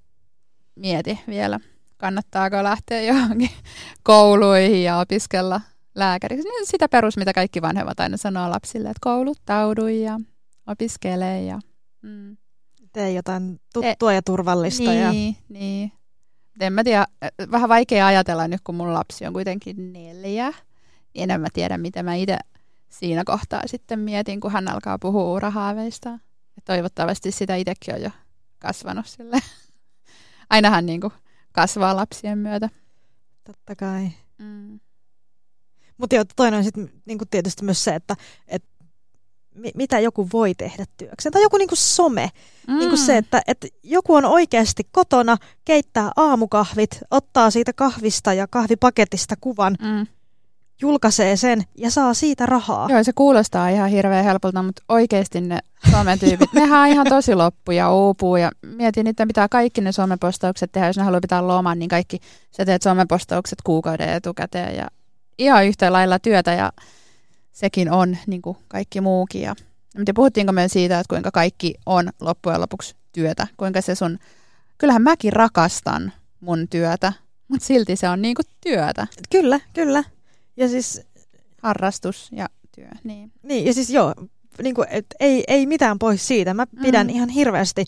mieti 0.74 1.20
vielä, 1.28 1.60
kannattaako 1.96 2.62
lähteä 2.62 3.00
johonkin 3.00 3.50
kouluihin 4.02 4.82
ja 4.82 4.98
opiskella 4.98 5.60
lääkäriksi. 5.94 6.48
Niin 6.48 6.66
sitä 6.66 6.88
perus, 6.88 7.16
mitä 7.16 7.32
kaikki 7.32 7.62
vanhemmat 7.62 8.00
aina 8.00 8.16
sanoo 8.16 8.50
lapsille, 8.50 8.88
että 8.88 8.98
kouluttaudu 9.00 9.86
ja 9.86 10.20
opiskele. 10.66 11.42
Ja, 11.42 11.60
mm. 12.02 12.36
Tee 12.92 13.12
jotain 13.12 13.60
tuttua 13.74 14.12
ja 14.12 14.22
turvallista. 14.22 14.90
Niin, 14.90 15.00
Ja... 15.00 15.12
niin. 15.48 15.92
Mut 16.54 16.62
En 16.62 16.72
mä 16.72 16.84
tiedä, 16.84 17.06
vähän 17.50 17.68
vaikea 17.68 18.06
ajatella 18.06 18.48
nyt, 18.48 18.60
kun 18.64 18.74
mun 18.74 18.94
lapsi 18.94 19.26
on 19.26 19.32
kuitenkin 19.32 19.92
neljä. 19.92 20.52
Niin 21.14 21.30
en 21.30 21.40
mä 21.40 21.48
tiedä, 21.52 21.78
miten 21.78 22.04
mä 22.04 22.14
itse 22.14 22.38
siinä 22.88 23.22
kohtaa 23.26 23.62
sitten 23.66 23.98
mietin, 23.98 24.40
kun 24.40 24.52
hän 24.52 24.68
alkaa 24.68 24.98
puhua 24.98 25.32
urahaaveista. 25.32 26.18
Ja 26.56 26.62
toivottavasti 26.64 27.32
sitä 27.32 27.56
itsekin 27.56 27.94
on 27.94 28.02
jo 28.02 28.10
kasvanut 28.58 29.06
sille. 29.06 29.38
Ainahan 30.50 30.86
niin 30.86 31.00
kuin 31.00 31.12
kasvaa 31.52 31.96
lapsien 31.96 32.38
myötä. 32.38 32.68
Totta 33.44 33.76
kai. 33.76 34.10
Mm. 34.38 34.80
Mutta 35.98 36.16
joo, 36.16 36.24
toinen 36.36 36.58
on 36.58 36.64
sitten 36.64 36.90
niinku 37.04 37.24
tietysti 37.30 37.64
myös 37.64 37.84
se, 37.84 37.94
että 37.94 38.16
et, 38.48 38.64
mi- 39.54 39.72
mitä 39.74 40.00
joku 40.00 40.28
voi 40.32 40.54
tehdä 40.54 40.84
työkseen. 40.96 41.32
Tai 41.32 41.42
joku 41.42 41.56
niinku 41.56 41.76
some. 41.76 42.30
Mm. 42.68 42.78
Niinku 42.78 42.96
se, 42.96 43.16
että 43.16 43.42
et 43.46 43.66
joku 43.82 44.14
on 44.14 44.24
oikeasti 44.24 44.82
kotona, 44.92 45.36
keittää 45.64 46.10
aamukahvit, 46.16 46.98
ottaa 47.10 47.50
siitä 47.50 47.72
kahvista 47.72 48.32
ja 48.34 48.46
kahvipaketista 48.46 49.34
kuvan, 49.40 49.76
Mm. 49.80 50.06
Julkaisee 50.80 51.36
sen 51.36 51.62
ja 51.78 51.90
saa 51.90 52.14
siitä 52.14 52.46
rahaa. 52.46 52.88
Joo, 52.90 53.04
se 53.04 53.12
kuulostaa 53.12 53.68
ihan 53.68 53.90
hirveän 53.90 54.24
helpolta, 54.24 54.62
mutta 54.62 54.82
oikeasti 54.88 55.40
ne 55.40 55.58
sometyypit, 55.90 56.52
nehän 56.52 56.80
on 56.80 56.86
ihan 56.88 57.06
tosi 57.08 57.34
loppu 57.34 57.72
ja 57.72 57.92
uupuu. 57.92 58.36
Ja 58.36 58.50
mietin, 58.62 59.06
että 59.06 59.26
pitää 59.26 59.48
kaikki 59.48 59.80
ne 59.80 59.92
somepostaukset 59.92 60.72
tehdä, 60.72 60.86
jos 60.86 60.96
ne 60.96 61.02
haluaa 61.02 61.20
pitää 61.20 61.48
loman, 61.48 61.78
niin 61.78 61.88
kaikki 61.88 62.18
sä 62.50 62.64
teet 62.64 62.82
somepostaukset 62.82 63.58
kuukauden 63.64 64.08
etukäteen 64.08 64.76
ja 64.76 64.88
ihan 65.38 65.66
yhtä 65.66 65.92
lailla 65.92 66.18
työtä 66.18 66.52
ja 66.52 66.72
sekin 67.52 67.90
on 67.90 68.16
niin 68.26 68.42
kuin 68.42 68.56
kaikki 68.68 69.00
muukin. 69.00 69.42
Ja, 69.42 69.54
ja 70.06 70.14
puhuttiinko 70.14 70.52
me 70.52 70.68
siitä, 70.68 71.00
että 71.00 71.10
kuinka 71.10 71.30
kaikki 71.30 71.74
on 71.86 72.08
loppujen 72.20 72.60
lopuksi 72.60 72.96
työtä, 73.12 73.46
kuinka 73.56 73.80
se 73.80 73.94
sun, 73.94 74.18
kyllähän 74.78 75.02
mäkin 75.02 75.32
rakastan 75.32 76.12
mun 76.40 76.68
työtä, 76.68 77.12
mutta 77.48 77.66
silti 77.66 77.96
se 77.96 78.08
on 78.08 78.22
niin 78.22 78.34
kuin 78.34 78.46
työtä, 78.60 79.06
Kyllä, 79.30 79.60
kyllä. 79.72 80.04
Ja 80.56 80.68
siis, 80.68 81.02
harrastus 81.62 82.28
ja 82.32 82.46
työ. 82.74 82.88
Niin. 83.04 83.32
niin, 83.42 83.66
ja 83.66 83.74
siis 83.74 83.90
joo, 83.90 84.14
niinku, 84.62 84.84
et 84.90 85.06
ei, 85.20 85.44
ei 85.48 85.66
mitään 85.66 85.98
pois 85.98 86.26
siitä. 86.26 86.54
Mä 86.54 86.66
pidän 86.82 87.06
Mm. 87.06 87.14
ihan 87.14 87.28
hirveästi 87.28 87.84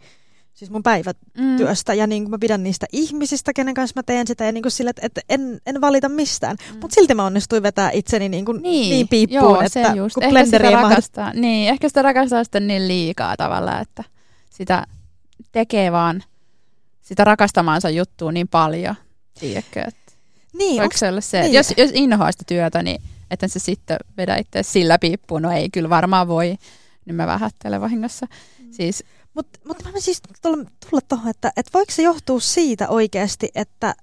siis 0.55 0.71
mun 0.71 0.83
päivätyöstä 0.83 1.95
ja 1.95 2.07
niin 2.07 2.31
mä 2.31 2.39
pidän 2.39 2.63
niistä 2.63 2.87
ihmisistä, 2.93 3.53
kenen 3.53 3.75
kanssa 3.75 3.99
mä 3.99 4.03
teen 4.03 4.27
sitä 4.27 4.45
ja 4.45 4.53
niin 4.53 4.71
sille, 4.71 4.91
että, 4.91 5.07
että 5.07 5.21
en, 5.29 5.61
en 5.67 5.81
valita 5.81 6.09
mistään. 6.09 6.57
Mm. 6.73 6.79
Mutta 6.81 6.95
silti 6.95 7.15
mä 7.15 7.25
onnistuin 7.25 7.63
vetää 7.63 7.91
itseni 7.91 8.29
niin, 8.29 8.45
kuin, 8.45 8.63
niin, 8.63 8.91
niin 8.91 9.09
piippuun, 9.09 9.43
joo, 9.43 9.61
että 9.61 9.89
se 9.89 9.97
just. 9.97 10.15
kun 10.15 10.23
Ehkä 10.23 10.33
blenderi 10.33 10.69
sitä 10.69 10.81
rakastaa, 10.83 11.33
niin, 11.33 11.69
ehkä 11.69 11.89
sitä 11.89 12.03
rakastaa 12.03 12.45
sitten 12.45 12.67
niin 12.67 12.89
liikaa 12.89 13.37
tavallaan, 13.37 13.83
että 13.83 14.05
sitä 14.51 14.87
tekee 15.53 15.93
vaan 15.93 16.23
sitä 17.01 17.25
rakastamaansa 17.25 17.91
juttua 17.91 18.33
niin 18.33 18.49
paljon. 18.49 18.95
Tiedätkö, 19.41 19.81
että 19.81 20.06
Niin, 20.59 20.81
voiko 20.81 20.97
se 20.97 21.09
olla 21.09 21.21
se, 21.21 21.41
niin. 21.43 21.53
jos, 21.53 21.75
jos 21.77 21.91
inhoaa 21.95 22.33
sitä 22.33 22.45
työtä, 22.47 22.83
niin 22.83 23.03
että 23.31 23.49
se 23.49 23.59
sitten 23.59 23.97
vedä 24.17 24.37
itse 24.37 24.63
sillä 24.63 24.99
piippuun. 24.99 25.43
No 25.43 25.51
ei, 25.53 25.71
kyllä 25.71 25.89
varmaan 25.91 26.29
voi. 26.29 26.57
Niin 27.05 27.15
mä 27.15 27.27
vähättelen 27.27 27.81
vahingossa. 27.81 28.27
Mm. 28.63 28.73
Siis, 28.73 29.05
Mutta 29.35 29.59
mut 29.67 29.83
mä 29.85 29.91
siis 30.01 30.21
tulla, 30.43 30.65
tulla 30.91 31.01
tuohon, 31.09 31.31
että 31.31 31.53
et 31.57 31.67
voiko 31.75 31.93
se 31.93 32.03
johtua 32.03 32.41
siitä 32.41 32.89
oikeasti, 32.89 33.49
että 33.55 33.95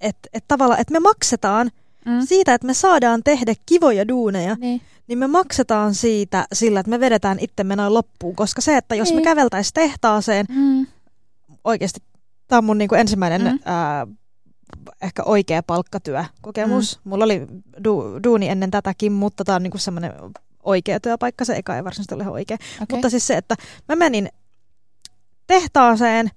et, 0.00 0.16
et 0.32 0.44
tavallaan, 0.48 0.80
että 0.80 0.92
me 0.92 1.00
maksetaan 1.00 1.70
mm, 2.06 2.26
siitä, 2.26 2.54
että 2.54 2.66
me 2.66 2.74
saadaan 2.74 3.22
tehdä 3.24 3.54
kivoja 3.66 4.08
duuneja, 4.08 4.56
niin. 4.60 4.80
niin 5.06 5.18
me 5.18 5.26
maksetaan 5.26 5.94
siitä 5.94 6.46
sillä, 6.52 6.80
että 6.80 6.90
me 6.90 7.00
vedetään 7.00 7.38
itsemme 7.40 7.76
noin 7.76 7.94
loppuun. 7.94 8.36
Koska 8.36 8.60
se, 8.60 8.76
että 8.76 8.94
jos 8.94 9.08
me 9.10 9.14
Niin. 9.16 9.24
käveltäisiin 9.24 9.74
tehtaaseen, 9.74 10.46
Mm, 10.48 10.86
oikeasti 11.64 12.00
tämä 12.48 12.58
on 12.58 12.64
mun 12.64 12.78
niinku 12.78 12.94
ensimmäinen 12.94 13.42
Mm. 13.42 13.58
ää, 13.64 14.06
ehkä 15.02 15.22
oikea 15.24 15.62
palkkatyökokemus. 15.62 17.00
Mm. 17.04 17.08
Mulla 17.10 17.24
oli 17.24 17.46
du, 17.84 18.04
duuni 18.24 18.48
ennen 18.48 18.70
tätäkin, 18.70 19.12
mutta 19.12 19.44
tämä 19.44 19.56
on 19.56 19.62
niinku 19.62 19.78
semmoinen 19.78 20.12
oikea 20.62 21.00
työpaikka. 21.00 21.44
Se 21.44 21.56
eka 21.56 21.76
ei 21.76 21.84
varsinaisesti 21.84 22.14
ole 22.14 22.22
ihan 22.22 22.32
oikea. 22.34 22.56
okay. 22.82 22.86
Mutta 22.96 23.10
siis 23.10 23.26
se, 23.26 23.36
että 23.36 23.54
mä 23.88 23.96
menin 23.96 24.28
tehtaaseen 25.46 26.30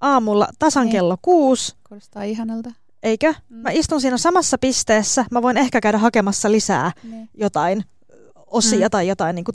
aamulla 0.00 0.48
tasan 0.58 0.84
Niin. 0.84 0.92
kello 0.92 1.16
kuusi, 1.22 1.74
Kuulostaa 1.88 2.22
ihanalta. 2.22 2.70
eikö? 3.02 3.34
Mm. 3.48 3.56
Mä 3.56 3.70
istun 3.70 4.00
siinä 4.00 4.18
samassa 4.18 4.58
pisteessä. 4.58 5.24
Mä 5.30 5.42
voin 5.42 5.56
ehkä 5.56 5.80
käydä 5.80 5.98
hakemassa 5.98 6.52
lisää 6.52 6.92
Niin. 7.02 7.28
jotain 7.34 7.84
osia 8.46 8.86
Mm. 8.86 8.90
tai 8.90 9.08
jotain, 9.08 9.34
niin 9.34 9.44
kuin, 9.44 9.54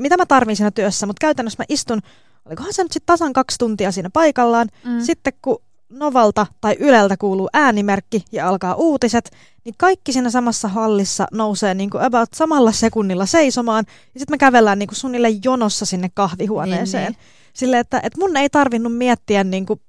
mitä 0.00 0.16
mä 0.16 0.26
tarvin 0.26 0.56
siinä 0.56 0.70
työssä. 0.70 1.06
Mutta 1.06 1.20
käytännössä 1.20 1.60
mä 1.62 1.64
istun, 1.68 2.00
olikohan 2.44 2.72
se 2.72 2.82
nyt 2.82 2.92
sitten 2.92 3.06
tasan 3.06 3.32
kaksi 3.32 3.58
tuntia 3.58 3.92
siinä 3.92 4.10
paikallaan. 4.12 4.68
Mm. 4.84 5.00
Sitten 5.00 5.32
kun 5.42 5.58
Novalta 5.98 6.46
tai 6.60 6.76
Yleltä 6.80 7.16
kuuluu 7.16 7.48
äänimerkki 7.52 8.24
ja 8.32 8.48
alkaa 8.48 8.74
uutiset, 8.74 9.30
niin 9.64 9.74
kaikki 9.78 10.12
siinä 10.12 10.30
samassa 10.30 10.68
hallissa 10.68 11.26
nousee 11.32 11.74
niin 11.74 11.90
kuin 11.90 12.02
about 12.02 12.28
samalla 12.34 12.72
sekunnilla 12.72 13.26
seisomaan. 13.26 13.84
Ja 14.14 14.20
sitten 14.20 14.34
me 14.34 14.38
kävellään 14.38 14.78
niin 14.78 14.86
kuin 14.86 14.96
suunnilleen 14.96 15.40
jonossa 15.44 15.86
sinne 15.86 16.10
kahvihuoneeseen. 16.14 17.12
Niin, 17.12 17.18
Niin. 17.18 17.54
Silleen, 17.54 17.80
että, 17.80 18.00
että 18.02 18.18
mun 18.18 18.36
ei 18.36 18.50
tarvinnut 18.50 18.96
miettiä 18.96 19.44
niin 19.44 19.66
kuin 19.66 19.80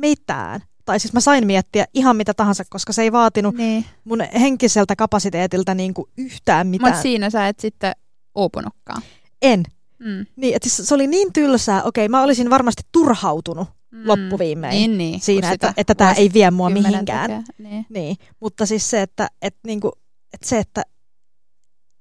mitään. 0.00 0.60
Tai 0.84 1.00
siis 1.00 1.12
mä 1.12 1.20
sain 1.20 1.46
miettiä 1.46 1.86
ihan 1.94 2.16
mitä 2.16 2.34
tahansa, 2.34 2.64
koska 2.70 2.92
se 2.92 3.02
ei 3.02 3.12
vaatinut 3.12 3.54
niin. 3.54 3.84
mun 4.04 4.20
henkiseltä 4.40 4.96
kapasiteetilta 4.96 5.74
niin 5.74 5.94
kuin 5.94 6.08
yhtään 6.16 6.66
mitään. 6.66 6.90
Mutta 6.90 7.02
siinä 7.02 7.30
sä 7.30 7.48
et 7.48 7.60
sitten 7.60 7.92
uupunutkaan. 8.34 9.02
En. 9.42 9.62
Mm. 9.98 10.26
Niin, 10.36 10.56
että 10.56 10.68
siis 10.68 10.88
se 10.88 10.94
oli 10.94 11.06
niin 11.06 11.32
tylsää. 11.32 11.82
Okei, 11.82 12.08
mä 12.08 12.22
olisin 12.22 12.50
varmasti 12.50 12.82
turhautunut 12.92 13.68
Mm. 13.90 14.02
loppuviimein 14.08 14.72
Niin, 14.72 14.98
niin. 14.98 15.20
siinä, 15.20 15.52
että, 15.52 15.68
sitä 15.68 15.80
että 15.80 15.94
tämä 15.94 16.12
ei 16.12 16.30
vie 16.34 16.50
mua 16.50 16.70
mihinkään. 16.70 17.30
tekee. 17.30 17.42
Niin. 17.70 17.86
Niin, 17.88 18.16
mutta 18.40 18.66
siis 18.66 18.90
se, 18.90 19.02
että 19.02 19.28
et 19.42 19.56
niinku, 19.66 19.92
että 20.34 20.48
se, 20.48 20.58
että 20.58 20.82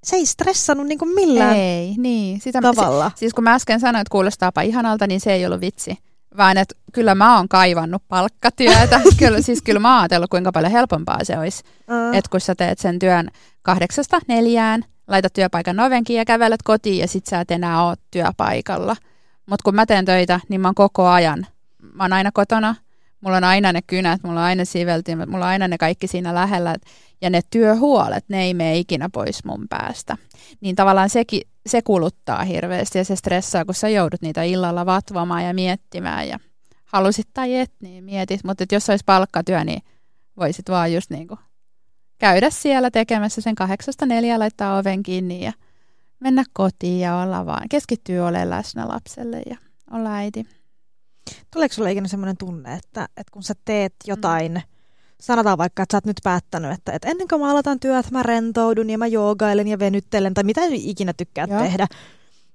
se 0.03 0.15
ei 0.15 0.25
stressannut 0.25 0.87
niinku 0.87 1.05
millään 1.05 1.55
Ei, 1.55 1.95
niin. 1.97 2.41
Sitä, 2.41 2.61
tavalla. 2.61 3.09
Se, 3.09 3.17
siis 3.19 3.33
kun 3.33 3.43
mä 3.43 3.53
äsken 3.53 3.79
sanoin, 3.79 4.01
että 4.01 4.11
kuulostaapa 4.11 4.61
ihanalta, 4.61 5.07
niin 5.07 5.19
se 5.21 5.33
ei 5.33 5.45
ollut 5.45 5.61
vitsi. 5.61 5.97
Vaan 6.37 6.57
että 6.57 6.75
kyllä 6.93 7.15
mä 7.15 7.37
oon 7.37 7.47
kaivannut 7.49 8.03
palkkatyötä. 8.07 9.01
kyllä, 9.19 9.41
siis 9.41 9.61
kyllä 9.61 9.79
mä 9.79 9.93
oon 9.93 10.01
ajatellut, 10.01 10.29
kuinka 10.29 10.51
paljon 10.51 10.71
helpompaa 10.71 11.23
se 11.23 11.39
olisi. 11.39 11.63
Uh, 11.87 12.15
Että 12.15 12.29
kun 12.31 12.41
sä 12.41 12.55
teet 12.55 12.79
sen 12.79 12.99
työn 12.99 13.29
kahdeksasta 13.61 14.19
neljään, 14.27 14.83
laitat 15.07 15.33
työpaikan 15.33 15.79
ovenkin 15.79 16.15
ja 16.15 16.25
kävelet 16.25 16.63
kotiin 16.63 16.97
ja 16.97 17.07
sit 17.07 17.25
sä 17.25 17.39
et 17.39 17.51
enää 17.51 17.87
ole 17.87 17.95
työpaikalla. 18.11 18.95
Mutta 19.49 19.63
kun 19.63 19.75
mä 19.75 19.85
teen 19.85 20.05
töitä, 20.05 20.39
niin 20.49 20.61
mä 20.61 20.67
oon 20.67 20.75
koko 20.75 21.07
ajan. 21.07 21.47
Mä 21.93 22.03
oon 22.03 22.13
aina 22.13 22.31
kotona, 22.31 22.75
mulla 23.21 23.37
on 23.37 23.43
aina 23.43 23.73
ne 23.73 23.81
kynät, 23.81 24.23
mulla 24.23 24.39
on 24.39 24.45
aina 24.45 24.65
siveltimet, 24.65 25.29
mulla 25.29 25.45
on 25.45 25.51
aina 25.51 25.67
ne 25.67 25.77
kaikki 25.77 26.07
siinä 26.07 26.35
lähellä. 26.35 26.75
Ja 27.21 27.29
ne 27.29 27.41
työhuolet, 27.49 28.25
ne 28.27 28.43
ei 28.43 28.53
mene 28.53 28.77
ikinä 28.77 29.09
pois 29.13 29.45
mun 29.45 29.65
päästä. 29.69 30.17
Niin 30.61 30.75
tavallaan 30.75 31.09
sekin, 31.09 31.41
se 31.65 31.81
kuluttaa 31.81 32.43
hirveästi 32.43 32.97
ja 32.97 33.05
se 33.05 33.15
stressaa, 33.15 33.65
kun 33.65 33.75
sä 33.75 33.89
joudut 33.89 34.21
niitä 34.21 34.43
illalla 34.43 34.85
vatvomaan 34.85 35.45
ja 35.45 35.53
miettimään. 35.53 36.27
Ja 36.27 36.39
halusit 36.85 37.27
tai 37.33 37.55
et, 37.55 37.71
niin 37.81 38.03
mietit. 38.03 38.43
Mutta 38.43 38.65
jos 38.71 38.89
olisi 38.89 39.05
palkkatyö, 39.05 39.63
niin 39.63 39.81
voisit 40.37 40.69
vaan 40.69 40.93
just 40.93 41.09
niin 41.09 41.27
kuin 41.27 41.39
käydä 42.19 42.49
siellä 42.49 42.91
tekemässä 42.91 43.41
sen 43.41 43.55
kahdeksasta 43.55 44.05
neljä, 44.05 44.39
laittaa 44.39 44.77
oven 44.77 45.03
kiinni 45.03 45.45
ja 45.45 45.53
mennä 46.19 46.43
kotiin 46.53 46.99
ja 46.99 47.15
olla 47.15 47.45
vaan, 47.45 47.69
keskittyä 47.69 48.25
olemaan 48.25 48.49
läsnä 48.49 48.87
lapselle 48.87 49.41
ja 49.49 49.57
olla 49.91 50.15
äiti. 50.15 50.58
Tuleeko 51.53 51.75
sulle 51.75 51.91
ikinä 51.91 52.07
semmoinen 52.07 52.37
tunne, 52.37 52.73
että, 52.73 53.03
että 53.03 53.31
kun 53.31 53.43
sä 53.43 53.53
teet 53.65 53.93
jotain, 54.07 54.51
mm. 54.51 54.61
sanotaan 55.21 55.57
vaikka, 55.57 55.83
että 55.83 55.93
sä 55.93 55.97
oot 55.97 56.05
nyt 56.05 56.19
päättänyt, 56.23 56.71
että, 56.71 56.91
että 56.91 57.07
ennen 57.07 57.27
kuin 57.27 57.41
mä 57.41 57.51
aloitan 57.51 57.79
työt, 57.79 58.11
mä 58.11 58.23
rentoudun 58.23 58.89
ja 58.89 58.97
mä 58.97 59.07
joogailen 59.07 59.67
ja 59.67 59.79
venyttelen 59.79 60.33
tai 60.33 60.43
mitä 60.43 60.61
ikinä 60.71 61.13
tykkäät 61.13 61.49
Joo. 61.49 61.61
tehdä, 61.61 61.87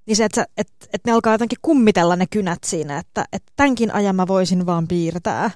niin 0.06 0.16
se, 0.16 0.24
että, 0.24 0.40
sä, 0.40 0.46
että, 0.56 0.86
että 0.92 1.10
ne 1.10 1.12
alkaa 1.12 1.34
jotenkin 1.34 1.58
kummitella 1.62 2.16
ne 2.16 2.26
kynät 2.26 2.64
siinä, 2.64 2.98
että, 2.98 3.24
että 3.32 3.52
tämänkin 3.56 3.94
ajan 3.94 4.16
mä 4.16 4.26
voisin 4.26 4.66
vaan 4.66 4.88
piirtää. 4.88 5.50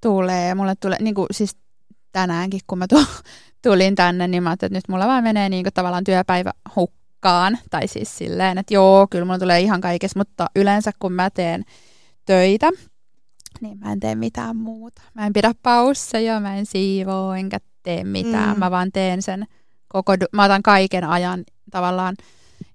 Tulee, 0.00 0.54
mulle 0.54 0.74
tulee, 0.80 0.98
niin 1.02 1.14
kuin 1.14 1.26
siis 1.30 1.56
tänäänkin 2.12 2.60
kun 2.66 2.78
mä 2.78 2.86
tu- 2.88 3.06
tulin 3.62 3.94
tänne, 3.94 4.28
niin 4.28 4.42
mä 4.42 4.50
ajattelin, 4.50 4.76
että 4.76 4.88
nyt 4.88 4.92
mulla 4.92 5.06
vaan 5.06 5.24
menee 5.24 5.48
niin 5.48 5.64
kuin 5.64 5.74
tavallaan 5.74 6.04
työpäivä 6.04 6.52
hukkaan. 6.76 7.58
Tai 7.70 7.88
siis 7.88 8.18
silleen, 8.18 8.58
että 8.58 8.74
joo, 8.74 9.06
kyllä 9.10 9.24
mulla 9.24 9.38
tulee 9.38 9.60
ihan 9.60 9.80
kaikessa, 9.80 10.20
mutta 10.20 10.46
yleensä 10.56 10.90
kun 10.98 11.12
mä 11.12 11.30
teen 11.30 11.64
töitä, 12.26 12.70
niin 13.60 13.78
mä 13.78 13.92
en 13.92 14.00
tee 14.00 14.14
mitään 14.14 14.56
muuta. 14.56 15.02
Mä 15.14 15.26
en 15.26 15.32
pidä 15.32 15.52
pausseja, 15.62 16.40
mä 16.40 16.56
en 16.56 16.66
siivoo, 16.66 17.32
enkä 17.32 17.58
tee 17.82 18.04
mitään. 18.04 18.56
Mm. 18.56 18.58
Mä 18.58 18.70
vaan 18.70 18.92
teen 18.92 19.22
sen 19.22 19.46
koko, 19.88 20.12
mä 20.32 20.44
otan 20.44 20.62
kaiken 20.62 21.04
ajan 21.04 21.44
tavallaan 21.70 22.16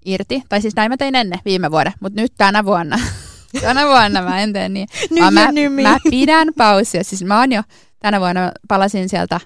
irti. 0.05 0.43
Tai 0.49 0.61
siis 0.61 0.75
näin 0.75 0.91
mä 0.91 0.97
tein 0.97 1.15
ennen 1.15 1.39
viime 1.45 1.71
vuoden, 1.71 1.93
mutta 1.99 2.21
nyt 2.21 2.33
tänä 2.37 2.65
vuonna, 2.65 2.99
tänä 3.61 3.85
vuonna 3.85 4.21
mä 4.21 4.39
en 4.39 4.53
tee 4.53 4.69
niin. 4.69 4.87
Vaan 5.21 5.33
mä, 5.33 5.51
nymi. 5.51 5.83
mä 5.83 5.97
pidän 6.09 6.47
paussia. 6.57 7.03
Siis 7.03 7.23
mä 7.23 7.39
oon 7.39 7.51
jo 7.51 7.61
tänä 7.99 8.19
vuonna 8.19 8.51
palasin 8.67 9.09
sieltä 9.09 9.39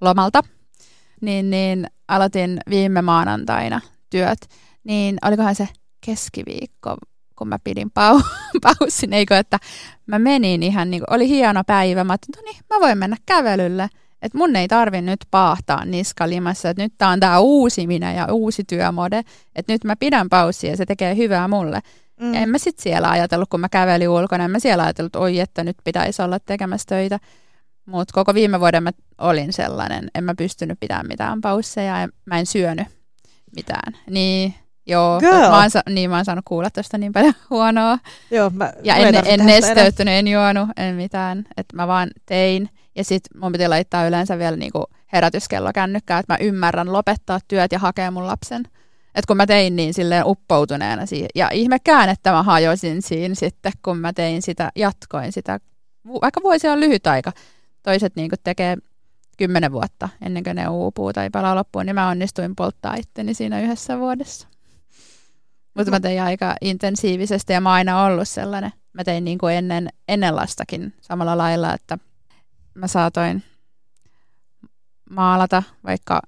lomalta, 0.00 0.42
niin, 1.20 1.50
niin 1.50 1.86
aloitin 2.08 2.60
viime 2.70 3.02
maanantaina 3.02 3.80
työt. 4.10 4.38
Niin 4.84 5.18
olikohan 5.24 5.54
se 5.54 5.68
keskiviikko, 6.06 6.96
kun 7.38 7.48
mä 7.48 7.58
pidin 7.64 7.88
pau- 7.88 8.26
paussin, 8.78 9.12
eikö, 9.12 9.38
että 9.38 9.58
mä 10.06 10.18
menin 10.18 10.62
ihan 10.62 10.90
niin 10.90 11.00
kuin, 11.00 11.14
oli 11.14 11.28
hieno 11.28 11.62
päivä. 11.66 12.04
Mä 12.04 12.12
ajattelin, 12.12 12.46
no 12.46 12.52
niin, 12.52 12.62
mä 12.70 12.80
voin 12.80 12.98
mennä 12.98 13.16
kävelylle. 13.26 13.88
Että 14.22 14.38
mun 14.38 14.56
ei 14.56 14.68
tarvi 14.68 15.02
nyt 15.02 15.20
paahtaa 15.30 15.84
niskalimassa, 15.84 16.70
että 16.70 16.82
nyt 16.82 16.92
tää 16.98 17.08
on 17.08 17.20
tää 17.20 17.40
uusi 17.40 17.86
minä 17.86 18.12
ja 18.12 18.32
uusi 18.32 18.64
työmode. 18.64 19.22
Että 19.56 19.72
nyt 19.72 19.84
mä 19.84 19.96
pidän 19.96 20.28
paussia 20.28 20.70
ja 20.70 20.76
se 20.76 20.86
tekee 20.86 21.16
hyvää 21.16 21.48
mulle. 21.48 21.80
Mm. 22.20 22.34
Ja 22.34 22.40
en 22.40 22.48
mä 22.48 22.58
sit 22.58 22.78
siellä 22.78 23.10
ajatellut, 23.10 23.48
kun 23.48 23.60
mä 23.60 23.68
kävelin 23.68 24.08
ulkona, 24.08 24.44
en 24.44 24.50
mä 24.50 24.58
siellä 24.58 24.84
ajatellut, 24.84 25.08
että 25.08 25.18
oi, 25.18 25.40
että 25.40 25.64
nyt 25.64 25.76
pitäisi 25.84 26.22
olla 26.22 26.38
tekemässä 26.40 26.86
töitä. 26.88 27.18
Mutta 27.86 28.14
koko 28.14 28.34
viime 28.34 28.60
vuoden 28.60 28.82
mä 28.82 28.90
olin 29.18 29.52
sellainen, 29.52 30.10
en 30.14 30.24
mä 30.24 30.34
pystynyt 30.34 30.80
pitämään 30.80 31.06
mitään 31.06 31.40
pausseja 31.40 32.00
ja 32.00 32.08
mä 32.24 32.38
en 32.38 32.46
syönyt 32.46 32.88
mitään. 33.56 33.92
Niin, 34.10 34.54
joo, 34.88 35.20
Girl. 35.20 35.34
mä 35.50 35.60
oon, 35.60 35.70
sa- 35.70 35.82
niin 35.90 36.10
mä 36.10 36.16
oon 36.16 36.24
saanut 36.24 36.44
kuulla 36.48 36.70
tästä 36.70 36.98
niin 36.98 37.12
paljon 37.12 37.34
huonoa. 37.50 37.98
Joo, 38.30 38.50
mä, 38.50 38.72
Ja 38.84 38.94
en, 38.96 39.14
en 39.14 39.24
enää. 39.26 39.46
nesteyttänyt, 39.46 40.14
en 40.14 40.28
juonut, 40.28 40.68
en 40.76 40.94
mitään. 40.94 41.44
Että 41.56 41.76
mä 41.76 41.86
vaan 41.86 42.10
tein. 42.26 42.68
Ja 42.96 43.04
sit 43.04 43.22
mun 43.40 43.52
piti 43.52 43.68
laittaa 43.68 44.06
yleensä 44.06 44.38
vielä 44.38 44.56
niinku 44.56 44.84
herätyskello 45.12 45.70
kännykkää, 45.74 46.18
että 46.18 46.32
mä 46.32 46.38
ymmärrän 46.40 46.92
lopettaa 46.92 47.38
työt 47.48 47.72
ja 47.72 47.78
hakea 47.78 48.10
mun 48.10 48.26
lapsen. 48.26 48.62
Et 49.14 49.26
kun 49.26 49.36
mä 49.36 49.46
tein 49.46 49.76
niin 49.76 49.94
silleen 49.94 50.26
uppoutuneena 50.26 51.06
siihen. 51.06 51.28
Ja 51.34 51.50
ihmekään, 51.52 52.08
että 52.08 52.32
mä 52.32 52.42
hajosin 52.42 53.02
siinä 53.02 53.34
sitten, 53.34 53.72
kun 53.84 53.98
mä 53.98 54.12
tein 54.12 54.42
sitä, 54.42 54.72
jatkoin 54.76 55.32
sitä. 55.32 55.58
Vaikka 56.22 56.40
vuosi 56.42 56.68
on 56.68 56.80
lyhyt 56.80 57.06
aika. 57.06 57.32
Toiset 57.82 58.16
niinku 58.16 58.36
tekee 58.44 58.76
kymmenen 59.38 59.72
vuotta 59.72 60.08
ennen 60.26 60.44
kuin 60.44 60.56
ne 60.56 60.68
uupuu 60.68 61.12
tai 61.12 61.30
palaa 61.30 61.54
loppuun, 61.54 61.86
niin 61.86 61.94
mä 61.94 62.08
onnistuin 62.08 62.56
polttaa 62.56 62.94
itteni 62.94 63.34
siinä 63.34 63.60
yhdessä 63.60 63.98
vuodessa. 63.98 64.48
Mutta 65.78 65.90
mä 65.90 66.00
tein 66.00 66.22
aika 66.22 66.54
intensiivisesti 66.60 67.52
ja 67.52 67.60
mä 67.60 67.68
oon 67.68 67.74
aina 67.74 68.04
ollut 68.04 68.28
sellainen. 68.28 68.72
Mä 68.92 69.04
tein 69.04 69.24
niin 69.24 69.38
kuin 69.38 69.54
ennen, 69.54 69.88
ennen 70.08 70.36
lastakin 70.36 70.94
samalla 71.00 71.38
lailla, 71.38 71.74
että 71.74 71.98
mä 72.74 72.86
saatoin 72.86 73.42
maalata 75.10 75.62
vaikka 75.84 76.22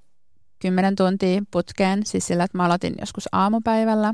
10 0.59 0.95
tuntia 0.95 1.41
putkeen, 1.51 2.05
siis 2.05 2.27
sillä, 2.27 2.43
että 2.43 2.57
mä 2.57 2.65
aloitin 2.65 2.93
joskus 2.99 3.29
aamupäivällä, 3.31 4.13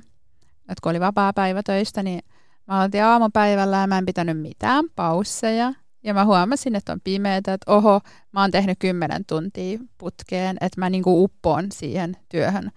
että 0.60 0.82
kun 0.84 0.90
oli 0.90 1.00
vapaa 1.00 1.34
päivä 1.34 1.64
töistä, 1.64 2.04
niin 2.04 2.20
mä 2.68 2.78
aloitin 2.78 3.04
aamupäivällä 3.04 3.78
ja 3.78 3.88
mä 3.88 3.98
en 3.98 4.06
pitänyt 4.06 4.42
mitään 4.42 4.86
pausseja. 4.96 5.74
Ja 6.04 6.14
mä 6.14 6.26
huomasin, 6.26 6.76
että 6.76 6.92
on 6.92 7.02
pimeätä, 7.04 7.54
että 7.54 7.72
oho, 7.72 8.02
mä 8.32 8.42
oon 8.42 8.52
tehnyt 8.52 8.80
10 8.80 9.26
tuntia 9.26 9.80
putkeen, 9.98 10.58
että 10.62 10.82
mä 10.82 10.90
niinku 10.90 11.24
uppoon 11.24 11.72
siihen 11.72 12.18
työhön. 12.30 12.72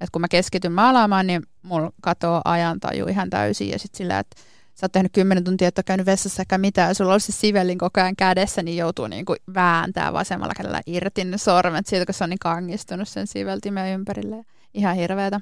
Että 0.00 0.12
kun 0.12 0.20
mä 0.20 0.28
keskityn 0.28 0.72
maalaamaan, 0.72 1.26
niin 1.26 1.42
mulla 1.62 1.92
katoo 2.00 2.40
ajantaju 2.44 3.06
ihan 3.06 3.30
täysin. 3.30 3.68
Ja 3.68 3.78
sitten 3.78 3.98
sillä, 3.98 4.18
että 4.18 4.40
sä 4.74 4.84
oot 4.84 4.92
tehnyt 4.92 5.12
10 5.12 5.44
tuntia, 5.44 5.68
että 5.68 5.82
käynyt 5.82 6.06
vessassa 6.06 6.42
eikä 6.42 6.58
mitään, 6.58 6.88
ja 6.88 6.94
sulla 6.94 7.14
on 7.14 7.20
se 7.20 7.32
sivellin 7.32 7.78
koko 7.78 8.00
ajan 8.00 8.16
kädessä, 8.16 8.62
niin 8.62 8.76
joutuu 8.76 9.06
niinku 9.06 9.34
vääntää 9.54 10.12
vasemmalla 10.12 10.54
kädellä 10.56 10.80
irti 10.86 11.24
ne 11.24 11.38
sormet 11.38 11.86
siitä, 11.86 12.06
kun 12.06 12.14
se 12.14 12.24
on 12.24 12.30
niin 12.30 12.38
kangistunut 12.38 13.08
sen 13.08 13.26
siveltimen 13.26 13.94
ympärille. 13.94 14.44
Ihan 14.74 14.96
hirveätä 14.96 15.40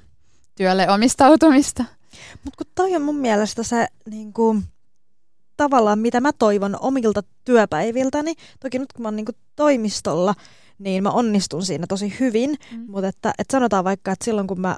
työlle 0.55 0.91
omistautumista. 0.91 1.85
Mutta 2.45 2.65
kun 2.65 2.73
toi 2.75 2.97
on 2.97 3.03
mun 3.03 3.17
mielestä 3.17 3.63
se 3.63 3.87
niin 4.11 4.33
kuin, 4.33 4.65
tavallaan, 5.57 5.99
mitä 5.99 6.21
mä 6.21 6.33
toivon 6.33 6.77
omilta 6.81 7.23
työpäiviltäni. 7.45 8.35
Toki 8.61 8.79
nyt 8.79 8.93
kun 8.93 9.03
mä 9.03 9.09
oon 9.09 9.17
niin 9.17 9.27
kuin, 9.27 9.37
toimistolla, 9.57 10.35
niin 10.79 11.03
mä 11.03 11.11
onnistun 11.11 11.63
siinä 11.63 11.87
tosi 11.89 12.17
hyvin. 12.21 12.55
Mm. 12.73 12.85
Mutta 12.89 13.09
että, 13.09 13.33
että 13.39 13.53
sanotaan 13.53 13.85
vaikka, 13.85 14.13
että 14.13 14.25
silloin 14.25 14.47
kun 14.47 14.61
mä 14.61 14.77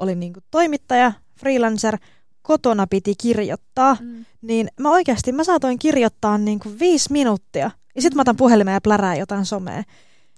olin 0.00 0.20
niin 0.20 0.32
kuin, 0.32 0.44
toimittaja, 0.50 1.12
freelancer, 1.40 1.98
kotona 2.42 2.86
piti 2.86 3.14
kirjoittaa, 3.22 3.96
Mm. 4.00 4.24
niin 4.42 4.68
mä 4.80 4.90
oikeasti 4.90 5.32
mä 5.32 5.44
saatoin 5.44 5.78
kirjoittaa 5.78 6.38
niin 6.38 6.60
kuin 6.60 6.78
viisi 6.78 7.12
minuuttia. 7.12 7.70
Ja 7.94 8.02
sitten 8.02 8.16
mä 8.16 8.20
otan 8.20 8.36
puhelimen 8.36 8.74
ja 8.74 8.80
plärää 8.80 9.16
jotain 9.16 9.46
somea. 9.46 9.82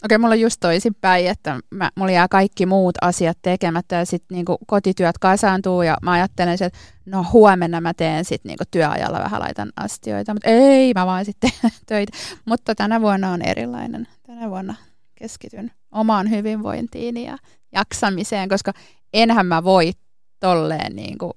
Okei, 0.04 0.18
mulla 0.18 0.32
on 0.34 0.40
just 0.40 0.56
toisinpäin, 0.60 1.26
että 1.26 1.60
mä, 1.70 1.90
mulla 1.96 2.10
jää 2.12 2.28
kaikki 2.28 2.66
muut 2.66 2.94
asiat 3.00 3.38
tekemättä 3.42 3.96
ja 3.96 4.04
sitten 4.06 4.34
niinku 4.34 4.58
kotityöt 4.66 5.18
kasaantuu 5.18 5.82
ja 5.82 5.96
mä 6.02 6.12
ajattelen, 6.12 6.54
että 6.54 6.78
no 7.06 7.26
huomenna 7.32 7.80
mä 7.80 7.94
teen 7.94 8.24
sitten 8.24 8.48
niinku 8.50 8.64
työajalla 8.70 9.18
vähän 9.18 9.40
laitan 9.40 9.72
astioita, 9.76 10.34
mutta 10.34 10.50
ei, 10.50 10.92
mä 10.94 11.06
vaan 11.06 11.24
sitten 11.24 11.50
töitä. 11.86 12.16
Mutta 12.44 12.74
tänä 12.74 13.00
vuonna 13.00 13.30
on 13.32 13.42
erilainen. 13.42 14.08
Tänä 14.26 14.50
vuonna 14.50 14.74
keskityn 15.14 15.70
omaan 15.92 16.30
hyvinvointiin 16.30 17.16
ja 17.16 17.38
jaksamiseen, 17.72 18.48
koska 18.48 18.72
enhän 19.12 19.46
mä 19.46 19.64
voi 19.64 19.92
tolleen 20.40 20.96
niinku 20.96 21.30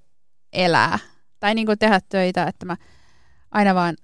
elää 0.54 1.00
tai 1.40 1.56
niinku 1.56 1.76
tehdä 1.76 2.00
töitä, 2.10 2.44
että 2.44 2.66
mä 2.66 2.78
aina 3.52 3.76
vaan 3.76 3.96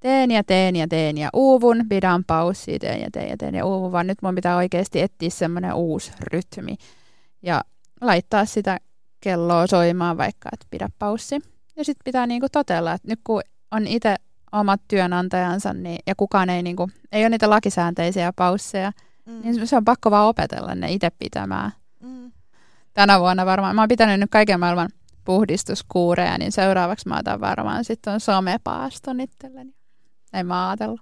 teen 0.00 0.30
ja 0.30 0.44
teen 0.44 0.76
ja 0.76 0.88
teen 0.88 1.18
ja 1.18 1.30
uuvun, 1.32 1.88
pidän 1.88 2.24
paussia, 2.24 2.78
teen 2.78 3.00
ja 3.00 3.10
teen 3.12 3.28
ja 3.28 3.36
teen 3.36 3.54
ja 3.54 3.66
uuvun, 3.66 3.92
vaan 3.92 4.06
nyt 4.06 4.22
mun 4.22 4.34
pitää 4.34 4.56
oikeasti 4.56 5.00
etsiä 5.00 5.30
semmoinen 5.30 5.74
uusi 5.74 6.12
rytmi 6.20 6.76
ja 7.42 7.64
laittaa 8.00 8.44
sitä 8.44 8.78
kelloa 9.20 9.66
soimaan 9.66 10.18
vaikka, 10.18 10.48
että 10.52 10.66
pidä 10.70 10.88
paussi. 10.98 11.40
Ja 11.76 11.84
sitten 11.84 12.04
pitää 12.04 12.26
niinku 12.26 12.46
totella, 12.52 12.92
että 12.92 13.08
nyt 13.08 13.20
kun 13.24 13.42
on 13.70 13.86
itse 13.86 14.16
omat 14.52 14.80
työnantajansa 14.88 15.72
niin, 15.72 15.98
ja 16.06 16.14
kukaan 16.14 16.50
ei, 16.50 16.62
niinku, 16.62 16.90
ei 17.12 17.22
ole 17.22 17.28
niitä 17.28 17.50
lakisäänteisiä 17.50 18.32
pausseja, 18.36 18.92
Mm. 19.30 19.40
niin 19.42 19.66
se 19.66 19.76
on 19.76 19.84
pakko 19.84 20.10
vaan 20.10 20.26
opetella 20.26 20.74
ne 20.74 20.92
itse 20.92 21.10
pitämään. 21.10 21.72
Mm. 22.00 22.32
Tänä 22.94 23.20
vuonna 23.20 23.46
varmaan, 23.46 23.74
mä 23.74 23.82
oon 23.82 23.88
pitänyt 23.88 24.20
nyt 24.20 24.30
kaiken 24.30 24.60
maailman 24.60 24.88
puhdistuskuureja, 25.24 26.38
niin 26.38 26.52
seuraavaksi 26.52 27.08
mä 27.08 27.18
otan 27.18 27.40
varmaan 27.40 27.84
sitten 27.84 28.12
on 28.12 28.20
somepaaston 28.20 29.20
itselleni. 29.20 29.74
Ei 30.32 30.44
mä 30.44 30.68
ajatellut. 30.68 31.00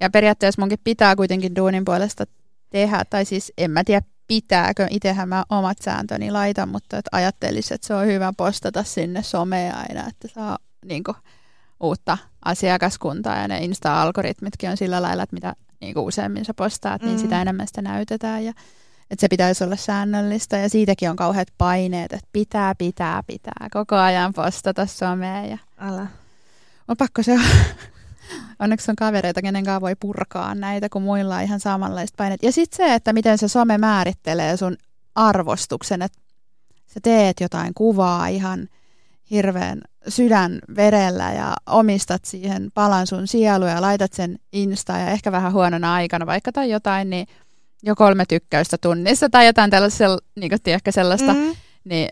Ja 0.00 0.10
periaatteessa 0.10 0.62
munkin 0.62 0.78
pitää 0.84 1.16
kuitenkin 1.16 1.56
duunin 1.56 1.84
puolesta 1.84 2.24
tehdä, 2.70 3.04
tai 3.10 3.24
siis 3.24 3.52
en 3.58 3.70
mä 3.70 3.84
tiedä 3.84 4.06
pitääkö, 4.26 4.86
itsehän 4.90 5.28
mä 5.28 5.44
omat 5.50 5.78
sääntöni 5.82 6.30
laitan, 6.30 6.68
mutta 6.68 6.98
että 6.98 7.08
ajattelisin, 7.12 7.74
että 7.74 7.86
se 7.86 7.94
on 7.94 8.06
hyvä 8.06 8.32
postata 8.36 8.82
sinne 8.82 9.22
someen 9.22 9.74
aina, 9.74 10.08
että 10.08 10.28
saa 10.28 10.58
niin 10.84 11.04
kuin, 11.04 11.16
uutta 11.80 12.18
asiakaskuntaa 12.44 13.36
ja 13.36 13.48
ne 13.48 13.58
Insta-algoritmitkin 13.58 14.70
on 14.70 14.76
sillä 14.76 15.02
lailla, 15.02 15.22
että 15.22 15.36
mitä 15.36 15.54
niin 15.80 15.94
kuin 15.94 16.06
useammin 16.06 16.44
sä 16.44 16.54
postaat, 16.54 17.02
mm. 17.02 17.08
niin 17.08 17.18
sitä 17.18 17.42
enemmän 17.42 17.66
sitä 17.66 17.82
näytetään 17.82 18.44
ja 18.44 18.52
että 19.10 19.20
se 19.20 19.28
pitäisi 19.28 19.64
olla 19.64 19.76
säännöllistä 19.76 20.56
ja 20.56 20.68
siitäkin 20.68 21.10
on 21.10 21.16
kauheat 21.16 21.48
paineet, 21.58 22.12
että 22.12 22.28
pitää, 22.32 22.74
pitää, 22.74 23.22
pitää 23.26 23.68
koko 23.72 23.96
ajan 23.96 24.32
postata 24.32 24.86
someen. 24.86 25.50
Ja... 25.50 25.58
Älä. 25.78 26.06
On 26.88 26.96
pakko 26.96 27.22
se 27.22 27.36
Onneksi 28.58 28.90
on 28.90 28.96
kavereita, 28.96 29.42
kenen 29.42 29.64
kanssa 29.64 29.80
voi 29.80 29.94
purkaa 30.00 30.54
näitä, 30.54 30.88
kun 30.88 31.02
muilla 31.02 31.36
on 31.36 31.42
ihan 31.42 31.60
samanlaiset 31.60 32.16
paineet. 32.16 32.42
Ja 32.42 32.52
sitten 32.52 32.76
se, 32.76 32.94
että 32.94 33.12
miten 33.12 33.38
se 33.38 33.48
some 33.48 33.78
määrittelee 33.78 34.56
sun 34.56 34.76
arvostuksen, 35.14 36.02
että 36.02 36.18
sä 36.86 37.00
teet 37.02 37.40
jotain 37.40 37.74
kuvaa 37.74 38.28
ihan 38.28 38.68
hirveän 39.30 39.80
sydän 40.08 40.58
verellä 40.76 41.32
ja 41.32 41.54
omistat 41.66 42.24
siihen 42.24 42.70
palan 42.74 43.06
sun 43.06 43.26
sielua 43.26 43.68
ja 43.68 43.80
laitat 43.80 44.12
sen 44.12 44.38
Insta 44.52 44.92
ja 44.92 45.08
ehkä 45.08 45.32
vähän 45.32 45.52
huonona 45.52 45.94
aikana 45.94 46.26
vaikka 46.26 46.52
tai 46.52 46.70
jotain, 46.70 47.10
niin 47.10 47.26
jo 47.82 47.96
kolme 47.96 48.24
tykkäystä 48.28 48.76
tunnissa 48.78 49.28
tai 49.30 49.46
jotain 49.46 49.70
tällaista, 49.70 50.04
niin 50.36 50.50
kuin 50.50 50.60
ehkä 50.74 50.92
sellaista, 50.92 51.34
mm-hmm. 51.34 51.56
niin 51.84 52.08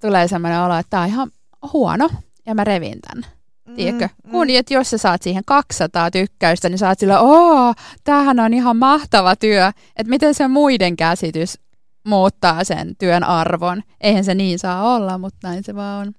tulee 0.00 0.28
semmoinen 0.28 0.60
olo, 0.60 0.76
että 0.76 0.90
tämä 0.90 1.02
on 1.02 1.08
ihan 1.08 1.30
huono 1.72 2.10
ja 2.46 2.54
mä 2.54 2.64
revin 2.64 2.98
tämän. 3.00 3.24
Mm, 3.68 3.74
Tiedätkö? 3.74 4.08
Mm. 4.24 4.30
Kun 4.30 4.50
että 4.50 4.74
jos 4.74 4.90
sä 4.90 4.98
saat 4.98 5.22
siihen 5.22 5.42
200 5.46 6.10
tykkäystä, 6.10 6.68
niin 6.68 6.78
saat 6.78 6.98
sillä, 6.98 7.20
oo, 7.20 7.74
tämähän 8.04 8.40
on 8.40 8.54
ihan 8.54 8.76
mahtava 8.76 9.36
työ. 9.36 9.68
Että 9.96 10.10
miten 10.10 10.34
se 10.34 10.48
muiden 10.48 10.96
käsitys 10.96 11.58
muuttaa 12.06 12.64
sen 12.64 12.96
työn 12.98 13.24
arvon. 13.24 13.82
Eihän 14.00 14.24
se 14.24 14.34
niin 14.34 14.58
saa 14.58 14.94
olla, 14.94 15.18
mutta 15.18 15.48
näin 15.48 15.64
se 15.64 15.74
vaan 15.74 16.08
on 16.08 16.14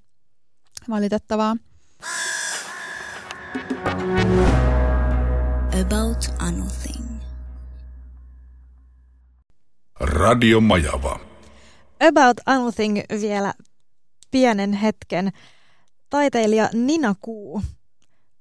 valitettavaa. 0.89 1.55
About 5.81 6.33
anything. 6.39 7.05
Radio 9.99 10.61
Majava. 10.61 11.19
About 12.09 12.37
anything 12.45 12.99
vielä 13.21 13.53
pienen 14.31 14.73
hetken 14.73 15.31
taiteilija 16.09 16.69
Nina 16.73 17.15
Kuu. 17.21 17.61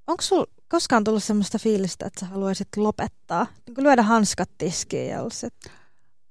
Onko 0.07 0.23
sulla 0.23 0.47
koskaan 0.69 1.05
tullut 1.05 1.25
sellaista 1.25 1.59
fiilistä, 1.59 2.07
että 2.07 2.21
sä 2.21 2.27
haluaisit 2.27 2.69
lopettaa? 2.77 3.47
Niin 3.67 3.75
kuin 3.75 3.85
lyödä 3.85 4.03
hanskat 4.03 4.51
tiskiin 4.59 5.09
ja 5.09 5.23
olisit, 5.23 5.55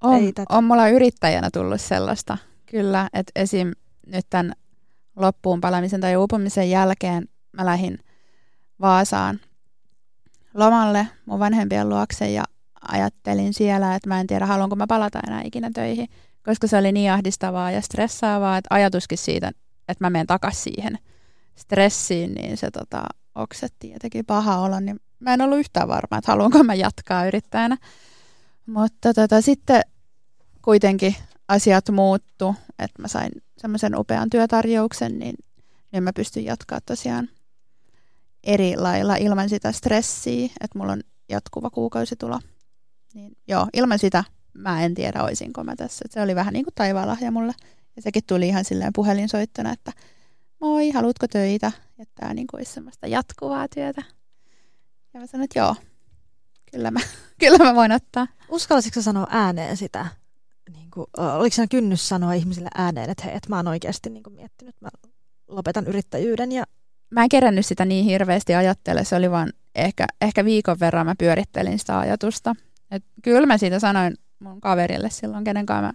on, 0.02 0.20
on 0.50 0.64
mulla 0.64 0.88
yrittäjänä 0.88 1.50
tullut 1.54 1.82
sellaista, 1.82 2.38
kyllä. 2.66 3.10
Että 3.14 3.32
esim. 3.36 3.72
nyt 4.08 4.26
tämän 4.30 4.54
loppuun 5.16 5.62
palamisen 5.62 6.02
tai 6.02 6.16
uupumisen 6.16 6.70
jälkeen 6.70 7.26
mä 7.52 7.66
lähdin 7.66 8.00
Vaasaan 8.82 9.40
lomalle 10.54 11.08
mun 11.26 11.40
vanhempien 11.40 11.90
luokse 11.90 12.32
ja 12.32 12.44
ajattelin 12.92 13.54
siellä, 13.54 13.96
että 13.96 14.10
mä 14.10 14.20
en 14.20 14.28
tiedä, 14.28 14.46
haluanko 14.46 14.76
mä 14.76 14.88
palata 14.88 15.20
enää 15.28 15.42
ikinä 15.46 15.70
töihin, 15.74 16.08
koska 16.44 16.68
se 16.68 16.78
oli 16.78 16.92
niin 16.92 17.12
ahdistavaa 17.12 17.72
ja 17.72 17.82
stressaavaa, 17.82 18.58
että 18.58 18.76
ajatuskin 18.76 19.18
siitä, 19.18 19.48
että 19.88 20.06
mä 20.06 20.10
menen 20.10 20.28
takaisin 20.28 20.64
siihen– 20.64 20.98
stressiin, 21.56 22.34
niin 22.34 22.58
se 22.58 22.72
tota, 22.72 23.04
oksetti 23.36 23.90
ja 23.90 23.98
teki 24.00 24.24
paha 24.24 24.60
olla, 24.60 24.80
niin 24.80 25.00
mä 25.20 25.34
en 25.34 25.42
ollut 25.42 25.60
yhtään 25.60 25.88
varma, 25.88 26.18
että 26.18 26.32
haluanko 26.32 26.64
mä 26.64 26.74
jatkaa 26.74 27.26
yrittäjänä. 27.26 27.78
Mutta 28.66 29.14
tota, 29.14 29.42
sitten 29.42 29.82
kuitenkin 30.62 31.16
asiat 31.48 31.90
muuttu, 31.90 32.56
että 32.80 33.02
mä 33.02 33.08
sain 33.08 33.32
semmoisen 33.58 33.96
upean 33.96 34.30
työtarjouksen, 34.30 35.20
niin, 35.20 35.36
niin 35.92 36.04
mä 36.04 36.14
pystyn 36.14 36.46
jatkaa 36.46 36.82
tosiaan 36.82 37.30
eri 38.44 38.78
lailla 38.78 39.16
ilman 39.16 39.50
sitä 39.50 39.72
stressiä, 39.72 40.46
että 40.46 40.80
mulla 40.80 40.92
on 40.92 41.02
jatkuva 41.30 41.70
kuukausitulo. 41.70 42.40
Niin 43.14 43.38
joo, 43.48 43.68
ilman 43.74 44.00
sitä 44.00 44.24
mä 44.54 44.84
en 44.84 44.94
tiedä, 44.94 45.24
oisinko 45.24 45.64
mä 45.64 45.76
tässä. 45.76 46.06
Et 46.06 46.12
se 46.12 46.22
oli 46.22 46.36
vähän 46.36 46.54
niin 46.54 46.66
kuin 46.66 46.76
taivaanlahja 46.76 47.32
mulle. 47.32 47.54
Ja 47.96 48.02
sekin 48.02 48.24
tuli 48.28 48.48
ihan 48.48 48.66
silleen 48.66 48.94
puhelinsoittona, 48.96 49.72
että 49.72 49.92
moi, 50.62 50.92
haluatko 50.92 51.28
töitä? 51.28 51.72
Ja 51.98 52.06
tämä 52.16 52.34
niin 52.34 52.48
olisi 52.54 52.74
semmoista 52.74 53.08
jatkuvaa 53.08 53.68
työtä. 53.68 54.04
Ja 55.14 55.20
mä 55.20 55.26
sanoin, 55.26 55.44
että 55.44 55.60
joo, 55.60 55.76
kyllä 56.72 56.92
mä, 56.92 57.00
kyllä 57.40 57.58
mä 57.58 57.76
voin 57.76 57.92
ottaa. 57.92 58.28
Uskallisitko 58.50 59.02
sanoa 59.02 59.28
ääneen 59.30 59.78
sitä? 59.78 60.08
Niin 60.96 61.08
kuin, 61.08 61.26
oliko 61.26 61.56
se 61.56 61.68
kynnys 61.68 62.10
sanoa 62.10 62.34
ihmisille 62.34 62.70
ääneen, 62.76 63.10
että 63.10 63.24
hei, 63.24 63.36
että 63.36 63.50
mä 63.50 63.56
oon 63.56 63.68
oikeasti 63.68 64.10
niin 64.10 64.24
kuin 64.24 64.36
miettinyt, 64.36 64.76
mä 64.82 64.90
lopetan 65.48 65.88
yrittäjyyden. 65.88 66.52
Ja... 66.52 66.64
Mä 67.10 67.24
en 67.24 67.30
kerännyt 67.30 67.66
sitä 67.66 67.86
niin 67.86 68.06
hirveästi 68.06 68.56
ajattele, 68.56 69.06
se 69.06 69.16
oli 69.16 69.32
vaan 69.32 69.54
ehkä, 69.76 70.06
ehkä 70.22 70.46
viikon 70.46 70.80
verran 70.80 71.06
mä 71.06 71.16
pyörittelin 71.18 71.80
sitä 71.80 72.00
ajatusta. 72.00 72.56
Et 72.92 73.04
kyllä 73.24 73.48
mä 73.48 73.58
siitä 73.58 73.80
sanoin 73.80 74.18
mun 74.40 74.62
kaverille 74.62 75.10
silloin, 75.10 75.44
kenen 75.44 75.66
kanssa 75.66 75.82
mä, 75.82 75.94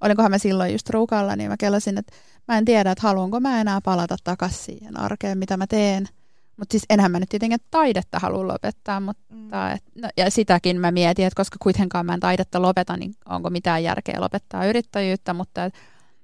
olinkohan 0.00 0.30
mä 0.30 0.38
silloin 0.38 0.72
just 0.72 0.90
ruukalla, 0.90 1.36
niin 1.36 1.50
mä 1.50 1.56
kelasin, 1.56 1.98
että 1.98 2.12
mä 2.48 2.58
en 2.58 2.64
tiedä, 2.64 2.90
että 2.90 3.08
haluanko 3.08 3.40
mä 3.40 3.60
enää 3.60 3.80
palata 3.80 4.16
takaisin 4.24 4.64
siihen 4.64 5.00
arkeen, 5.00 5.38
mitä 5.38 5.56
mä 5.56 5.66
teen. 5.66 6.08
Mutta 6.56 6.72
siis 6.72 6.84
enhän 6.90 7.10
mä 7.12 7.20
nyt 7.20 7.28
tietenkin 7.28 7.58
taidetta 7.70 8.18
halua 8.18 8.48
lopettaa, 8.48 9.00
mutta 9.00 9.22
mm. 9.34 9.52
et, 9.74 9.82
no, 9.94 10.08
ja 10.16 10.30
sitäkin 10.30 10.80
mä 10.80 10.90
mietin, 10.90 11.26
että 11.26 11.36
koska 11.36 11.56
kuitenkaan 11.62 12.06
mä 12.06 12.14
en 12.14 12.20
taidetta 12.20 12.62
lopeta, 12.62 12.96
niin 12.96 13.14
onko 13.28 13.50
mitään 13.50 13.84
järkeä 13.84 14.20
lopettaa 14.20 14.66
yrittäjyyttä, 14.66 15.34
mutta 15.34 15.64
et, 15.64 15.74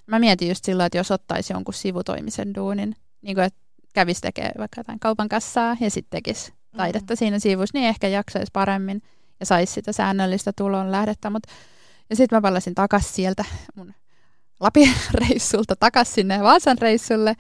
mä 0.06 0.18
mietin 0.18 0.48
just 0.48 0.64
sillä, 0.64 0.86
että 0.86 0.98
jos 0.98 1.10
ottaisi 1.10 1.52
jonkun 1.52 1.74
sivutoimisen 1.74 2.54
duunin, 2.54 2.96
niin 3.22 3.34
kuin, 3.34 3.44
että 3.44 3.60
kävisi 3.94 4.20
tekemään 4.20 4.54
vaikka 4.58 4.80
jotain 4.80 5.00
kaupan 5.00 5.28
kassaa 5.28 5.76
ja 5.80 5.90
sitten 5.90 6.22
tekisi 6.22 6.52
taidetta 6.76 7.14
mm. 7.14 7.16
siinä 7.16 7.38
sivussa, 7.38 7.78
niin 7.78 7.88
ehkä 7.88 8.08
jaksaisi 8.08 8.50
paremmin 8.52 9.02
ja 9.40 9.46
saisi 9.46 9.72
sitä 9.72 9.92
säännöllistä 9.92 10.52
tulon 10.56 10.92
lähdettä. 10.92 11.30
Mut, 11.30 11.42
ja 12.10 12.16
sitten 12.16 12.36
mä 12.36 12.40
palasin 12.40 12.74
takaisin 12.74 13.12
sieltä 13.12 13.44
mun 13.74 13.94
Lapin 14.60 14.94
reissulta 15.20 15.76
takaisin 15.76 16.14
sinne 16.14 16.42
Vaasan 16.42 16.78
reissulle, 16.78 17.36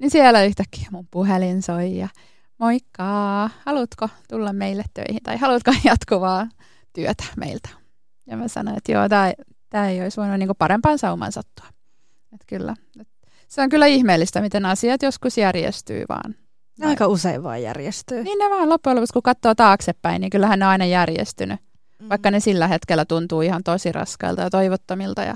niin 0.00 0.10
siellä 0.10 0.44
yhtäkkiä 0.44 0.88
mun 0.90 1.06
puhelin 1.10 1.62
soi 1.62 1.96
ja 1.96 2.08
moikka, 2.58 3.50
haluatko 3.64 4.08
tulla 4.28 4.52
meille 4.52 4.84
töihin 4.94 5.22
tai 5.22 5.36
haluatko 5.36 5.72
jatkuvaa 5.84 6.48
työtä 6.92 7.24
meiltä? 7.36 7.68
Ja 8.26 8.36
mä 8.36 8.48
sanoin, 8.48 8.76
että 8.76 8.92
joo, 8.92 9.08
tämä 9.70 9.88
ei 9.88 10.02
olisi 10.02 10.16
voinut 10.16 10.38
niinku 10.38 10.54
parempaan 10.54 10.98
saumaan 10.98 11.32
sattua. 11.32 11.66
Et 12.34 12.40
kyllä, 12.46 12.74
et 13.00 13.08
se 13.48 13.62
on 13.62 13.68
kyllä 13.68 13.86
ihmeellistä, 13.86 14.40
miten 14.40 14.66
asiat 14.66 15.02
joskus 15.02 15.38
järjestyy 15.38 16.04
vaan. 16.08 16.34
Ne 16.78 16.86
aika 16.86 17.06
usein 17.06 17.42
vaan 17.42 17.62
järjestyy. 17.62 18.22
Niin 18.22 18.38
ne 18.38 18.50
vaan 18.50 18.68
loppujen 18.68 18.96
lopuksi, 18.96 19.12
kun 19.12 19.22
katsoo 19.22 19.54
taaksepäin, 19.54 20.20
niin 20.20 20.30
kyllähän 20.30 20.58
ne 20.58 20.64
on 20.64 20.70
aina 20.70 20.84
järjestynyt. 20.84 21.60
Mm. 21.98 22.08
Vaikka 22.08 22.30
ne 22.30 22.40
sillä 22.40 22.68
hetkellä 22.68 23.04
tuntuu 23.04 23.40
ihan 23.40 23.62
tosi 23.64 23.92
raskailta 23.92 24.42
ja 24.42 24.50
toivottomilta 24.50 25.22
ja 25.22 25.34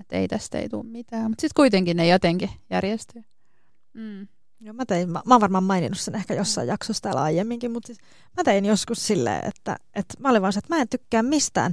että 0.00 0.16
ei 0.16 0.28
tästä 0.28 0.58
ei 0.58 0.68
tule 0.68 0.86
mitään. 0.86 1.30
Mutta 1.30 1.40
sitten 1.40 1.56
kuitenkin 1.56 1.96
ne 1.96 2.06
jotenkin 2.06 2.50
järjestyy. 2.70 3.22
Mm. 3.94 4.28
Joo, 4.60 4.72
mä, 4.72 4.84
tein, 4.86 5.08
mä, 5.08 5.22
mä 5.26 5.34
oon 5.34 5.40
varmaan 5.40 5.64
maininnut 5.64 5.98
sen 5.98 6.14
ehkä 6.14 6.34
jossain 6.34 6.68
jaksossa 6.68 7.02
täällä 7.02 7.22
aiemminkin, 7.22 7.70
mutta 7.70 7.86
siis 7.86 7.98
mä 8.36 8.44
tein 8.44 8.64
joskus 8.64 9.06
silleen, 9.06 9.46
että, 9.46 9.76
että 9.94 10.14
mä 10.18 10.30
olin 10.30 10.42
vaan 10.42 10.52
se, 10.52 10.58
että 10.58 10.74
mä 10.74 10.80
en 10.80 10.88
tykkää 10.88 11.22
mistään, 11.22 11.72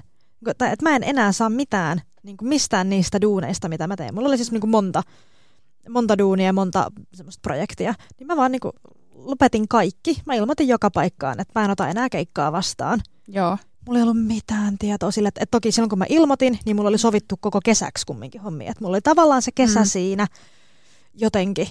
tai 0.58 0.74
että 0.74 0.90
mä 0.90 0.96
en 0.96 1.04
enää 1.04 1.32
saa 1.32 1.50
mitään 1.50 2.02
niin 2.24 2.38
kuin 2.38 2.50
mistään 2.50 2.90
niistä 2.90 3.22
duuneista, 3.22 3.70
mitä 3.70 3.88
mä 3.88 3.96
teen. 3.96 4.16
Mulla 4.16 4.28
oli 4.28 4.38
siis 4.38 4.52
niin 4.52 4.62
kuin 4.62 4.72
monta, 4.72 5.04
monta 5.90 6.18
duunia 6.18 6.46
ja 6.46 6.54
monta 6.54 6.92
semmoista 7.14 7.42
projektia, 7.42 7.94
niin 8.20 8.28
mä 8.28 8.38
vaan 8.38 8.52
niin 8.52 8.60
kuin 8.60 8.74
lopetin 9.14 9.68
kaikki. 9.68 10.22
Mä 10.26 10.34
ilmoitin 10.34 10.68
joka 10.68 10.92
paikkaan, 10.92 11.40
että 11.40 11.60
mä 11.60 11.66
en 11.66 11.72
ota 11.72 11.90
enää 11.90 12.10
keikkaa 12.10 12.52
vastaan. 12.52 13.02
Joo 13.28 13.58
mulla 13.88 14.00
ei 14.00 14.04
ollut 14.04 14.26
mitään 14.26 14.78
tietoa 14.78 15.12
sille, 15.12 15.28
että, 15.28 15.44
että 15.44 15.52
toki 15.52 15.72
silloin 15.72 15.90
kun 15.90 16.00
mä 16.00 16.06
ilmoitin, 16.10 16.60
niin 16.66 16.76
mulla 16.76 16.90
oli 16.90 16.98
sovittu 16.98 17.36
koko 17.40 17.60
kesäksi 17.64 18.06
kumminkin 18.06 18.42
hommia. 18.42 18.72
Että 18.72 18.84
mulla 18.84 18.96
oli 18.96 19.02
tavallaan 19.02 19.42
se 19.42 19.52
kesä 19.56 19.80
mm. 19.80 19.86
siinä 19.86 20.28
jotenkin. 21.14 21.68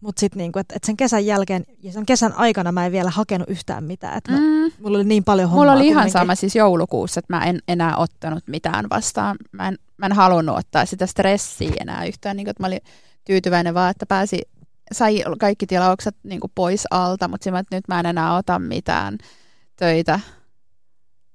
Mutta 0.00 0.20
sitten 0.20 0.38
niinku, 0.38 0.58
että 0.58 0.74
et 0.76 0.84
sen 0.84 0.96
kesän 0.96 1.26
jälkeen 1.26 1.64
ja 1.82 1.92
sen 1.92 2.06
kesän 2.06 2.32
aikana 2.32 2.72
mä 2.72 2.86
en 2.86 2.92
vielä 2.92 3.10
hakenut 3.10 3.50
yhtään 3.50 3.84
mitään. 3.84 4.18
Että 4.18 4.32
mm. 4.32 4.72
mulla 4.80 4.98
oli 4.98 5.04
niin 5.04 5.24
paljon 5.24 5.50
hommaa. 5.50 5.62
Mulla 5.62 5.72
oli 5.72 5.78
kumminkin. 5.78 5.98
ihan 5.98 6.10
sama 6.10 6.34
siis 6.34 6.56
joulukuussa, 6.56 7.18
että 7.18 7.36
mä 7.36 7.44
en 7.44 7.58
enää 7.68 7.96
ottanut 7.96 8.44
mitään 8.46 8.86
vastaan. 8.90 9.36
Mä 9.52 9.68
en, 9.68 9.78
mä 9.96 10.06
en 10.06 10.12
halunnut 10.12 10.58
ottaa 10.58 10.84
sitä 10.84 11.06
stressiä 11.06 11.72
enää 11.80 12.04
yhtään. 12.04 12.36
Niin 12.36 12.48
että 12.48 12.62
mä 12.62 12.66
olin 12.66 12.80
tyytyväinen 13.24 13.74
vaan, 13.74 13.90
että 13.90 14.06
pääsi, 14.06 14.42
sai 14.92 15.24
kaikki 15.38 15.66
tilaukset 15.66 16.16
niin 16.22 16.40
pois 16.54 16.86
alta, 16.90 17.28
mutta 17.28 17.50
nyt 17.70 17.88
mä 17.88 18.00
en 18.00 18.06
enää 18.06 18.36
ota 18.36 18.58
mitään 18.58 19.18
töitä 19.76 20.20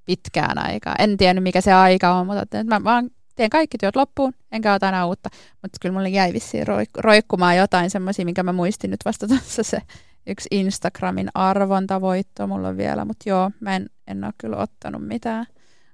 pitkään 0.05 0.57
aikaa. 0.57 0.95
En 0.99 1.17
tiennyt, 1.17 1.43
mikä 1.43 1.61
se 1.61 1.73
aika 1.73 2.13
on, 2.13 2.27
mutta 2.27 2.41
että 2.41 2.63
mä 2.63 2.83
vaan 2.83 3.09
teen 3.35 3.49
kaikki 3.49 3.77
työt 3.77 3.95
loppuun, 3.95 4.33
enkä 4.51 4.73
ota 4.73 4.89
enää 4.89 5.05
uutta. 5.05 5.29
Mutta 5.61 5.77
kyllä 5.81 5.93
mulle 5.93 6.09
jäi 6.09 6.33
vissiin 6.33 6.67
roik- 6.67 6.99
roikkumaan 7.01 7.57
jotain 7.57 7.89
semmoisia, 7.89 8.25
minkä 8.25 8.43
mä 8.43 8.53
muistin 8.53 8.91
nyt 8.91 8.99
vasta 9.05 9.27
tuossa 9.27 9.63
se 9.63 9.79
yksi 10.27 10.47
Instagramin 10.51 11.29
arvontavoitto 11.33 12.47
mulla 12.47 12.67
on 12.67 12.77
vielä. 12.77 13.05
Mutta 13.05 13.29
joo, 13.29 13.51
mä 13.59 13.75
en, 13.75 13.89
en 14.07 14.23
ole 14.23 14.33
kyllä 14.37 14.57
ottanut 14.57 15.07
mitään 15.07 15.45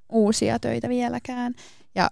uusia 0.10 0.60
töitä 0.60 0.90
vieläkään. 0.90 1.54
Ja 1.96 2.10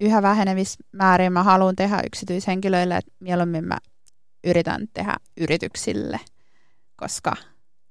yhä 0.00 0.22
vähenevissä 0.22 0.84
määrin 0.92 1.32
mä 1.32 1.42
haluan 1.42 1.76
tehdä 1.76 2.00
yksityishenkilöille, 2.06 2.96
että 2.96 3.12
mieluummin 3.20 3.64
mä 3.64 3.78
yritän 4.44 4.88
tehdä 4.94 5.16
yrityksille, 5.36 6.20
koska 6.96 7.36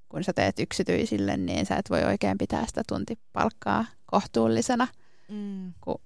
kun 0.09 0.23
sä 0.23 0.33
teet 0.33 0.59
yksityisille, 0.59 1.37
niin 1.37 1.65
sä 1.65 1.75
et 1.75 1.89
voi 1.89 2.03
oikein 2.03 2.37
pitää 2.37 2.65
sitä 2.67 2.81
tuntipalkkaa 2.87 3.85
kohtuullisena, 4.05 4.87
Mm. 5.29 5.73
kun 5.81 6.01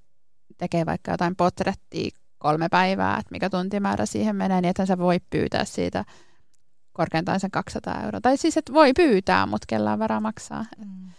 tekee 0.58 0.86
vaikka 0.86 1.12
jotain 1.12 1.36
potrettia 1.36 2.10
kolme 2.38 2.70
päivää, 2.70 3.18
että 3.18 3.32
mikä 3.32 3.50
tuntimäärä 3.50 4.06
siihen 4.06 4.36
menee, 4.36 4.62
niin 4.62 4.70
että 4.70 4.86
sä 4.86 4.98
voi 4.98 5.20
pyytää 5.30 5.66
siitä 5.66 6.06
korkeintaan 6.94 7.40
sen 7.40 7.52
200 7.52 8.04
euroa. 8.04 8.22
Tai 8.22 8.38
siis, 8.38 8.58
että 8.58 8.74
voi 8.74 8.94
pyytää, 8.94 9.46
mutta 9.46 9.66
kellään 9.68 10.00
varaa 10.00 10.20
maksaa. 10.22 10.66
Mm. 10.78 11.12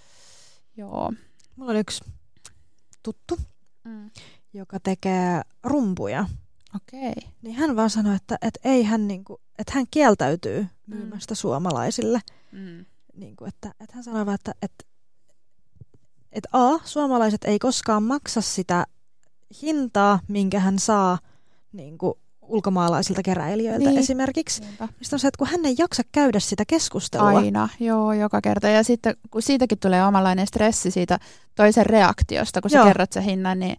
Joo. 0.77 1.13
Mulla 1.57 1.71
on 1.71 1.77
yksi 1.77 2.05
tuttu, 3.03 3.39
Mm. 3.85 4.11
joka 4.53 4.81
tekee 4.81 5.43
rumpuja. 5.63 6.27
Okei. 6.77 7.11
Okay. 7.11 7.31
Niin 7.43 7.57
hän 7.57 7.77
vaan 7.77 7.91
sanoi, 7.91 8.17
että, 8.17 8.39
että, 8.43 8.61
ei 8.65 8.83
hän, 8.83 9.09
niinku, 9.09 9.41
että 9.59 9.73
hän 9.75 9.87
kieltäytyy 9.91 10.67
myymästä 10.87 11.35
suomalaisille. 11.35 12.21
Mm. 12.53 12.85
Niin 13.15 13.37
kuin, 13.37 13.49
että, 13.49 13.69
että 13.81 13.95
hän 13.95 14.05
sanoi 14.05 14.27
vaan, 14.27 14.35
että, 14.35 14.53
että, 14.63 14.85
että 16.33 16.49
A, 16.53 16.79
suomalaiset 16.85 17.45
ei 17.45 17.59
koskaan 17.59 18.03
maksa 18.03 18.41
sitä 18.41 18.87
hintaa, 19.63 20.19
minkä 20.29 20.61
hän 20.61 20.79
saa 20.79 21.19
niin 21.73 21.99
kuin, 21.99 22.15
ulkomaalaisilta 22.43 23.23
keräilijöiltä 23.23 23.89
Niin. 23.89 23.99
esimerkiksi. 24.01 24.61
Niinpä. 24.61 24.89
Mistä 24.99 25.17
on 25.17 25.21
se, 25.21 25.29
että 25.29 25.39
kun 25.39 25.47
hän 25.47 25.65
ei 25.67 25.75
jaksa 25.79 26.03
käydä 26.13 26.41
sitä 26.41 26.65
keskustelua. 26.69 27.27
Aina, 27.29 27.69
joo, 27.81 28.13
joka 28.13 28.41
kerta. 28.41 28.69
Ja 28.69 28.83
sitten 28.85 29.17
kun 29.31 29.43
siitäkin 29.43 29.79
tulee 29.79 30.07
omanlainen 30.07 30.47
stressi 30.47 30.91
siitä 30.91 31.19
toisen 31.55 31.87
reaktiosta, 31.87 32.61
kun 32.61 32.71
sä 32.71 32.77
Joo. 32.79 32.87
kerrot 32.87 33.13
sen 33.13 33.23
hinnan, 33.23 33.59
niin 33.59 33.77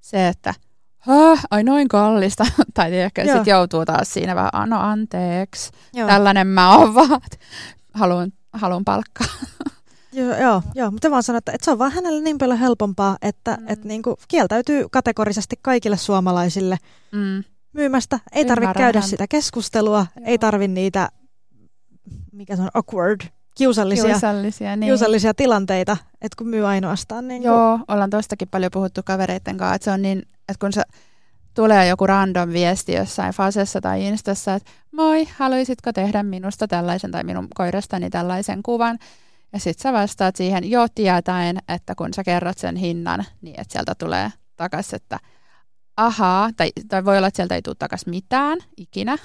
se, 0.00 0.28
että 0.28 0.54
Häh, 0.98 1.44
ai 1.50 1.64
noin 1.64 1.88
kallista, 1.88 2.46
tai 2.74 2.96
ehkä 3.00 3.22
sitten 3.24 3.46
joutuu 3.46 3.84
taas 3.84 4.12
siinä 4.14 4.34
vähän, 4.34 4.50
"Ah, 4.52 4.68
no 4.68 4.80
anteeksi, 4.80 5.70
Joo, 5.94 6.08
tällainen 6.08 6.46
mä 6.46 6.76
oon 6.76 6.94
vaan, 6.94 7.20
haluan 8.52 8.84
palkkaa. 8.84 9.26
joo, 10.16 10.36
joo, 10.36 10.62
joo, 10.74 10.90
mutta 10.90 11.10
vaan 11.10 11.22
sanoin, 11.22 11.38
että, 11.38 11.52
että 11.52 11.64
se 11.64 11.70
on 11.70 11.78
vaan 11.78 11.92
hänelle 11.92 12.22
niin 12.22 12.38
paljon 12.38 12.58
helpompaa, 12.58 13.16
että, 13.22 13.58
Mm. 13.60 13.68
että 13.68 13.88
niin 13.88 14.02
kuin 14.02 14.16
kieltäytyy 14.28 14.86
kategorisesti 14.90 15.56
kaikille 15.62 15.96
suomalaisille 15.96 16.78
Mm. 17.12 17.44
myymästä. 17.72 18.20
Ei 18.32 18.44
tarvitse 18.44 18.74
käydä 18.74 18.98
häntä. 18.98 19.08
sitä 19.10 19.26
keskustelua, 19.28 20.06
Joo. 20.16 20.26
ei 20.26 20.38
tarvi 20.38 20.68
niitä, 20.68 21.08
mikä 22.32 22.56
se 22.56 22.62
on, 22.62 22.68
awkward, 22.74 23.20
kiusallisia, 23.54 24.04
Kiusallisia, 24.04 24.76
niin. 24.76 24.88
kiusallisia 24.88 25.34
tilanteita, 25.34 25.96
että 26.22 26.36
kun 26.38 26.48
myy 26.48 26.66
ainoastaan 26.66 27.28
niin 27.28 27.42
kuin, 27.42 27.52
Joo, 27.52 27.78
ollaan 27.88 28.10
tostakin 28.10 28.48
paljon 28.48 28.70
puhuttu 28.72 29.00
kavereiden 29.04 29.56
kanssa, 29.56 29.74
että 29.74 29.84
se 29.84 29.90
on 29.90 30.02
niin, 30.02 30.18
että 30.48 30.60
kun 30.60 30.72
se 30.72 30.82
tulee 31.54 31.88
joku 31.88 32.06
random 32.06 32.48
viesti 32.52 32.92
jossain 32.92 33.32
Fasessa 33.34 33.80
tai 33.80 34.04
Instassa, 34.06 34.54
että 34.54 34.70
moi, 34.92 35.28
haluaisitko 35.38 35.92
tehdä 35.92 36.22
minusta 36.22 36.68
tällaisen 36.68 37.10
tai 37.10 37.24
minun 37.24 37.48
koirastani 37.54 38.10
tällaisen 38.10 38.62
kuvan, 38.62 38.98
ja 39.52 39.60
sitten 39.60 39.82
sä 39.82 39.92
vastaat 39.92 40.36
siihen 40.36 40.70
jo 40.70 40.86
tietäen, 40.94 41.58
että 41.68 41.94
kun 41.94 42.14
sä 42.14 42.24
kerrot 42.24 42.58
sen 42.58 42.76
hinnan, 42.76 43.24
niin 43.40 43.60
että 43.60 43.72
sieltä 43.72 43.94
tulee 43.94 44.30
takaisin, 44.56 44.96
että 44.96 45.18
ahaa, 45.96 46.50
tai, 46.56 46.72
tai 46.88 47.04
voi 47.04 47.16
olla, 47.16 47.26
että 47.26 47.36
sieltä 47.36 47.54
ei 47.54 47.62
tule 47.62 47.76
takaisin 47.78 48.10
mitään 48.10 48.58
ikinä, 48.76 49.16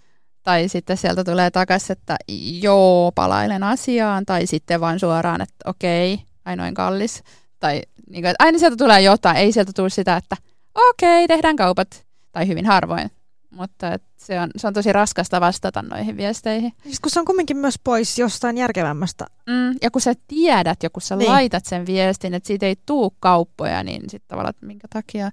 tai 0.46 0.68
sitten 0.68 0.96
sieltä 0.96 1.24
tulee 1.24 1.50
takaisin, 1.50 1.92
että 1.92 2.16
joo, 2.62 3.12
palailen 3.14 3.62
asiaan, 3.62 4.26
tai 4.26 4.46
sitten 4.46 4.80
vaan 4.80 5.00
suoraan, 5.00 5.40
että 5.40 5.70
okei, 5.70 6.22
ai 6.44 6.56
noin 6.56 6.74
kallis, 6.74 7.22
tai 7.58 7.82
niin 8.10 8.22
kuin, 8.22 8.30
että 8.30 8.44
aina 8.44 8.58
sieltä 8.58 8.76
tulee 8.76 9.00
jotain, 9.00 9.36
ei 9.36 9.52
sieltä 9.52 9.72
tule 9.76 9.90
sitä, 9.90 10.16
että 10.16 10.36
okei, 10.74 11.28
tehdään 11.28 11.56
kaupat, 11.56 12.06
tai 12.32 12.48
hyvin 12.48 12.66
harvoin. 12.66 13.10
Mutta 13.50 13.92
et 13.92 14.02
se, 14.30 14.40
on, 14.40 14.50
se 14.56 14.66
on 14.66 14.74
tosi 14.74 14.92
raskasta 14.92 15.40
vastata 15.40 15.82
noihin 15.82 16.16
viesteihin. 16.16 16.72
Siis 16.82 17.00
kun 17.00 17.10
se 17.10 17.20
on 17.20 17.26
kumminkin 17.26 17.56
myös 17.56 17.74
pois 17.84 18.18
jostain 18.18 18.56
järkevämmästä. 18.58 19.26
Mm, 19.46 19.76
ja 19.82 19.90
kun 19.90 20.00
sä 20.00 20.14
tiedät 20.28 20.82
ja 20.82 20.90
kun 20.90 21.02
sä 21.02 21.16
niin. 21.16 21.30
Laitat 21.30 21.64
sen 21.66 21.86
viestin, 21.86 22.34
että 22.34 22.46
siitä 22.46 22.66
ei 22.66 22.76
tuu 22.86 23.16
kauppoja, 23.20 23.82
niin 23.82 24.10
sitten 24.10 24.28
tavallaan, 24.28 24.50
että 24.50 24.66
minkä 24.66 24.88
takia. 24.92 25.30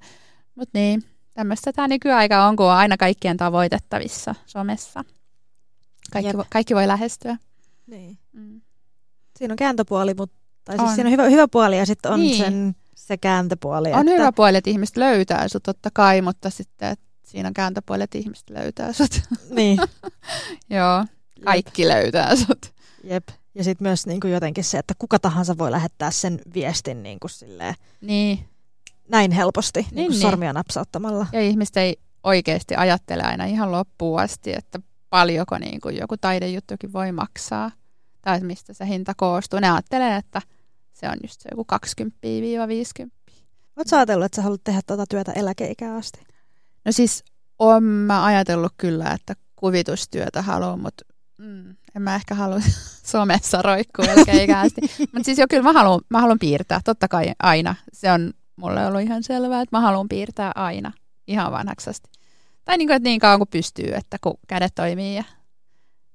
Mutta 0.56 0.80
niin, 0.80 1.04
tämmöistä 1.34 1.74
tämä 1.74 1.88
nykyaika 1.88 2.46
on, 2.48 2.56
kun 2.56 2.66
on 2.66 2.72
aina 2.72 2.98
kaikkien 2.98 3.38
tavoitettavissa 3.38 4.36
somessa. 4.46 5.04
Kaikki, 6.14 6.30
Jep. 6.30 6.38
vo, 6.38 6.46
kaikki 6.50 6.76
voi 6.76 6.88
lähestyä. 6.88 7.38
Niin. 7.88 8.18
Mm. 8.34 8.62
Siinä 9.38 9.52
on 9.52 9.58
kääntöpuoli, 9.58 10.14
mutta 10.14 10.38
tai 10.66 10.78
siis 10.78 10.90
On. 10.90 10.96
siinä 10.96 11.08
on 11.08 11.12
hyvä, 11.12 11.24
hyvä 11.24 11.48
puoli 11.48 11.78
ja 11.78 11.86
sitten 11.86 12.12
on 12.12 12.20
niin. 12.20 12.38
sen, 12.38 12.76
se 12.96 13.18
kääntöpuoli. 13.18 13.94
On 13.94 14.00
että, 14.00 14.12
hyvä 14.12 14.32
puoli, 14.32 14.58
että 14.58 14.70
ihmiset 14.70 14.98
löytää 14.98 15.48
sut 15.48 15.64
totta 15.64 15.90
kai, 15.94 16.22
mutta 16.22 16.50
sitten 16.50 16.90
että 16.90 17.07
siinä 17.28 17.48
on 17.48 17.54
kääntöpuoli, 17.54 18.04
että 18.04 18.18
ihmiset 18.18 18.50
löytää 18.50 18.94
sut. 18.94 19.22
Niin, 19.50 19.80
Joo, 20.70 21.06
kaikki 21.46 21.88
löytää 21.88 22.36
sut. 22.36 22.74
jep. 23.04 23.28
Ja 23.56 23.64
sitten 23.64 23.88
myös 23.88 24.08
niin 24.08 24.20
kuin 24.20 24.34
jotenkin 24.34 24.64
se, 24.64 24.78
että 24.78 24.94
kuka 24.98 25.20
tahansa 25.20 25.58
voi 25.58 25.72
lähettää 25.72 26.12
sen 26.12 26.40
viestin 26.54 27.04
niin 27.04 27.20
kuin 27.20 27.32
silleen, 27.32 27.76
Niin, 28.02 28.40
näin 29.10 29.32
helposti, 29.32 29.80
niin, 29.82 29.88
Niin, 29.90 29.96
niin 29.96 30.06
kuin 30.08 30.14
niin. 30.14 30.22
sormia 30.22 30.54
napsauttamalla. 30.54 31.28
ja 31.32 31.42
ihmiset 31.42 31.78
ei 31.78 31.98
oikeasti 32.24 32.76
ajattele 32.76 33.24
aina 33.24 33.46
ihan 33.46 33.72
loppuun 33.72 34.20
asti, 34.22 34.54
että 34.54 34.80
paljonko 35.10 35.58
niin 35.58 35.82
kuin 35.82 35.98
joku 35.98 36.18
taidejuttukin 36.18 36.94
voi 36.94 37.12
maksaa 37.12 37.72
tai 38.22 38.40
mistä 38.40 38.74
se 38.74 38.88
hinta 38.88 39.14
koostuu. 39.18 39.60
Ne 39.60 39.72
ajattelee, 39.72 40.16
että 40.16 40.42
se 40.94 41.10
on 41.10 41.16
just 41.24 41.42
se 41.42 41.50
joku 41.52 41.66
20-50. 43.06 43.10
Oletko 43.78 43.96
ajatellut, 43.96 44.26
että 44.26 44.36
sä 44.36 44.42
haluat 44.42 44.64
tehdä 44.64 44.82
tuota 44.88 45.06
työtä 45.10 45.32
eläkeikään 45.32 45.96
asti? 45.96 46.20
No 46.88 46.92
siis 46.92 47.24
olen 47.60 47.84
mä 47.84 48.26
ajatellut 48.26 48.74
kyllä, 48.78 49.12
että 49.12 49.34
kuvitustyötä 49.56 50.42
haluan, 50.42 50.80
mutta 50.80 51.06
mm, 51.38 51.76
en 51.96 52.02
mä 52.02 52.16
ehkä 52.16 52.36
halua 52.36 52.60
somessa 53.12 53.62
roikkua 53.62 54.06
elkeikästi. 54.06 54.82
mutta 55.14 55.24
siis 55.24 55.38
jo 55.38 55.46
kyllä 55.50 55.64
mä 55.64 55.74
haluan, 55.74 56.02
mä 56.10 56.22
haluan 56.22 56.40
piirtää, 56.40 56.82
totta 56.86 57.08
kai 57.08 57.34
aina. 57.44 57.76
Se 57.94 58.12
on 58.12 58.34
mulle 58.56 58.86
ollut 58.86 59.02
ihan 59.02 59.24
selvää, 59.24 59.62
että 59.62 59.78
mä 59.78 59.82
haluan 59.82 60.10
piirtää 60.10 60.52
aina, 60.56 60.92
ihan 61.28 61.52
vanhaksi 61.52 61.90
asti. 61.90 62.10
Tai 62.66 62.78
niin, 62.78 62.88
kuin, 62.88 62.96
että 62.96 63.10
niin 63.10 63.20
kauan 63.20 63.40
kuin 63.40 63.50
pystyy, 63.52 63.94
että 63.94 64.18
kun 64.22 64.38
kädet 64.48 64.76
toimii 64.76 65.16
ja, 65.16 65.24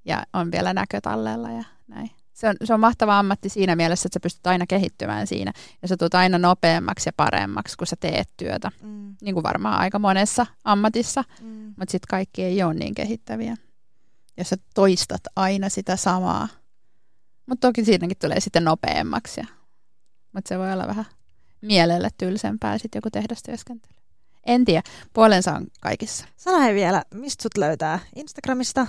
ja 0.05 0.27
on 0.32 0.53
vielä 0.53 0.74
näkö 0.74 1.01
tallella 1.01 1.51
ja 1.51 1.65
näin. 1.89 2.11
Se 2.33 2.49
on, 2.49 2.57
se 2.65 2.75
on 2.75 2.81
mahtava 2.81 3.19
ammatti 3.19 3.49
siinä 3.49 3.77
mielessä, 3.77 4.07
että 4.07 4.15
sä 4.17 4.21
pystyt 4.23 4.47
aina 4.47 4.67
kehittymään 4.67 5.27
siinä 5.27 5.53
ja 5.83 5.89
sä 5.89 5.97
tulet 5.97 6.15
aina 6.15 6.39
nopeammaksi 6.39 7.09
ja 7.09 7.13
paremmaksi, 7.17 7.77
kun 7.77 7.87
sä 7.87 7.97
teet 8.01 8.29
työtä. 8.37 8.71
Mm. 8.83 9.17
Niin 9.23 9.35
kuin 9.35 9.43
varmaan 9.43 9.79
aika 9.81 9.99
monessa 9.99 10.47
ammatissa, 10.65 11.25
Mm. 11.41 11.75
mutta 11.77 11.93
sitten 11.93 12.09
kaikki 12.11 12.43
ei 12.43 12.63
ole 12.63 12.75
niin 12.75 12.95
kehittäviä. 12.95 13.57
Jos 14.37 14.49
sä 14.49 14.57
toistat 14.75 15.21
aina 15.37 15.69
sitä 15.69 15.97
samaa. 15.97 16.49
Mutta 17.47 17.69
toki 17.69 17.85
siinäkin 17.85 18.17
tulee 18.21 18.41
sitten 18.41 18.65
nopeammaksi. 18.65 19.41
Ja, 19.41 19.47
mutta 20.33 20.49
se 20.49 20.59
voi 20.59 20.73
olla 20.73 20.87
vähän 20.87 21.05
mielelle 21.61 22.09
tylsempää 22.19 22.79
sitten 22.79 22.99
joku 22.99 23.11
tehdastyöskentely. 23.11 23.93
En 24.47 24.65
tiedä, 24.65 24.83
puolensa 25.13 25.53
on 25.55 25.67
kaikissa. 25.81 26.25
Sano 26.37 26.61
hei 26.61 26.75
vielä, 26.75 27.03
mistä 27.15 27.43
sut 27.43 27.59
löytää? 27.59 27.99
Instagramista? 28.17 28.87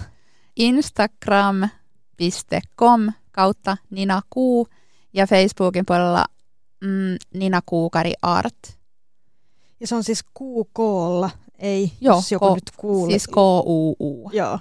Instagram.com 2.26 3.12
kautta 3.32 3.78
Nina 3.90 4.22
Kuu 4.30 4.68
ja 5.14 5.28
Facebookin 5.28 5.86
puolella 5.86 6.26
mm, 6.82 7.18
Nina 7.34 7.62
Kuukari 7.66 8.14
Art. 8.22 8.58
Ja 9.80 9.88
se 9.88 9.96
on 9.96 10.04
siis 10.04 10.24
QKlla, 10.40 11.30
ei 11.60 11.92
Joo, 12.02 12.16
jos 12.16 12.32
joku 12.32 12.52
K- 12.52 12.56
nyt 12.56 12.72
kuulee. 12.78 13.12
Siis 13.12 13.28
K-U-U. 13.28 14.30
Joo. 14.34 14.60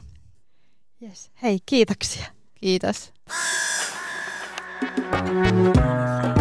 Yes. 1.02 1.30
Hei, 1.42 1.58
kiitoksia. 1.66 2.26
Kiitos. 2.54 3.12
Radiomaja. 5.10 6.31